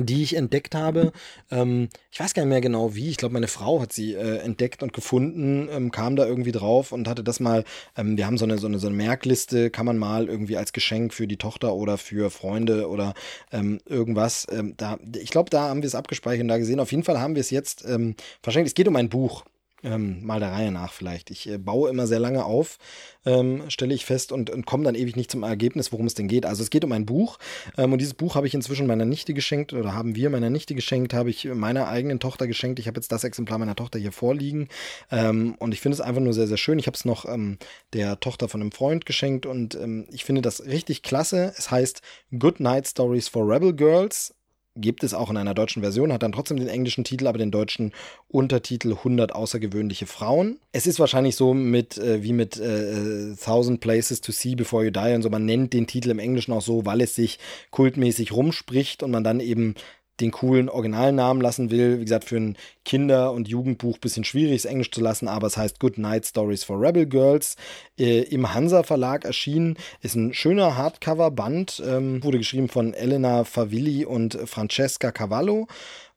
die 0.00 0.22
ich 0.22 0.36
entdeckt 0.36 0.74
habe. 0.74 1.12
Ähm, 1.50 1.88
ich 2.10 2.20
weiß 2.20 2.34
gar 2.34 2.42
nicht 2.42 2.50
mehr 2.50 2.60
genau 2.60 2.94
wie. 2.94 3.10
Ich 3.10 3.16
glaube, 3.16 3.34
meine 3.34 3.48
Frau 3.48 3.80
hat 3.80 3.92
sie 3.92 4.14
äh, 4.14 4.38
entdeckt 4.38 4.82
und 4.82 4.92
gefunden, 4.92 5.68
ähm, 5.70 5.90
kam 5.90 6.16
da 6.16 6.26
irgendwie 6.26 6.52
drauf 6.52 6.92
und 6.92 7.08
hatte 7.08 7.22
das 7.22 7.40
mal. 7.40 7.64
Ähm, 7.96 8.16
wir 8.16 8.26
haben 8.26 8.38
so 8.38 8.44
eine, 8.44 8.58
so, 8.58 8.66
eine, 8.66 8.78
so 8.78 8.88
eine 8.88 8.96
Merkliste, 8.96 9.70
kann 9.70 9.86
man 9.86 9.98
mal 9.98 10.28
irgendwie 10.28 10.56
als 10.56 10.72
Geschenk 10.72 11.12
für 11.12 11.26
die 11.26 11.36
Tochter 11.36 11.74
oder 11.74 11.98
für 11.98 12.30
Freunde 12.30 12.88
oder 12.88 13.14
ähm, 13.52 13.80
irgendwas. 13.86 14.46
Ähm, 14.50 14.74
da, 14.76 14.98
ich 15.16 15.30
glaube, 15.30 15.50
da 15.50 15.68
haben 15.68 15.82
wir 15.82 15.86
es 15.86 15.94
abgespeichert 15.94 16.42
und 16.42 16.48
da 16.48 16.58
gesehen. 16.58 16.80
Auf 16.80 16.90
jeden 16.90 17.04
Fall 17.04 17.20
haben 17.20 17.34
wir 17.34 17.40
es 17.40 17.50
jetzt 17.50 17.84
ähm, 17.86 18.14
wahrscheinlich. 18.42 18.70
Es 18.70 18.74
geht 18.74 18.88
um 18.88 18.96
ein 18.96 19.08
Buch. 19.08 19.44
Ähm, 19.84 20.24
mal 20.24 20.40
der 20.40 20.52
Reihe 20.52 20.72
nach 20.72 20.92
vielleicht. 20.92 21.30
Ich 21.30 21.48
äh, 21.48 21.58
baue 21.58 21.90
immer 21.90 22.06
sehr 22.06 22.18
lange 22.18 22.44
auf, 22.44 22.78
ähm, 23.26 23.64
stelle 23.68 23.94
ich 23.94 24.06
fest 24.06 24.32
und, 24.32 24.48
und 24.48 24.64
komme 24.64 24.84
dann 24.84 24.94
ewig 24.94 25.14
nicht 25.14 25.30
zum 25.30 25.42
Ergebnis, 25.42 25.92
worum 25.92 26.06
es 26.06 26.14
denn 26.14 26.26
geht. 26.26 26.46
Also 26.46 26.62
es 26.62 26.70
geht 26.70 26.84
um 26.84 26.92
ein 26.92 27.04
Buch 27.04 27.38
ähm, 27.76 27.92
und 27.92 27.98
dieses 27.98 28.14
Buch 28.14 28.34
habe 28.34 28.46
ich 28.46 28.54
inzwischen 28.54 28.86
meiner 28.86 29.04
Nichte 29.04 29.34
geschenkt 29.34 29.72
oder 29.74 29.94
haben 29.94 30.16
wir 30.16 30.30
meiner 30.30 30.50
Nichte 30.50 30.74
geschenkt, 30.74 31.12
habe 31.12 31.30
ich 31.30 31.44
meiner 31.44 31.88
eigenen 31.88 32.18
Tochter 32.18 32.46
geschenkt. 32.46 32.78
Ich 32.78 32.86
habe 32.86 32.98
jetzt 32.98 33.12
das 33.12 33.24
Exemplar 33.24 33.58
meiner 33.58 33.76
Tochter 33.76 33.98
hier 33.98 34.12
vorliegen 34.12 34.68
ähm, 35.10 35.54
und 35.58 35.74
ich 35.74 35.80
finde 35.80 35.94
es 35.94 36.00
einfach 36.00 36.22
nur 36.22 36.32
sehr, 36.32 36.46
sehr 36.46 36.56
schön. 36.56 36.78
Ich 36.78 36.86
habe 36.86 36.96
es 36.96 37.04
noch 37.04 37.26
ähm, 37.26 37.58
der 37.92 38.18
Tochter 38.20 38.48
von 38.48 38.62
einem 38.62 38.72
Freund 38.72 39.04
geschenkt 39.04 39.44
und 39.44 39.74
ähm, 39.74 40.06
ich 40.10 40.24
finde 40.24 40.42
das 40.42 40.64
richtig 40.64 41.02
klasse. 41.02 41.52
Es 41.58 41.70
heißt 41.70 42.00
Good 42.38 42.60
Night 42.60 42.88
Stories 42.88 43.28
for 43.28 43.46
Rebel 43.46 43.74
Girls 43.74 44.33
gibt 44.76 45.04
es 45.04 45.14
auch 45.14 45.30
in 45.30 45.36
einer 45.36 45.54
deutschen 45.54 45.82
Version, 45.82 46.12
hat 46.12 46.22
dann 46.22 46.32
trotzdem 46.32 46.58
den 46.58 46.68
englischen 46.68 47.04
Titel, 47.04 47.26
aber 47.26 47.38
den 47.38 47.50
deutschen 47.50 47.92
Untertitel 48.28 48.92
100 48.92 49.34
außergewöhnliche 49.34 50.06
Frauen. 50.06 50.58
Es 50.72 50.86
ist 50.86 50.98
wahrscheinlich 50.98 51.36
so 51.36 51.54
mit 51.54 51.98
äh, 51.98 52.22
wie 52.22 52.32
mit 52.32 52.58
äh, 52.58 53.34
Thousand 53.36 53.80
Places 53.80 54.20
to 54.20 54.32
See 54.32 54.54
Before 54.54 54.84
You 54.84 54.90
Die 54.90 55.14
und 55.14 55.22
so. 55.22 55.30
Man 55.30 55.44
nennt 55.44 55.72
den 55.72 55.86
Titel 55.86 56.10
im 56.10 56.18
Englischen 56.18 56.52
auch 56.52 56.62
so, 56.62 56.84
weil 56.84 57.00
es 57.00 57.14
sich 57.14 57.38
kultmäßig 57.70 58.32
rumspricht 58.32 59.02
und 59.02 59.10
man 59.10 59.24
dann 59.24 59.40
eben 59.40 59.74
den 60.20 60.30
coolen 60.30 60.68
Originalnamen 60.68 61.42
lassen 61.42 61.70
will. 61.70 61.98
Wie 61.98 62.04
gesagt, 62.04 62.24
für 62.24 62.36
ein 62.36 62.56
Kinder- 62.84 63.32
und 63.32 63.48
Jugendbuch 63.48 63.98
bisschen 63.98 64.24
schwierig, 64.24 64.56
es 64.56 64.64
Englisch 64.64 64.90
zu 64.90 65.00
lassen, 65.00 65.28
aber 65.28 65.46
es 65.46 65.56
heißt 65.56 65.80
Good 65.80 65.98
Night 65.98 66.26
Stories 66.26 66.64
for 66.64 66.80
Rebel 66.80 67.06
Girls. 67.06 67.56
Äh, 67.98 68.20
Im 68.22 68.54
Hansa 68.54 68.82
Verlag 68.82 69.24
erschienen. 69.24 69.76
Ist 70.00 70.14
ein 70.14 70.32
schöner 70.34 70.76
Hardcover-Band. 70.76 71.82
Ähm, 71.86 72.22
wurde 72.22 72.38
geschrieben 72.38 72.68
von 72.68 72.94
Elena 72.94 73.44
Favilli 73.44 74.04
und 74.04 74.38
Francesca 74.46 75.10
Cavallo. 75.10 75.66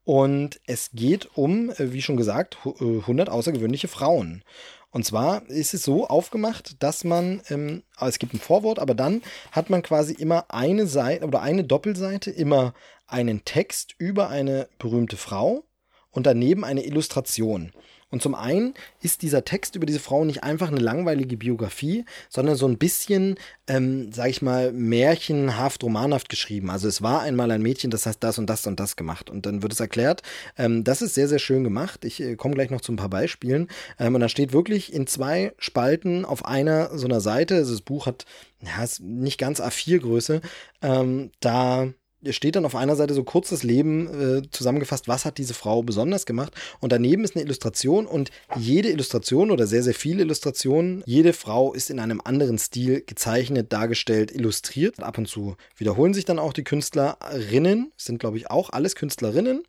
Und 0.04 0.62
es 0.66 0.92
geht 0.94 1.30
um, 1.36 1.70
äh, 1.72 1.92
wie 1.92 2.02
schon 2.02 2.18
gesagt, 2.18 2.58
100 2.64 3.28
äh, 3.28 3.32
außergewöhnliche 3.32 3.88
Frauen. 3.88 4.44
Und 4.90 5.04
zwar 5.04 5.48
ist 5.50 5.74
es 5.74 5.84
so 5.84 6.08
aufgemacht, 6.08 6.82
dass 6.82 7.04
man, 7.04 7.42
ähm, 7.50 7.84
es 8.00 8.20
gibt 8.20 8.34
ein 8.34 8.40
Vorwort, 8.40 8.80
aber 8.80 8.96
dann 8.96 9.22
hat 9.52 9.70
man 9.70 9.84
quasi 9.84 10.14
immer 10.14 10.46
eine 10.50 10.88
Seite 10.88 11.26
oder 11.26 11.42
eine 11.42 11.66
Doppelseite, 11.66 12.32
immer 12.32 12.74
einen 13.08 13.46
Text 13.46 13.96
über 13.98 14.30
eine 14.30 14.68
berühmte 14.80 15.18
Frau 15.18 15.64
und 16.12 16.26
daneben 16.26 16.64
eine 16.64 16.86
Illustration. 16.86 17.72
Und 18.10 18.22
zum 18.22 18.36
einen 18.36 18.74
ist 19.02 19.22
dieser 19.22 19.44
Text 19.44 19.76
über 19.76 19.86
diese 19.86 20.00
Frau 20.00 20.24
nicht 20.24 20.42
einfach 20.42 20.70
eine 20.70 20.80
langweilige 20.80 21.36
Biografie, 21.36 22.06
sondern 22.30 22.56
so 22.56 22.66
ein 22.66 22.78
bisschen, 22.78 23.36
ähm, 23.68 24.14
sag 24.14 24.30
ich 24.30 24.42
mal, 24.42 24.72
märchenhaft, 24.72 25.84
romanhaft 25.84 26.30
geschrieben. 26.30 26.70
Also 26.70 26.88
es 26.88 27.02
war 27.02 27.22
einmal 27.22 27.52
ein 27.52 27.62
Mädchen, 27.62 27.92
das 27.92 28.06
hat 28.06 28.24
das 28.24 28.40
und 28.40 28.50
das 28.50 28.66
und 28.66 28.80
das 28.80 28.96
gemacht. 28.96 29.30
Und 29.30 29.46
dann 29.46 29.62
wird 29.62 29.74
es 29.74 29.82
erklärt. 29.82 30.22
Ähm, 30.58 30.86
das 30.86 31.02
ist 31.02 31.16
sehr, 31.16 31.28
sehr 31.28 31.40
schön 31.40 31.66
gemacht. 31.66 32.06
Ich 32.06 32.22
äh, 32.22 32.38
komme 32.38 32.56
gleich 32.56 32.70
noch 32.70 32.82
zu 32.82 32.94
ein 32.94 32.98
paar 32.98 33.10
Beispielen. 33.10 33.68
Ähm, 34.00 34.16
und 34.16 34.22
da 34.22 34.30
steht 34.30 34.54
wirklich 34.54 34.94
in 34.94 35.06
zwei 35.06 35.54
Spalten 35.58 36.24
auf 36.24 36.46
einer 36.46 36.98
so 36.98 37.08
einer 37.08 37.20
Seite, 37.20 37.56
also 37.56 37.74
das 37.74 37.82
Buch 37.82 38.06
hat, 38.06 38.26
ja, 38.62 38.84
ist 38.84 39.02
nicht 39.02 39.38
ganz 39.38 39.60
A4-Größe, 39.60 40.40
ähm, 40.82 41.32
da 41.42 41.90
steht 42.30 42.56
dann 42.56 42.66
auf 42.66 42.76
einer 42.76 42.96
Seite 42.96 43.14
so 43.14 43.24
kurzes 43.24 43.64
Leben 43.64 44.08
äh, 44.08 44.42
zusammengefasst, 44.52 45.08
was 45.08 45.26
hat 45.26 45.38
diese 45.38 45.54
Frau 45.54 45.84
besonders 45.84 46.26
gemacht. 46.26 46.54
Und 46.80 46.92
daneben 46.92 47.24
ist 47.24 47.36
eine 47.36 47.46
Illustration 47.46 48.06
und 48.06 48.32
jede 48.56 48.90
Illustration 48.90 49.52
oder 49.52 49.68
sehr, 49.68 49.84
sehr 49.84 49.94
viele 49.94 50.24
Illustrationen, 50.24 51.04
jede 51.06 51.34
Frau 51.34 51.74
ist 51.74 51.90
in 51.90 52.00
einem 52.00 52.22
anderen 52.24 52.58
Stil 52.58 53.04
gezeichnet, 53.06 53.72
dargestellt, 53.72 54.32
illustriert. 54.32 55.02
Ab 55.02 55.18
und 55.18 55.28
zu 55.28 55.56
wiederholen 55.78 56.14
sich 56.14 56.26
dann 56.26 56.40
auch 56.40 56.54
die 56.54 56.64
Künstlerinnen, 56.64 57.92
sind 57.98 58.20
glaube 58.20 58.38
ich 58.38 58.50
auch 58.50 58.72
alles 58.72 58.96
Künstlerinnen. 58.96 59.64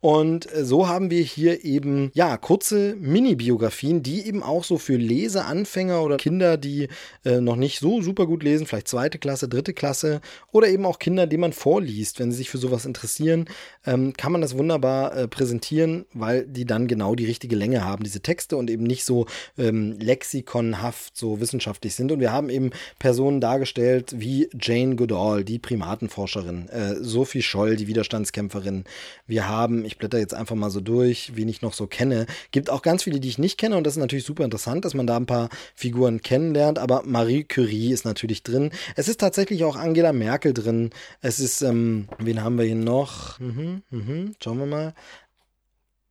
Und 0.00 0.50
äh, 0.54 0.64
so 0.64 0.88
haben 0.88 1.10
wir 1.10 1.22
hier 1.22 1.64
eben, 1.64 2.10
ja, 2.14 2.36
kurze 2.38 2.96
Mini-Biografien, 2.98 4.02
die 4.02 4.26
eben 4.26 4.42
auch 4.42 4.64
so 4.64 4.78
für 4.78 4.96
Leseanfänger 4.96 6.02
oder 6.02 6.16
Kinder, 6.16 6.56
die 6.56 6.88
äh, 7.24 7.40
noch 7.40 7.56
nicht 7.56 7.80
so 7.80 8.00
super 8.00 8.26
gut 8.26 8.42
lesen, 8.42 8.66
vielleicht 8.66 8.88
zweite 8.88 9.18
Klasse, 9.18 9.48
dritte 9.48 9.74
Klasse 9.74 10.20
oder 10.52 10.68
eben 10.68 10.86
auch 10.86 10.98
Kinder, 10.98 11.26
die 11.26 11.36
man 11.36 11.52
vorliest, 11.52 12.18
wenn 12.18 12.30
sie 12.30 12.38
sich 12.38 12.50
für 12.50 12.58
sowas 12.58 12.86
interessieren, 12.86 13.44
ähm, 13.86 14.14
kann 14.16 14.32
man 14.32 14.40
das 14.40 14.56
wunderbar 14.56 15.14
äh, 15.14 15.28
präsentieren, 15.28 16.06
weil 16.14 16.46
die 16.46 16.64
dann 16.64 16.88
genau 16.88 17.14
die 17.14 17.26
richtige 17.26 17.56
Länge 17.56 17.84
haben, 17.84 18.02
diese 18.02 18.20
Texte 18.20 18.56
und 18.56 18.70
eben 18.70 18.84
nicht 18.84 19.04
so 19.04 19.26
ähm, 19.58 19.98
lexikonhaft, 19.98 21.16
so 21.16 21.40
wissenschaftlich 21.40 21.94
sind. 21.94 22.10
Und 22.10 22.20
wir 22.20 22.32
haben 22.32 22.48
eben 22.48 22.70
Personen 22.98 23.40
dargestellt 23.40 24.14
wie 24.16 24.48
Jane 24.58 24.96
Goodall, 24.96 25.44
die 25.44 25.58
Primatenforscherin, 25.58 26.68
äh, 26.70 26.94
Sophie 27.00 27.42
Scholl, 27.42 27.76
die 27.76 27.86
Widerstandskämpferin. 27.86 28.84
Wir 29.26 29.46
haben, 29.46 29.84
ich 29.90 29.98
blätter 29.98 30.18
jetzt 30.18 30.34
einfach 30.34 30.56
mal 30.56 30.70
so 30.70 30.80
durch, 30.80 31.32
wen 31.34 31.48
ich 31.48 31.62
noch 31.62 31.74
so 31.74 31.86
kenne. 31.86 32.26
Gibt 32.50 32.70
auch 32.70 32.82
ganz 32.82 33.02
viele, 33.02 33.20
die 33.20 33.28
ich 33.28 33.38
nicht 33.38 33.58
kenne 33.58 33.76
und 33.76 33.84
das 33.84 33.94
ist 33.94 34.00
natürlich 34.00 34.24
super 34.24 34.44
interessant, 34.44 34.84
dass 34.84 34.94
man 34.94 35.06
da 35.06 35.16
ein 35.16 35.26
paar 35.26 35.48
Figuren 35.74 36.22
kennenlernt, 36.22 36.78
aber 36.78 37.02
Marie 37.04 37.44
Curie 37.44 37.92
ist 37.92 38.04
natürlich 38.04 38.42
drin. 38.42 38.70
Es 38.96 39.08
ist 39.08 39.20
tatsächlich 39.20 39.64
auch 39.64 39.76
Angela 39.76 40.12
Merkel 40.12 40.54
drin. 40.54 40.90
Es 41.20 41.40
ist, 41.40 41.62
ähm, 41.62 42.08
wen 42.18 42.42
haben 42.42 42.58
wir 42.58 42.64
hier 42.64 42.76
noch? 42.76 43.38
Mhm, 43.40 43.82
mhm, 43.90 44.34
schauen 44.42 44.58
wir 44.58 44.66
mal. 44.66 44.94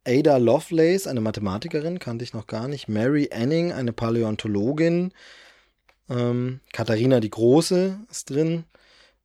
Ada 0.05 0.37
Lovelace, 0.37 1.07
eine 1.07 1.21
Mathematikerin, 1.21 1.99
kannte 1.99 2.23
ich 2.23 2.33
noch 2.33 2.47
gar 2.47 2.67
nicht. 2.67 2.87
Mary 2.87 3.29
Anning, 3.31 3.71
eine 3.71 3.93
Paläontologin. 3.93 5.11
Ähm, 6.09 6.61
Katharina 6.73 7.19
die 7.19 7.29
Große 7.29 7.99
ist 8.09 8.29
drin. 8.29 8.63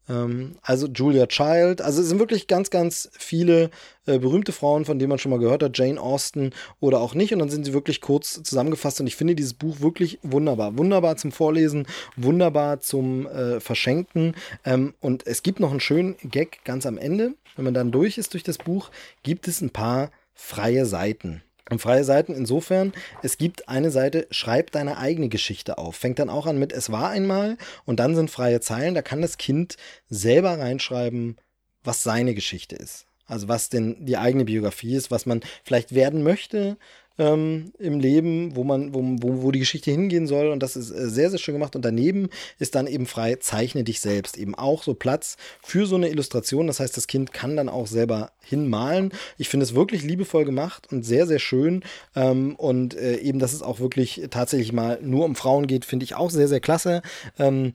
Ähm, 0.08 0.56
also 0.62 0.86
Julia 0.86 1.26
Child, 1.26 1.80
also 1.80 2.02
es 2.02 2.08
sind 2.08 2.18
wirklich 2.18 2.46
ganz, 2.46 2.70
ganz 2.70 3.10
viele 3.12 3.70
äh, 4.06 4.18
berühmte 4.18 4.52
Frauen, 4.52 4.84
von 4.84 4.98
denen 4.98 5.08
man 5.08 5.18
schon 5.18 5.30
mal 5.30 5.38
gehört 5.38 5.62
hat, 5.62 5.76
Jane 5.78 6.00
Austen 6.00 6.50
oder 6.80 7.00
auch 7.00 7.14
nicht. 7.14 7.32
Und 7.32 7.38
dann 7.38 7.50
sind 7.50 7.64
sie 7.64 7.72
wirklich 7.72 8.00
kurz 8.00 8.42
zusammengefasst. 8.42 9.00
Und 9.00 9.06
ich 9.06 9.16
finde 9.16 9.34
dieses 9.34 9.54
Buch 9.54 9.80
wirklich 9.80 10.18
wunderbar. 10.22 10.76
Wunderbar 10.76 11.16
zum 11.16 11.32
Vorlesen, 11.32 11.86
wunderbar 12.16 12.80
zum 12.80 13.26
äh, 13.26 13.60
Verschenken. 13.60 14.34
Ähm, 14.64 14.94
und 15.00 15.26
es 15.26 15.42
gibt 15.42 15.60
noch 15.60 15.70
einen 15.70 15.80
schönen 15.80 16.16
Gag 16.22 16.64
ganz 16.64 16.86
am 16.86 16.98
Ende. 16.98 17.34
Wenn 17.56 17.64
man 17.64 17.74
dann 17.74 17.92
durch 17.92 18.18
ist 18.18 18.34
durch 18.34 18.42
das 18.42 18.58
Buch, 18.58 18.90
gibt 19.22 19.48
es 19.48 19.60
ein 19.60 19.70
paar 19.70 20.10
freie 20.34 20.86
Seiten. 20.86 21.42
Und 21.70 21.80
freie 21.80 22.04
Seiten 22.04 22.34
insofern, 22.34 22.92
es 23.22 23.38
gibt 23.38 23.68
eine 23.68 23.90
Seite, 23.90 24.26
schreib 24.30 24.70
deine 24.72 24.98
eigene 24.98 25.30
Geschichte 25.30 25.78
auf. 25.78 25.96
Fängt 25.96 26.18
dann 26.18 26.28
auch 26.28 26.46
an 26.46 26.58
mit 26.58 26.72
Es 26.72 26.92
war 26.92 27.08
einmal 27.10 27.56
und 27.86 28.00
dann 28.00 28.14
sind 28.14 28.30
freie 28.30 28.60
Zeilen. 28.60 28.94
Da 28.94 29.00
kann 29.00 29.22
das 29.22 29.38
Kind 29.38 29.76
selber 30.08 30.58
reinschreiben, 30.58 31.38
was 31.82 32.02
seine 32.02 32.34
Geschichte 32.34 32.76
ist. 32.76 33.06
Also 33.26 33.48
was 33.48 33.70
denn 33.70 34.04
die 34.04 34.18
eigene 34.18 34.44
Biografie 34.44 34.94
ist, 34.94 35.10
was 35.10 35.24
man 35.24 35.40
vielleicht 35.64 35.94
werden 35.94 36.22
möchte, 36.22 36.76
ähm, 37.18 37.72
im 37.78 38.00
Leben, 38.00 38.56
wo 38.56 38.64
man, 38.64 38.94
wo, 38.94 39.02
wo, 39.02 39.42
wo 39.42 39.50
die 39.50 39.58
Geschichte 39.58 39.90
hingehen 39.90 40.26
soll. 40.26 40.48
Und 40.48 40.62
das 40.62 40.76
ist 40.76 40.90
äh, 40.90 41.08
sehr, 41.08 41.30
sehr 41.30 41.38
schön 41.38 41.54
gemacht. 41.54 41.76
Und 41.76 41.84
daneben 41.84 42.28
ist 42.58 42.74
dann 42.74 42.86
eben 42.86 43.06
frei, 43.06 43.36
zeichne 43.36 43.84
dich 43.84 44.00
selbst. 44.00 44.36
Eben 44.36 44.54
auch 44.54 44.82
so 44.82 44.94
Platz 44.94 45.36
für 45.62 45.86
so 45.86 45.96
eine 45.96 46.08
Illustration. 46.08 46.66
Das 46.66 46.80
heißt, 46.80 46.96
das 46.96 47.06
Kind 47.06 47.32
kann 47.32 47.56
dann 47.56 47.68
auch 47.68 47.86
selber 47.86 48.32
hinmalen. 48.42 49.12
Ich 49.38 49.48
finde 49.48 49.64
es 49.64 49.74
wirklich 49.74 50.02
liebevoll 50.02 50.44
gemacht 50.44 50.88
und 50.90 51.04
sehr, 51.04 51.26
sehr 51.26 51.38
schön. 51.38 51.84
Ähm, 52.16 52.56
und 52.56 52.94
äh, 52.94 53.16
eben, 53.18 53.38
dass 53.38 53.52
es 53.52 53.62
auch 53.62 53.80
wirklich 53.80 54.22
tatsächlich 54.30 54.72
mal 54.72 54.98
nur 55.02 55.24
um 55.24 55.34
Frauen 55.34 55.66
geht, 55.66 55.84
finde 55.84 56.04
ich 56.04 56.14
auch 56.14 56.30
sehr, 56.30 56.48
sehr 56.48 56.60
klasse. 56.60 57.02
Ähm, 57.38 57.74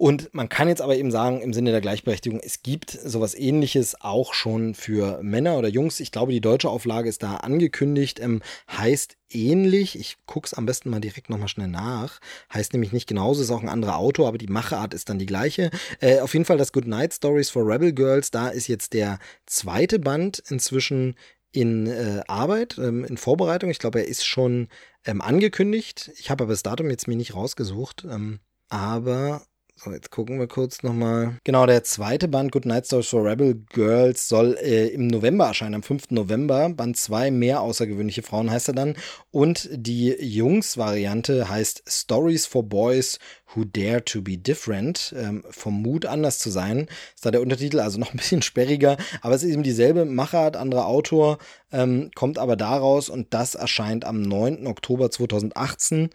und 0.00 0.32
man 0.32 0.48
kann 0.48 0.68
jetzt 0.68 0.80
aber 0.80 0.96
eben 0.96 1.10
sagen, 1.10 1.42
im 1.42 1.52
Sinne 1.52 1.72
der 1.72 1.82
Gleichberechtigung, 1.82 2.40
es 2.42 2.62
gibt 2.62 2.90
sowas 2.90 3.34
ähnliches 3.34 4.00
auch 4.00 4.32
schon 4.32 4.74
für 4.74 5.22
Männer 5.22 5.58
oder 5.58 5.68
Jungs. 5.68 6.00
Ich 6.00 6.10
glaube, 6.10 6.32
die 6.32 6.40
deutsche 6.40 6.70
Auflage 6.70 7.06
ist 7.06 7.22
da 7.22 7.36
angekündigt, 7.36 8.18
ähm, 8.18 8.40
heißt 8.74 9.18
ähnlich. 9.28 9.98
Ich 9.98 10.16
gucke 10.24 10.46
es 10.46 10.54
am 10.54 10.64
besten 10.64 10.88
mal 10.88 11.02
direkt 11.02 11.28
nochmal 11.28 11.48
schnell 11.48 11.68
nach. 11.68 12.18
Heißt 12.50 12.72
nämlich 12.72 12.92
nicht 12.92 13.08
genauso, 13.08 13.42
ist 13.42 13.50
auch 13.50 13.60
ein 13.60 13.68
anderer 13.68 13.98
Autor, 13.98 14.28
aber 14.28 14.38
die 14.38 14.46
Macheart 14.46 14.94
ist 14.94 15.10
dann 15.10 15.18
die 15.18 15.26
gleiche. 15.26 15.70
Äh, 16.00 16.20
auf 16.20 16.32
jeden 16.32 16.46
Fall 16.46 16.56
das 16.56 16.72
Good 16.72 16.86
Night 16.86 17.12
Stories 17.12 17.50
for 17.50 17.66
Rebel 17.66 17.92
Girls, 17.92 18.30
da 18.30 18.48
ist 18.48 18.68
jetzt 18.68 18.94
der 18.94 19.18
zweite 19.44 19.98
Band 19.98 20.42
inzwischen 20.48 21.14
in 21.52 21.88
äh, 21.88 22.22
Arbeit, 22.26 22.78
ähm, 22.78 23.04
in 23.04 23.18
Vorbereitung. 23.18 23.68
Ich 23.68 23.78
glaube, 23.78 23.98
er 23.98 24.08
ist 24.08 24.24
schon 24.24 24.68
ähm, 25.04 25.20
angekündigt. 25.20 26.10
Ich 26.16 26.30
habe 26.30 26.44
aber 26.44 26.54
das 26.54 26.62
Datum 26.62 26.88
jetzt 26.88 27.06
mir 27.06 27.16
nicht 27.16 27.34
rausgesucht. 27.34 28.06
Ähm, 28.08 28.40
aber 28.70 29.42
So, 29.82 29.92
jetzt 29.92 30.10
gucken 30.10 30.38
wir 30.38 30.46
kurz 30.46 30.82
nochmal. 30.82 31.38
Genau, 31.42 31.64
der 31.64 31.82
zweite 31.84 32.28
Band, 32.28 32.52
Good 32.52 32.66
Night 32.66 32.84
Stories 32.84 33.08
for 33.08 33.24
Rebel 33.24 33.54
Girls, 33.72 34.28
soll 34.28 34.58
äh, 34.60 34.88
im 34.88 35.06
November 35.06 35.46
erscheinen, 35.46 35.76
am 35.76 35.82
5. 35.82 36.10
November. 36.10 36.68
Band 36.68 36.98
2, 36.98 37.30
mehr 37.30 37.62
außergewöhnliche 37.62 38.20
Frauen 38.20 38.50
heißt 38.50 38.68
er 38.68 38.74
dann. 38.74 38.94
Und 39.30 39.70
die 39.72 40.10
Jungs-Variante 40.20 41.48
heißt 41.48 41.84
Stories 41.88 42.44
for 42.44 42.62
Boys 42.62 43.18
Who 43.54 43.64
Dare 43.64 44.04
to 44.04 44.20
Be 44.20 44.36
Different. 44.36 45.14
Ähm, 45.16 45.44
vom 45.48 45.80
Mut 45.80 46.04
anders 46.04 46.40
zu 46.40 46.50
sein, 46.50 46.86
ist 47.14 47.24
da 47.24 47.30
der 47.30 47.40
Untertitel, 47.40 47.80
also 47.80 47.98
noch 47.98 48.12
ein 48.12 48.18
bisschen 48.18 48.42
sperriger. 48.42 48.98
Aber 49.22 49.34
es 49.34 49.42
ist 49.42 49.50
eben 49.50 49.62
dieselbe 49.62 50.04
Machart, 50.04 50.56
anderer 50.58 50.88
Autor, 50.88 51.38
ähm, 51.72 52.10
kommt 52.14 52.36
aber 52.36 52.56
daraus 52.56 53.08
und 53.08 53.32
das 53.32 53.54
erscheint 53.54 54.04
am 54.04 54.20
9. 54.20 54.66
Oktober 54.66 55.10
2018. 55.10 56.10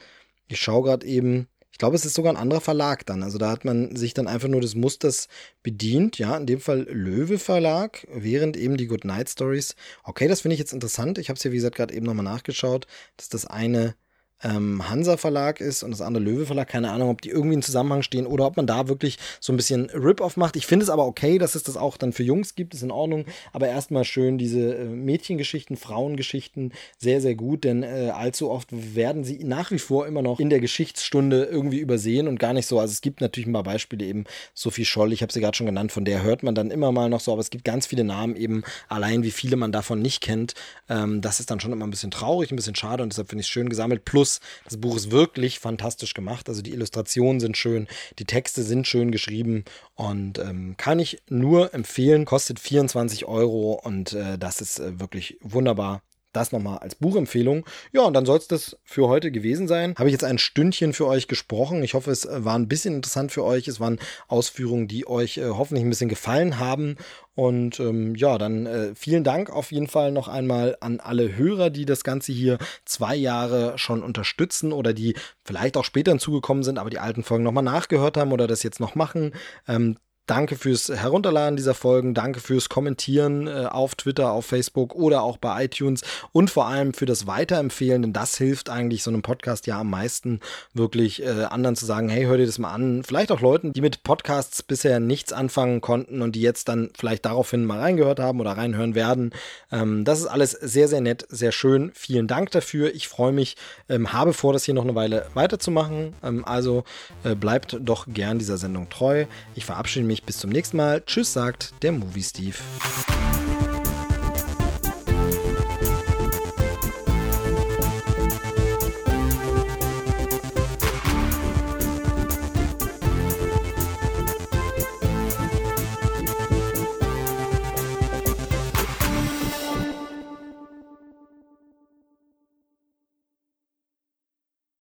Ich 0.47 0.59
schaue 0.59 0.83
gerade 0.83 1.07
eben, 1.07 1.47
ich 1.75 1.79
glaube, 1.79 1.97
es 1.97 2.05
ist 2.05 2.13
sogar 2.13 2.31
ein 2.31 2.37
anderer 2.37 2.61
Verlag 2.61 3.05
dann. 3.05 3.21
Also 3.21 3.37
da 3.37 3.51
hat 3.51 3.65
man 3.65 3.97
sich 3.97 4.13
dann 4.13 4.29
einfach 4.29 4.47
nur 4.47 4.61
des 4.61 4.75
Musters 4.75 5.27
bedient. 5.61 6.17
Ja, 6.17 6.37
in 6.37 6.45
dem 6.45 6.61
Fall 6.61 6.87
Löwe 6.89 7.37
Verlag, 7.37 8.07
während 8.09 8.55
eben 8.55 8.77
die 8.77 8.87
Good 8.87 9.03
Night 9.03 9.29
Stories. 9.29 9.75
Okay, 10.05 10.29
das 10.29 10.39
finde 10.39 10.53
ich 10.53 10.59
jetzt 10.61 10.71
interessant. 10.71 11.17
Ich 11.17 11.27
habe 11.27 11.35
es 11.35 11.43
ja, 11.43 11.51
wie 11.51 11.57
gesagt, 11.57 11.75
gerade 11.75 11.93
eben 11.93 12.05
nochmal 12.05 12.23
nachgeschaut, 12.23 12.87
dass 13.17 13.27
das 13.27 13.45
eine 13.45 13.95
ähm, 14.43 14.89
Hansa 14.89 15.17
Verlag 15.17 15.61
ist 15.61 15.83
und 15.83 15.91
das 15.91 16.01
andere 16.01 16.23
Löwe 16.23 16.45
Verlag. 16.45 16.67
Keine 16.67 16.91
Ahnung, 16.91 17.09
ob 17.09 17.21
die 17.21 17.29
irgendwie 17.29 17.55
in 17.55 17.61
Zusammenhang 17.61 18.01
stehen 18.01 18.27
oder 18.27 18.45
ob 18.45 18.57
man 18.57 18.67
da 18.67 18.87
wirklich 18.87 19.17
so 19.39 19.53
ein 19.53 19.57
bisschen 19.57 19.89
Rip-Off 19.89 20.37
macht. 20.37 20.55
Ich 20.55 20.65
finde 20.65 20.83
es 20.83 20.89
aber 20.89 21.05
okay, 21.05 21.37
dass 21.37 21.55
es 21.55 21.63
das 21.63 21.77
auch 21.77 21.97
dann 21.97 22.13
für 22.13 22.23
Jungs 22.23 22.55
gibt, 22.55 22.73
ist 22.73 22.83
in 22.83 22.91
Ordnung. 22.91 23.25
Aber 23.53 23.67
erstmal 23.67 24.03
schön 24.03 24.37
diese 24.37 24.75
äh, 24.75 24.85
Mädchengeschichten, 24.85 25.77
Frauengeschichten, 25.77 26.73
sehr, 26.97 27.21
sehr 27.21 27.35
gut, 27.35 27.63
denn 27.63 27.83
äh, 27.83 28.11
allzu 28.13 28.49
oft 28.49 28.67
werden 28.71 29.23
sie 29.23 29.43
nach 29.43 29.71
wie 29.71 29.79
vor 29.79 30.07
immer 30.07 30.21
noch 30.21 30.39
in 30.39 30.49
der 30.49 30.59
Geschichtsstunde 30.59 31.45
irgendwie 31.45 31.79
übersehen 31.79 32.27
und 32.27 32.39
gar 32.39 32.53
nicht 32.53 32.67
so. 32.67 32.79
Also 32.79 32.91
es 32.91 33.01
gibt 33.01 33.21
natürlich 33.21 33.47
ein 33.47 33.53
paar 33.53 33.63
Beispiele 33.63 34.05
eben, 34.05 34.25
Sophie 34.53 34.85
Scholl, 34.85 35.13
ich 35.13 35.21
habe 35.21 35.31
sie 35.31 35.39
gerade 35.39 35.55
schon 35.55 35.65
genannt, 35.65 35.91
von 35.91 36.05
der 36.05 36.23
hört 36.23 36.43
man 36.43 36.55
dann 36.55 36.71
immer 36.71 36.91
mal 36.91 37.09
noch 37.09 37.19
so, 37.19 37.31
aber 37.31 37.41
es 37.41 37.49
gibt 37.49 37.63
ganz 37.63 37.87
viele 37.87 38.03
Namen 38.03 38.35
eben, 38.35 38.63
allein 38.89 39.23
wie 39.23 39.31
viele 39.31 39.55
man 39.55 39.71
davon 39.71 40.01
nicht 40.01 40.21
kennt. 40.21 40.53
Ähm, 40.89 41.21
das 41.21 41.39
ist 41.39 41.51
dann 41.51 41.59
schon 41.59 41.71
immer 41.71 41.85
ein 41.85 41.91
bisschen 41.91 42.11
traurig, 42.11 42.51
ein 42.51 42.55
bisschen 42.55 42.75
schade 42.75 43.03
und 43.03 43.11
deshalb 43.11 43.29
finde 43.29 43.41
ich 43.41 43.47
es 43.47 43.51
schön 43.51 43.69
gesammelt. 43.69 44.05
Plus 44.05 44.24
das 44.65 44.77
Buch 44.77 44.95
ist 44.95 45.11
wirklich 45.11 45.59
fantastisch 45.59 46.13
gemacht. 46.13 46.49
Also 46.49 46.61
die 46.61 46.71
Illustrationen 46.71 47.39
sind 47.39 47.57
schön, 47.57 47.87
die 48.19 48.25
Texte 48.25 48.63
sind 48.63 48.87
schön 48.87 49.11
geschrieben 49.11 49.65
und 49.95 50.39
ähm, 50.39 50.75
kann 50.77 50.99
ich 50.99 51.21
nur 51.29 51.73
empfehlen. 51.73 52.25
Kostet 52.25 52.59
24 52.59 53.25
Euro 53.25 53.73
und 53.73 54.13
äh, 54.13 54.37
das 54.37 54.61
ist 54.61 54.79
äh, 54.79 54.99
wirklich 54.99 55.37
wunderbar 55.41 56.01
das 56.35 56.51
nochmal 56.51 56.79
als 56.79 56.95
Buchempfehlung. 56.95 57.65
Ja, 57.91 58.01
und 58.01 58.13
dann 58.13 58.25
soll 58.25 58.37
es 58.37 58.47
das 58.47 58.77
für 58.83 59.07
heute 59.07 59.31
gewesen 59.31 59.67
sein. 59.67 59.95
Habe 59.97 60.09
ich 60.09 60.13
jetzt 60.13 60.23
ein 60.23 60.37
Stündchen 60.37 60.93
für 60.93 61.07
euch 61.07 61.27
gesprochen. 61.27 61.83
Ich 61.83 61.93
hoffe, 61.93 62.11
es 62.11 62.27
war 62.29 62.57
ein 62.57 62.67
bisschen 62.67 62.95
interessant 62.95 63.31
für 63.31 63.43
euch. 63.43 63.67
Es 63.67 63.79
waren 63.79 63.99
Ausführungen, 64.27 64.87
die 64.87 65.07
euch 65.07 65.37
äh, 65.37 65.49
hoffentlich 65.49 65.85
ein 65.85 65.89
bisschen 65.89 66.09
gefallen 66.09 66.59
haben. 66.59 66.97
Und 67.35 67.81
ähm, 67.81 68.15
ja, 68.15 68.37
dann 68.37 68.65
äh, 68.65 68.95
vielen 68.95 69.25
Dank 69.25 69.49
auf 69.49 69.71
jeden 69.71 69.87
Fall 69.87 70.11
noch 70.11 70.29
einmal 70.29 70.77
an 70.79 71.01
alle 71.01 71.35
Hörer, 71.35 71.69
die 71.69 71.85
das 71.85 72.03
Ganze 72.03 72.31
hier 72.31 72.57
zwei 72.85 73.15
Jahre 73.15 73.77
schon 73.77 74.03
unterstützen 74.03 74.71
oder 74.71 74.93
die 74.93 75.15
vielleicht 75.43 75.75
auch 75.75 75.83
später 75.83 76.11
hinzugekommen 76.11 76.63
sind, 76.63 76.79
aber 76.79 76.89
die 76.89 76.99
alten 76.99 77.23
Folgen 77.23 77.43
nochmal 77.43 77.63
nachgehört 77.63 78.15
haben 78.15 78.31
oder 78.31 78.47
das 78.47 78.63
jetzt 78.63 78.79
noch 78.79 78.95
machen. 78.95 79.33
Ähm, 79.67 79.97
Danke 80.27 80.55
fürs 80.55 80.89
Herunterladen 80.89 81.55
dieser 81.55 81.75
Folgen, 81.75 82.15
danke 82.15 82.39
fürs 82.39 82.67
Kommentieren 82.67 83.47
äh, 83.47 83.67
auf 83.69 83.93
Twitter, 83.93 84.31
auf 84.31 84.47
Facebook 84.47 84.95
oder 84.95 85.21
auch 85.21 85.37
bei 85.37 85.65
iTunes 85.65 86.01
und 86.31 86.49
vor 86.49 86.65
allem 86.65 86.95
für 86.95 87.05
das 87.05 87.27
Weiterempfehlen, 87.27 88.01
denn 88.01 88.13
das 88.13 88.35
hilft 88.35 88.69
eigentlich 88.71 89.03
so 89.03 89.11
einem 89.11 89.21
Podcast 89.21 89.67
ja 89.67 89.79
am 89.79 89.91
meisten 89.91 90.39
wirklich 90.73 91.21
äh, 91.21 91.43
anderen 91.43 91.75
zu 91.75 91.85
sagen, 91.85 92.09
hey, 92.09 92.25
hör 92.25 92.37
dir 92.37 92.47
das 92.47 92.57
mal 92.57 92.73
an. 92.73 93.03
Vielleicht 93.03 93.31
auch 93.31 93.39
Leuten, 93.39 93.71
die 93.71 93.81
mit 93.81 94.01
Podcasts 94.01 94.63
bisher 94.63 94.99
nichts 94.99 95.31
anfangen 95.31 95.79
konnten 95.79 96.23
und 96.23 96.35
die 96.35 96.41
jetzt 96.41 96.69
dann 96.69 96.89
vielleicht 96.97 97.25
daraufhin 97.25 97.63
mal 97.63 97.79
reingehört 97.79 98.19
haben 98.19 98.39
oder 98.39 98.53
reinhören 98.53 98.95
werden. 98.95 99.31
Ähm, 99.71 100.05
das 100.05 100.21
ist 100.21 100.27
alles 100.27 100.51
sehr, 100.51 100.87
sehr 100.87 101.01
nett, 101.01 101.27
sehr 101.29 101.51
schön. 101.51 101.91
Vielen 101.93 102.27
Dank 102.27 102.49
dafür. 102.49 102.95
Ich 102.95 103.07
freue 103.07 103.31
mich, 103.31 103.57
ähm, 103.89 104.11
habe 104.11 104.33
vor, 104.33 104.53
das 104.53 104.65
hier 104.65 104.73
noch 104.73 104.83
eine 104.83 104.95
Weile 104.95 105.27
weiterzumachen. 105.35 106.15
Ähm, 106.23 106.43
also 106.45 106.83
äh, 107.23 107.35
bleibt 107.35 107.77
doch 107.79 108.07
gern 108.07 108.39
dieser 108.39 108.57
Sendung 108.57 108.89
treu. 108.89 109.25
Ich 109.53 109.65
verabschiede 109.65 110.05
mich 110.05 110.14
mich 110.15 110.23
bis 110.23 110.37
zum 110.37 110.49
nächsten 110.49 110.77
Mal. 110.77 111.03
Tschüss, 111.05 111.33
sagt 111.33 111.73
der 111.83 111.91
Movie 111.91 112.23
Steve. 112.23 112.55